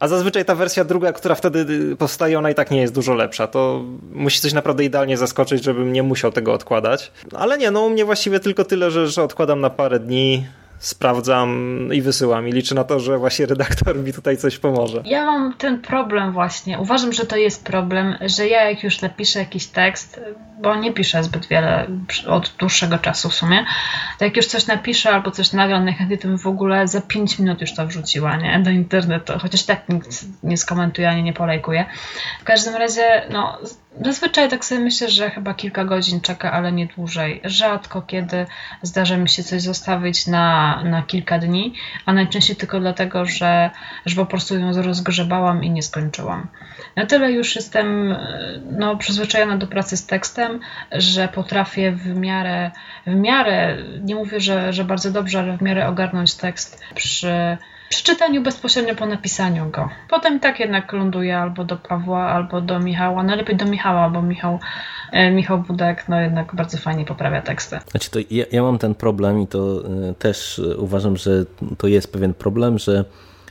A 0.00 0.08
zazwyczaj 0.08 0.44
ta 0.44 0.54
wersja 0.54 0.84
druga, 0.84 1.12
która 1.12 1.34
wtedy 1.34 1.96
powstaje, 1.96 2.38
ona 2.38 2.50
i 2.50 2.54
tak 2.54 2.70
nie 2.70 2.80
jest 2.80 2.94
dużo 2.94 3.14
lepsza. 3.14 3.46
To 3.46 3.84
musi 4.12 4.40
coś 4.40 4.52
naprawdę 4.52 4.84
idealnie 4.84 5.16
zaskoczyć, 5.16 5.64
żebym 5.64 5.92
nie 5.92 6.02
musiał 6.02 6.32
tego 6.32 6.52
odkładać. 6.52 7.12
Ale 7.32 7.58
nie, 7.58 7.70
no 7.70 7.80
u 7.80 7.90
mnie 7.90 8.04
właściwie 8.04 8.40
tylko 8.40 8.64
tyle, 8.64 8.90
że, 8.90 9.08
że 9.08 9.22
odkładam 9.22 9.60
na 9.60 9.70
parę 9.70 10.00
dni, 10.00 10.46
sprawdzam 10.78 11.88
i 11.92 12.02
wysyłam 12.02 12.48
i 12.48 12.52
liczę 12.52 12.74
na 12.74 12.84
to, 12.84 13.00
że 13.00 13.18
właśnie 13.18 13.46
redaktor 13.46 13.96
mi 13.96 14.12
tutaj 14.12 14.36
coś 14.36 14.58
pomoże. 14.58 15.02
Ja 15.04 15.24
mam 15.24 15.54
ten 15.54 15.82
problem 15.82 16.32
właśnie. 16.32 16.78
Uważam, 16.78 17.12
że 17.12 17.26
to 17.26 17.36
jest 17.36 17.64
problem, 17.64 18.16
że 18.20 18.48
ja 18.48 18.70
jak 18.70 18.82
już 18.82 19.00
napiszę 19.00 19.38
jakiś 19.38 19.66
tekst, 19.66 20.20
bo 20.62 20.76
nie 20.76 20.92
piszę 20.92 21.24
zbyt 21.24 21.46
wiele 21.46 21.86
od 22.28 22.54
dłuższego 22.58 22.98
czasu 22.98 23.28
w 23.28 23.34
sumie, 23.34 23.64
to 24.18 24.24
jak 24.24 24.36
już 24.36 24.46
coś 24.46 24.66
napiszę 24.66 25.10
albo 25.10 25.30
coś 25.30 25.52
nagram, 25.52 25.84
najchętniej 25.84 26.18
to 26.18 26.28
bym 26.28 26.38
w 26.38 26.46
ogóle 26.46 26.88
za 26.88 27.00
5 27.00 27.38
minut 27.38 27.60
już 27.60 27.74
to 27.74 27.86
wrzuciła, 27.86 28.36
nie? 28.36 28.60
Do 28.64 28.70
internetu, 28.70 29.32
chociaż 29.38 29.62
tak 29.62 29.88
nikt 29.88 30.24
nie 30.42 30.56
skomentuje 30.56 31.08
ani 31.08 31.22
nie 31.22 31.32
polejkuje. 31.32 31.84
W 32.40 32.44
każdym 32.44 32.74
razie, 32.74 33.22
no 33.30 33.58
Zazwyczaj 34.00 34.48
tak 34.48 34.64
sobie 34.64 34.80
myślę, 34.80 35.10
że 35.10 35.30
chyba 35.30 35.54
kilka 35.54 35.84
godzin 35.84 36.20
czeka, 36.20 36.52
ale 36.52 36.72
nie 36.72 36.86
dłużej. 36.86 37.40
Rzadko 37.44 38.02
kiedy 38.02 38.46
zdarza 38.82 39.16
mi 39.16 39.28
się 39.28 39.42
coś 39.42 39.62
zostawić 39.62 40.26
na, 40.26 40.63
na 40.84 41.02
kilka 41.02 41.38
dni, 41.38 41.74
a 42.06 42.12
najczęściej 42.12 42.56
tylko 42.56 42.80
dlatego, 42.80 43.24
że, 43.26 43.70
że 44.06 44.16
po 44.16 44.26
prostu 44.26 44.58
ją 44.58 44.82
rozgrzebałam 44.82 45.64
i 45.64 45.70
nie 45.70 45.82
skończyłam. 45.82 46.46
Na 46.96 47.06
tyle 47.06 47.32
już 47.32 47.56
jestem 47.56 48.16
no, 48.70 48.96
przyzwyczajona 48.96 49.56
do 49.56 49.66
pracy 49.66 49.96
z 49.96 50.06
tekstem, 50.06 50.60
że 50.92 51.28
potrafię 51.28 51.92
w 51.92 52.16
miarę, 52.16 52.70
w 53.06 53.14
miarę, 53.14 53.76
nie 54.00 54.14
mówię, 54.14 54.40
że, 54.40 54.72
że 54.72 54.84
bardzo 54.84 55.10
dobrze, 55.10 55.38
ale 55.38 55.56
w 55.56 55.62
miarę 55.62 55.88
ogarnąć 55.88 56.34
tekst 56.34 56.82
przy 56.94 57.56
przy 57.88 58.04
czytaniu 58.04 58.42
bezpośrednio 58.42 58.94
po 58.94 59.06
napisaniu 59.06 59.70
go. 59.70 59.88
Potem 60.08 60.40
tak 60.40 60.60
jednak 60.60 60.92
ląduje 60.92 61.38
albo 61.38 61.64
do 61.64 61.76
Pawła, 61.76 62.22
albo 62.22 62.60
do 62.60 62.80
Michała. 62.80 63.22
Najlepiej 63.22 63.56
do 63.56 63.64
Michała, 63.64 64.10
bo 64.10 64.22
Michał, 64.22 64.58
e, 65.12 65.30
Michał 65.30 65.58
Budek 65.58 66.08
no 66.08 66.20
jednak 66.20 66.54
bardzo 66.54 66.78
fajnie 66.78 67.04
poprawia 67.04 67.42
teksty. 67.42 67.78
Znaczy 67.90 68.10
to 68.10 68.18
ja, 68.30 68.44
ja 68.52 68.62
mam 68.62 68.78
ten 68.78 68.94
problem 68.94 69.40
i 69.40 69.46
to 69.46 69.82
e, 70.10 70.14
też 70.14 70.60
uważam, 70.76 71.16
że 71.16 71.30
to 71.78 71.86
jest 71.86 72.12
pewien 72.12 72.34
problem, 72.34 72.78
że 72.78 73.04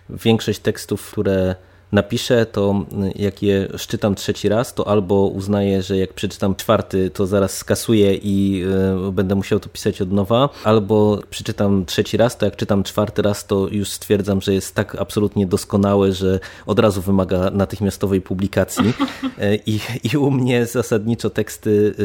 większość 0.09 0.59
tekstów, 0.59 1.11
które 1.11 1.55
napiszę, 1.93 2.45
to 2.45 2.85
jak 3.15 3.43
je 3.43 3.67
szczytam 3.77 4.15
trzeci 4.15 4.49
raz, 4.49 4.73
to 4.73 4.87
albo 4.87 5.27
uznaję, 5.27 5.81
że 5.81 5.97
jak 5.97 6.13
przeczytam 6.13 6.55
czwarty, 6.55 7.09
to 7.09 7.27
zaraz 7.27 7.57
skasuję 7.57 8.15
i 8.15 8.63
e, 9.07 9.11
będę 9.11 9.35
musiał 9.35 9.59
to 9.59 9.69
pisać 9.69 10.01
od 10.01 10.11
nowa, 10.11 10.49
albo 10.63 11.19
przeczytam 11.29 11.85
trzeci 11.85 12.17
raz, 12.17 12.37
to 12.37 12.45
jak 12.45 12.55
czytam 12.55 12.83
czwarty 12.83 13.21
raz, 13.21 13.45
to 13.45 13.67
już 13.67 13.89
stwierdzam, 13.89 14.41
że 14.41 14.53
jest 14.53 14.75
tak 14.75 14.95
absolutnie 14.95 15.47
doskonały, 15.47 16.13
że 16.13 16.39
od 16.65 16.79
razu 16.79 17.01
wymaga 17.01 17.49
natychmiastowej 17.49 18.21
publikacji. 18.21 18.93
E, 19.37 19.55
I, 19.55 19.79
i 20.13 20.17
u 20.17 20.31
mnie 20.31 20.65
zasadniczo 20.65 21.29
teksty 21.29 21.95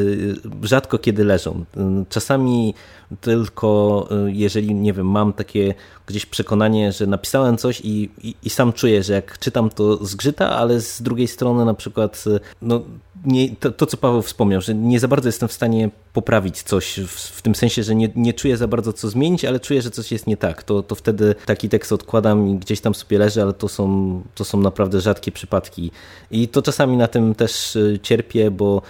e, 0.63 0.67
rzadko 0.67 0.99
kiedy 0.99 1.25
leżą. 1.25 1.65
Czasami 2.09 2.75
tylko 3.21 4.09
jeżeli, 4.27 4.75
nie 4.75 4.93
wiem, 4.93 5.07
mam 5.07 5.33
takie 5.33 5.75
gdzieś 6.07 6.27
przekonanie, 6.27 6.93
że 6.93 7.07
napisałem 7.07 7.57
coś 7.57 7.81
i, 7.81 8.11
i, 8.23 8.35
i, 8.43 8.51
sam 8.51 8.73
czuję, 8.73 9.03
że 9.03 9.13
jak 9.13 9.39
czytam 9.39 9.71
to 9.71 10.05
zgrzyta, 10.05 10.51
ale 10.51 10.81
z 10.81 11.03
drugiej 11.03 11.29
strony 11.29 11.65
na 11.65 11.75
przykład 11.75 12.25
no, 12.63 12.83
nie, 13.25 13.57
to, 13.57 13.71
to, 13.71 13.87
co 13.87 13.97
Paweł 13.97 14.23
wspomniał, 14.23 14.61
że 14.61 14.75
nie 14.75 15.01
za 15.01 15.09
bardzo 15.09 15.29
jestem 15.29 15.49
w 15.49 15.53
stanie 15.53 15.91
poprawić 16.13 16.63
coś, 16.63 17.01
w, 17.01 17.11
w, 17.11 17.43
tym 17.43 17.55
sensie, 17.55 17.83
że 17.83 17.95
nie, 17.95 18.09
nie 18.17 18.35
czuję 18.35 18.57
za 18.57 18.69
bardzo 18.69 18.93
co 18.93 19.09
zmienić, 19.09 19.45
ale 19.45 19.61
czuję, 19.61 19.83
że 19.83 19.91
coś 19.91 20.13
jest 20.13 20.27
nie 20.27 20.37
tak. 20.37 20.63
To, 20.63 20.83
to 20.83 20.95
wtedy 20.95 21.35
taki 21.47 21.69
tekst 21.69 21.93
odkładam 21.93 22.49
i 22.49 22.59
gdzieś 22.59 22.81
tam 22.81 22.95
sobie 22.95 23.19
leży, 23.19 23.43
ale 23.43 23.53
to 23.53 23.69
są, 23.69 24.23
to 24.35 24.45
są 24.45 24.61
naprawdę 24.61 25.01
rzadkie 25.01 25.33
przypadki. 25.33 25.91
I 26.31 26.49
to 26.49 26.63
czasami 26.63 26.97
na 26.97 27.09
tym 27.09 27.35
też 27.35 27.77
y, 27.77 27.99
cierpię, 28.03 28.51
bo 28.51 28.83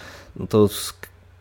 to 0.49 0.69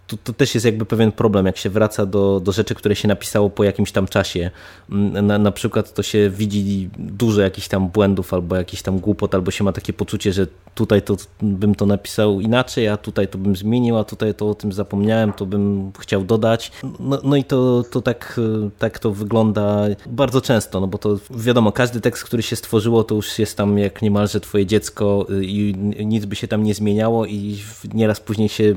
to, 0.07 0.17
to, 0.23 0.33
też 0.33 0.55
jest 0.55 0.65
jakby 0.65 0.85
pewien 0.85 1.11
problem, 1.11 1.45
jak 1.45 1.57
się 1.57 1.69
wraca 1.69 2.05
do, 2.05 2.39
do 2.39 2.51
rzeczy, 2.51 2.75
które 2.75 2.95
się 2.95 3.07
napisało 3.07 3.49
po 3.49 3.63
jakimś 3.63 3.91
tam 3.91 4.07
czasie. 4.07 4.51
Mm, 4.91 5.27
na, 5.27 5.37
na 5.37 5.51
przykład 5.51 5.93
to 5.93 6.03
się 6.03 6.29
widzi 6.29 6.89
dużo 6.97 7.41
jakichś 7.41 7.67
tam 7.67 7.87
błędów 7.89 8.33
albo 8.33 8.55
jakiś 8.55 8.81
tam 8.81 8.99
głupot, 8.99 9.35
albo 9.35 9.51
się 9.51 9.63
ma 9.63 9.71
takie 9.71 9.93
poczucie, 9.93 10.33
że 10.33 10.47
tutaj 10.77 11.01
to 11.01 11.15
bym 11.41 11.75
to 11.75 11.85
napisał 11.85 12.41
inaczej, 12.41 12.87
a 12.87 12.97
tutaj 12.97 13.27
to 13.27 13.37
bym 13.37 13.55
zmienił, 13.55 13.97
a 13.97 14.03
tutaj 14.03 14.33
to 14.33 14.49
o 14.49 14.55
tym 14.55 14.73
zapomniałem, 14.73 15.33
to 15.33 15.45
bym 15.45 15.91
chciał 15.99 16.23
dodać. 16.23 16.71
No, 16.99 17.19
no 17.23 17.35
i 17.35 17.43
to, 17.43 17.83
to 17.91 18.01
tak, 18.01 18.39
tak 18.79 18.99
to 18.99 19.11
wygląda 19.11 19.85
bardzo 20.05 20.41
często, 20.41 20.79
no 20.79 20.87
bo 20.87 20.97
to 20.97 21.17
wiadomo, 21.29 21.71
każdy 21.71 22.01
tekst, 22.01 22.23
który 22.23 22.43
się 22.43 22.55
stworzyło, 22.55 23.03
to 23.03 23.15
już 23.15 23.39
jest 23.39 23.57
tam 23.57 23.77
jak 23.77 24.01
niemalże 24.01 24.39
twoje 24.39 24.65
dziecko 24.65 25.27
y, 25.29 25.45
i 25.45 25.75
nic 26.05 26.25
by 26.25 26.35
się 26.35 26.47
tam 26.47 26.63
nie 26.63 26.73
zmieniało 26.73 27.25
i 27.25 27.57
nieraz 27.93 28.19
później 28.19 28.49
się 28.49 28.75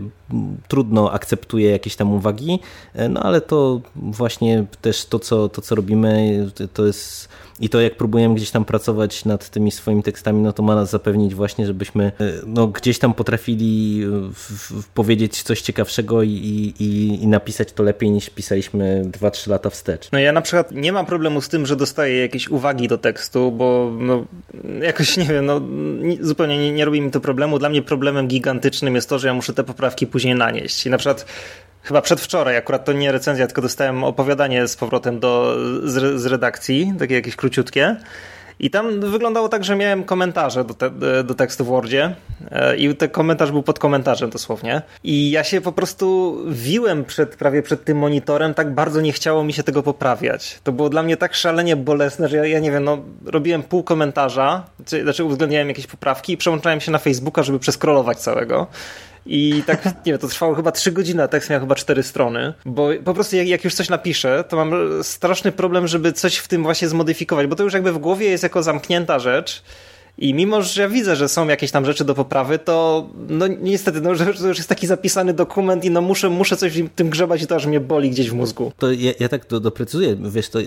trudno 0.68 1.12
akceptuje 1.12 1.70
jakieś 1.70 1.96
tam 1.96 2.12
uwagi, 2.12 2.59
e, 2.94 3.09
no 3.09 3.22
ale 3.22 3.40
to 3.40 3.80
właśnie 3.96 4.66
też 4.80 5.05
to, 5.05 5.18
co, 5.18 5.48
to, 5.48 5.62
co 5.62 5.74
robimy, 5.74 6.46
to 6.74 6.86
jest 6.86 7.28
i 7.61 7.68
to 7.68 7.80
jak 7.80 7.96
próbujemy 7.96 8.34
gdzieś 8.34 8.50
tam 8.50 8.64
pracować 8.64 9.24
nad 9.24 9.50
tymi 9.50 9.70
swoimi 9.70 10.02
tekstami, 10.02 10.42
no 10.42 10.52
to 10.52 10.62
ma 10.62 10.74
nas 10.74 10.90
zapewnić 10.90 11.34
właśnie, 11.34 11.66
żebyśmy 11.66 12.04
e, 12.04 12.32
no, 12.46 12.66
gdzieś 12.66 12.98
tam 12.98 13.14
potrafili 13.14 14.02
w, 14.34 14.82
w 14.82 14.88
powiedzieć 14.88 15.42
coś 15.42 15.61
ciekawszego 15.62 16.22
i, 16.22 16.30
i, 16.30 17.22
i, 17.22 17.26
napisać 17.26 17.72
to 17.72 17.82
lepiej 17.82 18.11
niż 18.11 18.30
pisaliśmy 18.30 19.02
2-3 19.20 19.50
lata 19.50 19.70
wstecz. 19.70 20.12
No 20.12 20.18
ja 20.18 20.32
na 20.32 20.42
przykład 20.42 20.72
nie 20.72 20.92
mam 20.92 21.06
problemu 21.06 21.40
z 21.40 21.48
tym, 21.48 21.66
że 21.66 21.76
dostaję 21.76 22.20
jakieś 22.20 22.48
uwagi 22.48 22.88
do 22.88 22.98
tekstu, 22.98 23.52
bo 23.52 23.92
no, 23.98 24.24
jakoś 24.82 25.16
nie 25.16 25.24
wiem, 25.24 25.46
no, 25.46 25.61
zupełnie 26.20 26.58
nie, 26.58 26.72
nie 26.72 26.84
robi 26.84 27.00
mi 27.00 27.11
to 27.11 27.20
problemu. 27.20 27.58
Dla 27.58 27.68
mnie 27.68 27.82
problemem 27.82 28.28
gigantycznym 28.28 28.94
jest 28.94 29.08
to, 29.08 29.18
że 29.18 29.28
ja 29.28 29.34
muszę 29.34 29.54
te 29.54 29.64
poprawki 29.64 30.06
później 30.06 30.34
nanieść. 30.34 30.86
I 30.86 30.90
na 30.90 30.98
przykład 30.98 31.26
chyba 31.83 32.03
przedwczoraj, 32.03 32.57
akurat 32.57 32.85
to 32.85 32.93
nie 32.93 33.12
recenzja, 33.12 33.47
tylko 33.47 33.62
dostałem 33.62 34.05
opowiadanie 34.05 34.68
z 34.68 34.76
powrotem 34.76 35.20
do, 35.20 35.57
z, 35.85 36.20
z 36.20 36.26
redakcji, 36.26 36.95
takie 36.99 37.14
jakieś 37.14 37.37
króciutkie. 37.37 37.97
I 38.61 38.70
tam 38.70 39.01
wyglądało 39.01 39.49
tak, 39.49 39.64
że 39.64 39.76
miałem 39.76 40.05
komentarze 40.05 40.64
do, 40.64 40.74
te, 40.74 40.91
do 41.24 41.35
tekstu 41.35 41.64
w 41.64 41.68
Wordzie 41.68 42.14
e, 42.51 42.76
i 42.76 42.97
ten 42.97 43.11
komentarz 43.11 43.51
był 43.51 43.62
pod 43.62 43.78
komentarzem 43.78 44.31
dosłownie. 44.31 44.83
I 45.05 45.31
ja 45.31 45.45
się 45.45 45.61
po 45.61 45.72
prostu 45.72 46.37
wiłem 46.49 47.05
przed, 47.05 47.37
prawie 47.37 47.62
przed 47.62 47.85
tym 47.85 47.99
monitorem, 47.99 48.55
tak 48.55 48.74
bardzo 48.74 49.01
nie 49.01 49.12
chciało 49.12 49.45
mi 49.45 49.53
się 49.53 49.62
tego 49.62 49.83
poprawiać. 49.83 50.61
To 50.64 50.72
było 50.72 50.89
dla 50.89 51.03
mnie 51.03 51.16
tak 51.16 51.35
szalenie 51.35 51.76
bolesne, 51.76 52.28
że 52.28 52.37
ja, 52.37 52.47
ja 52.47 52.61
nie 52.61 52.72
wiem, 52.72 52.85
no 52.85 52.99
robiłem 53.26 53.62
pół 53.62 53.83
komentarza, 53.83 54.64
znaczy 55.03 55.24
uwzględniałem 55.24 55.68
jakieś 55.68 55.87
poprawki 55.87 56.33
i 56.33 56.37
przełączałem 56.37 56.81
się 56.81 56.91
na 56.91 56.99
Facebooka, 56.99 57.43
żeby 57.43 57.59
przeskrolować 57.59 58.18
całego. 58.18 58.66
I 59.26 59.62
tak, 59.66 59.84
nie 60.06 60.12
wiem, 60.12 60.18
to 60.18 60.28
trwało 60.28 60.54
chyba 60.54 60.72
trzy 60.72 60.92
godziny, 60.92 61.22
a 61.22 61.28
tekst 61.28 61.50
miał 61.50 61.60
chyba 61.60 61.74
cztery 61.74 62.02
strony, 62.02 62.54
bo 62.64 62.88
po 63.04 63.14
prostu 63.14 63.36
jak, 63.36 63.48
jak 63.48 63.64
już 63.64 63.74
coś 63.74 63.88
napiszę, 63.88 64.44
to 64.48 64.56
mam 64.56 64.72
straszny 65.02 65.52
problem, 65.52 65.88
żeby 65.88 66.12
coś 66.12 66.36
w 66.36 66.48
tym 66.48 66.62
właśnie 66.62 66.88
zmodyfikować, 66.88 67.46
bo 67.46 67.56
to 67.56 67.62
już 67.62 67.72
jakby 67.72 67.92
w 67.92 67.98
głowie 67.98 68.30
jest 68.30 68.42
jako 68.42 68.62
zamknięta 68.62 69.18
rzecz 69.18 69.62
i 70.20 70.34
mimo, 70.34 70.62
że 70.62 70.82
ja 70.82 70.88
widzę, 70.88 71.16
że 71.16 71.28
są 71.28 71.48
jakieś 71.48 71.70
tam 71.70 71.84
rzeczy 71.84 72.04
do 72.04 72.14
poprawy, 72.14 72.58
to 72.58 73.06
no 73.28 73.46
niestety, 73.46 74.00
no, 74.00 74.10
to 74.38 74.48
już 74.48 74.58
jest 74.58 74.68
taki 74.68 74.86
zapisany 74.86 75.34
dokument 75.34 75.84
i 75.84 75.90
no 75.90 76.00
muszę, 76.00 76.30
muszę 76.30 76.56
coś 76.56 76.82
w 76.82 76.88
tym 76.88 77.10
grzebać 77.10 77.42
i 77.42 77.46
to 77.46 77.54
aż 77.54 77.66
mnie 77.66 77.80
boli 77.80 78.10
gdzieś 78.10 78.30
w 78.30 78.34
mózgu. 78.34 78.72
To 78.78 78.92
ja, 78.92 79.12
ja 79.20 79.28
tak 79.28 79.46
do, 79.48 79.60
doprecyzuję, 79.60 80.16
wiesz, 80.20 80.48
to 80.48 80.58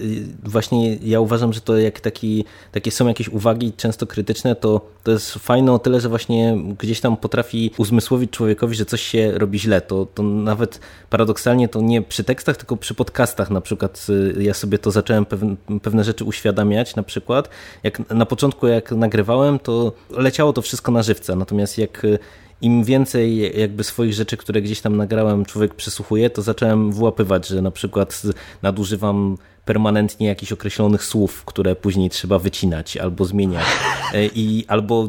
właśnie 0.44 0.96
ja 0.96 1.20
uważam, 1.20 1.54
że 1.54 1.62
to 1.62 1.78
jak 1.78 2.00
taki, 2.00 2.46
takie 2.72 2.92
są 2.92 3.08
jakieś 3.08 3.30
uwagi 3.30 3.74
często 3.78 4.08
krytyczne, 4.08 4.56
to, 4.56 4.82
to 5.04 5.12
jest 5.12 5.34
fajne 5.34 5.72
o 5.72 5.80
tyle, 5.80 6.02
że 6.02 6.10
właśnie 6.10 6.58
gdzieś 6.80 7.00
tam 7.00 7.18
potrafi 7.18 7.72
uzmysłowić 7.78 8.32
człowiekowi, 8.32 8.76
że 8.76 8.86
coś 8.86 9.02
się 9.02 9.32
robi 9.32 9.60
źle. 9.60 9.82
To, 9.82 10.06
to 10.06 10.24
nawet 10.24 10.80
paradoksalnie 11.10 11.68
to 11.68 11.82
nie 11.82 12.02
przy 12.02 12.24
tekstach, 12.24 12.58
tylko 12.58 12.78
przy 12.78 12.94
podcastach 12.94 13.50
na 13.50 13.62
przykład 13.62 14.06
y, 14.10 14.44
ja 14.44 14.54
sobie 14.54 14.78
to 14.78 14.92
zacząłem 14.92 15.26
pewne, 15.26 15.56
pewne 15.82 16.04
rzeczy 16.04 16.24
uświadamiać, 16.24 16.96
na 16.96 17.04
przykład 17.04 17.50
jak 17.84 18.10
na 18.10 18.26
początku 18.26 18.68
jak 18.68 18.92
nagrywałem 18.92 19.43
to 19.64 19.92
leciało 20.10 20.54
to 20.54 20.62
wszystko 20.62 20.92
na 20.92 21.04
żywca. 21.04 21.36
Natomiast 21.36 21.78
jak 21.78 22.06
y, 22.06 22.20
im 22.62 22.84
więcej 22.84 23.60
jakby 23.60 23.84
swoich 23.84 24.14
rzeczy, 24.14 24.38
które 24.38 24.62
gdzieś 24.62 24.82
tam 24.82 24.98
nagrałem, 24.98 25.46
człowiek 25.46 25.74
przysłuchuje, 25.74 26.30
to 26.30 26.42
zacząłem 26.42 26.92
wyłapywać, 26.92 27.48
że 27.48 27.62
na 27.62 27.72
przykład 27.72 28.22
nadużywam 28.62 29.38
permanentnie 29.66 30.28
jakichś 30.28 30.52
określonych 30.52 31.04
słów, 31.04 31.46
które 31.46 31.76
później 31.76 32.10
trzeba 32.10 32.40
wycinać 32.40 32.98
albo 32.98 33.26
zmieniać. 33.26 33.66
E, 34.14 34.26
I, 34.26 34.66
albo 34.68 35.08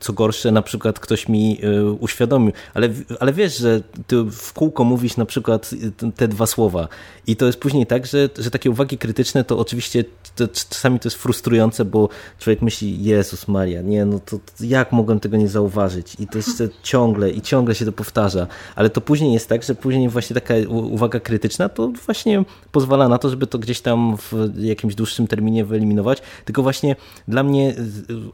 co 0.00 0.12
gorsze, 0.12 0.52
na 0.52 0.62
przykład 0.62 1.00
ktoś 1.00 1.28
mi 1.28 1.60
e, 1.62 1.84
uświadomił, 1.84 2.52
ale, 2.74 2.88
ale 3.20 3.32
wiesz, 3.32 3.58
że 3.58 3.80
ty 4.06 4.24
w 4.24 4.52
kółko 4.52 4.84
mówisz 4.84 5.16
na 5.16 5.26
przykład 5.26 5.70
te 6.16 6.28
dwa 6.28 6.46
słowa 6.46 6.88
i 7.26 7.36
to 7.36 7.46
jest 7.46 7.58
później 7.58 7.86
tak, 7.86 8.06
że, 8.06 8.28
że 8.38 8.50
takie 8.50 8.70
uwagi 8.70 8.98
krytyczne 8.98 9.44
to 9.44 9.58
oczywiście 9.58 10.04
to, 10.36 10.48
czasami 10.48 11.00
to 11.00 11.08
jest 11.08 11.16
frustrujące, 11.16 11.84
bo 11.84 12.08
człowiek 12.38 12.62
myśli, 12.62 13.04
Jezus 13.04 13.48
Maria, 13.48 13.82
nie, 13.82 14.04
no 14.04 14.18
to 14.18 14.38
jak 14.60 14.92
mogłem 14.92 15.20
tego 15.20 15.36
nie 15.36 15.48
zauważyć? 15.48 16.16
I 16.18 16.26
to 16.26 16.38
jest 16.38 16.62
ciągle 16.82 17.30
i 17.30 17.42
ciągle 17.42 17.74
się 17.74 17.84
to 17.84 17.92
powtarza, 17.92 18.46
ale 18.76 18.90
to 18.90 19.00
później 19.00 19.32
jest 19.32 19.48
tak, 19.48 19.62
że 19.62 19.74
później 19.74 20.08
właśnie 20.08 20.34
taka 20.34 20.54
uwaga 20.68 21.20
krytyczna 21.20 21.68
to 21.68 21.88
właśnie 22.06 22.44
pozwala 22.72 23.08
na 23.08 23.18
to, 23.18 23.30
żeby 23.30 23.46
to 23.46 23.58
gdzieś 23.58 23.80
tam 23.80 23.93
w 24.16 24.32
jakimś 24.58 24.94
dłuższym 24.94 25.26
terminie 25.26 25.64
wyeliminować, 25.64 26.22
tylko 26.44 26.62
właśnie 26.62 26.96
dla 27.28 27.42
mnie 27.42 27.74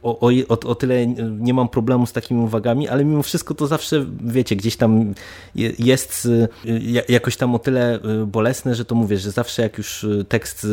o, 0.03 0.21
o, 0.21 0.31
o 0.49 0.75
tyle 0.75 1.07
nie 1.39 1.55
mam 1.55 1.69
problemu 1.69 2.07
z 2.07 2.13
takimi 2.13 2.41
uwagami, 2.41 2.89
ale 2.89 3.05
mimo 3.05 3.23
wszystko 3.23 3.55
to 3.55 3.67
zawsze, 3.67 4.07
wiecie, 4.25 4.57
gdzieś 4.57 4.77
tam 4.77 5.15
jest 5.79 6.29
jakoś 7.09 7.37
tam 7.37 7.55
o 7.55 7.59
tyle 7.59 7.99
bolesne, 8.27 8.75
że 8.75 8.85
to 8.85 8.95
mówię, 8.95 9.19
że 9.19 9.31
zawsze 9.31 9.63
jak 9.63 9.79
już 9.79 10.07
tekst 10.29 10.67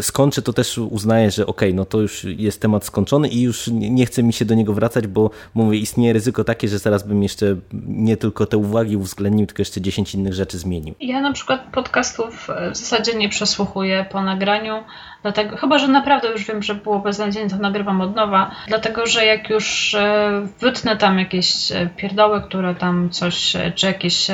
skończę, 0.00 0.42
to 0.42 0.52
też 0.52 0.78
uznaję, 0.78 1.30
że 1.30 1.46
okej, 1.46 1.68
okay, 1.68 1.76
no 1.76 1.84
to 1.84 2.00
już 2.00 2.24
jest 2.24 2.60
temat 2.60 2.84
skończony 2.84 3.28
i 3.28 3.42
już 3.42 3.68
nie 3.72 4.06
chce 4.06 4.22
mi 4.22 4.32
się 4.32 4.44
do 4.44 4.54
niego 4.54 4.72
wracać, 4.72 5.06
bo 5.06 5.30
mówię, 5.54 5.78
istnieje 5.78 6.12
ryzyko 6.12 6.44
takie, 6.44 6.68
że 6.68 6.78
zaraz 6.78 7.02
bym 7.02 7.22
jeszcze 7.22 7.56
nie 7.86 8.16
tylko 8.16 8.46
te 8.46 8.56
uwagi 8.56 8.96
uwzględnił, 8.96 9.46
tylko 9.46 9.60
jeszcze 9.60 9.80
10 9.80 10.14
innych 10.14 10.34
rzeczy 10.34 10.58
zmienił. 10.58 10.94
Ja 11.00 11.20
na 11.20 11.32
przykład 11.32 11.60
podcastów 11.72 12.48
w 12.72 12.76
zasadzie 12.76 13.14
nie 13.14 13.28
przesłuchuję 13.28 14.06
po 14.12 14.22
nagraniu, 14.30 14.80
Dlatego, 15.22 15.56
chyba, 15.56 15.78
że 15.78 15.88
naprawdę 15.88 16.28
już 16.28 16.44
wiem, 16.44 16.62
że 16.62 16.74
było 16.74 16.98
beznadziejnie, 16.98 17.50
to 17.50 17.56
nagrywam 17.56 18.00
od 18.00 18.16
nowa. 18.16 18.50
Dlatego, 18.68 19.06
że 19.06 19.24
jak 19.24 19.50
już 19.50 19.94
e, 19.94 20.46
wytnę 20.60 20.96
tam 20.96 21.18
jakieś 21.18 21.72
e, 21.72 21.88
pierdoły, 21.96 22.42
które 22.42 22.74
tam 22.74 23.10
coś, 23.10 23.56
e, 23.56 23.72
czy 23.72 23.86
jakieś 23.86 24.26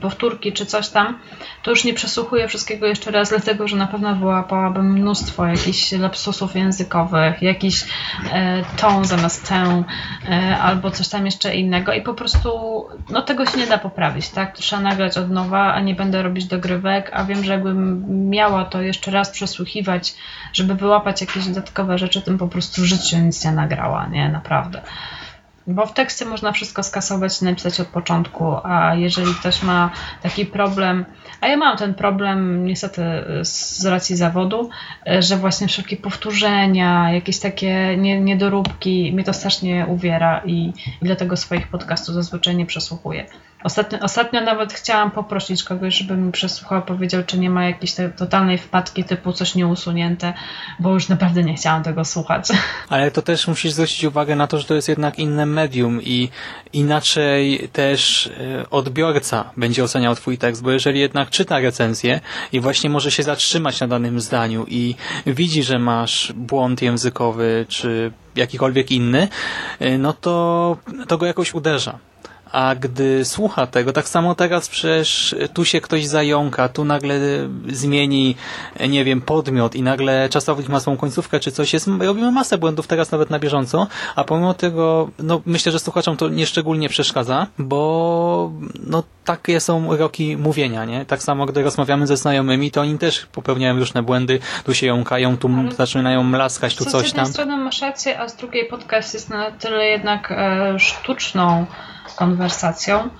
powtórki, 0.00 0.52
czy 0.52 0.66
coś 0.66 0.88
tam, 0.88 1.18
to 1.62 1.70
już 1.70 1.84
nie 1.84 1.94
przesłuchuję 1.94 2.48
wszystkiego 2.48 2.86
jeszcze 2.86 3.10
raz, 3.10 3.28
dlatego, 3.36 3.68
że 3.68 3.76
na 3.76 3.86
pewno 3.86 4.16
wyłapałabym 4.16 4.92
mnóstwo 4.92 5.46
jakichś 5.46 5.92
lapsusów 5.92 6.56
językowych, 6.56 7.42
jakiś 7.42 7.84
e, 8.32 8.64
ton 8.76 9.04
zamiast 9.04 9.48
tę, 9.48 9.84
e, 10.28 10.58
albo 10.58 10.90
coś 10.90 11.08
tam 11.08 11.26
jeszcze 11.26 11.54
innego 11.54 11.92
i 11.92 12.02
po 12.02 12.14
prostu 12.14 12.50
no 13.10 13.22
tego 13.22 13.46
się 13.46 13.58
nie 13.58 13.66
da 13.66 13.78
poprawić, 13.78 14.28
tak? 14.28 14.56
Trzeba 14.56 14.82
nagrać 14.82 15.18
od 15.18 15.30
nowa, 15.30 15.74
a 15.74 15.80
nie 15.80 15.94
będę 15.94 16.22
robić 16.22 16.44
dogrywek, 16.44 17.10
a 17.12 17.24
wiem, 17.24 17.44
że 17.44 17.52
jakbym 17.52 18.04
miała 18.30 18.64
to 18.64 18.82
jeszcze 18.82 19.10
raz 19.10 19.30
przesłuchiwać 19.30 20.14
żeby 20.52 20.74
wyłapać 20.74 21.20
jakieś 21.20 21.46
dodatkowe 21.46 21.98
rzeczy, 21.98 22.22
tym 22.22 22.38
po 22.38 22.48
prostu 22.48 22.82
w 22.82 22.84
życiu 22.84 23.18
nic 23.18 23.44
nie 23.44 23.52
nagrała, 23.52 24.06
nie, 24.06 24.28
naprawdę. 24.28 24.82
Bo 25.68 25.86
w 25.86 25.94
tekście 25.94 26.24
można 26.24 26.52
wszystko 26.52 26.82
skasować 26.82 27.42
i 27.42 27.44
napisać 27.44 27.80
od 27.80 27.86
początku, 27.86 28.56
a 28.64 28.94
jeżeli 28.94 29.34
ktoś 29.34 29.62
ma 29.62 29.90
taki 30.22 30.46
problem, 30.46 31.04
a 31.40 31.48
ja 31.48 31.56
mam 31.56 31.76
ten 31.76 31.94
problem 31.94 32.66
niestety 32.66 33.02
z 33.42 33.86
racji 33.86 34.16
zawodu, 34.16 34.70
że 35.18 35.36
właśnie 35.36 35.68
wszelkie 35.68 35.96
powtórzenia, 35.96 37.12
jakieś 37.12 37.38
takie 37.38 37.96
niedoróbki, 37.96 39.12
mnie 39.12 39.24
to 39.24 39.32
strasznie 39.32 39.86
uwiera 39.88 40.42
i, 40.44 40.72
i 41.02 41.02
dlatego 41.02 41.36
swoich 41.36 41.68
podcastów 41.68 42.14
zazwyczaj 42.14 42.56
nie 42.56 42.66
przesłuchuję. 42.66 43.26
Ostatnio, 43.64 43.98
ostatnio 44.00 44.40
nawet 44.40 44.72
chciałam 44.72 45.10
poprosić 45.10 45.64
kogoś, 45.64 45.98
żeby 45.98 46.16
mi 46.16 46.32
przesłuchał, 46.32 46.82
powiedział, 46.82 47.22
czy 47.26 47.38
nie 47.38 47.50
ma 47.50 47.64
jakiejś 47.64 47.94
totalnej 48.16 48.58
wpadki 48.58 49.04
typu 49.04 49.32
coś 49.32 49.54
nieusunięte, 49.54 50.34
bo 50.80 50.92
już 50.92 51.08
naprawdę 51.08 51.44
nie 51.44 51.54
chciałam 51.54 51.82
tego 51.82 52.04
słuchać. 52.04 52.48
Ale 52.88 53.10
to 53.10 53.22
też 53.22 53.48
musisz 53.48 53.72
zwrócić 53.72 54.04
uwagę 54.04 54.36
na 54.36 54.46
to, 54.46 54.58
że 54.58 54.64
to 54.64 54.74
jest 54.74 54.88
jednak 54.88 55.18
inne 55.18 55.46
medium 55.46 56.02
i 56.02 56.28
inaczej 56.72 57.68
też 57.72 58.26
e, 58.26 58.70
odbiorca 58.70 59.50
będzie 59.56 59.84
oceniał 59.84 60.14
twój 60.14 60.38
tekst, 60.38 60.62
bo 60.62 60.70
jeżeli 60.70 61.00
jednak 61.00 61.30
czyta 61.30 61.60
recenzję 61.60 62.20
i 62.52 62.60
właśnie 62.60 62.90
może 62.90 63.10
się 63.10 63.22
zatrzymać 63.22 63.80
na 63.80 63.88
danym 63.88 64.20
zdaniu 64.20 64.66
i 64.68 64.94
widzi, 65.26 65.62
że 65.62 65.78
masz 65.78 66.32
błąd 66.36 66.82
językowy 66.82 67.66
czy 67.68 68.12
jakikolwiek 68.36 68.90
inny, 68.90 69.28
e, 69.80 69.98
no 69.98 70.12
to 70.12 70.76
to 71.08 71.18
go 71.18 71.26
jakoś 71.26 71.54
uderza 71.54 71.98
a 72.52 72.74
gdy 72.74 73.24
słucha 73.24 73.66
tego, 73.66 73.92
tak 73.92 74.08
samo 74.08 74.34
teraz 74.34 74.68
przecież 74.68 75.34
tu 75.54 75.64
się 75.64 75.80
ktoś 75.80 76.06
zająka, 76.06 76.68
tu 76.68 76.84
nagle 76.84 77.20
zmieni, 77.68 78.36
nie 78.88 79.04
wiem, 79.04 79.20
podmiot 79.20 79.74
i 79.74 79.82
nagle 79.82 80.28
czasownik 80.28 80.68
ma 80.68 80.80
swoją 80.80 80.96
końcówkę 80.96 81.40
czy 81.40 81.52
coś 81.52 81.72
jest, 81.72 81.88
robimy 82.00 82.32
masę 82.32 82.58
błędów 82.58 82.86
teraz 82.86 83.10
nawet 83.10 83.30
na 83.30 83.38
bieżąco, 83.38 83.86
a 84.16 84.24
pomimo 84.24 84.54
tego, 84.54 85.10
no 85.18 85.40
myślę, 85.46 85.72
że 85.72 85.78
słuchaczom 85.78 86.16
to 86.16 86.28
nieszczególnie 86.28 86.88
przeszkadza, 86.88 87.46
bo 87.58 88.52
no 88.86 89.02
takie 89.24 89.60
są 89.60 89.96
roki 89.96 90.36
mówienia, 90.36 90.84
nie? 90.84 91.04
Tak 91.04 91.22
samo 91.22 91.46
gdy 91.46 91.62
rozmawiamy 91.62 92.06
ze 92.06 92.16
znajomymi, 92.16 92.70
to 92.70 92.80
oni 92.80 92.98
też 92.98 93.26
popełniają 93.26 93.78
różne 93.78 94.02
błędy, 94.02 94.38
tu 94.64 94.74
się 94.74 94.86
jąkają, 94.86 95.36
tu 95.36 95.50
Ale 95.58 95.72
zaczynają 95.72 96.22
mlaskać, 96.22 96.76
tu 96.76 96.84
coś 96.84 96.92
tam. 96.92 97.02
Z 97.02 97.06
jednej 97.06 97.26
strony 97.26 97.56
masz 97.56 97.80
rację, 97.80 98.20
a 98.20 98.28
z 98.28 98.36
drugiej 98.36 98.66
podcast 98.66 99.14
jest 99.14 99.30
na 99.30 99.50
tyle 99.50 99.84
jednak 99.84 100.32
e, 100.32 100.78
sztuczną 100.78 101.66
konwersacją. 102.16 103.10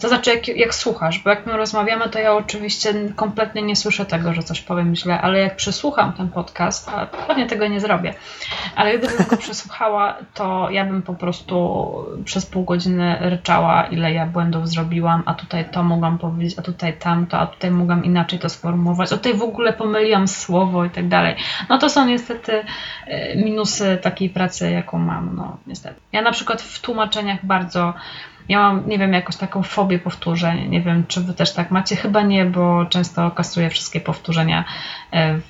To 0.00 0.08
znaczy, 0.08 0.30
jak, 0.30 0.48
jak 0.48 0.74
słuchasz, 0.74 1.18
bo 1.18 1.30
jak 1.30 1.46
my 1.46 1.56
rozmawiamy, 1.56 2.08
to 2.08 2.18
ja 2.18 2.34
oczywiście 2.34 2.94
kompletnie 3.16 3.62
nie 3.62 3.76
słyszę 3.76 4.06
tego, 4.06 4.34
że 4.34 4.42
coś 4.42 4.60
powiem 4.60 4.96
źle, 4.96 5.20
ale 5.20 5.38
jak 5.38 5.56
przesłucham 5.56 6.12
ten 6.12 6.28
podcast, 6.28 6.88
a 6.88 7.06
pewnie 7.06 7.46
tego 7.46 7.66
nie 7.66 7.80
zrobię, 7.80 8.14
ale 8.76 8.98
gdybym 8.98 9.26
go 9.26 9.36
przesłuchała, 9.46 10.16
to 10.34 10.70
ja 10.70 10.84
bym 10.84 11.02
po 11.02 11.14
prostu 11.14 11.94
przez 12.24 12.46
pół 12.46 12.64
godziny 12.64 13.16
ryczała, 13.20 13.82
ile 13.82 14.12
ja 14.12 14.26
błędów 14.26 14.68
zrobiłam, 14.68 15.22
a 15.26 15.34
tutaj 15.34 15.64
to 15.70 15.82
mogłam 15.82 16.18
powiedzieć, 16.18 16.58
a 16.58 16.62
tutaj 16.62 16.92
tamto, 16.92 17.38
a 17.38 17.46
tutaj 17.46 17.70
mogłam 17.70 18.04
inaczej 18.04 18.38
to 18.38 18.48
sformułować, 18.48 19.12
a 19.12 19.16
tutaj 19.16 19.34
w 19.34 19.42
ogóle 19.42 19.72
pomyliłam 19.72 20.28
słowo 20.28 20.84
i 20.84 20.90
tak 20.90 21.08
dalej. 21.08 21.34
No 21.68 21.78
to 21.78 21.90
są 21.90 22.06
niestety 22.06 22.64
e, 23.06 23.36
minusy 23.36 23.98
takiej 24.02 24.30
pracy, 24.30 24.70
jaką 24.70 24.98
mam, 24.98 25.36
no 25.36 25.56
niestety. 25.66 26.00
Ja 26.12 26.22
na 26.22 26.32
przykład 26.32 26.62
w 26.62 26.80
tłumaczeniach 26.80 27.46
bardzo 27.46 27.94
Miałam, 28.50 28.88
nie 28.88 28.98
wiem, 28.98 29.12
jakąś 29.12 29.36
taką 29.36 29.62
fobię 29.62 29.98
powtórzeń. 29.98 30.68
Nie 30.68 30.80
wiem, 30.80 31.04
czy 31.08 31.20
wy 31.20 31.34
też 31.34 31.52
tak 31.52 31.70
macie. 31.70 31.96
Chyba 31.96 32.22
nie, 32.22 32.44
bo 32.44 32.86
często 32.86 33.30
kasuję 33.30 33.70
wszystkie 33.70 34.00
powtórzenia 34.00 34.64
e, 35.10 35.34
w, 35.34 35.46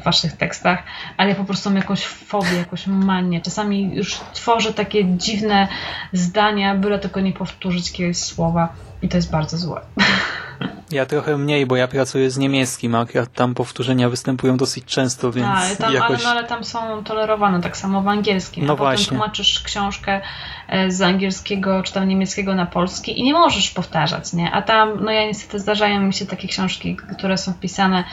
w 0.00 0.04
waszych 0.04 0.32
tekstach, 0.32 0.82
ale 1.16 1.28
ja 1.28 1.34
po 1.34 1.44
prostu 1.44 1.70
mam 1.70 1.76
jakąś 1.76 2.04
fobię, 2.04 2.56
jakąś 2.56 2.86
manię. 2.86 3.40
Czasami 3.40 3.94
już 3.94 4.20
tworzę 4.32 4.72
takie 4.72 5.04
dziwne 5.04 5.68
zdania, 6.12 6.74
byle 6.74 6.98
tylko 6.98 7.20
nie 7.20 7.32
powtórzyć 7.32 7.90
jakiegoś 7.90 8.16
słowa 8.16 8.68
i 9.02 9.08
to 9.08 9.16
jest 9.16 9.30
bardzo 9.30 9.58
złe. 9.58 9.80
Ja 10.90 11.06
trochę 11.06 11.36
mniej, 11.36 11.66
bo 11.66 11.76
ja 11.76 11.88
pracuję 11.88 12.30
z 12.30 12.38
niemieckim, 12.38 12.94
a 12.94 13.06
tam 13.34 13.54
powtórzenia 13.54 14.08
występują 14.08 14.56
dosyć 14.56 14.84
często, 14.84 15.32
więc 15.32 15.48
ale 15.48 15.76
tam, 15.76 15.94
jakoś... 15.94 16.24
ale, 16.24 16.24
no, 16.24 16.30
ale 16.30 16.44
tam 16.44 16.64
są 16.64 17.04
tolerowane, 17.04 17.60
tak 17.60 17.76
samo 17.76 18.02
w 18.02 18.08
angielskim. 18.08 18.66
No 18.66 18.72
a 18.72 18.76
właśnie. 18.76 19.04
potem 19.04 19.18
tłumaczysz 19.18 19.60
książkę 19.60 20.20
e, 20.68 20.90
z 20.90 21.02
angielskiego 21.02 21.82
czy 21.82 21.92
tam 21.92 22.08
niemieckiego 22.08 22.54
na 22.54 22.66
polski 22.66 23.20
i 23.20 23.22
nie 23.22 23.32
możesz 23.32 23.70
powtarzać, 23.70 24.32
nie? 24.32 24.50
A 24.50 24.62
tam, 24.62 25.04
no 25.04 25.10
ja 25.10 25.26
niestety 25.26 25.60
zdarzają 25.60 26.00
mi 26.00 26.14
się 26.14 26.26
takie 26.26 26.48
książki, 26.48 26.96
które 26.96 27.38
są 27.38 27.52
wpisane 27.52 28.04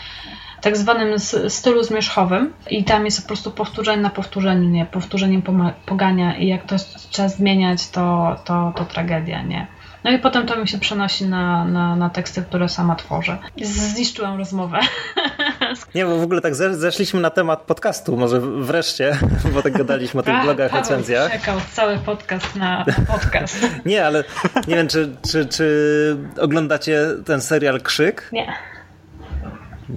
tak 0.62 0.78
zwanym 0.78 1.20
stylu 1.48 1.84
zmierzchowym 1.84 2.54
i 2.70 2.84
tam 2.84 3.06
jest 3.06 3.22
po 3.22 3.28
prostu 3.28 3.52
powtórzenie 3.52 4.02
na 4.02 4.10
powtórzeniu, 4.10 4.70
nie? 4.70 4.86
Powtórzeniem 4.86 5.44
pogania 5.86 6.38
i 6.38 6.48
jak 6.48 6.66
to 6.66 6.76
trzeba 7.10 7.30
zmieniać, 7.30 7.90
to, 7.90 8.36
to, 8.46 8.74
to 8.76 8.86
tragedia, 8.86 9.42
nie? 9.42 9.68
No 10.04 10.12
i 10.12 10.20
potem 10.20 10.46
to 10.48 10.56
mi 10.56 10.68
się 10.68 10.78
przenosi 10.80 11.26
na, 11.26 11.66
na, 11.66 11.96
na 11.96 12.10
teksty, 12.10 12.42
które 12.42 12.70
sama 12.70 12.96
tworzę. 12.96 13.38
Zniszczyłam 13.62 14.38
rozmowę. 14.38 14.80
Nie, 15.96 16.06
bo 16.06 16.18
w 16.18 16.24
ogóle 16.24 16.42
tak 16.42 16.56
zeszliśmy 16.56 17.20
na 17.22 17.30
temat 17.30 17.62
podcastu, 17.62 18.18
może 18.18 18.40
wreszcie, 18.42 19.18
bo 19.54 19.62
tak 19.62 19.74
gadaliśmy 19.74 20.20
o 20.20 20.24
tych 20.24 20.42
blogach, 20.44 20.72
Paweł 20.72 20.84
recenzjach. 20.84 21.32
czekał 21.32 21.58
cały 21.72 21.98
podcast 21.98 22.56
na, 22.56 22.86
na 22.88 23.06
podcast. 23.14 23.68
Nie, 23.86 24.06
ale 24.06 24.24
nie 24.68 24.76
wiem, 24.76 24.88
czy, 24.88 25.16
czy, 25.32 25.46
czy 25.46 26.18
oglądacie 26.40 27.00
ten 27.26 27.42
serial 27.42 27.82
Krzyk? 27.82 28.30
Nie. 28.32 28.54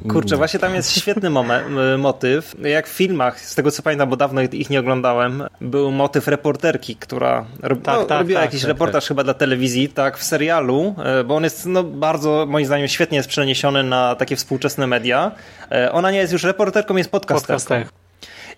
Kurczę, 0.08 0.36
właśnie 0.36 0.60
tam 0.60 0.74
jest 0.74 0.98
świetny 0.98 1.30
moment, 1.30 1.66
motyw. 1.98 2.54
Jak 2.62 2.88
w 2.88 2.92
filmach, 2.92 3.40
z 3.40 3.54
tego 3.54 3.70
co 3.70 3.82
pamiętam, 3.82 4.10
bo 4.10 4.16
dawno 4.16 4.40
ich 4.42 4.70
nie 4.70 4.80
oglądałem, 4.80 5.42
był 5.60 5.90
motyw 5.90 6.28
reporterki, 6.28 6.96
która 6.96 7.46
rob, 7.62 7.82
tak, 7.82 7.96
no, 7.96 8.04
tak, 8.04 8.18
robiła 8.18 8.40
tak, 8.40 8.48
jakiś 8.48 8.60
tak, 8.60 8.68
reportaż 8.68 9.04
tak. 9.04 9.08
chyba 9.08 9.24
dla 9.24 9.34
telewizji, 9.34 9.88
tak, 9.88 10.18
w 10.18 10.22
serialu, 10.22 10.94
e, 11.04 11.24
bo 11.24 11.36
on 11.36 11.44
jest 11.44 11.66
no, 11.66 11.84
bardzo, 11.84 12.46
moim 12.48 12.66
zdaniem, 12.66 12.88
świetnie 12.88 13.16
jest 13.16 13.28
przeniesiony 13.28 13.82
na 13.82 14.14
takie 14.14 14.36
współczesne 14.36 14.86
media. 14.86 15.32
E, 15.72 15.92
ona 15.92 16.10
nie 16.10 16.18
jest 16.18 16.32
już 16.32 16.44
reporterką, 16.44 16.96
jest 16.96 17.10
podcasterką. 17.10 17.74
Podcaster. 17.74 18.05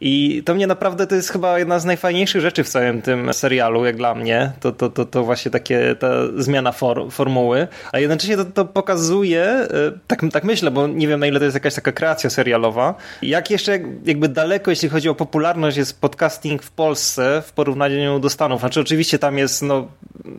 I 0.01 0.43
to 0.45 0.55
mnie 0.55 0.67
naprawdę, 0.67 1.07
to 1.07 1.15
jest 1.15 1.29
chyba 1.29 1.59
jedna 1.59 1.79
z 1.79 1.85
najfajniejszych 1.85 2.43
rzeczy 2.43 2.65
w 2.65 2.69
całym 2.69 3.03
tym 3.03 3.35
serialu, 3.35 3.85
jak 3.85 3.97
dla 3.97 4.15
mnie. 4.15 4.53
To, 4.61 4.73
to, 4.73 4.91
to, 4.91 5.05
to 5.05 5.25
właśnie 5.25 5.51
takie, 5.51 5.97
ta 5.99 6.09
zmiana 6.37 6.73
for, 6.73 7.07
formuły. 7.11 7.69
A 7.93 7.99
jednocześnie 7.99 8.37
to, 8.37 8.45
to 8.45 8.65
pokazuje, 8.65 9.43
e, 9.43 9.69
tak, 10.07 10.21
tak 10.33 10.45
myślę, 10.45 10.71
bo 10.71 10.87
nie 10.87 11.09
wiem 11.09 11.21
na 11.21 11.27
ile 11.27 11.39
to 11.39 11.45
jest 11.45 11.55
jakaś 11.55 11.75
taka 11.75 11.93
kreacja 11.93 12.31
serialowa, 12.31 12.95
jak 13.23 13.51
jeszcze 13.51 13.79
jakby 14.05 14.29
daleko, 14.29 14.71
jeśli 14.71 14.89
chodzi 14.89 15.09
o 15.09 15.15
popularność, 15.15 15.77
jest 15.77 16.01
podcasting 16.01 16.63
w 16.63 16.71
Polsce 16.71 17.43
w 17.47 17.53
porównaniu 17.53 18.19
do 18.19 18.31
Stanów. 18.31 18.61
Znaczy 18.61 18.81
oczywiście 18.81 19.19
tam 19.19 19.39
jest 19.39 19.63
no, 19.63 19.89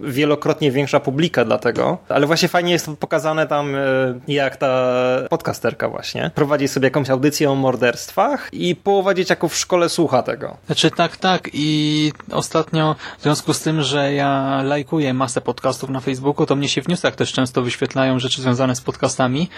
wielokrotnie 0.01 0.71
większa 0.71 0.99
publika 0.99 1.45
dlatego, 1.45 1.97
ale 2.09 2.27
właśnie 2.27 2.47
fajnie 2.47 2.71
jest 2.71 2.89
pokazane 2.99 3.47
tam, 3.47 3.75
e, 3.75 3.79
jak 4.27 4.57
ta 4.57 4.93
podcasterka 5.29 5.89
właśnie 5.89 6.31
prowadzi 6.35 6.67
sobie 6.67 6.87
jakąś 6.87 7.09
audycję 7.09 7.51
o 7.51 7.55
morderstwach 7.55 8.49
i 8.51 8.75
połowa 8.75 9.13
dzieciaków 9.13 9.48
w 9.49 9.57
szkole 9.57 9.89
słucha 9.89 10.23
tego. 10.23 10.57
Znaczy 10.65 10.91
tak, 10.91 11.17
tak. 11.17 11.49
I 11.53 12.11
ostatnio 12.31 12.95
w 13.19 13.23
związku 13.23 13.53
z 13.53 13.61
tym, 13.61 13.81
że 13.81 14.13
ja 14.13 14.61
lajkuję 14.63 15.13
masę 15.13 15.41
podcastów 15.41 15.89
na 15.89 15.99
Facebooku, 15.99 16.45
to 16.45 16.55
mnie 16.55 16.69
się 16.69 16.81
w 16.81 16.87
newsach 16.87 17.15
też 17.15 17.33
często 17.33 17.61
wyświetlają 17.61 18.19
rzeczy 18.19 18.41
związane 18.41 18.75
z 18.75 18.81
podcastami. 18.81 19.49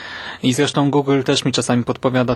I 0.44 0.54
zresztą 0.54 0.92
Google 0.92 1.24
też 1.24 1.46
mi 1.46 1.52
czasami 1.52 1.84
podpowiada 1.84 2.36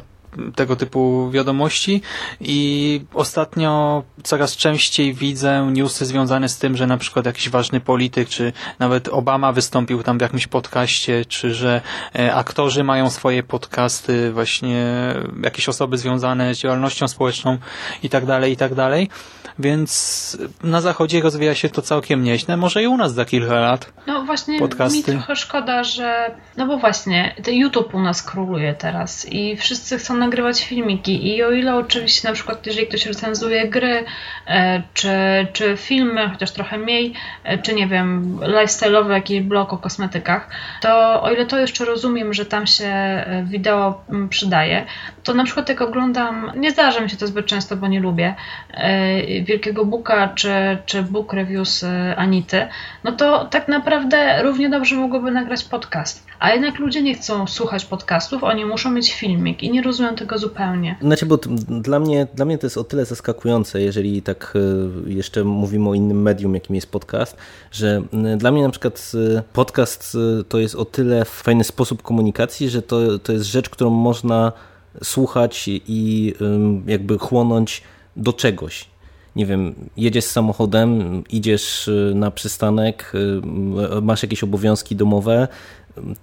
tego 0.55 0.75
typu 0.75 1.31
wiadomości. 1.31 2.01
I 2.41 3.01
ostatnio 3.13 4.03
coraz 4.23 4.55
częściej 4.55 5.13
widzę 5.13 5.71
newsy 5.71 6.05
związane 6.05 6.49
z 6.49 6.57
tym, 6.57 6.77
że 6.77 6.87
na 6.87 6.97
przykład 6.97 7.25
jakiś 7.25 7.49
ważny 7.49 7.79
polityk, 7.79 8.29
czy 8.29 8.53
nawet 8.79 9.07
Obama 9.07 9.51
wystąpił 9.51 10.03
tam 10.03 10.17
w 10.17 10.21
jakimś 10.21 10.47
podcaście, 10.47 11.25
czy 11.25 11.53
że 11.53 11.81
e, 12.15 12.35
aktorzy 12.35 12.83
mają 12.83 13.09
swoje 13.09 13.43
podcasty, 13.43 14.31
właśnie 14.31 14.85
jakieś 15.43 15.69
osoby 15.69 15.97
związane 15.97 16.55
z 16.55 16.59
działalnością 16.59 17.07
społeczną 17.07 17.44
i 18.01 18.09
tak 18.09 18.25
dalej, 18.25 18.51
i 18.51 18.57
tak 18.57 18.73
dalej. 18.75 19.09
Więc 19.59 20.37
na 20.63 20.81
zachodzie 20.81 21.21
rozwija 21.21 21.55
się 21.55 21.69
to 21.69 21.81
całkiem 21.81 22.23
nieźle. 22.23 22.57
Może 22.57 22.83
i 22.83 22.87
u 22.87 22.97
nas 22.97 23.13
za 23.13 23.25
kilka 23.25 23.59
lat. 23.59 23.93
No 24.07 24.23
właśnie 24.23 24.59
podcasty. 24.59 24.97
mi 24.97 25.03
trochę 25.03 25.35
szkoda, 25.35 25.83
że 25.83 26.31
no 26.57 26.67
bo 26.67 26.77
właśnie, 26.77 27.35
YouTube 27.47 27.93
u 27.93 27.99
nas 27.99 28.23
króluje 28.23 28.73
teraz 28.73 29.27
i 29.31 29.57
wszyscy 29.57 29.97
chcą 29.97 30.17
nagrywać 30.17 30.63
filmiki 30.65 31.35
i 31.35 31.43
o 31.43 31.51
ile 31.51 31.75
oczywiście 31.75 32.27
na 32.27 32.33
przykład 32.33 32.65
jeżeli 32.65 32.87
ktoś 32.87 33.05
recenzuje 33.05 33.67
gry 33.67 34.05
e, 34.47 34.83
czy, 34.93 35.09
czy 35.53 35.77
filmy, 35.77 36.29
chociaż 36.29 36.51
trochę 36.51 36.77
mniej, 36.77 37.13
e, 37.43 37.57
czy 37.57 37.73
nie 37.73 37.87
wiem, 37.87 38.39
lifestyle'owy 38.39 39.11
jakiś 39.11 39.41
blog 39.41 39.73
o 39.73 39.77
kosmetykach, 39.77 40.49
to 40.81 41.21
o 41.23 41.31
ile 41.31 41.45
to 41.45 41.59
jeszcze 41.59 41.85
rozumiem, 41.85 42.33
że 42.33 42.45
tam 42.45 42.67
się 42.67 42.85
e, 42.85 43.43
wideo 43.45 44.03
przydaje, 44.29 44.85
to 45.23 45.33
na 45.33 45.43
przykład 45.43 45.69
jak 45.69 45.81
oglądam, 45.81 46.51
nie 46.55 46.71
zdarza 46.71 47.01
mi 47.01 47.09
się 47.09 47.17
to 47.17 47.27
zbyt 47.27 47.45
często, 47.45 47.75
bo 47.75 47.87
nie 47.87 47.99
lubię, 47.99 48.35
Wielkiego 49.45 49.85
Booka 49.85 50.27
czy, 50.27 50.77
czy 50.85 51.03
Book 51.03 51.33
Reviews 51.33 51.85
Anity, 52.17 52.67
no 53.03 53.11
to 53.11 53.45
tak 53.45 53.67
naprawdę 53.67 54.43
równie 54.43 54.69
dobrze 54.69 54.95
mogłoby 54.95 55.31
nagrać 55.31 55.63
podcast. 55.63 56.25
A 56.39 56.51
jednak 56.51 56.79
ludzie 56.79 57.01
nie 57.01 57.15
chcą 57.15 57.47
słuchać 57.47 57.85
podcastów, 57.85 58.43
oni 58.43 58.65
muszą 58.65 58.91
mieć 58.91 59.13
filmik 59.13 59.63
i 59.63 59.71
nie 59.71 59.81
rozumiem 59.81 60.15
tego 60.15 60.37
zupełnie. 60.37 60.95
Znaczy, 61.01 61.25
bo 61.25 61.37
dla 61.67 61.99
mnie, 61.99 62.27
dla 62.33 62.45
mnie 62.45 62.57
to 62.57 62.65
jest 62.65 62.77
o 62.77 62.83
tyle 62.83 63.05
zaskakujące, 63.05 63.81
jeżeli 63.81 64.21
tak 64.21 64.53
e, 65.07 65.11
jeszcze 65.11 65.43
mówimy 65.43 65.89
o 65.89 65.93
innym 65.93 66.21
medium, 66.21 66.53
jakim 66.53 66.75
jest 66.75 66.91
podcast, 66.91 67.37
że 67.71 68.01
dla 68.37 68.51
mnie 68.51 68.63
na 68.63 68.69
przykład 68.69 69.11
e, 69.37 69.43
podcast 69.53 70.17
e, 70.39 70.43
to 70.43 70.59
jest 70.59 70.75
o 70.75 70.85
tyle 70.85 71.25
fajny 71.25 71.63
sposób 71.63 72.01
komunikacji, 72.01 72.69
że 72.69 72.81
to, 72.81 73.19
to 73.19 73.31
jest 73.31 73.45
rzecz, 73.45 73.69
którą 73.69 73.89
można 73.89 74.51
słuchać 75.03 75.63
i 75.67 76.33
jakby 76.87 77.17
chłonąć 77.17 77.83
do 78.15 78.33
czegoś 78.33 78.89
nie 79.35 79.45
wiem, 79.45 79.75
jedziesz 79.97 80.25
samochodem, 80.25 81.23
idziesz 81.29 81.89
na 82.15 82.31
przystanek, 82.31 83.13
masz 84.01 84.23
jakieś 84.23 84.43
obowiązki 84.43 84.95
domowe, 84.95 85.47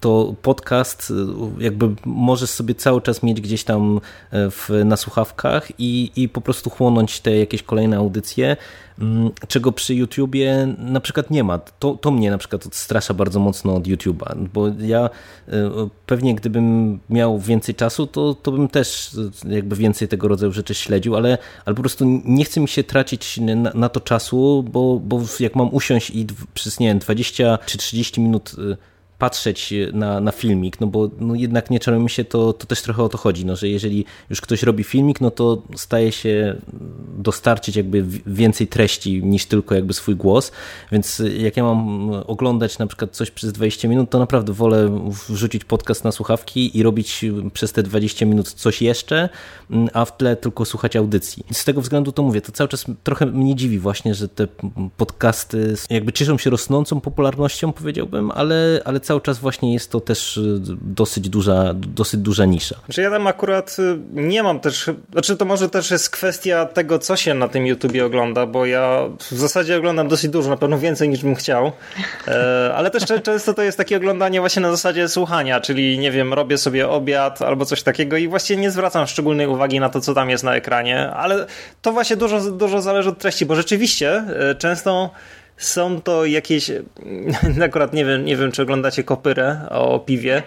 to 0.01 0.35
podcast 0.43 1.11
y, 1.11 1.63
jakby 1.63 1.89
możesz 2.05 2.51
sobie 2.51 2.75
cały 2.75 3.03
czas 3.03 3.23
mieć 3.23 3.41
gdzieś 3.41 3.65
tam 3.65 4.01
e, 4.31 4.51
w, 4.51 4.71
na 4.85 4.97
słuchawkach 4.97 5.69
i, 5.79 6.13
i 6.17 6.29
po 6.29 6.41
prostu 6.41 6.71
chłonąć 6.71 7.21
te 7.21 7.37
jakieś 7.37 7.63
kolejne 7.63 7.97
audycje, 7.97 8.57
mm, 8.99 9.31
czego 9.49 9.73
przy 9.73 9.95
YouTubie 9.95 10.75
na 10.79 11.01
przykład 11.01 11.31
nie 11.31 11.45
ma. 11.45 11.59
To, 11.59 11.95
to 11.95 12.11
mnie 12.11 12.31
na 12.31 12.39
przykład 12.39 12.67
odstrasza 12.67 13.15
bardzo 13.15 13.41
mocno 13.41 13.75
od 13.75 13.85
YouTube'a, 13.85 14.49
bo 14.55 14.69
ja 14.79 15.11
e, 15.49 15.71
pewnie 16.07 16.35
gdybym 16.35 16.99
miał 17.11 17.39
więcej 17.39 17.75
czasu, 17.75 18.07
to, 18.07 18.35
to 18.35 18.53
bym 18.53 18.69
też 18.69 19.17
jakby 19.49 19.77
więcej 19.77 20.09
tego 20.09 20.29
rodzaju 20.29 20.53
rzeczy 20.53 20.75
śledził, 20.75 21.17
ale, 21.17 21.39
ale 21.65 21.77
po 21.77 21.83
prostu 21.83 22.05
nie 22.25 22.45
chce 22.45 22.61
mi 22.61 22.69
się 22.69 22.85
tracić 22.85 23.41
na, 23.41 23.73
na 23.75 23.89
to 23.89 24.01
czasu, 24.01 24.65
bo, 24.73 25.01
bo 25.01 25.21
jak 25.41 25.57
mam 25.57 25.75
usiąść 25.75 26.11
i 26.11 26.27
przez, 26.55 26.81
nie 26.81 26.87
wiem, 26.87 26.99
20 26.99 27.59
czy 27.67 27.79
30 27.79 28.21
minut 28.21 28.57
patrzeć 29.23 29.75
na, 29.93 30.21
na 30.21 30.33
filmik, 30.33 30.81
no 30.81 30.87
bo 30.87 31.11
no 31.19 31.35
jednak 31.35 31.71
nie 31.71 31.81
czarujmy 31.81 32.09
się, 32.09 32.25
to, 32.25 32.53
to 32.53 32.67
też 32.67 32.83
trochę 32.83 33.03
o 33.03 33.09
to 33.09 33.19
chodzi, 33.19 33.47
no, 33.47 33.57
że 33.57 33.69
jeżeli 33.69 34.05
już 34.31 34.41
ktoś 34.41 34.63
robi 34.63 34.85
filmik, 34.85 35.21
no 35.21 35.31
to 35.31 35.63
staje 35.77 36.13
się 36.13 36.57
dostarczyć 37.19 37.77
jakby 37.77 38.05
więcej 38.27 38.67
treści 38.67 39.23
niż 39.25 39.47
tylko 39.47 39.75
jakby 39.75 39.95
swój 39.95 40.17
głos, 40.17 40.53
więc 40.93 41.23
jak 41.39 41.57
ja 41.57 41.65
mam 41.65 42.11
oglądać 42.11 42.79
na 42.79 42.87
przykład 42.87 43.11
coś 43.11 43.31
przez 43.31 43.53
20 43.53 43.89
minut, 43.89 44.11
to 44.11 44.19
naprawdę 44.19 44.53
wolę 44.53 45.11
wrzucić 45.29 45.65
podcast 45.65 46.05
na 46.05 46.13
słuchawki 46.13 46.79
i 46.79 46.83
robić 46.83 47.25
przez 47.53 47.73
te 47.73 47.83
20 47.83 48.27
minut 48.27 48.53
coś 48.53 48.83
jeszcze, 48.83 49.29
a 49.93 50.05
w 50.05 50.17
tle 50.17 50.37
tylko 50.37 50.65
słuchać 50.65 50.97
audycji. 50.97 51.45
Z 51.53 51.65
tego 51.65 51.81
względu 51.81 52.13
to 52.13 52.23
mówię, 52.23 52.41
to 52.41 52.53
cały 52.53 52.69
czas 52.69 52.85
trochę 53.05 53.27
mnie 53.27 53.55
dziwi 53.55 53.79
właśnie, 53.79 54.15
że 54.15 54.29
te 54.29 54.47
podcasty 54.97 55.75
jakby 55.91 56.13
cieszą 56.13 56.39
się 56.39 56.51
rosnącą 56.51 57.01
popularnością, 57.01 57.73
powiedziałbym, 57.73 58.31
ale, 58.31 58.81
ale 58.85 59.01
cały 59.01 59.12
cały 59.13 59.21
czas 59.21 59.39
właśnie 59.39 59.73
jest 59.73 59.91
to 59.91 60.01
też 60.01 60.37
y, 60.37 60.61
dosyć 60.81 61.29
duża, 61.29 61.75
dosyć 61.75 62.21
duża 62.21 62.45
nisza. 62.45 62.77
Że 62.89 63.03
ja 63.03 63.11
tam 63.11 63.27
akurat 63.27 63.77
y, 63.79 63.99
nie 64.13 64.43
mam 64.43 64.61
też, 64.61 64.91
znaczy 65.13 65.37
to 65.37 65.45
może 65.45 65.69
też 65.69 65.91
jest 65.91 66.11
kwestia 66.11 66.67
tego, 66.67 66.99
co 66.99 67.17
się 67.17 67.35
na 67.35 67.49
tym 67.49 67.67
YouTubie 67.67 68.07
ogląda, 68.07 68.47
bo 68.47 68.67
ja 68.67 69.01
w 69.31 69.39
zasadzie 69.39 69.79
oglądam 69.79 70.09
dosyć 70.09 70.31
dużo, 70.31 70.51
na 70.51 70.57
pewno 70.57 70.79
więcej 70.79 71.09
niż 71.09 71.23
bym 71.23 71.35
chciał, 71.35 71.73
e, 72.29 72.73
ale 72.75 72.91
też 72.91 73.03
często 73.23 73.55
to 73.55 73.63
jest 73.63 73.79
takie 73.79 73.97
oglądanie 73.97 74.41
właśnie 74.41 74.63
na 74.63 74.71
zasadzie 74.71 75.09
słuchania, 75.09 75.61
czyli 75.61 75.99
nie 75.99 76.11
wiem, 76.11 76.33
robię 76.33 76.59
sobie 76.59 76.89
obiad 76.89 77.43
albo 77.43 77.65
coś 77.65 77.83
takiego 77.83 78.17
i 78.17 78.29
właściwie 78.29 78.61
nie 78.61 78.71
zwracam 78.71 79.07
szczególnej 79.07 79.47
uwagi 79.47 79.81
na 79.81 79.89
to, 79.89 80.01
co 80.01 80.15
tam 80.15 80.31
jest 80.31 80.45
na 80.45 80.55
ekranie, 80.55 81.11
ale 81.11 81.47
to 81.83 81.93
właśnie 81.93 82.17
dużo, 82.17 82.51
dużo 82.51 82.83
zależy 82.83 83.09
od 83.09 83.19
treści, 83.19 83.47
bo 83.47 83.55
rzeczywiście 83.55 84.25
e, 84.51 84.55
często 84.55 85.11
są 85.65 86.01
to 86.01 86.27
jakieś, 86.27 86.71
akurat 87.65 87.93
nie 87.93 88.05
wiem, 88.05 88.25
nie 88.25 88.37
wiem 88.37 88.53
czy 88.53 88.63
oglądacie 88.63 89.05
kopyrę 89.05 89.61
o 89.71 89.99
piwie, 89.99 90.43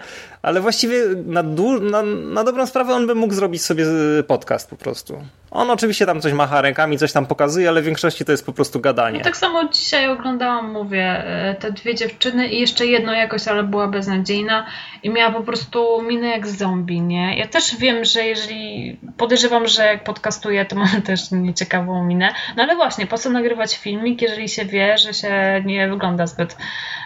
ale 0.46 0.60
właściwie 0.60 1.02
na, 1.26 1.42
na, 1.80 2.02
na 2.02 2.44
dobrą 2.44 2.66
sprawę 2.66 2.94
on 2.94 3.06
by 3.06 3.14
mógł 3.14 3.34
zrobić 3.34 3.62
sobie 3.62 3.84
podcast 4.26 4.70
po 4.70 4.76
prostu. 4.76 5.22
On 5.50 5.70
oczywiście 5.70 6.06
tam 6.06 6.20
coś 6.20 6.32
macha 6.32 6.60
rękami, 6.60 6.98
coś 6.98 7.12
tam 7.12 7.26
pokazuje, 7.26 7.68
ale 7.68 7.82
w 7.82 7.84
większości 7.84 8.24
to 8.24 8.32
jest 8.32 8.46
po 8.46 8.52
prostu 8.52 8.80
gadanie. 8.80 9.18
No 9.18 9.24
tak 9.24 9.36
samo 9.36 9.68
dzisiaj 9.68 10.08
oglądałam, 10.08 10.72
mówię, 10.72 11.04
e, 11.04 11.54
te 11.54 11.72
dwie 11.72 11.94
dziewczyny 11.94 12.48
i 12.48 12.60
jeszcze 12.60 12.86
jedno 12.86 13.12
jakoś, 13.12 13.48
ale 13.48 13.62
była 13.62 13.88
beznadziejna 13.88 14.66
i 15.02 15.10
miała 15.10 15.32
po 15.32 15.42
prostu 15.42 16.02
minę 16.02 16.28
jak 16.28 16.46
zombie, 16.46 17.00
nie? 17.00 17.38
Ja 17.38 17.46
też 17.46 17.76
wiem, 17.76 18.04
że 18.04 18.26
jeżeli 18.26 18.96
podejrzewam, 19.16 19.66
że 19.66 19.82
jak 19.82 20.04
podcastuję, 20.04 20.64
to 20.64 20.76
mam 20.76 21.02
też 21.06 21.30
nieciekawą 21.30 22.04
minę, 22.04 22.28
no 22.56 22.62
ale 22.62 22.76
właśnie, 22.76 23.06
po 23.06 23.18
co 23.18 23.30
nagrywać 23.30 23.76
filmik, 23.76 24.22
jeżeli 24.22 24.48
się 24.48 24.64
wie, 24.64 24.98
że 24.98 25.14
się 25.14 25.62
nie 25.64 25.88
wygląda 25.88 26.26
zbyt, 26.26 26.56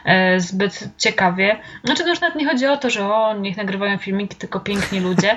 e, 0.05 0.41
zbyt 0.41 0.89
ciekawie. 0.99 1.57
Znaczy, 1.85 2.03
to 2.03 2.09
już 2.09 2.21
nawet 2.21 2.37
nie 2.37 2.49
chodzi 2.49 2.67
o 2.67 2.77
to, 2.77 2.91
że 2.91 3.07
o, 3.07 3.30
niech 3.35 3.57
nagrywają 3.57 3.99
filmiki 3.99 4.37
tylko 4.37 4.61
piękni 4.61 5.01
ludzie, 5.01 5.37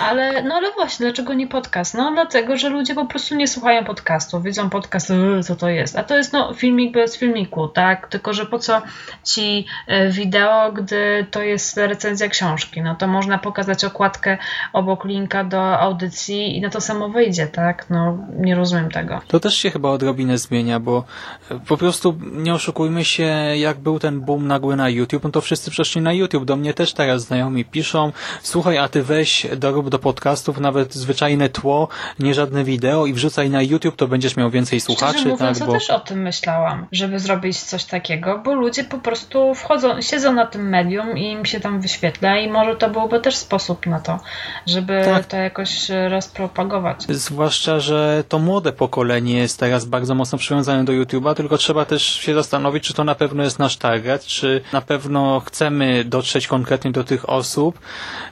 ale 0.00 0.42
no 0.42 0.54
ale 0.54 0.72
właśnie, 0.72 1.06
dlaczego 1.06 1.34
nie 1.34 1.46
podcast? 1.46 1.94
No 1.94 2.12
dlatego, 2.14 2.56
że 2.56 2.68
ludzie 2.68 2.94
po 2.94 3.06
prostu 3.06 3.34
nie 3.34 3.48
słuchają 3.48 3.84
podcastu, 3.84 4.40
widzą 4.40 4.70
podcast, 4.70 5.10
yy, 5.10 5.42
co 5.42 5.56
to 5.56 5.68
jest, 5.68 5.98
a 5.98 6.02
to 6.02 6.16
jest 6.16 6.32
no 6.32 6.54
filmik 6.54 6.92
bez 6.92 7.16
filmiku, 7.18 7.68
tak? 7.68 8.08
Tylko, 8.08 8.32
że 8.32 8.46
po 8.46 8.58
co 8.58 8.82
ci 9.24 9.66
e, 9.86 10.08
wideo, 10.10 10.72
gdy 10.72 11.26
to 11.30 11.42
jest 11.42 11.76
recenzja 11.76 12.28
książki, 12.28 12.82
no 12.82 12.94
to 12.94 13.06
można 13.06 13.38
pokazać 13.38 13.84
okładkę 13.84 14.38
obok 14.72 15.04
linka 15.04 15.44
do 15.44 15.78
audycji 15.78 16.56
i 16.56 16.60
na 16.60 16.70
to 16.70 16.80
samo 16.80 17.08
wyjdzie, 17.08 17.46
tak? 17.46 17.90
No 17.90 18.18
nie 18.36 18.54
rozumiem 18.54 18.90
tego. 18.90 19.20
To 19.28 19.40
też 19.40 19.56
się 19.56 19.70
chyba 19.70 19.90
odrobinę 19.90 20.38
zmienia, 20.38 20.80
bo 20.80 21.04
e, 21.50 21.60
po 21.68 21.76
prostu 21.76 22.18
nie 22.32 22.54
oszukujmy 22.54 23.04
się, 23.04 23.24
jak 23.56 23.78
był 23.78 23.98
ten 23.98 24.20
boom 24.20 24.46
nagły 24.46 24.76
na 24.76 24.88
YouTube, 24.88 25.24
no 25.24 25.30
to 25.30 25.40
wszyscy 25.40 25.70
przeszli 25.70 26.00
na 26.00 26.12
YouTube. 26.12 26.44
Do 26.44 26.56
mnie 26.56 26.74
też 26.74 26.92
teraz 26.92 27.30
znajomi 27.32 27.64
piszą, 27.64 28.12
słuchaj, 28.42 28.78
a 28.78 28.88
ty 28.88 29.02
weź 29.02 29.46
dorób 29.56 29.88
do 29.88 29.98
podcastów 29.98 30.60
nawet 30.60 30.94
zwyczajne 30.94 31.48
tło, 31.48 31.88
nie 32.18 32.34
żadne 32.34 32.64
wideo 32.64 33.06
i 33.06 33.12
wrzucaj 33.12 33.50
na 33.50 33.62
YouTube, 33.62 33.96
to 33.96 34.08
będziesz 34.08 34.36
miał 34.36 34.50
więcej 34.50 34.80
słuchaczy. 34.80 35.18
Szczerze 35.18 35.28
mówiąc, 35.28 35.58
tak, 35.58 35.66
bo... 35.66 35.72
też 35.72 35.90
o 35.90 36.00
tym 36.00 36.22
myślałam, 36.22 36.86
żeby 36.92 37.18
zrobić 37.18 37.58
coś 37.58 37.84
takiego, 37.84 38.38
bo 38.44 38.54
ludzie 38.54 38.84
po 38.84 38.98
prostu 38.98 39.54
wchodzą, 39.54 40.02
siedzą 40.02 40.32
na 40.32 40.46
tym 40.46 40.68
medium 40.68 41.18
i 41.18 41.30
im 41.30 41.44
się 41.44 41.60
tam 41.60 41.80
wyświetla 41.80 42.38
i 42.38 42.50
może 42.50 42.76
to 42.76 42.90
byłby 42.90 43.20
też 43.20 43.36
sposób 43.36 43.86
na 43.86 44.00
to, 44.00 44.20
żeby 44.66 45.02
tak. 45.04 45.26
to 45.26 45.36
jakoś 45.36 45.70
rozpropagować. 46.08 47.04
Zwłaszcza, 47.08 47.80
że 47.80 48.24
to 48.28 48.38
młode 48.38 48.72
pokolenie 48.72 49.38
jest 49.38 49.60
teraz 49.60 49.84
bardzo 49.84 50.14
mocno 50.14 50.38
przywiązane 50.38 50.84
do 50.84 50.92
YouTube'a, 50.92 51.34
tylko 51.34 51.58
trzeba 51.58 51.84
też 51.84 52.02
się 52.02 52.34
zastanowić, 52.34 52.84
czy 52.84 52.94
to 52.94 53.04
na 53.04 53.14
pewno 53.14 53.42
jest 53.42 53.58
nasz 53.58 53.76
target, 53.76 54.24
czy 54.24 54.60
na 54.72 54.80
pewno 54.80 55.42
chcemy 55.46 56.04
dotrzeć 56.04 56.46
konkretnie 56.46 56.90
do 56.90 57.04
tych 57.04 57.11
osób 57.24 57.78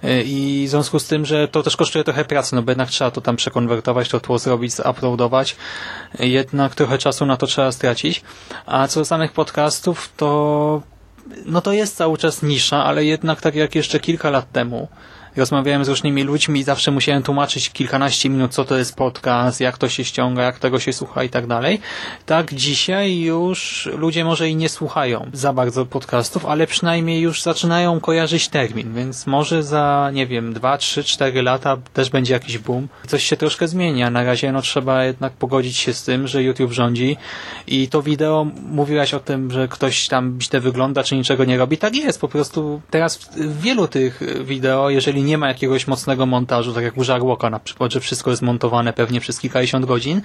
y, 0.05 0.23
i 0.27 0.65
w 0.67 0.71
związku 0.71 0.99
z 0.99 1.07
tym, 1.07 1.27
że 1.27 1.49
to 1.49 1.63
też 1.63 1.77
kosztuje 1.77 2.05
trochę 2.05 2.25
pracy, 2.25 2.55
no 2.55 2.63
bo 2.63 2.71
jednak 2.71 2.89
trzeba 2.89 3.11
to 3.11 3.21
tam 3.21 3.37
przekonwertować, 3.37 4.09
to 4.09 4.21
tło 4.21 4.39
zrobić, 4.39 4.73
uploadować, 4.91 5.57
jednak 6.19 6.75
trochę 6.75 6.99
czasu 6.99 7.27
na 7.27 7.37
to 7.37 7.47
trzeba 7.47 7.73
stracić. 7.73 8.23
A 8.67 8.89
co 8.89 9.01
do 9.01 9.05
samych 9.05 9.33
podcastów, 9.33 10.13
to 10.17 10.83
no 11.47 11.61
to 11.61 11.73
jest 11.73 11.97
cały 11.97 12.19
czas 12.19 12.43
nisza, 12.43 12.85
ale 12.85 13.05
jednak 13.05 13.41
tak 13.41 13.55
jak 13.55 13.75
jeszcze 13.75 14.01
kilka 14.01 14.31
lat 14.31 14.53
temu 14.53 14.89
rozmawiałem 15.37 15.85
z 15.85 15.89
różnymi 15.89 16.23
ludźmi 16.23 16.61
i 16.61 16.63
zawsze 16.63 16.91
musiałem 16.91 17.23
tłumaczyć 17.23 17.71
kilkanaście 17.71 18.29
minut, 18.29 18.55
co 18.55 18.65
to 18.65 18.79
jest 18.79 18.97
podcast, 18.97 19.61
jak 19.61 19.79
to 19.79 19.89
się 19.89 20.05
ściąga, 20.05 20.43
jak 20.43 20.59
tego 20.59 20.79
się 20.79 20.93
słucha 20.93 21.25
i 21.25 21.29
tak 21.29 21.47
dalej. 21.47 21.81
Tak 22.27 22.55
dzisiaj 22.55 23.19
już 23.19 23.89
ludzie 23.97 24.25
może 24.25 24.49
i 24.49 24.57
nie 24.57 24.69
słuchają 24.69 25.31
za 25.33 25.53
bardzo 25.53 25.87
podcastów, 25.87 26.47
ale 26.47 26.67
przynajmniej 26.67 27.21
już 27.21 27.43
zaczynają 27.43 28.01
kojarzyć 28.01 28.49
termin, 28.49 28.95
więc 28.95 29.27
może 29.27 29.63
za, 29.63 30.11
nie 30.13 30.27
wiem, 30.27 30.53
dwa, 30.53 30.79
trzy, 30.79 31.05
cztery 31.05 31.43
lata 31.43 31.77
też 31.93 32.11
będzie 32.11 32.35
jakiś 32.35 32.59
boom. 32.59 32.89
Coś 33.07 33.25
się 33.25 33.37
troszkę 33.37 33.69
zmienia. 33.69 34.11
Na 34.11 34.25
razie 34.25 34.53
no 34.53 34.63
trzeba 34.63 35.05
jednak 35.05 35.33
pogodzić 35.33 35.77
się 35.77 35.95
z 35.95 36.05
tym, 36.05 36.29
że 36.29 36.43
YouTube 36.43 36.73
rządzi 36.73 37.17
i 37.67 37.89
to 37.89 38.03
wideo, 38.03 38.47
mówiłaś 38.63 39.15
o 39.15 39.21
tym, 39.21 39.51
że 39.51 39.69
ktoś 39.69 40.09
tam 40.09 40.39
źle 40.41 40.61
wygląda, 40.61 41.03
czy 41.03 41.17
niczego 41.17 41.45
nie 41.45 41.59
robi. 41.59 41.79
Tak 41.79 41.95
jest, 41.95 42.21
po 42.21 42.29
prostu 42.29 42.81
teraz 42.91 43.17
w 43.17 43.61
wielu 43.61 43.89
tych 43.89 44.21
wideo, 44.45 44.91
jeżeli 44.91 45.20
nie 45.23 45.39
ma 45.39 45.49
jakiegoś 45.49 45.87
mocnego 45.87 46.27
montażu, 46.27 46.73
tak 46.73 46.85
jak 46.85 46.97
u 46.97 47.05
Żarłoka 47.05 47.51
na 47.51 47.59
przykład, 47.59 47.93
że 47.93 48.01
wszystko 48.01 48.31
jest 48.31 48.43
montowane 48.43 48.93
pewnie 48.93 49.21
przez 49.21 49.41
kilkadziesiąt 49.41 49.87
godzin, 49.87 50.21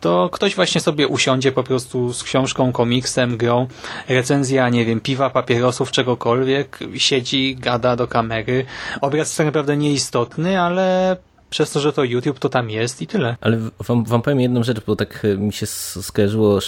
to 0.00 0.28
ktoś 0.32 0.54
właśnie 0.54 0.80
sobie 0.80 1.08
usiądzie 1.08 1.52
po 1.52 1.62
prostu 1.62 2.12
z 2.12 2.22
książką, 2.22 2.72
komiksem, 2.72 3.36
grą, 3.36 3.66
recenzja, 4.08 4.68
nie 4.68 4.84
wiem, 4.84 5.00
piwa, 5.00 5.30
papierosów, 5.30 5.90
czegokolwiek, 5.90 6.78
siedzi, 6.96 7.56
gada 7.56 7.96
do 7.96 8.08
kamery. 8.08 8.64
Obraz 9.00 9.28
jest 9.28 9.36
tak 9.36 9.46
naprawdę 9.46 9.76
nieistotny, 9.76 10.60
ale 10.60 11.16
przez 11.50 11.70
to, 11.70 11.80
że 11.80 11.92
to 11.92 12.04
YouTube, 12.04 12.38
to 12.38 12.48
tam 12.48 12.70
jest 12.70 13.02
i 13.02 13.06
tyle. 13.06 13.36
Ale 13.40 13.58
wam, 13.88 14.04
wam 14.04 14.22
powiem 14.22 14.40
jedną 14.40 14.62
rzecz, 14.62 14.80
bo 14.86 14.96
tak 14.96 15.26
mi 15.38 15.52
się 15.52 15.66
skojarzyło, 15.66 16.60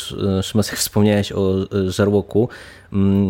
Szymas, 0.43 0.69
jak 0.69 0.77
wspomniałeś 0.77 1.33
o 1.33 1.55
Żarłoku, 1.89 2.49
Mm, 2.49 2.82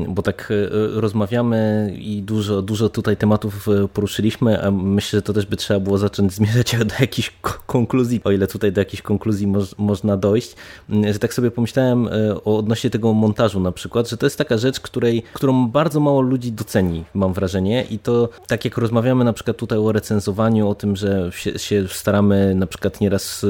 bo 0.09 0.23
tak 0.23 0.49
e, 0.51 1.01
rozmawiamy 1.01 1.93
i 1.99 2.23
dużo, 2.23 2.63
dużo 2.63 2.89
tutaj 2.89 3.17
tematów 3.17 3.69
e, 3.69 3.89
poruszyliśmy, 3.89 4.65
a 4.65 4.71
myślę, 4.71 5.17
że 5.17 5.23
to 5.23 5.33
też 5.33 5.47
by 5.47 5.57
trzeba 5.57 5.81
było 5.81 5.99
zacząć 5.99 6.33
zmierzać 6.33 6.77
do 6.91 6.95
jakichś 7.01 7.33
konkluzji, 7.67 8.21
o 8.25 8.31
ile 8.31 8.47
tutaj 8.47 8.73
do 8.73 8.81
jakichś 8.81 9.03
konkluzji 9.03 9.47
moż, 9.47 9.79
można 9.79 10.17
dojść, 10.17 10.57
mm, 10.91 11.13
że 11.13 11.19
tak 11.19 11.35
sobie 11.35 11.51
pomyślałem 11.51 12.09
e, 12.09 12.35
o 12.45 12.59
odnośnie 12.59 12.91
tego 12.91 13.13
montażu 13.13 13.61
na 13.61 13.73
przykład, 13.73 14.09
że 14.09 14.17
to 14.17 14.27
jest 14.27 14.39
taka 14.39 14.59
rzecz, 14.59 14.81
której, 14.81 15.23
którą 15.33 15.69
bardzo 15.69 16.01
mało 16.01 16.21
ludzi 16.21 16.53
doceni, 16.53 17.05
mam 17.15 17.33
wrażenie. 17.33 17.85
I 17.91 17.99
to 17.99 18.29
tak 18.47 18.65
jak 18.65 18.79
rozmawiamy 18.79 19.25
na 19.25 19.33
przykład 19.33 19.57
tutaj 19.57 19.79
o 19.79 19.93
recenzowaniu, 19.93 20.69
o 20.69 20.75
tym, 20.75 20.97
że 20.97 21.31
się, 21.33 21.59
się 21.59 21.89
staramy 21.89 22.55
na 22.55 22.67
przykład 22.67 23.01
nieraz 23.01 23.47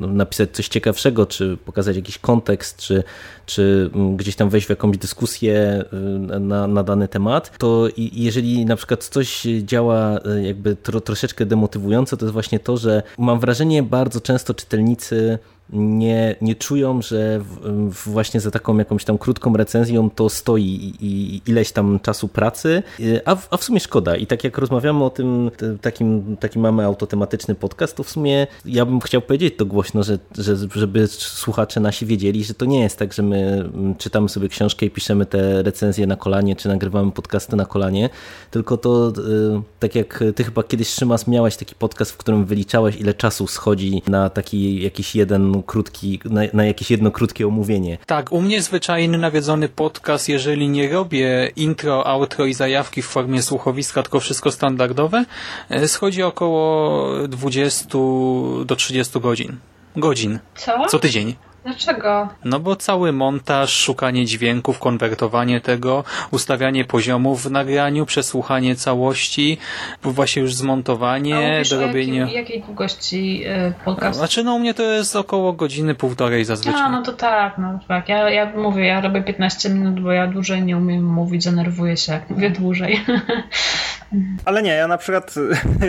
napisać 0.00 0.50
coś 0.50 0.68
ciekawszego, 0.68 1.26
czy 1.26 1.56
pokazać 1.64 1.96
jakiś 1.96 2.18
kontekst, 2.18 2.78
czy, 2.78 3.02
czy 3.46 3.90
mm, 3.94 4.16
gdzieś 4.16 4.36
tam 4.36 4.50
wejść 4.50 4.66
w 4.66 4.70
jakąś 4.70 4.98
dyskusję 4.98 5.49
y, 5.56 6.40
na, 6.40 6.66
na 6.66 6.82
dany 6.82 7.08
temat, 7.08 7.58
to 7.58 7.88
jeżeli 7.96 8.64
na 8.64 8.76
przykład 8.76 9.04
coś 9.04 9.42
działa 9.62 10.18
y, 10.18 10.42
jakby 10.42 10.76
tro, 10.76 11.00
troszeczkę 11.00 11.46
demotywująco, 11.46 12.16
to 12.16 12.24
jest 12.24 12.32
właśnie 12.32 12.58
to, 12.58 12.76
że 12.76 13.02
mam 13.18 13.40
wrażenie 13.40 13.82
bardzo 13.82 14.20
często 14.20 14.54
czytelnicy 14.54 15.38
nie, 15.72 16.36
nie 16.40 16.54
czują, 16.54 17.02
że 17.02 17.40
właśnie 18.06 18.40
za 18.40 18.50
taką 18.50 18.78
jakąś 18.78 19.04
tam 19.04 19.18
krótką 19.18 19.56
recenzją 19.56 20.10
to 20.10 20.28
stoi 20.28 20.94
i 21.00 21.42
ileś 21.46 21.72
tam 21.72 22.00
czasu 22.00 22.28
pracy, 22.28 22.82
a 23.24 23.34
w, 23.34 23.48
a 23.50 23.56
w 23.56 23.64
sumie 23.64 23.80
szkoda. 23.80 24.16
I 24.16 24.26
tak 24.26 24.44
jak 24.44 24.58
rozmawiamy 24.58 25.04
o 25.04 25.10
tym, 25.10 25.50
takim, 25.80 26.36
taki 26.36 26.58
mamy 26.58 26.84
autotematyczny 26.84 27.54
podcast, 27.54 27.96
to 27.96 28.02
w 28.02 28.10
sumie 28.10 28.46
ja 28.64 28.86
bym 28.86 29.00
chciał 29.00 29.22
powiedzieć 29.22 29.54
to 29.56 29.66
głośno, 29.66 30.02
że, 30.02 30.18
że, 30.38 30.56
żeby 30.74 31.08
słuchacze 31.08 31.80
nasi 31.80 32.06
wiedzieli, 32.06 32.44
że 32.44 32.54
to 32.54 32.64
nie 32.64 32.80
jest 32.80 32.98
tak, 32.98 33.12
że 33.12 33.22
my 33.22 33.70
czytamy 33.98 34.28
sobie 34.28 34.48
książkę 34.48 34.86
i 34.86 34.90
piszemy 34.90 35.26
te 35.26 35.62
recenzje 35.62 36.06
na 36.06 36.16
kolanie, 36.16 36.56
czy 36.56 36.68
nagrywamy 36.68 37.12
podcasty 37.12 37.56
na 37.56 37.66
kolanie, 37.66 38.10
tylko 38.50 38.76
to 38.76 39.08
y, 39.08 39.12
tak 39.78 39.94
jak 39.94 40.24
ty 40.34 40.44
chyba 40.44 40.62
kiedyś 40.62 40.88
Szymas 40.88 41.26
miałeś 41.26 41.56
taki 41.56 41.74
podcast, 41.74 42.12
w 42.12 42.16
którym 42.16 42.44
wyliczałeś 42.44 42.96
ile 42.96 43.14
czasu 43.14 43.46
schodzi 43.46 44.02
na 44.06 44.30
taki 44.30 44.82
jakiś 44.82 45.16
jeden 45.16 45.59
krótki, 45.62 46.20
na, 46.24 46.40
na 46.52 46.64
jakieś 46.64 46.90
jedno 46.90 47.10
krótkie 47.10 47.46
omówienie. 47.46 47.98
Tak, 48.06 48.32
u 48.32 48.40
mnie 48.40 48.62
zwyczajny 48.62 49.18
nawiedzony 49.18 49.68
podcast, 49.68 50.28
jeżeli 50.28 50.68
nie 50.68 50.88
robię 50.88 51.52
intro, 51.56 52.06
outro 52.06 52.44
i 52.44 52.54
zajawki 52.54 53.02
w 53.02 53.06
formie 53.06 53.42
słuchowiska, 53.42 54.02
tylko 54.02 54.20
wszystko 54.20 54.50
standardowe, 54.50 55.24
e, 55.70 55.88
schodzi 55.88 56.22
około 56.22 57.08
20 57.28 57.98
do 58.64 58.76
30 58.76 59.20
godzin. 59.20 59.56
Godzin. 59.96 60.38
Co? 60.54 60.86
Co 60.86 60.98
tydzień. 60.98 61.34
Dlaczego? 61.64 62.28
No 62.44 62.60
bo 62.60 62.76
cały 62.76 63.12
montaż, 63.12 63.72
szukanie 63.72 64.26
dźwięków, 64.26 64.78
konwertowanie 64.78 65.60
tego, 65.60 66.04
ustawianie 66.30 66.84
poziomów 66.84 67.42
w 67.42 67.50
nagraniu, 67.50 68.06
przesłuchanie 68.06 68.76
całości, 68.76 69.58
właśnie 70.02 70.42
już 70.42 70.54
zmontowanie, 70.54 71.62
dorobienie... 71.70 72.18
Jakiej, 72.18 72.36
jakiej 72.36 72.62
długości 72.62 73.44
y, 73.46 73.84
podcast? 73.84 74.18
Znaczy 74.18 74.44
no 74.44 74.54
u 74.54 74.58
mnie 74.58 74.74
to 74.74 74.82
jest 74.82 75.16
około 75.16 75.52
godziny, 75.52 75.94
półtorej 75.94 76.44
zazwyczaj. 76.44 76.80
A, 76.80 76.90
no 76.90 77.02
to 77.02 77.12
tak, 77.12 77.58
no 77.58 77.78
tak. 77.88 78.08
Ja, 78.08 78.30
ja 78.30 78.52
mówię, 78.56 78.86
ja 78.86 79.00
robię 79.00 79.22
15 79.22 79.70
minut, 79.70 80.00
bo 80.00 80.12
ja 80.12 80.26
dłużej 80.26 80.62
nie 80.62 80.76
umiem 80.76 81.04
mówić, 81.04 81.44
denerwuję 81.44 81.96
się, 81.96 82.12
jak 82.12 82.30
mówię 82.30 82.50
dłużej. 82.50 83.00
Ale 84.44 84.62
nie, 84.62 84.70
ja 84.70 84.88
na 84.88 84.98
przykład 84.98 85.34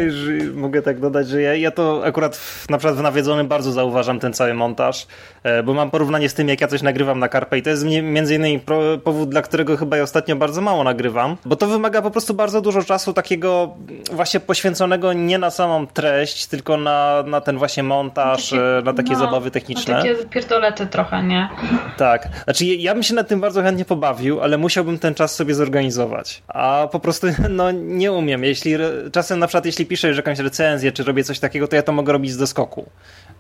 mogę 0.54 0.82
tak 0.82 1.00
dodać, 1.00 1.28
że 1.28 1.42
ja, 1.42 1.56
ja 1.56 1.72
to 1.72 2.06
akurat 2.06 2.36
w, 2.36 2.70
na 2.70 2.78
przykład 2.78 2.98
w 2.98 3.02
nawiedzonym 3.02 3.48
bardzo 3.48 3.72
zauważam 3.72 4.20
ten 4.20 4.34
cały 4.34 4.54
montaż, 4.54 5.08
e, 5.44 5.61
bo 5.64 5.74
mam 5.74 5.92
porównanie 5.92 6.30
z 6.30 6.34
tym, 6.34 6.50
jak 6.50 6.62
ja 6.62 6.68
coś 6.68 6.82
nagrywam 6.82 7.20
na 7.20 7.30
Carpe 7.30 7.58
i 7.58 7.62
to 7.62 7.70
jest 7.70 7.86
między 8.04 8.36
innymi 8.36 8.60
powód, 9.04 9.30
dla 9.30 9.42
którego 9.42 9.78
chyba 9.78 9.98
ja 9.98 10.04
ostatnio 10.04 10.36
bardzo 10.36 10.62
mało 10.62 10.84
nagrywam, 10.84 11.38
bo 11.46 11.56
to 11.56 11.68
wymaga 11.68 12.02
po 12.02 12.12
prostu 12.12 12.34
bardzo 12.34 12.62
dużo 12.62 12.84
czasu 12.84 13.14
takiego 13.14 13.76
właśnie 14.12 14.40
poświęconego 14.40 15.14
nie 15.14 15.38
na 15.38 15.50
samą 15.50 15.88
treść, 15.88 16.48
tylko 16.48 16.78
na, 16.78 17.24
na 17.28 17.42
ten 17.42 17.58
właśnie 17.58 17.84
montaż, 17.84 18.50
takie, 18.50 18.78
e, 18.78 18.82
na 18.82 18.94
takie 18.94 19.14
no, 19.14 19.20
zabawy 19.20 19.52
techniczne. 19.52 19.94
Na 19.94 20.02
takie 20.02 20.16
pierdolety 20.16 20.88
trochę, 20.88 21.24
nie? 21.24 21.50
Tak. 21.98 22.30
Znaczy 22.44 22.66
ja 22.66 22.94
bym 22.94 23.04
się 23.04 23.14
nad 23.14 23.28
tym 23.28 23.40
bardzo 23.40 23.62
chętnie 23.62 23.86
pobawił, 23.86 24.42
ale 24.42 24.58
musiałbym 24.58 25.00
ten 25.00 25.14
czas 25.14 25.36
sobie 25.36 25.56
zorganizować. 25.56 26.44
A 26.48 26.88
po 26.92 27.00
prostu 27.00 27.28
no 27.50 27.72
nie 27.72 28.12
umiem. 28.12 28.44
Jeśli, 28.44 28.76
czasem 29.12 29.40
na 29.40 29.48
przykład 29.48 29.66
jeśli 29.66 29.86
piszę 29.86 30.08
już 30.08 30.18
jakąś 30.18 30.40
recenzję, 30.40 30.92
czy 30.92 31.04
robię 31.04 31.24
coś 31.24 31.40
takiego, 31.40 31.68
to 31.68 31.76
ja 31.76 31.84
to 31.84 31.92
mogę 31.92 32.14
robić 32.14 32.32
z 32.32 32.38
doskoku. 32.38 32.90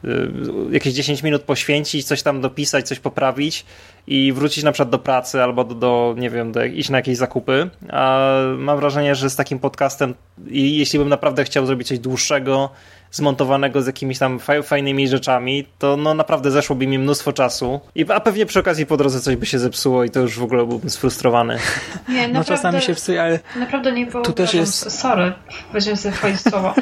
Y, 0.05 0.73
jakieś 0.73 0.93
10 0.93 1.23
minut 1.23 1.41
poświęcić, 1.41 2.05
coś 2.05 2.23
tam 2.23 2.41
dopisać, 2.41 2.87
coś 2.87 2.99
poprawić 2.99 3.65
i 4.07 4.33
wrócić 4.33 4.63
na 4.63 4.71
przykład 4.71 4.89
do 4.89 4.99
pracy 4.99 5.43
albo 5.43 5.63
do, 5.63 5.75
do 5.75 6.15
nie 6.17 6.29
wiem, 6.29 6.51
do, 6.51 6.63
iść 6.63 6.89
na 6.89 6.97
jakieś 6.97 7.17
zakupy. 7.17 7.69
A 7.89 8.29
mam 8.57 8.79
wrażenie, 8.79 9.15
że 9.15 9.29
z 9.29 9.35
takim 9.35 9.59
podcastem, 9.59 10.13
jeśli 10.47 10.99
bym 10.99 11.09
naprawdę 11.09 11.43
chciał 11.43 11.65
zrobić 11.65 11.87
coś 11.87 11.99
dłuższego, 11.99 12.69
zmontowanego 13.11 13.81
z 13.81 13.87
jakimiś 13.87 14.19
tam 14.19 14.39
fajnymi 14.63 15.07
rzeczami, 15.07 15.67
to 15.79 15.97
no 15.97 16.13
naprawdę 16.13 16.51
zeszłoby 16.51 16.87
mi 16.87 16.99
mnóstwo 16.99 17.33
czasu. 17.33 17.79
I, 17.95 18.05
a 18.11 18.19
pewnie 18.19 18.45
przy 18.45 18.59
okazji 18.59 18.85
po 18.85 18.97
drodze 18.97 19.19
coś 19.19 19.35
by 19.35 19.45
się 19.45 19.59
zepsuło 19.59 20.03
i 20.03 20.09
to 20.09 20.19
już 20.19 20.39
w 20.39 20.43
ogóle 20.43 20.65
byłbym 20.65 20.89
sfrustrowany. 20.89 21.57
Nie, 22.09 22.27
no 22.27 22.43
czasami 22.43 22.81
się 22.81 22.93
psuje, 22.93 23.21
ale 23.21 23.39
naprawdę 23.55 23.91
nie 23.91 24.05
wyobrażam 24.05 24.23
tu 24.23 24.33
też 24.33 24.53
jest... 24.53 24.99
Sorry, 24.99 25.33
będziemy 25.73 25.97
sobie 25.97 26.15
wchodzić 26.15 26.41
słowo. 26.41 26.73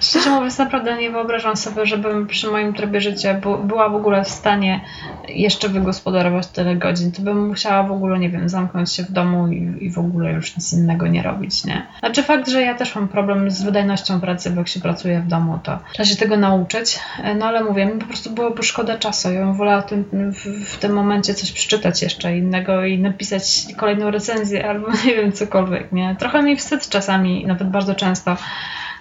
Szczerze 0.00 0.30
mówiąc, 0.30 0.58
naprawdę 0.58 0.96
nie 0.96 1.10
wyobrażam 1.10 1.56
sobie, 1.56 1.86
żebym 1.86 2.26
przy 2.26 2.50
moim 2.50 2.74
trybie 2.74 3.00
życia 3.00 3.40
była 3.64 3.88
w 3.88 3.94
ogóle 3.94 4.24
w 4.24 4.28
stanie 4.28 4.80
jeszcze 5.28 5.68
wygospodarować 5.68 6.46
tyle 6.46 6.76
godzin. 6.76 7.12
To 7.12 7.22
bym 7.22 7.48
musiała 7.48 7.82
w 7.82 7.92
ogóle, 7.92 8.18
nie 8.18 8.30
wiem, 8.30 8.48
zamknąć 8.48 8.92
się 8.92 9.02
w 9.02 9.12
domu 9.12 9.48
i, 9.48 9.76
i 9.80 9.90
w 9.90 9.98
ogóle 9.98 10.32
już 10.32 10.56
nic 10.56 10.72
innego 10.72 11.06
nie 11.06 11.22
robić, 11.22 11.64
nie? 11.64 11.86
Znaczy 11.98 12.22
fakt, 12.22 12.48
że 12.48 12.62
ja 12.62 12.74
też 12.74 12.94
mam 12.94 13.08
problem 13.08 13.50
z 13.50 13.62
wydajnością 13.62 14.20
pracy, 14.20 14.50
bo 14.50 14.60
jak 14.60 14.68
się 14.68 14.80
pracuje 14.80 15.20
w 15.20 15.26
domu, 15.26 15.58
to 15.62 15.75
trzeba 15.92 16.06
się 16.06 16.16
tego 16.16 16.36
nauczyć. 16.36 16.98
No 17.38 17.46
ale 17.46 17.64
mówię, 17.64 17.86
mi 17.86 18.00
po 18.00 18.06
prostu 18.06 18.30
byłoby 18.30 18.62
szkoda 18.62 18.98
czasu. 18.98 19.32
Ja 19.32 19.40
bym 19.40 19.54
wolała 19.54 19.82
tym, 19.82 20.04
w, 20.32 20.44
w, 20.70 20.78
tym 20.78 20.92
momencie 20.92 21.34
coś 21.34 21.52
przeczytać 21.52 22.02
jeszcze 22.02 22.36
innego 22.36 22.84
i 22.84 22.98
napisać 22.98 23.66
kolejną 23.76 24.10
recenzję 24.10 24.68
albo 24.68 24.88
nie 25.06 25.14
wiem, 25.14 25.32
cokolwiek, 25.32 25.92
nie? 25.92 26.16
Trochę 26.18 26.42
mi 26.42 26.56
wstyd 26.56 26.88
czasami, 26.88 27.46
nawet 27.46 27.70
bardzo 27.70 27.94
często, 27.94 28.36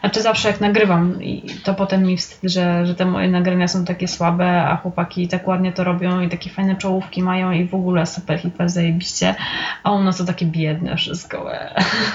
znaczy 0.06 0.22
zawsze 0.22 0.48
jak 0.48 0.62
nagrywam 0.62 1.20
to 1.64 1.74
potem 1.74 2.04
mi 2.04 2.18
wstyd, 2.18 2.52
że, 2.52 2.86
że 2.86 2.96
te 2.96 3.06
moje 3.06 3.28
nagrania 3.28 3.68
są 3.68 3.86
takie 3.86 4.08
słabe, 4.08 4.64
a 4.64 4.78
chłopaki 4.78 5.28
tak 5.28 5.48
ładnie 5.48 5.72
to 5.72 5.84
robią 5.84 6.22
i 6.22 6.30
takie 6.30 6.50
fajne 6.50 6.76
czołówki 6.76 7.24
mają 7.24 7.52
i 7.52 7.66
w 7.66 7.76
ogóle 7.76 8.06
super 8.06 8.40
hiper 8.40 8.70
zajebiście, 8.70 9.36
a 9.84 9.92
u 9.92 10.04
nas 10.04 10.18
to 10.18 10.26
takie 10.26 10.46
biedne 10.46 10.98
wszystko. 10.98 11.50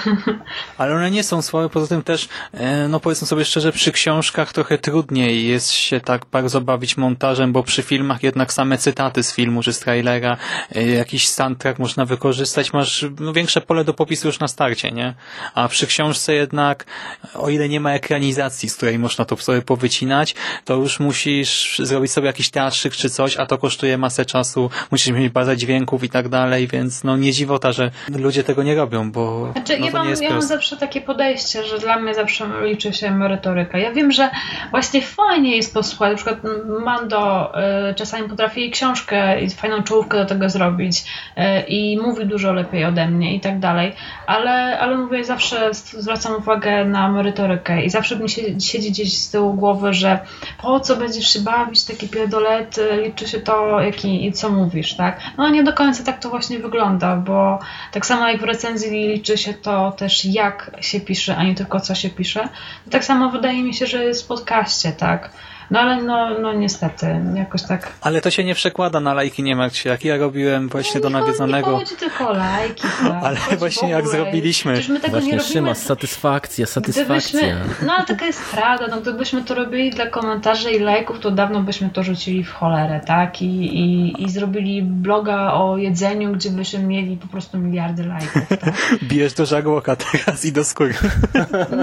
Ale 0.77 0.95
one 0.95 1.11
nie 1.11 1.23
są 1.23 1.41
słabe, 1.41 1.69
poza 1.69 1.87
tym 1.87 2.03
też, 2.03 2.29
e, 2.53 2.87
no 2.87 2.99
powiedzmy 2.99 3.27
sobie 3.27 3.45
szczerze, 3.45 3.71
przy 3.71 3.91
książkach 3.91 4.53
trochę 4.53 4.77
trudniej 4.77 5.47
jest 5.47 5.71
się 5.71 5.99
tak 5.99 6.25
bardzo 6.31 6.61
bawić 6.61 6.97
montażem, 6.97 7.51
bo 7.51 7.63
przy 7.63 7.83
filmach 7.83 8.23
jednak 8.23 8.53
same 8.53 8.77
cytaty 8.77 9.23
z 9.23 9.33
filmu 9.33 9.63
czy 9.63 9.73
z 9.73 9.79
trailera, 9.79 10.37
e, 10.75 10.83
jakiś 10.87 11.29
soundtrack 11.29 11.79
można 11.79 12.05
wykorzystać, 12.05 12.73
masz 12.73 13.05
no, 13.19 13.33
większe 13.33 13.61
pole 13.61 13.83
do 13.83 13.93
popisu 13.93 14.27
już 14.27 14.39
na 14.39 14.47
starcie, 14.47 14.91
nie? 14.91 15.13
A 15.55 15.67
przy 15.67 15.87
książce 15.87 16.33
jednak, 16.33 16.85
o 17.33 17.49
ile 17.49 17.69
nie 17.69 17.80
ma 17.81 17.93
ekranizacji, 17.93 18.69
z 18.69 18.75
której 18.75 18.99
można 18.99 19.25
to 19.25 19.37
sobie 19.37 19.61
powycinać, 19.61 20.35
to 20.65 20.75
już 20.75 20.99
musisz 20.99 21.79
zrobić 21.83 22.11
sobie 22.11 22.27
jakiś 22.27 22.49
teatrzyk 22.49 22.93
czy 22.93 23.09
coś, 23.09 23.37
a 23.37 23.45
to 23.45 23.57
kosztuje 23.57 23.97
masę 23.97 24.25
czasu, 24.25 24.69
musisz 24.91 25.13
mieć 25.13 25.33
bazę 25.33 25.57
dźwięków 25.57 26.03
i 26.03 26.09
tak 26.09 26.29
dalej, 26.29 26.67
więc 26.67 27.03
no 27.03 27.17
nie 27.17 27.31
dziwota, 27.31 27.71
że 27.71 27.91
ludzie 28.09 28.43
tego 28.43 28.63
nie 28.63 28.75
robią, 28.75 29.11
bo 29.11 29.51
znaczy, 29.51 29.79
no, 29.79 29.85
ja, 29.85 29.91
mam, 29.91 30.07
ja 30.21 30.29
mam 30.29 30.41
zawsze 30.41 30.77
takie 30.77 31.01
podejście, 31.01 31.63
że 31.63 31.79
dla 31.79 31.99
mnie 31.99 32.13
zawsze 32.13 32.45
liczy 32.63 32.93
się 32.93 33.11
merytoryka. 33.11 33.77
Ja 33.77 33.91
wiem, 33.91 34.11
że 34.11 34.29
właśnie 34.71 35.01
fajnie 35.01 35.55
jest 35.55 35.73
posłuchać, 35.73 36.09
na 36.11 36.15
przykład 36.15 36.39
Mando 36.83 37.53
y, 37.89 37.95
czasami 37.95 38.29
potrafi 38.29 38.71
książkę 38.71 39.41
i 39.41 39.49
fajną 39.49 39.83
czołówkę 39.83 40.17
do 40.17 40.25
tego 40.25 40.49
zrobić 40.49 41.03
y, 41.37 41.41
i 41.67 41.97
mówi 41.97 42.25
dużo 42.25 42.53
lepiej 42.53 42.85
ode 42.85 43.07
mnie 43.07 43.35
i 43.35 43.39
tak 43.39 43.59
dalej, 43.59 43.93
ale, 44.27 44.79
ale 44.79 44.97
mówię, 44.97 45.23
zawsze 45.23 45.73
zwracam 45.73 46.35
uwagę 46.35 46.85
na 46.85 47.11
merytorykę 47.11 47.60
i 47.69 47.89
zawsze 47.89 48.15
mi 48.15 48.29
się, 48.29 48.59
siedzi 48.59 48.91
gdzieś 48.91 49.17
z 49.17 49.31
tyłu 49.31 49.53
głowy, 49.53 49.93
że 49.93 50.19
po 50.61 50.79
co 50.79 50.95
będziesz 50.95 51.33
się 51.33 51.39
bawić, 51.39 51.83
takie 51.83 52.07
pierdolety, 52.07 53.01
liczy 53.03 53.27
się 53.27 53.39
to, 53.39 53.81
jaki, 53.81 54.25
i 54.25 54.31
co 54.31 54.49
mówisz, 54.49 54.93
tak? 54.93 55.19
No 55.37 55.49
nie 55.49 55.63
do 55.63 55.73
końca 55.73 56.03
tak 56.03 56.19
to 56.19 56.29
właśnie 56.29 56.59
wygląda, 56.59 57.15
bo 57.15 57.59
tak 57.91 58.05
samo 58.05 58.27
jak 58.27 58.41
w 58.41 58.43
recenzji 58.43 59.07
liczy 59.07 59.37
się 59.37 59.53
to 59.53 59.91
też 59.91 60.25
jak 60.25 60.71
się 60.81 60.99
pisze, 60.99 61.35
a 61.35 61.43
nie 61.43 61.55
tylko 61.55 61.79
co 61.79 61.95
się 61.95 62.09
pisze, 62.09 62.47
tak 62.89 63.05
samo 63.05 63.29
wydaje 63.29 63.63
mi 63.63 63.73
się, 63.73 63.87
że 63.87 64.03
jest 64.03 64.23
w 64.23 64.27
podcaście, 64.27 64.91
tak? 64.91 65.31
No 65.71 65.79
ale 65.79 66.03
no, 66.03 66.39
no 66.39 66.53
niestety, 66.53 67.21
jakoś 67.35 67.63
tak... 67.63 67.91
Ale 68.01 68.21
to 68.21 68.31
się 68.31 68.43
nie 68.43 68.55
przekłada 68.55 68.99
na 68.99 69.13
lajki, 69.13 69.43
nie 69.43 69.55
martw 69.55 69.77
się. 69.77 69.89
Jak 69.89 70.05
ja 70.05 70.17
robiłem 70.17 70.69
właśnie 70.69 71.01
no, 71.01 71.01
do 71.01 71.09
nie 71.09 71.21
nawiedzonego... 71.21 71.71
Nie 71.71 71.77
chodzi 71.77 71.95
tylko 71.95 72.29
o 72.29 72.33
lajki, 72.33 72.83
tak? 73.07 73.23
Ale 73.23 73.37
Chodzi 73.37 73.57
właśnie 73.57 73.89
jak 73.89 74.07
zrobiliśmy- 74.07 74.73
Przecież 74.73 74.89
my 74.89 74.99
tego 74.99 75.07
nie 75.17 75.21
Właśnie 75.21 75.37
robimy... 75.37 75.53
Szymas, 75.53 75.81
satysfakcja, 75.83 76.65
satysfakcja. 76.65 77.39
Gdybyśmy, 77.39 77.85
no 77.85 77.93
ale 77.93 78.05
taka 78.05 78.25
jest 78.25 78.41
prawda, 78.51 78.87
no 78.87 79.01
gdybyśmy 79.01 79.43
to 79.43 79.55
robili 79.55 79.91
dla 79.91 80.07
komentarzy 80.07 80.71
i 80.71 80.79
lajków, 80.79 81.19
to 81.19 81.31
dawno 81.31 81.61
byśmy 81.61 81.89
to 81.89 82.03
rzucili 82.03 82.43
w 82.43 82.51
cholerę, 82.53 83.01
tak? 83.05 83.41
I, 83.41 83.45
i, 83.79 84.23
i 84.23 84.29
zrobili 84.29 84.81
bloga 84.83 85.53
o 85.53 85.77
jedzeniu, 85.77 86.31
gdzie 86.33 86.49
byśmy 86.49 86.79
mieli 86.79 87.17
po 87.17 87.27
prostu 87.27 87.57
miliardy 87.57 88.05
lajków, 88.05 88.47
tak? 88.49 88.73
Bijesz 89.09 89.33
do 89.33 89.45
żarłoka 89.45 89.95
teraz 89.95 90.45
i 90.45 90.51
do 90.51 90.63
skóry. 90.63 90.93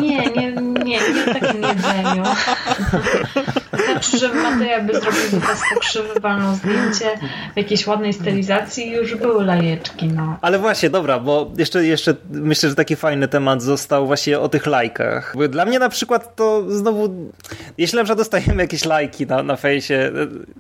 Nie, 0.01 0.27
nie, 0.31 0.53
nie, 0.53 0.83
nie 0.85 1.01
w 1.01 1.41
takim 1.41 1.63
jedzeniu. 1.63 2.23
Znaczy, 3.73 4.19
że 4.19 4.35
Mateja 4.35 4.81
by 4.81 4.93
zrobił 4.93 5.41
pokrzywy, 5.75 6.21
walną 6.21 6.55
zdjęcie 6.55 7.19
w 7.55 7.57
jakiejś 7.57 7.87
ładnej 7.87 8.13
stylizacji 8.13 8.91
już 8.91 9.15
były 9.15 9.45
lajeczki, 9.45 10.07
no. 10.07 10.39
Ale 10.41 10.59
właśnie, 10.59 10.91
dobra, 10.91 11.19
bo 11.19 11.51
jeszcze, 11.59 11.87
jeszcze 11.87 12.15
myślę, 12.31 12.69
że 12.69 12.75
taki 12.75 12.97
fajny 12.97 13.29
temat 13.29 13.63
został 13.63 14.07
właśnie 14.07 14.39
o 14.41 14.49
tych 14.49 14.67
lajkach. 14.67 15.35
Bo 15.37 15.49
dla 15.49 15.65
mnie 15.65 15.79
na 15.79 15.89
przykład 15.89 16.37
to 16.37 16.65
znowu, 16.71 17.33
jeśli 17.79 17.97
na 17.97 18.05
przykład 18.05 18.19
dostajemy 18.19 18.63
jakieś 18.63 18.85
lajki 18.85 19.27
na, 19.27 19.43
na 19.43 19.57
fejsie, 19.57 20.13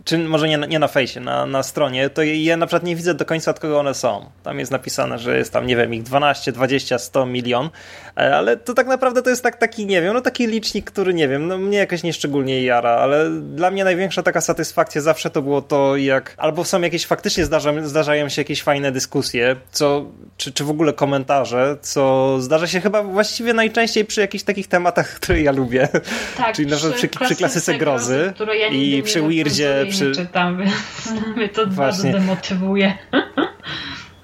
czy 0.04 0.18
może 0.18 0.48
nie, 0.48 0.58
nie 0.58 0.78
na 0.78 0.88
fejsie, 0.88 1.20
na, 1.20 1.46
na 1.46 1.62
stronie, 1.62 2.10
to 2.10 2.22
ja 2.22 2.56
na 2.56 2.66
przykład 2.66 2.82
nie 2.82 2.96
widzę 2.96 3.14
do 3.14 3.24
końca 3.24 3.50
od 3.50 3.60
kogo 3.60 3.80
one 3.80 3.94
są. 3.94 4.30
Tam 4.42 4.58
jest 4.58 4.72
napisane, 4.72 5.18
że 5.18 5.38
jest 5.38 5.52
tam, 5.52 5.66
nie 5.66 5.76
wiem, 5.76 5.94
ich 5.94 6.02
12, 6.02 6.52
20, 6.52 6.98
100 6.98 7.26
milion, 7.26 7.70
e, 8.16 8.36
ale 8.36 8.56
to 8.56 8.74
tak 8.74 8.86
naprawdę 8.86 9.22
to 9.22 9.30
jest 9.30 9.42
tak, 9.42 9.56
taki, 9.56 9.86
nie 9.86 10.02
wiem, 10.02 10.14
no 10.14 10.20
taki 10.20 10.46
licznik, 10.46 10.90
który, 10.90 11.14
nie 11.14 11.28
wiem, 11.28 11.48
no 11.48 11.58
mnie 11.58 11.78
jakoś 11.78 12.02
nieszczególnie 12.02 12.62
jara, 12.62 12.97
ale 13.00 13.30
dla 13.30 13.70
mnie 13.70 13.84
największa 13.84 14.22
taka 14.22 14.40
satysfakcja 14.40 15.00
zawsze 15.00 15.30
to 15.30 15.42
było 15.42 15.62
to, 15.62 15.96
jak 15.96 16.34
albo 16.36 16.64
są 16.64 16.80
jakieś 16.80 17.06
faktycznie 17.06 17.44
zdarza, 17.44 17.72
zdarzają 17.82 18.28
się 18.28 18.40
jakieś 18.40 18.62
fajne 18.62 18.92
dyskusje, 18.92 19.56
co, 19.70 20.06
czy, 20.36 20.52
czy 20.52 20.64
w 20.64 20.70
ogóle 20.70 20.92
komentarze, 20.92 21.76
co 21.80 22.36
zdarza 22.40 22.66
się 22.66 22.80
chyba 22.80 23.02
właściwie 23.02 23.54
najczęściej 23.54 24.04
przy 24.04 24.20
jakichś 24.20 24.44
takich 24.44 24.66
tematach, 24.66 25.14
które 25.20 25.42
ja 25.42 25.52
lubię. 25.52 25.88
Tak, 26.36 26.56
Czyli 26.56 26.68
na 26.68 26.76
przykład 26.76 26.96
przy, 26.96 27.08
przy 27.08 27.36
klasyce 27.36 27.74
grozy 27.74 28.32
której 28.34 28.60
ja 28.60 28.68
i 28.68 29.02
przy 29.02 29.22
Weirdzie, 29.22 29.86
przy... 29.90 30.12
czytam, 30.12 30.58
więc 30.58 30.74
mnie 31.36 31.48
to 31.48 31.66
Właśnie. 31.66 32.12
bardzo 32.12 32.18
demotywuje. 32.18 32.98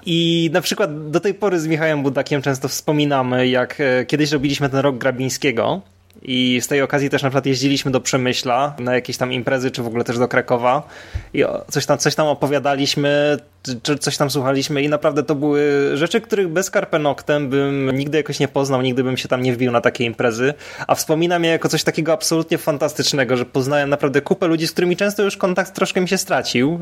I 0.05 0.49
na 0.53 0.61
przykład 0.61 1.09
do 1.09 1.19
tej 1.19 1.33
pory 1.33 1.59
z 1.59 1.67
Michałem 1.67 2.03
Budakiem 2.03 2.41
często 2.41 2.67
wspominamy, 2.67 3.47
jak 3.47 3.81
e, 3.81 4.05
kiedyś 4.05 4.31
robiliśmy 4.31 4.69
ten 4.69 4.79
rok 4.79 4.97
Grabińskiego 4.97 5.81
i 6.27 6.61
z 6.61 6.67
tej 6.67 6.81
okazji 6.81 7.09
też 7.09 7.23
na 7.23 7.29
przykład 7.29 7.45
jeździliśmy 7.45 7.91
do 7.91 8.01
Przemyśla 8.01 8.75
na 8.79 8.95
jakieś 8.95 9.17
tam 9.17 9.33
imprezy, 9.33 9.71
czy 9.71 9.83
w 9.83 9.87
ogóle 9.87 10.03
też 10.03 10.17
do 10.17 10.27
Krakowa. 10.27 10.87
I 11.33 11.43
coś 11.71 11.85
tam, 11.85 11.97
coś 11.97 12.15
tam 12.15 12.27
opowiadaliśmy, 12.27 13.37
czy 13.83 13.97
coś 13.97 14.17
tam 14.17 14.29
słuchaliśmy 14.29 14.81
i 14.81 14.89
naprawdę 14.89 15.23
to 15.23 15.35
były 15.35 15.91
rzeczy, 15.93 16.21
których 16.21 16.47
bez 16.47 16.69
Karpenoktem 16.69 17.49
bym 17.49 17.91
nigdy 17.91 18.17
jakoś 18.17 18.39
nie 18.39 18.47
poznał, 18.47 18.81
nigdy 18.81 19.03
bym 19.03 19.17
się 19.17 19.27
tam 19.27 19.41
nie 19.41 19.53
wbił 19.53 19.71
na 19.71 19.81
takie 19.81 20.05
imprezy, 20.05 20.53
a 20.87 20.95
wspominam 20.95 21.43
je 21.43 21.49
jako 21.49 21.69
coś 21.69 21.83
takiego 21.83 22.13
absolutnie 22.13 22.57
fantastycznego, 22.57 23.37
że 23.37 23.45
poznałem 23.45 23.89
naprawdę 23.89 24.21
kupę 24.21 24.47
ludzi, 24.47 24.67
z 24.67 24.71
którymi 24.71 24.97
często 24.97 25.23
już 25.23 25.37
kontakt 25.37 25.75
troszkę 25.75 26.01
mi 26.01 26.07
się 26.07 26.17
stracił. 26.17 26.79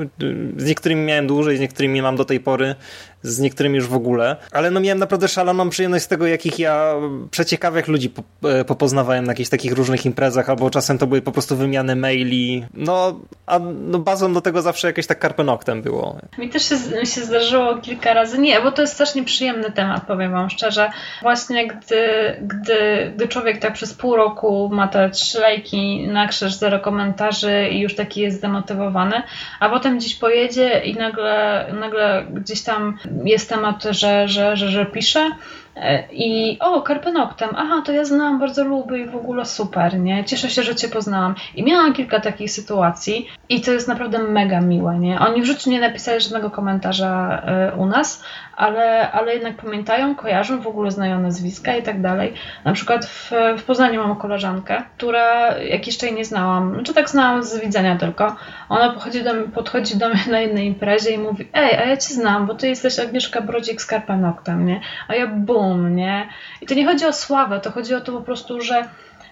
Z 0.58 0.66
niektórymi 0.66 1.06
miałem 1.06 1.28
dłużej, 1.28 1.58
z 1.58 1.60
niektórymi 1.60 2.02
mam 2.02 2.16
do 2.16 2.26
tej 2.26 2.40
pory, 2.40 2.76
z 3.24 3.40
niektórymi 3.40 3.76
już 3.76 3.88
w 3.88 3.94
ogóle, 3.94 4.36
ale 4.52 4.72
no 4.72 4.80
miałem 4.80 5.00
naprawdę 5.00 5.28
szaloną 5.28 5.70
przyjemność 5.70 6.06
z 6.06 6.08
tego, 6.08 6.28
jakich 6.28 6.60
ja 6.60 6.94
przeciekawych 7.32 7.88
ludzi 7.88 8.14
e, 8.44 8.66
popoznawałem 8.66 9.26
na 9.26 9.32
jakichś 9.32 9.50
takich 9.50 9.74
różnych 9.74 10.06
imprezach, 10.06 10.50
albo 10.50 10.70
czasem 10.70 10.98
to 10.98 11.08
były 11.08 11.22
po 11.22 11.32
prostu 11.32 11.56
wymiany 11.56 11.96
maili, 11.96 12.66
no 12.74 13.20
a 13.46 13.60
no 13.60 14.00
bazą 14.00 14.34
do 14.34 14.42
tego 14.42 14.62
zawsze 14.62 14.88
jakieś 14.88 15.08
tak 15.08 15.20
karpenoktem 15.20 15.82
było. 15.82 16.18
Mi 16.38 16.50
też 16.50 16.70
się, 16.70 16.76
się 17.06 17.22
zdarzyło 17.22 17.78
kilka 17.78 18.14
razy, 18.14 18.40
nie, 18.40 18.62
bo 18.62 18.72
to 18.72 18.82
jest 18.82 18.94
strasznie 18.94 19.24
przyjemny 19.24 19.72
temat, 19.72 20.08
powiem 20.08 20.32
Wam 20.32 20.50
szczerze. 20.50 20.90
Właśnie 21.22 21.68
gdy, 21.68 22.04
gdy, 22.42 23.12
gdy 23.16 23.28
człowiek 23.28 23.60
tak 23.60 23.74
przez 23.74 23.94
pół 23.94 24.16
roku 24.16 24.70
ma 24.74 24.88
te 24.88 25.10
trzy 25.10 25.40
lajki 25.40 26.08
na 26.08 26.28
krzyż, 26.28 26.54
zero 26.54 26.80
komentarzy 26.80 27.70
i 27.72 27.80
już 27.80 27.96
taki 27.96 28.22
jest 28.22 28.38
zdemotywowany, 28.38 29.22
a 29.60 29.70
potem 29.70 29.98
gdzieś 29.98 30.16
pojedzie 30.16 30.80
i 30.80 30.96
nagle, 30.96 31.66
nagle 31.80 32.26
gdzieś 32.34 32.62
tam 32.62 32.98
jest 33.26 33.50
temat, 33.50 33.84
że, 33.84 34.28
że, 34.28 34.58
że, 34.58 34.68
że 34.70 34.86
pisze 34.86 35.30
e, 35.76 36.04
i 36.12 36.58
o, 36.60 36.82
Karpenoktem, 36.82 37.50
aha, 37.56 37.82
to 37.86 37.92
ja 37.92 38.06
znałam, 38.06 38.40
bardzo 38.40 38.64
lubię 38.64 38.98
i 38.98 39.06
w 39.06 39.16
ogóle 39.16 39.46
super, 39.46 40.00
nie? 40.00 40.24
Cieszę 40.24 40.50
się, 40.50 40.64
że 40.64 40.76
Cię 40.76 40.90
poznałam. 40.90 41.36
I 41.56 41.64
miałam 41.64 41.94
kilka 41.94 42.20
takich 42.20 42.52
sytuacji 42.52 43.28
i 43.50 43.62
to 43.62 43.72
jest 43.72 43.88
naprawdę 43.88 44.20
mega 44.20 44.62
miłe, 44.62 45.00
nie? 45.00 45.20
Oni 45.20 45.42
w 45.42 45.46
życiu 45.46 45.70
nie 45.70 45.80
napisali 45.80 46.22
żadnego 46.22 46.50
komentarza 46.52 47.42
e, 47.46 47.76
u 47.76 47.86
nas, 47.86 48.24
ale, 48.56 49.12
ale 49.12 49.34
jednak 49.34 49.56
pamiętają, 49.56 50.16
kojarzą, 50.16 50.62
w 50.62 50.68
ogóle 50.68 50.92
znają 50.92 51.20
nazwiska 51.20 51.76
i 51.76 51.84
tak 51.84 52.02
dalej. 52.02 52.34
Na 52.66 52.74
przykład 52.74 53.06
w, 53.06 53.32
w 53.58 53.64
Poznaniu 53.64 54.04
mam 54.04 54.16
koleżankę, 54.16 54.84
która 54.98 55.58
jak 55.58 55.88
jeszcze 55.88 56.06
jej 56.08 56.16
nie 56.16 56.26
znałam, 56.26 56.74
znaczy 56.74 56.94
tak 56.94 57.10
znałam 57.10 57.44
z 57.44 57.60
widzenia 57.60 57.98
tylko, 57.98 58.36
ona 58.70 58.90
podchodzi 58.90 59.24
do, 59.24 59.32
podchodzi 59.54 59.98
do 59.98 60.10
mnie 60.14 60.24
na 60.32 60.40
jednej 60.40 60.68
imprezie 60.68 61.12
i 61.12 61.18
mówi, 61.18 61.50
ej, 61.54 61.76
a 61.76 61.86
ja 61.86 61.98
Cię 61.98 62.14
znam, 62.14 62.48
bo 62.48 62.56
Ty 62.56 62.68
jesteś 62.68 63.00
Agnieszka 63.00 63.42
Brodzik 63.42 63.82
z 63.82 63.86
Karpanoktem, 63.86 64.66
nie? 64.66 64.82
A 65.08 65.16
ja 65.16 65.28
bum, 65.28 65.96
nie? 65.96 66.28
I 66.62 66.66
to 66.66 66.74
nie 66.74 66.86
chodzi 66.86 67.06
o 67.06 67.14
sławę, 67.14 67.60
to 67.60 67.72
chodzi 67.72 67.96
o 67.96 68.02
to 68.02 68.12
po 68.12 68.22
prostu, 68.22 68.62
że 68.62 68.84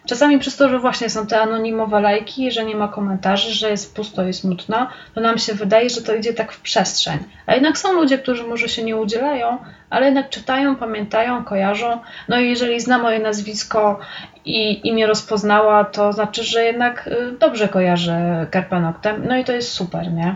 Czasami 0.06 0.40
przez 0.40 0.57
to, 0.57 0.69
że 0.69 0.80
właśnie 0.80 1.10
są 1.10 1.28
te 1.28 1.41
anonimowe 1.41 2.02
lajki, 2.02 2.52
że 2.52 2.65
nie 2.65 2.76
ma 2.76 2.88
komentarzy, 2.88 3.53
że 3.53 3.69
jest 3.69 3.95
pusto 3.95 4.28
i 4.28 4.34
smutno, 4.34 4.88
to 5.15 5.22
nam 5.22 5.38
się 5.38 5.53
wydaje, 5.53 5.90
że 5.90 6.02
to 6.02 6.15
idzie 6.15 6.34
tak 6.34 6.52
w 6.52 6.61
przestrzeń. 6.61 7.19
A 7.45 7.53
jednak 7.53 7.78
są 7.78 7.94
ludzie, 7.94 8.18
którzy 8.18 8.44
może 8.44 8.69
się 8.69 8.84
nie 8.84 8.98
udzielają, 8.98 9.57
ale 9.90 10.06
jednak 10.06 10.30
czytają, 10.30 10.76
pamiętają, 10.76 11.44
kojarzą. 11.44 11.99
No 12.28 12.40
i 12.40 12.49
jeżeli 12.49 12.82
zna 12.82 12.98
moje 12.98 13.19
nazwisko 13.19 13.99
i, 14.45 14.88
i 14.88 14.94
mnie 14.94 15.07
rozpoznała, 15.07 15.84
to 15.84 16.14
znaczy, 16.14 16.44
że 16.44 16.64
jednak 16.64 17.07
y, 17.07 17.32
dobrze 17.40 17.68
kojarzy 17.68 18.14
Karpanoktem. 18.52 19.23
No 19.28 19.38
i 19.38 19.44
to 19.44 19.53
jest 19.53 19.72
super, 19.72 20.11
nie? 20.14 20.36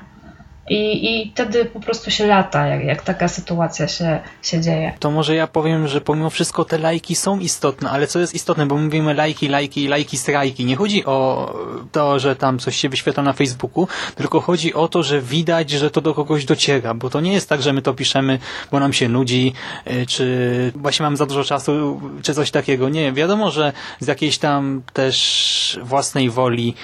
I, 0.70 1.12
I 1.12 1.32
wtedy 1.32 1.66
po 1.66 1.80
prostu 1.80 2.12
się 2.12 2.28
lata, 2.28 2.68
jak, 2.68 2.84
jak 2.84 3.02
taka 3.02 3.28
sytuacja 3.28 3.88
się, 3.88 4.20
się 4.42 4.62
dzieje. 4.62 4.94
To 5.00 5.12
może 5.12 5.36
ja 5.36 5.48
powiem, 5.48 5.88
że 5.88 6.02
pomimo 6.02 6.30
wszystko 6.30 6.66
te 6.66 6.78
lajki 6.78 7.16
są 7.16 7.40
istotne, 7.40 7.90
ale 7.90 8.08
co 8.08 8.20
jest 8.20 8.36
istotne, 8.36 8.66
bo 8.66 8.78
mówimy 8.78 9.14
lajki, 9.14 9.48
lajki, 9.48 9.88
lajki, 9.88 10.18
strajki. 10.18 10.66
Nie 10.66 10.76
chodzi 10.76 11.06
o 11.06 11.54
to, 11.92 12.20
że 12.20 12.36
tam 12.36 12.60
coś 12.60 12.76
się 12.76 12.90
wyświetla 12.90 13.24
na 13.24 13.34
Facebooku, 13.34 13.88
tylko 14.16 14.42
chodzi 14.42 14.74
o 14.74 14.88
to, 14.88 15.04
że 15.04 15.22
widać, 15.22 15.70
że 15.70 15.92
to 15.92 16.02
do 16.02 16.14
kogoś 16.14 16.46
dociera, 16.46 16.94
bo 16.94 17.10
to 17.10 17.22
nie 17.22 17.34
jest 17.34 17.50
tak, 17.50 17.62
że 17.62 17.74
my 17.74 17.82
to 17.82 17.94
piszemy, 17.94 18.40
bo 18.72 18.80
nam 18.80 18.94
się 18.94 19.10
nudzi, 19.10 19.54
y, 19.88 20.06
czy 20.06 20.72
właśnie 20.76 21.04
mam 21.04 21.18
za 21.18 21.26
dużo 21.26 21.44
czasu, 21.44 22.02
czy 22.22 22.34
coś 22.34 22.52
takiego. 22.52 22.90
Nie, 22.90 23.14
wiadomo, 23.14 23.52
że 23.52 23.74
z 24.00 24.08
jakiejś 24.08 24.38
tam 24.38 24.82
też 24.94 25.80
własnej 25.84 26.30
woli, 26.30 26.76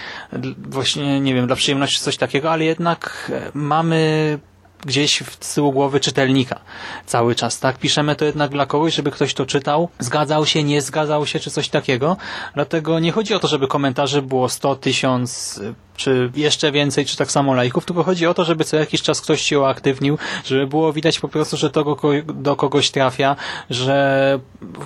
właśnie, 0.58 1.20
nie 1.20 1.34
wiem, 1.34 1.48
dla 1.48 1.56
przyjemności 1.56 2.00
coś 2.00 2.18
takiego, 2.18 2.52
ale 2.52 2.66
jednak 2.66 3.32
e, 3.34 3.71
mamy 3.72 4.40
gdzieś 4.86 5.20
w 5.20 5.54
tyłu 5.54 5.72
głowy 5.72 6.00
czytelnika 6.00 6.60
cały 7.06 7.36
czas, 7.36 7.60
tak? 7.60 7.78
Piszemy 7.78 8.16
to 8.16 8.26
jednak 8.26 8.52
dla 8.52 8.66
kogoś, 8.66 8.94
żeby 8.94 9.12
ktoś 9.12 9.34
to 9.34 9.46
czytał, 9.46 9.90
zgadzał 10.00 10.46
się, 10.46 10.64
nie 10.64 10.82
zgadzał 10.82 11.26
się, 11.26 11.40
czy 11.40 11.52
coś 11.52 11.70
takiego. 11.70 12.18
Dlatego 12.54 13.00
nie 13.00 13.12
chodzi 13.12 13.34
o 13.34 13.40
to, 13.40 13.48
żeby 13.48 13.68
komentarzy 13.68 14.22
było 14.22 14.50
100, 14.50 14.76
1000, 14.76 15.62
czy 16.02 16.32
jeszcze 16.36 16.72
więcej, 16.72 17.06
czy 17.06 17.18
tak 17.18 17.32
samo 17.32 17.54
lajków, 17.54 17.86
tylko 17.86 18.04
chodzi 18.04 18.28
o 18.28 18.34
to, 18.34 18.46
żeby 18.46 18.64
co 18.64 18.78
jakiś 18.78 19.02
czas 19.02 19.22
ktoś 19.22 19.42
się 19.42 19.60
uaktywnił, 19.60 20.18
żeby 20.46 20.68
było 20.68 20.94
widać 20.94 21.20
po 21.20 21.28
prostu, 21.28 21.58
że 21.58 21.70
to 21.70 21.98
do 22.24 22.56
kogoś 22.56 22.92
trafia, 22.92 23.36
że 23.70 24.40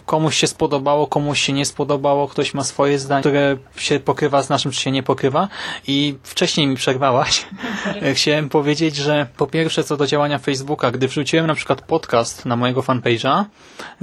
komuś 0.06 0.36
się 0.38 0.48
spodobało, 0.48 1.08
komuś 1.08 1.42
się 1.42 1.54
nie 1.54 1.66
spodobało, 1.66 2.28
ktoś 2.28 2.54
ma 2.54 2.64
swoje 2.64 3.00
zdanie, 3.00 3.22
które 3.22 3.58
się 3.78 4.00
pokrywa 4.00 4.44
z 4.44 4.50
naszym, 4.50 4.72
czy 4.72 4.82
się 4.82 4.92
nie 4.92 5.04
pokrywa 5.04 5.48
i 5.88 6.16
wcześniej 6.24 6.68
mi 6.68 6.76
przerwałaś. 6.76 7.46
Chciałem 8.16 8.50
powiedzieć, 8.50 8.96
że 8.96 9.28
po 9.38 9.48
pierwsze 9.48 9.84
co 9.84 9.98
do 9.98 10.08
działania 10.08 10.40
Facebooka, 10.40 10.92
gdy 10.92 11.08
wrzuciłem 11.08 11.48
na 11.48 11.56
przykład 11.56 11.82
podcast 11.82 12.46
na 12.46 12.56
mojego 12.56 12.82
fanpage'a, 12.82 13.46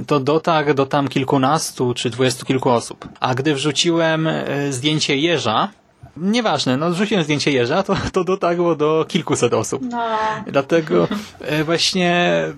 to 0.07 0.19
dotarł 0.19 0.73
do 0.73 0.85
tam 0.85 1.07
kilkunastu 1.07 1.93
czy 1.93 2.09
dwudziestu 2.09 2.45
kilku 2.45 2.69
osób. 2.69 3.07
A 3.19 3.35
gdy 3.35 3.55
wrzuciłem 3.55 4.27
e, 4.27 4.71
zdjęcie 4.71 5.17
jeża, 5.17 5.69
Nieważne, 6.17 6.77
no 6.77 6.89
wrzuciłem 6.89 7.23
zdjęcie 7.23 7.51
jeża, 7.51 7.83
to, 7.83 7.95
to 8.13 8.23
dotarło 8.23 8.75
do 8.75 9.05
kilkuset 9.07 9.53
osób. 9.53 9.81
No. 9.89 10.03
Dlatego 10.47 11.07
e, 11.41 11.63
właśnie 11.63 12.11
e, 12.13 12.53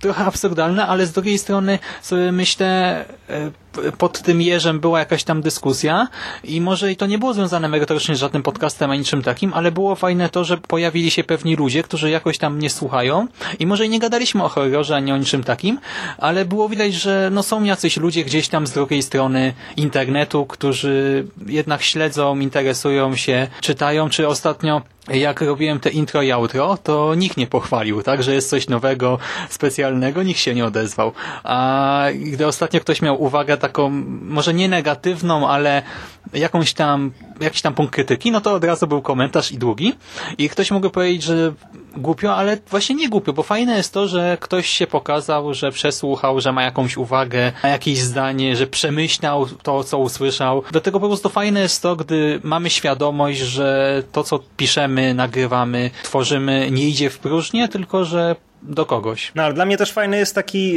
trochę 0.00 0.24
absurdalne, 0.24 0.86
ale 0.86 1.06
z 1.06 1.12
drugiej 1.12 1.38
strony 1.38 1.78
sobie 2.02 2.32
myślę, 2.32 3.04
pod 3.98 4.22
tym 4.22 4.42
jeżem 4.42 4.80
była 4.80 4.98
jakaś 4.98 5.24
tam 5.24 5.42
dyskusja 5.42 6.08
i 6.44 6.60
może 6.60 6.92
i 6.92 6.96
to 6.96 7.06
nie 7.06 7.18
było 7.18 7.34
związane 7.34 7.68
merytorycznie 7.68 8.16
z 8.16 8.18
żadnym 8.18 8.42
podcastem, 8.42 8.90
ani 8.90 9.00
niczym 9.00 9.22
takim, 9.22 9.54
ale 9.54 9.72
było 9.72 9.94
fajne 9.94 10.28
to, 10.28 10.44
że 10.44 10.58
pojawili 10.58 11.10
się 11.10 11.24
pewni 11.24 11.56
ludzie, 11.56 11.82
którzy 11.82 12.10
jakoś 12.10 12.38
tam 12.38 12.58
nie 12.58 12.70
słuchają 12.70 13.26
i 13.58 13.66
może 13.66 13.86
i 13.86 13.88
nie 13.88 13.98
gadaliśmy 13.98 14.44
o 14.44 14.48
horrorze, 14.48 14.96
ani 14.96 15.12
o 15.12 15.16
niczym 15.16 15.44
takim, 15.44 15.78
ale 16.18 16.44
było 16.44 16.68
widać, 16.68 16.94
że 16.94 17.28
no 17.32 17.42
są 17.42 17.64
jacyś 17.64 17.96
ludzie 17.96 18.24
gdzieś 18.24 18.48
tam 18.48 18.66
z 18.66 18.72
drugiej 18.72 19.02
strony 19.02 19.54
internetu, 19.76 20.46
którzy 20.46 21.26
jednak 21.46 21.82
śledzą, 21.82 22.38
interesują 22.38 23.16
się, 23.16 23.46
czytają, 23.60 24.10
czy 24.10 24.28
ostatnio 24.28 24.82
jak 25.14 25.40
robiłem 25.40 25.80
te 25.80 25.90
intro 25.90 26.22
i 26.22 26.32
outro, 26.32 26.76
to 26.76 27.14
nikt 27.14 27.36
nie 27.36 27.46
pochwalił, 27.46 28.02
tak, 28.02 28.22
że 28.22 28.34
jest 28.34 28.50
coś 28.50 28.68
nowego, 28.68 29.18
specjalnego, 29.48 30.22
nikt 30.22 30.40
się 30.40 30.54
nie 30.54 30.64
odezwał. 30.64 31.12
A 31.44 32.04
gdy 32.14 32.46
ostatnio 32.46 32.80
ktoś 32.80 33.02
miał 33.02 33.22
uwagę 33.22 33.56
taką, 33.56 33.90
może 34.22 34.54
nie 34.54 34.68
negatywną, 34.68 35.48
ale 35.48 35.82
jakąś 36.32 36.72
tam, 36.72 37.12
jakiś 37.40 37.62
tam 37.62 37.74
punkt 37.74 37.92
krytyki, 37.92 38.30
no 38.30 38.40
to 38.40 38.52
od 38.52 38.64
razu 38.64 38.86
był 38.86 39.02
komentarz 39.02 39.52
i 39.52 39.58
długi. 39.58 39.92
I 40.38 40.48
ktoś 40.48 40.70
mógł 40.70 40.90
powiedzieć, 40.90 41.22
że 41.22 41.52
głupio, 41.96 42.36
ale 42.36 42.58
właśnie 42.70 42.94
nie 42.94 43.08
głupio, 43.08 43.32
bo 43.32 43.42
fajne 43.42 43.76
jest 43.76 43.94
to, 43.94 44.08
że 44.08 44.36
ktoś 44.40 44.68
się 44.68 44.86
pokazał, 44.86 45.54
że 45.54 45.72
przesłuchał, 45.72 46.40
że 46.40 46.52
ma 46.52 46.62
jakąś 46.62 46.96
uwagę, 46.96 47.52
ma 47.62 47.68
jakieś 47.68 47.98
zdanie, 47.98 48.56
że 48.56 48.66
przemyślał 48.66 49.46
to, 49.46 49.84
co 49.84 49.98
usłyszał. 49.98 50.62
Do 50.72 50.80
tego 50.80 51.00
po 51.00 51.06
prostu 51.06 51.28
fajne 51.28 51.60
jest 51.60 51.82
to, 51.82 51.96
gdy 51.96 52.40
mamy 52.42 52.70
świadomość, 52.70 53.38
że 53.38 54.02
to, 54.12 54.24
co 54.24 54.40
piszemy, 54.56 55.14
nagrywamy, 55.14 55.90
tworzymy, 56.02 56.68
nie 56.70 56.88
idzie 56.88 57.10
w 57.10 57.18
próżnię, 57.18 57.68
tylko 57.68 58.04
że 58.04 58.36
do 58.62 58.86
kogoś. 58.86 59.32
No 59.34 59.42
ale 59.42 59.54
dla 59.54 59.66
mnie 59.66 59.76
też 59.76 59.92
fajny 59.92 60.18
jest 60.18 60.34
taki, 60.34 60.72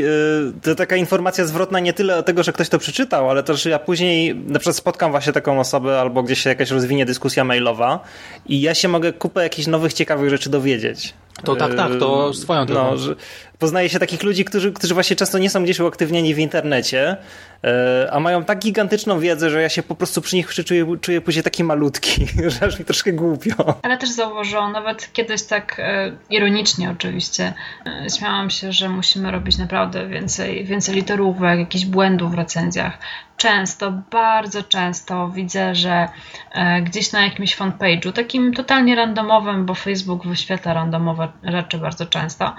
yy, 0.65 0.75
taka 0.77 0.95
informacja 0.95 1.45
zwrotna 1.45 1.79
nie 1.79 1.93
tyle 1.93 2.17
o 2.17 2.23
tego, 2.23 2.43
że 2.43 2.53
ktoś 2.53 2.69
to 2.69 2.79
przeczytał, 2.79 3.29
ale 3.29 3.43
też, 3.43 3.63
że 3.63 3.69
ja 3.69 3.79
później 3.79 4.35
na 4.35 4.59
przykład 4.59 4.75
spotkam 4.75 5.11
właśnie 5.11 5.33
taką 5.33 5.59
osobę 5.59 6.01
albo 6.01 6.23
gdzieś 6.23 6.39
się 6.39 6.49
jakaś 6.49 6.71
rozwinie 6.71 7.05
dyskusja 7.05 7.43
mailowa 7.43 7.99
i 8.45 8.61
ja 8.61 8.73
się 8.73 8.87
mogę 8.87 9.13
kupę 9.13 9.43
jakichś 9.43 9.67
nowych, 9.67 9.93
ciekawych 9.93 10.29
rzeczy 10.29 10.49
dowiedzieć. 10.49 11.13
To 11.43 11.55
tak, 11.55 11.75
tak, 11.75 11.91
to 11.99 12.27
yy, 12.27 12.33
swoją 12.33 12.65
drogą. 12.65 12.91
No, 12.91 12.97
że 12.97 13.15
poznaje 13.63 13.89
się 13.89 13.99
takich 13.99 14.23
ludzi, 14.23 14.45
którzy, 14.45 14.71
którzy 14.71 14.93
właśnie 14.93 15.15
często 15.15 15.37
nie 15.37 15.49
są 15.49 15.63
gdzieś 15.63 15.79
uaktywnieni 15.79 16.35
w 16.35 16.39
internecie, 16.39 17.17
yy, 17.63 17.69
a 18.11 18.19
mają 18.19 18.43
tak 18.43 18.59
gigantyczną 18.59 19.19
wiedzę, 19.19 19.49
że 19.49 19.61
ja 19.61 19.69
się 19.69 19.83
po 19.83 19.95
prostu 19.95 20.21
przy 20.21 20.35
nich 20.35 20.53
czuję, 20.65 20.85
czuję 21.01 21.21
później 21.21 21.43
taki 21.43 21.63
malutki, 21.63 22.27
że 22.59 22.65
aż 22.65 22.79
mi 22.79 22.85
troszkę 22.85 23.13
głupio. 23.13 23.79
Ale 23.81 23.97
też 23.97 24.09
zauważyłam, 24.09 24.71
nawet 24.71 25.13
kiedyś 25.13 25.43
tak 25.43 25.79
e, 25.79 26.11
ironicznie 26.29 26.91
oczywiście, 26.91 27.53
e, 27.85 28.09
śmiałam 28.17 28.49
się, 28.49 28.71
że 28.71 28.89
musimy 28.89 29.31
robić 29.31 29.57
naprawdę 29.57 30.07
więcej, 30.07 30.65
więcej 30.65 30.95
literówek, 30.95 31.59
jakichś 31.59 31.85
błędów 31.85 32.31
w 32.31 32.33
recenzjach 32.33 32.97
często, 33.37 33.91
bardzo 34.11 34.63
często 34.63 35.29
widzę, 35.29 35.75
że 35.75 36.07
e, 36.51 36.81
gdzieś 36.81 37.11
na 37.11 37.23
jakimś 37.23 37.57
fanpage'u, 37.57 38.11
takim 38.11 38.53
totalnie 38.53 38.95
randomowym, 38.95 39.65
bo 39.65 39.75
Facebook 39.75 40.27
wyświetla 40.27 40.73
randomowe 40.73 41.27
rzeczy 41.43 41.77
bardzo 41.77 42.05
często, 42.05 42.45
e, 42.45 42.55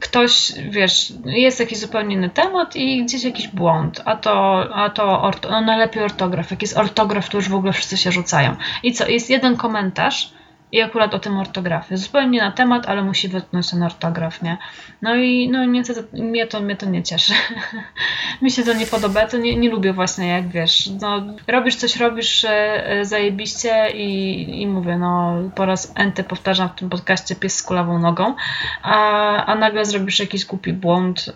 ktoś, 0.00 0.52
wiesz, 0.68 1.12
jest 1.24 1.60
jakiś 1.60 1.78
zupełnie 1.78 2.14
inny 2.14 2.30
temat 2.30 2.76
i 2.76 3.04
gdzieś 3.04 3.24
jakiś 3.24 3.48
błąd, 3.48 4.02
a 4.04 4.16
to, 4.16 4.66
a 4.74 4.90
to 4.90 5.22
orto, 5.22 5.50
no 5.50 5.60
najlepiej 5.60 6.02
ortograf. 6.02 6.50
Jak 6.50 6.62
jest 6.62 6.76
ortograf, 6.76 7.28
to 7.28 7.38
już 7.38 7.48
w 7.48 7.54
ogóle 7.54 7.72
wszyscy 7.72 7.96
się 7.96 8.12
rzucają. 8.12 8.56
I 8.82 8.92
co, 8.92 9.08
jest 9.08 9.30
jeden 9.30 9.56
komentarz, 9.56 10.32
i 10.74 10.82
akurat 10.82 11.14
o 11.14 11.18
tym 11.18 11.38
ortografie. 11.38 11.96
Zupełnie 11.96 12.40
na 12.40 12.52
temat, 12.52 12.86
ale 12.86 13.02
musi 13.02 13.28
wytknąć 13.28 13.70
ten 13.70 13.82
ortograf, 13.82 14.42
nie? 14.42 14.58
No 15.02 15.16
i 15.16 15.48
no, 15.48 15.58
to, 15.58 16.22
mnie, 16.22 16.46
to, 16.46 16.60
mnie 16.60 16.76
to 16.76 16.86
nie 16.86 17.02
cieszy. 17.02 17.32
Mi 18.42 18.50
się 18.50 18.62
to 18.62 18.74
nie 18.74 18.86
podoba, 18.86 19.26
to 19.26 19.38
nie, 19.38 19.56
nie 19.56 19.70
lubię 19.70 19.92
właśnie, 19.92 20.28
jak 20.28 20.48
wiesz, 20.48 20.90
no, 21.00 21.22
robisz 21.46 21.76
coś, 21.76 21.96
robisz 21.96 22.44
e, 22.44 22.98
zajebiście 23.02 23.90
i, 23.90 24.62
i 24.62 24.66
mówię, 24.66 24.98
no 24.98 25.36
po 25.54 25.66
raz 25.66 25.92
enty 25.96 26.24
powtarzam 26.24 26.68
w 26.68 26.74
tym 26.74 26.90
podcaście 26.90 27.36
pies 27.36 27.56
z 27.56 27.62
kulawą 27.62 27.98
nogą, 27.98 28.34
a, 28.82 29.46
a 29.46 29.54
nagle 29.54 29.84
zrobisz 29.84 30.20
jakiś 30.20 30.44
głupi 30.44 30.72
błąd, 30.72 31.34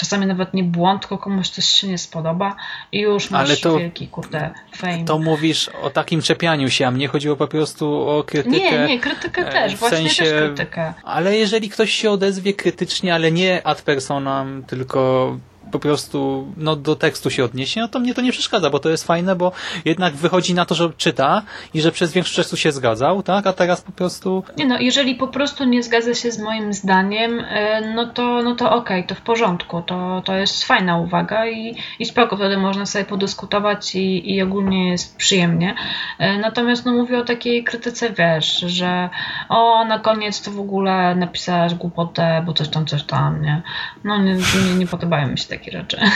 czasami 0.00 0.26
nawet 0.26 0.54
nie 0.54 0.64
błąd, 0.64 1.00
tylko 1.00 1.18
komuś 1.18 1.48
coś 1.48 1.64
się 1.64 1.88
nie 1.88 1.98
spodoba 1.98 2.56
i 2.92 3.00
już 3.00 3.30
masz 3.30 3.48
Ale 3.48 3.56
to, 3.56 3.78
wielki, 3.78 4.08
kurde, 4.08 4.50
fame. 4.76 5.04
To 5.04 5.18
mówisz 5.18 5.68
o 5.82 5.90
takim 5.90 6.22
czepianiu 6.22 6.70
się, 6.70 6.86
a 6.86 6.90
mnie 6.90 7.08
chodziło 7.08 7.36
po 7.36 7.48
prostu 7.48 8.08
o 8.08 8.24
krytykę. 8.24 8.58
Nie, 8.58 8.86
nie, 8.86 9.00
krytykę 9.00 9.48
e, 9.48 9.52
też, 9.52 9.74
w 9.74 9.78
właśnie 9.78 9.98
sensie, 9.98 10.24
też 10.24 10.32
krytykę. 10.32 10.94
Ale 11.04 11.36
jeżeli 11.36 11.68
ktoś 11.68 11.92
się 11.92 12.10
odezwie 12.10 12.54
krytycznie, 12.54 13.14
ale 13.14 13.32
nie 13.32 13.66
ad 13.66 13.82
personam, 13.82 14.62
tylko 14.66 15.36
po 15.70 15.78
prostu 15.78 16.48
no, 16.56 16.76
do 16.76 16.96
tekstu 16.96 17.30
się 17.30 17.44
odniesie, 17.44 17.80
no 17.80 17.88
to 17.88 18.00
mnie 18.00 18.14
to 18.14 18.20
nie 18.20 18.32
przeszkadza, 18.32 18.70
bo 18.70 18.78
to 18.78 18.90
jest 18.90 19.06
fajne, 19.06 19.36
bo 19.36 19.52
jednak 19.84 20.14
wychodzi 20.14 20.54
na 20.54 20.64
to, 20.64 20.74
że 20.74 20.90
czyta 20.96 21.42
i 21.74 21.80
że 21.80 21.92
przez 21.92 22.12
większość 22.12 22.36
czasu 22.36 22.56
się 22.56 22.72
zgadzał, 22.72 23.22
tak? 23.22 23.46
A 23.46 23.52
teraz 23.52 23.80
po 23.80 23.92
prostu... 23.92 24.44
Nie 24.56 24.66
no, 24.66 24.78
jeżeli 24.78 25.14
po 25.14 25.28
prostu 25.28 25.64
nie 25.64 25.82
zgadza 25.82 26.14
się 26.14 26.32
z 26.32 26.38
moim 26.38 26.72
zdaniem, 26.72 27.40
e, 27.40 27.92
no 27.94 28.06
to, 28.06 28.42
no 28.42 28.54
to 28.54 28.72
okej, 28.72 29.00
okay, 29.00 29.08
to 29.08 29.14
w 29.14 29.20
porządku, 29.20 29.82
to, 29.82 30.22
to 30.24 30.34
jest 30.34 30.64
fajna 30.64 30.98
uwaga 30.98 31.46
i, 31.46 31.76
i 31.98 32.04
spoko, 32.04 32.36
wtedy 32.36 32.56
można 32.56 32.86
sobie 32.86 33.04
podyskutować 33.04 33.94
i, 33.94 34.34
i 34.34 34.42
ogólnie 34.42 34.90
jest 34.90 35.16
przyjemnie. 35.16 35.74
E, 36.18 36.38
natomiast 36.38 36.86
no 36.86 36.92
mówię 36.92 37.18
o 37.18 37.24
takiej 37.24 37.64
krytyce, 37.64 38.10
wiesz, 38.10 38.58
że 38.58 39.08
o, 39.48 39.84
na 39.84 39.98
koniec 39.98 40.42
to 40.42 40.50
w 40.50 40.60
ogóle 40.60 41.14
napisałaś 41.14 41.74
głupotę, 41.74 42.42
bo 42.46 42.52
coś 42.52 42.68
tam, 42.68 42.86
coś 42.86 43.02
tam, 43.02 43.42
nie? 43.42 43.62
No 44.04 44.18
nie, 44.18 44.34
nie, 44.34 44.74
nie 44.78 44.86
podobają 44.86 45.28
mi 45.28 45.38
się 45.38 45.48
takie 45.48 45.59
takie 45.60 45.78
rzeczy. 45.78 45.96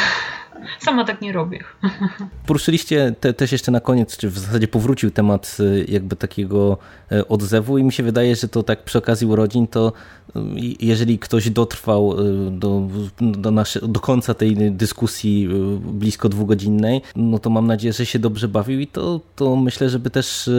Sama 0.80 1.04
tak 1.04 1.20
nie 1.20 1.32
robię. 1.32 1.64
Poruszyliście 2.46 3.14
te, 3.20 3.32
też 3.32 3.52
jeszcze 3.52 3.72
na 3.72 3.80
koniec, 3.80 4.16
czy 4.16 4.30
w 4.30 4.38
zasadzie 4.38 4.68
powrócił 4.68 5.10
temat 5.10 5.56
y, 5.60 5.84
jakby 5.88 6.16
takiego 6.16 6.78
y, 7.12 7.28
odzewu 7.28 7.78
i 7.78 7.82
mi 7.82 7.92
się 7.92 8.02
wydaje, 8.02 8.36
że 8.36 8.48
to 8.48 8.62
tak 8.62 8.84
przy 8.84 8.98
okazji 8.98 9.26
urodzin, 9.26 9.66
to 9.66 9.92
y, 10.36 10.40
jeżeli 10.80 11.18
ktoś 11.18 11.50
dotrwał 11.50 12.16
do, 12.50 12.82
do, 13.20 13.50
nasze, 13.50 13.88
do 13.88 14.00
końca 14.00 14.34
tej 14.34 14.72
dyskusji 14.72 15.48
blisko 15.78 16.28
dwugodzinnej, 16.28 17.02
no 17.16 17.38
to 17.38 17.50
mam 17.50 17.66
nadzieję, 17.66 17.92
że 17.92 18.06
się 18.06 18.18
dobrze 18.18 18.48
bawił 18.48 18.80
i 18.80 18.86
to, 18.86 19.20
to 19.36 19.56
myślę, 19.56 19.90
żeby 19.90 20.10
też 20.10 20.50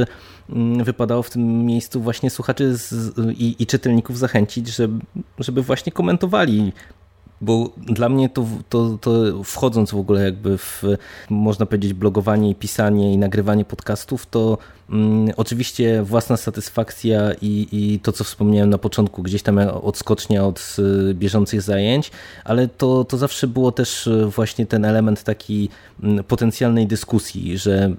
wypadało 0.83 1.23
w 1.23 1.29
tym 1.29 1.65
miejscu 1.65 2.01
właśnie 2.01 2.29
słuchaczy 2.29 2.77
z, 2.77 3.17
i, 3.37 3.55
i, 3.59 3.65
czytelników 3.65 4.17
zachęcić, 4.17 4.67
żeby, 4.67 5.05
żeby 5.39 5.61
właśnie 5.61 5.91
komentowali 5.91 6.73
bo 7.41 7.69
dla 7.77 8.09
mnie 8.09 8.29
to, 8.29 8.45
to, 8.69 8.97
to 9.01 9.11
wchodząc 9.43 9.91
w 9.91 9.97
ogóle 9.97 10.23
jakby 10.23 10.57
w, 10.57 10.83
można 11.29 11.65
powiedzieć, 11.65 11.93
blogowanie, 11.93 12.55
pisanie 12.55 13.13
i 13.13 13.17
nagrywanie 13.17 13.65
podcastów, 13.65 14.25
to 14.25 14.57
mm, 14.89 15.33
oczywiście 15.37 16.03
własna 16.03 16.37
satysfakcja 16.37 17.31
i, 17.41 17.67
i 17.71 17.99
to, 17.99 18.11
co 18.11 18.23
wspomniałem 18.23 18.69
na 18.69 18.77
początku, 18.77 19.23
gdzieś 19.23 19.43
tam 19.43 19.57
odskocznia 19.83 20.45
od 20.45 20.75
y, 21.09 21.13
bieżących 21.13 21.61
zajęć, 21.61 22.11
ale 22.43 22.67
to, 22.67 23.03
to 23.03 23.17
zawsze 23.17 23.47
było 23.47 23.71
też 23.71 24.07
y, 24.07 24.25
właśnie 24.25 24.65
ten 24.65 24.85
element 24.85 25.23
taki 25.23 25.69
mm, 26.03 26.23
potencjalnej 26.23 26.87
dyskusji, 26.87 27.57
że 27.57 27.95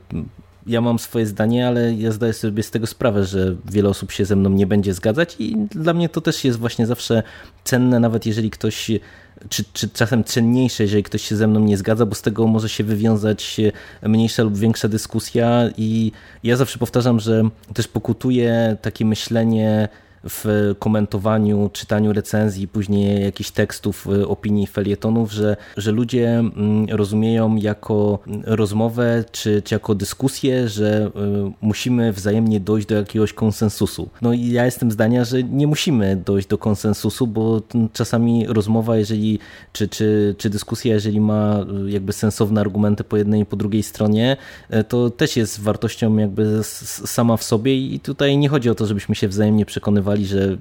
ja 0.66 0.80
mam 0.80 0.98
swoje 0.98 1.26
zdanie, 1.26 1.68
ale 1.68 1.94
ja 1.94 2.12
zdaję 2.12 2.32
sobie 2.32 2.62
z 2.62 2.70
tego 2.70 2.86
sprawę, 2.86 3.24
że 3.24 3.56
wiele 3.64 3.88
osób 3.88 4.12
się 4.12 4.24
ze 4.24 4.36
mną 4.36 4.50
nie 4.50 4.66
będzie 4.66 4.94
zgadzać 4.94 5.36
i 5.38 5.56
dla 5.56 5.94
mnie 5.94 6.08
to 6.08 6.20
też 6.20 6.44
jest 6.44 6.58
właśnie 6.58 6.86
zawsze 6.86 7.22
cenne, 7.64 8.00
nawet 8.00 8.26
jeżeli 8.26 8.50
ktoś 8.50 8.90
czy, 9.48 9.64
czy 9.72 9.88
czasem 9.88 10.24
cenniejsze, 10.24 10.82
jeżeli 10.82 11.02
ktoś 11.02 11.22
się 11.22 11.36
ze 11.36 11.46
mną 11.46 11.60
nie 11.60 11.76
zgadza, 11.76 12.06
bo 12.06 12.14
z 12.14 12.22
tego 12.22 12.46
może 12.46 12.68
się 12.68 12.84
wywiązać 12.84 13.60
mniejsza 14.02 14.42
lub 14.42 14.56
większa 14.56 14.88
dyskusja. 14.88 15.70
I 15.76 16.12
ja 16.42 16.56
zawsze 16.56 16.78
powtarzam, 16.78 17.20
że 17.20 17.42
też 17.74 17.88
pokutuje 17.88 18.76
takie 18.82 19.04
myślenie 19.04 19.88
w 20.24 20.74
komentowaniu, 20.78 21.70
czytaniu 21.72 22.12
recenzji, 22.12 22.68
później 22.68 23.24
jakichś 23.24 23.50
tekstów, 23.50 24.06
opinii, 24.26 24.66
felietonów, 24.66 25.32
że, 25.32 25.56
że 25.76 25.92
ludzie 25.92 26.28
mm, 26.38 26.86
rozumieją 26.90 27.56
jako 27.56 28.18
rozmowę 28.44 29.24
czy, 29.32 29.62
czy 29.62 29.74
jako 29.74 29.94
dyskusję, 29.94 30.68
że 30.68 31.10
musimy 31.60 32.12
wzajemnie 32.12 32.60
dojść 32.60 32.86
do 32.86 32.94
jakiegoś 32.94 33.32
konsensusu. 33.32 34.08
No 34.22 34.32
i 34.32 34.50
ja 34.50 34.64
jestem 34.64 34.90
zdania, 34.90 35.24
że 35.24 35.42
nie 35.42 35.66
musimy 35.66 36.16
dojść 36.16 36.48
do 36.48 36.58
konsensusu, 36.58 37.26
bo 37.26 37.62
czasami 37.92 38.46
rozmowa, 38.46 38.96
jeżeli, 38.96 39.38
czy, 39.72 39.88
czy, 39.88 40.34
czy 40.38 40.50
dyskusja, 40.50 40.94
jeżeli 40.94 41.20
ma 41.20 41.66
jakby 41.86 42.12
sensowne 42.12 42.60
argumenty 42.60 43.04
po 43.04 43.16
jednej 43.16 43.40
i 43.40 43.46
po 43.46 43.56
drugiej 43.56 43.82
stronie, 43.82 44.36
to 44.88 45.10
też 45.10 45.36
jest 45.36 45.60
wartością 45.60 46.16
jakby 46.16 46.60
sama 46.62 47.36
w 47.36 47.42
sobie 47.42 47.76
i 47.76 48.00
tutaj 48.00 48.38
nie 48.38 48.48
chodzi 48.48 48.70
o 48.70 48.74
to, 48.74 48.86
żebyśmy 48.86 49.14
się 49.14 49.28
wzajemnie 49.28 49.66
przekonywali, 49.66 50.15
że 50.24 50.56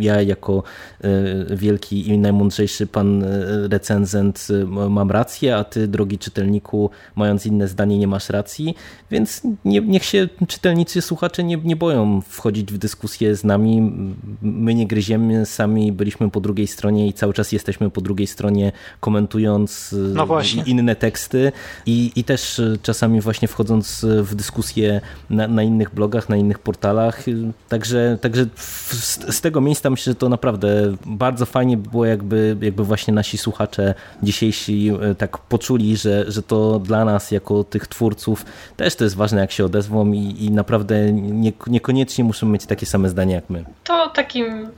ja 0.00 0.22
jako 0.22 0.62
e, 1.00 1.56
wielki 1.56 2.08
i 2.08 2.18
najmądrzejszy 2.18 2.86
pan 2.86 3.22
e, 3.22 3.28
recenzent 3.68 4.48
e, 4.50 4.64
mam 4.90 5.10
rację, 5.10 5.56
a 5.56 5.64
ty, 5.64 5.88
drogi 5.88 6.18
czytelniku, 6.18 6.90
mając 7.16 7.46
inne 7.46 7.68
zdanie, 7.68 7.98
nie 7.98 8.08
masz 8.08 8.28
racji, 8.28 8.74
więc 9.10 9.42
nie, 9.64 9.80
niech 9.80 10.04
się 10.04 10.28
czytelnicy, 10.48 11.02
słuchacze 11.02 11.44
nie, 11.44 11.56
nie 11.56 11.76
boją 11.76 12.20
wchodzić 12.20 12.72
w 12.72 12.78
dyskusję 12.78 13.36
z 13.36 13.44
nami. 13.44 13.92
My 14.42 14.74
nie 14.74 14.86
gryziemy, 14.86 15.46
sami 15.46 15.92
byliśmy 15.92 16.30
po 16.30 16.40
drugiej 16.40 16.66
stronie 16.66 17.06
i 17.06 17.12
cały 17.12 17.34
czas 17.34 17.52
jesteśmy 17.52 17.90
po 17.90 18.00
drugiej 18.00 18.26
stronie, 18.26 18.72
komentując 19.00 19.94
no 20.14 20.26
inne 20.66 20.96
teksty 20.96 21.52
i, 21.86 22.12
i 22.16 22.24
też 22.24 22.60
czasami 22.82 23.20
właśnie 23.20 23.48
wchodząc 23.48 24.04
w 24.22 24.34
dyskusję 24.34 25.00
na, 25.30 25.48
na 25.48 25.62
innych 25.62 25.94
blogach, 25.94 26.28
na 26.28 26.36
innych 26.36 26.58
portalach. 26.58 27.24
Także, 27.68 28.18
także 28.20 28.46
z 29.30 29.40
tego 29.40 29.60
miejsca 29.60 29.90
myślę, 29.90 30.10
że 30.10 30.14
to 30.14 30.28
naprawdę 30.28 30.68
bardzo 31.06 31.46
fajnie 31.46 31.76
było, 31.76 32.04
jakby, 32.04 32.56
jakby 32.60 32.84
właśnie 32.84 33.14
nasi 33.14 33.38
słuchacze 33.38 33.94
dzisiejsi 34.22 34.90
e, 35.02 35.14
tak 35.14 35.38
poczuli, 35.38 35.96
że, 35.96 36.24
że 36.32 36.42
to 36.42 36.78
dla 36.78 37.04
nas 37.04 37.30
jako 37.30 37.64
tych 37.64 37.86
twórców 37.86 38.44
też 38.76 38.96
to 38.96 39.04
jest 39.04 39.16
ważne, 39.16 39.40
jak 39.40 39.52
się 39.52 39.64
odezwą 39.64 40.12
i, 40.12 40.44
i 40.44 40.50
naprawdę 40.50 41.12
nie, 41.12 41.52
niekoniecznie 41.66 42.24
muszą 42.24 42.46
mieć 42.46 42.66
takie 42.66 42.86
same 42.86 43.08
zdania 43.08 43.34
jak 43.34 43.50
my. 43.50 43.64
To 43.84 44.10
takim 44.10 44.68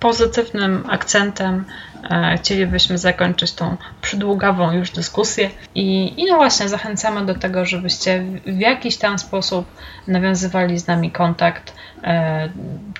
pozytywnym 0.00 0.84
akcentem 0.88 1.64
e, 2.10 2.38
chcielibyśmy 2.38 2.98
zakończyć 2.98 3.52
tą 3.52 3.76
przydługawą 4.02 4.72
już 4.72 4.90
dyskusję 4.90 5.50
i, 5.74 6.14
i 6.22 6.26
no 6.26 6.36
właśnie 6.36 6.68
zachęcamy 6.68 7.26
do 7.26 7.34
tego, 7.34 7.64
żebyście 7.64 8.24
w 8.46 8.58
jakiś 8.58 8.96
tam 8.96 9.18
sposób 9.18 9.66
nawiązywali 10.06 10.78
z 10.78 10.86
nami 10.86 11.10
kontakt, 11.10 11.72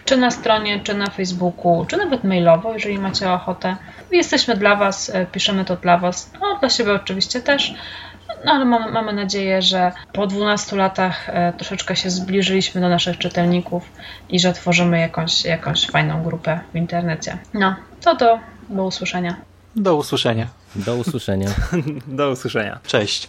czy 0.04 0.16
na 0.16 0.30
stronie, 0.30 0.80
czy 0.80 0.94
na 0.94 1.06
Facebooku, 1.06 1.84
czy 1.88 1.96
nawet 1.96 2.24
mailowo, 2.24 2.72
jeżeli 2.72 2.98
macie 2.98 3.32
ochotę. 3.32 3.76
Jesteśmy 4.12 4.56
dla 4.56 4.76
Was, 4.76 5.10
e, 5.14 5.26
piszemy 5.26 5.64
to 5.64 5.76
dla 5.76 5.98
Was, 5.98 6.30
no 6.40 6.58
dla 6.60 6.70
siebie 6.70 6.92
oczywiście 6.92 7.40
też, 7.40 7.74
no 8.44 8.52
ale 8.52 8.64
mamy, 8.64 8.92
mamy 8.92 9.12
nadzieję, 9.12 9.62
że 9.62 9.92
po 10.12 10.26
12 10.26 10.76
latach 10.76 11.28
e, 11.28 11.52
troszeczkę 11.52 11.96
się 11.96 12.10
zbliżyliśmy 12.10 12.80
do 12.80 12.88
naszych 12.88 13.18
czytelników 13.18 13.92
i 14.28 14.40
że 14.40 14.52
tworzymy 14.52 15.00
jakąś, 15.00 15.44
jakąś 15.44 15.86
fajną 15.86 16.22
grupę 16.22 16.60
w 16.72 16.76
internecie. 16.76 17.38
No, 17.54 17.74
to 18.00 18.16
do, 18.16 18.38
do 18.68 18.84
usłyszenia. 18.84 19.36
Do 19.76 19.96
usłyszenia. 19.96 20.46
Do 20.76 20.96
usłyszenia. 20.96 21.48
do 22.06 22.30
usłyszenia. 22.30 22.78
Cześć. 22.86 23.28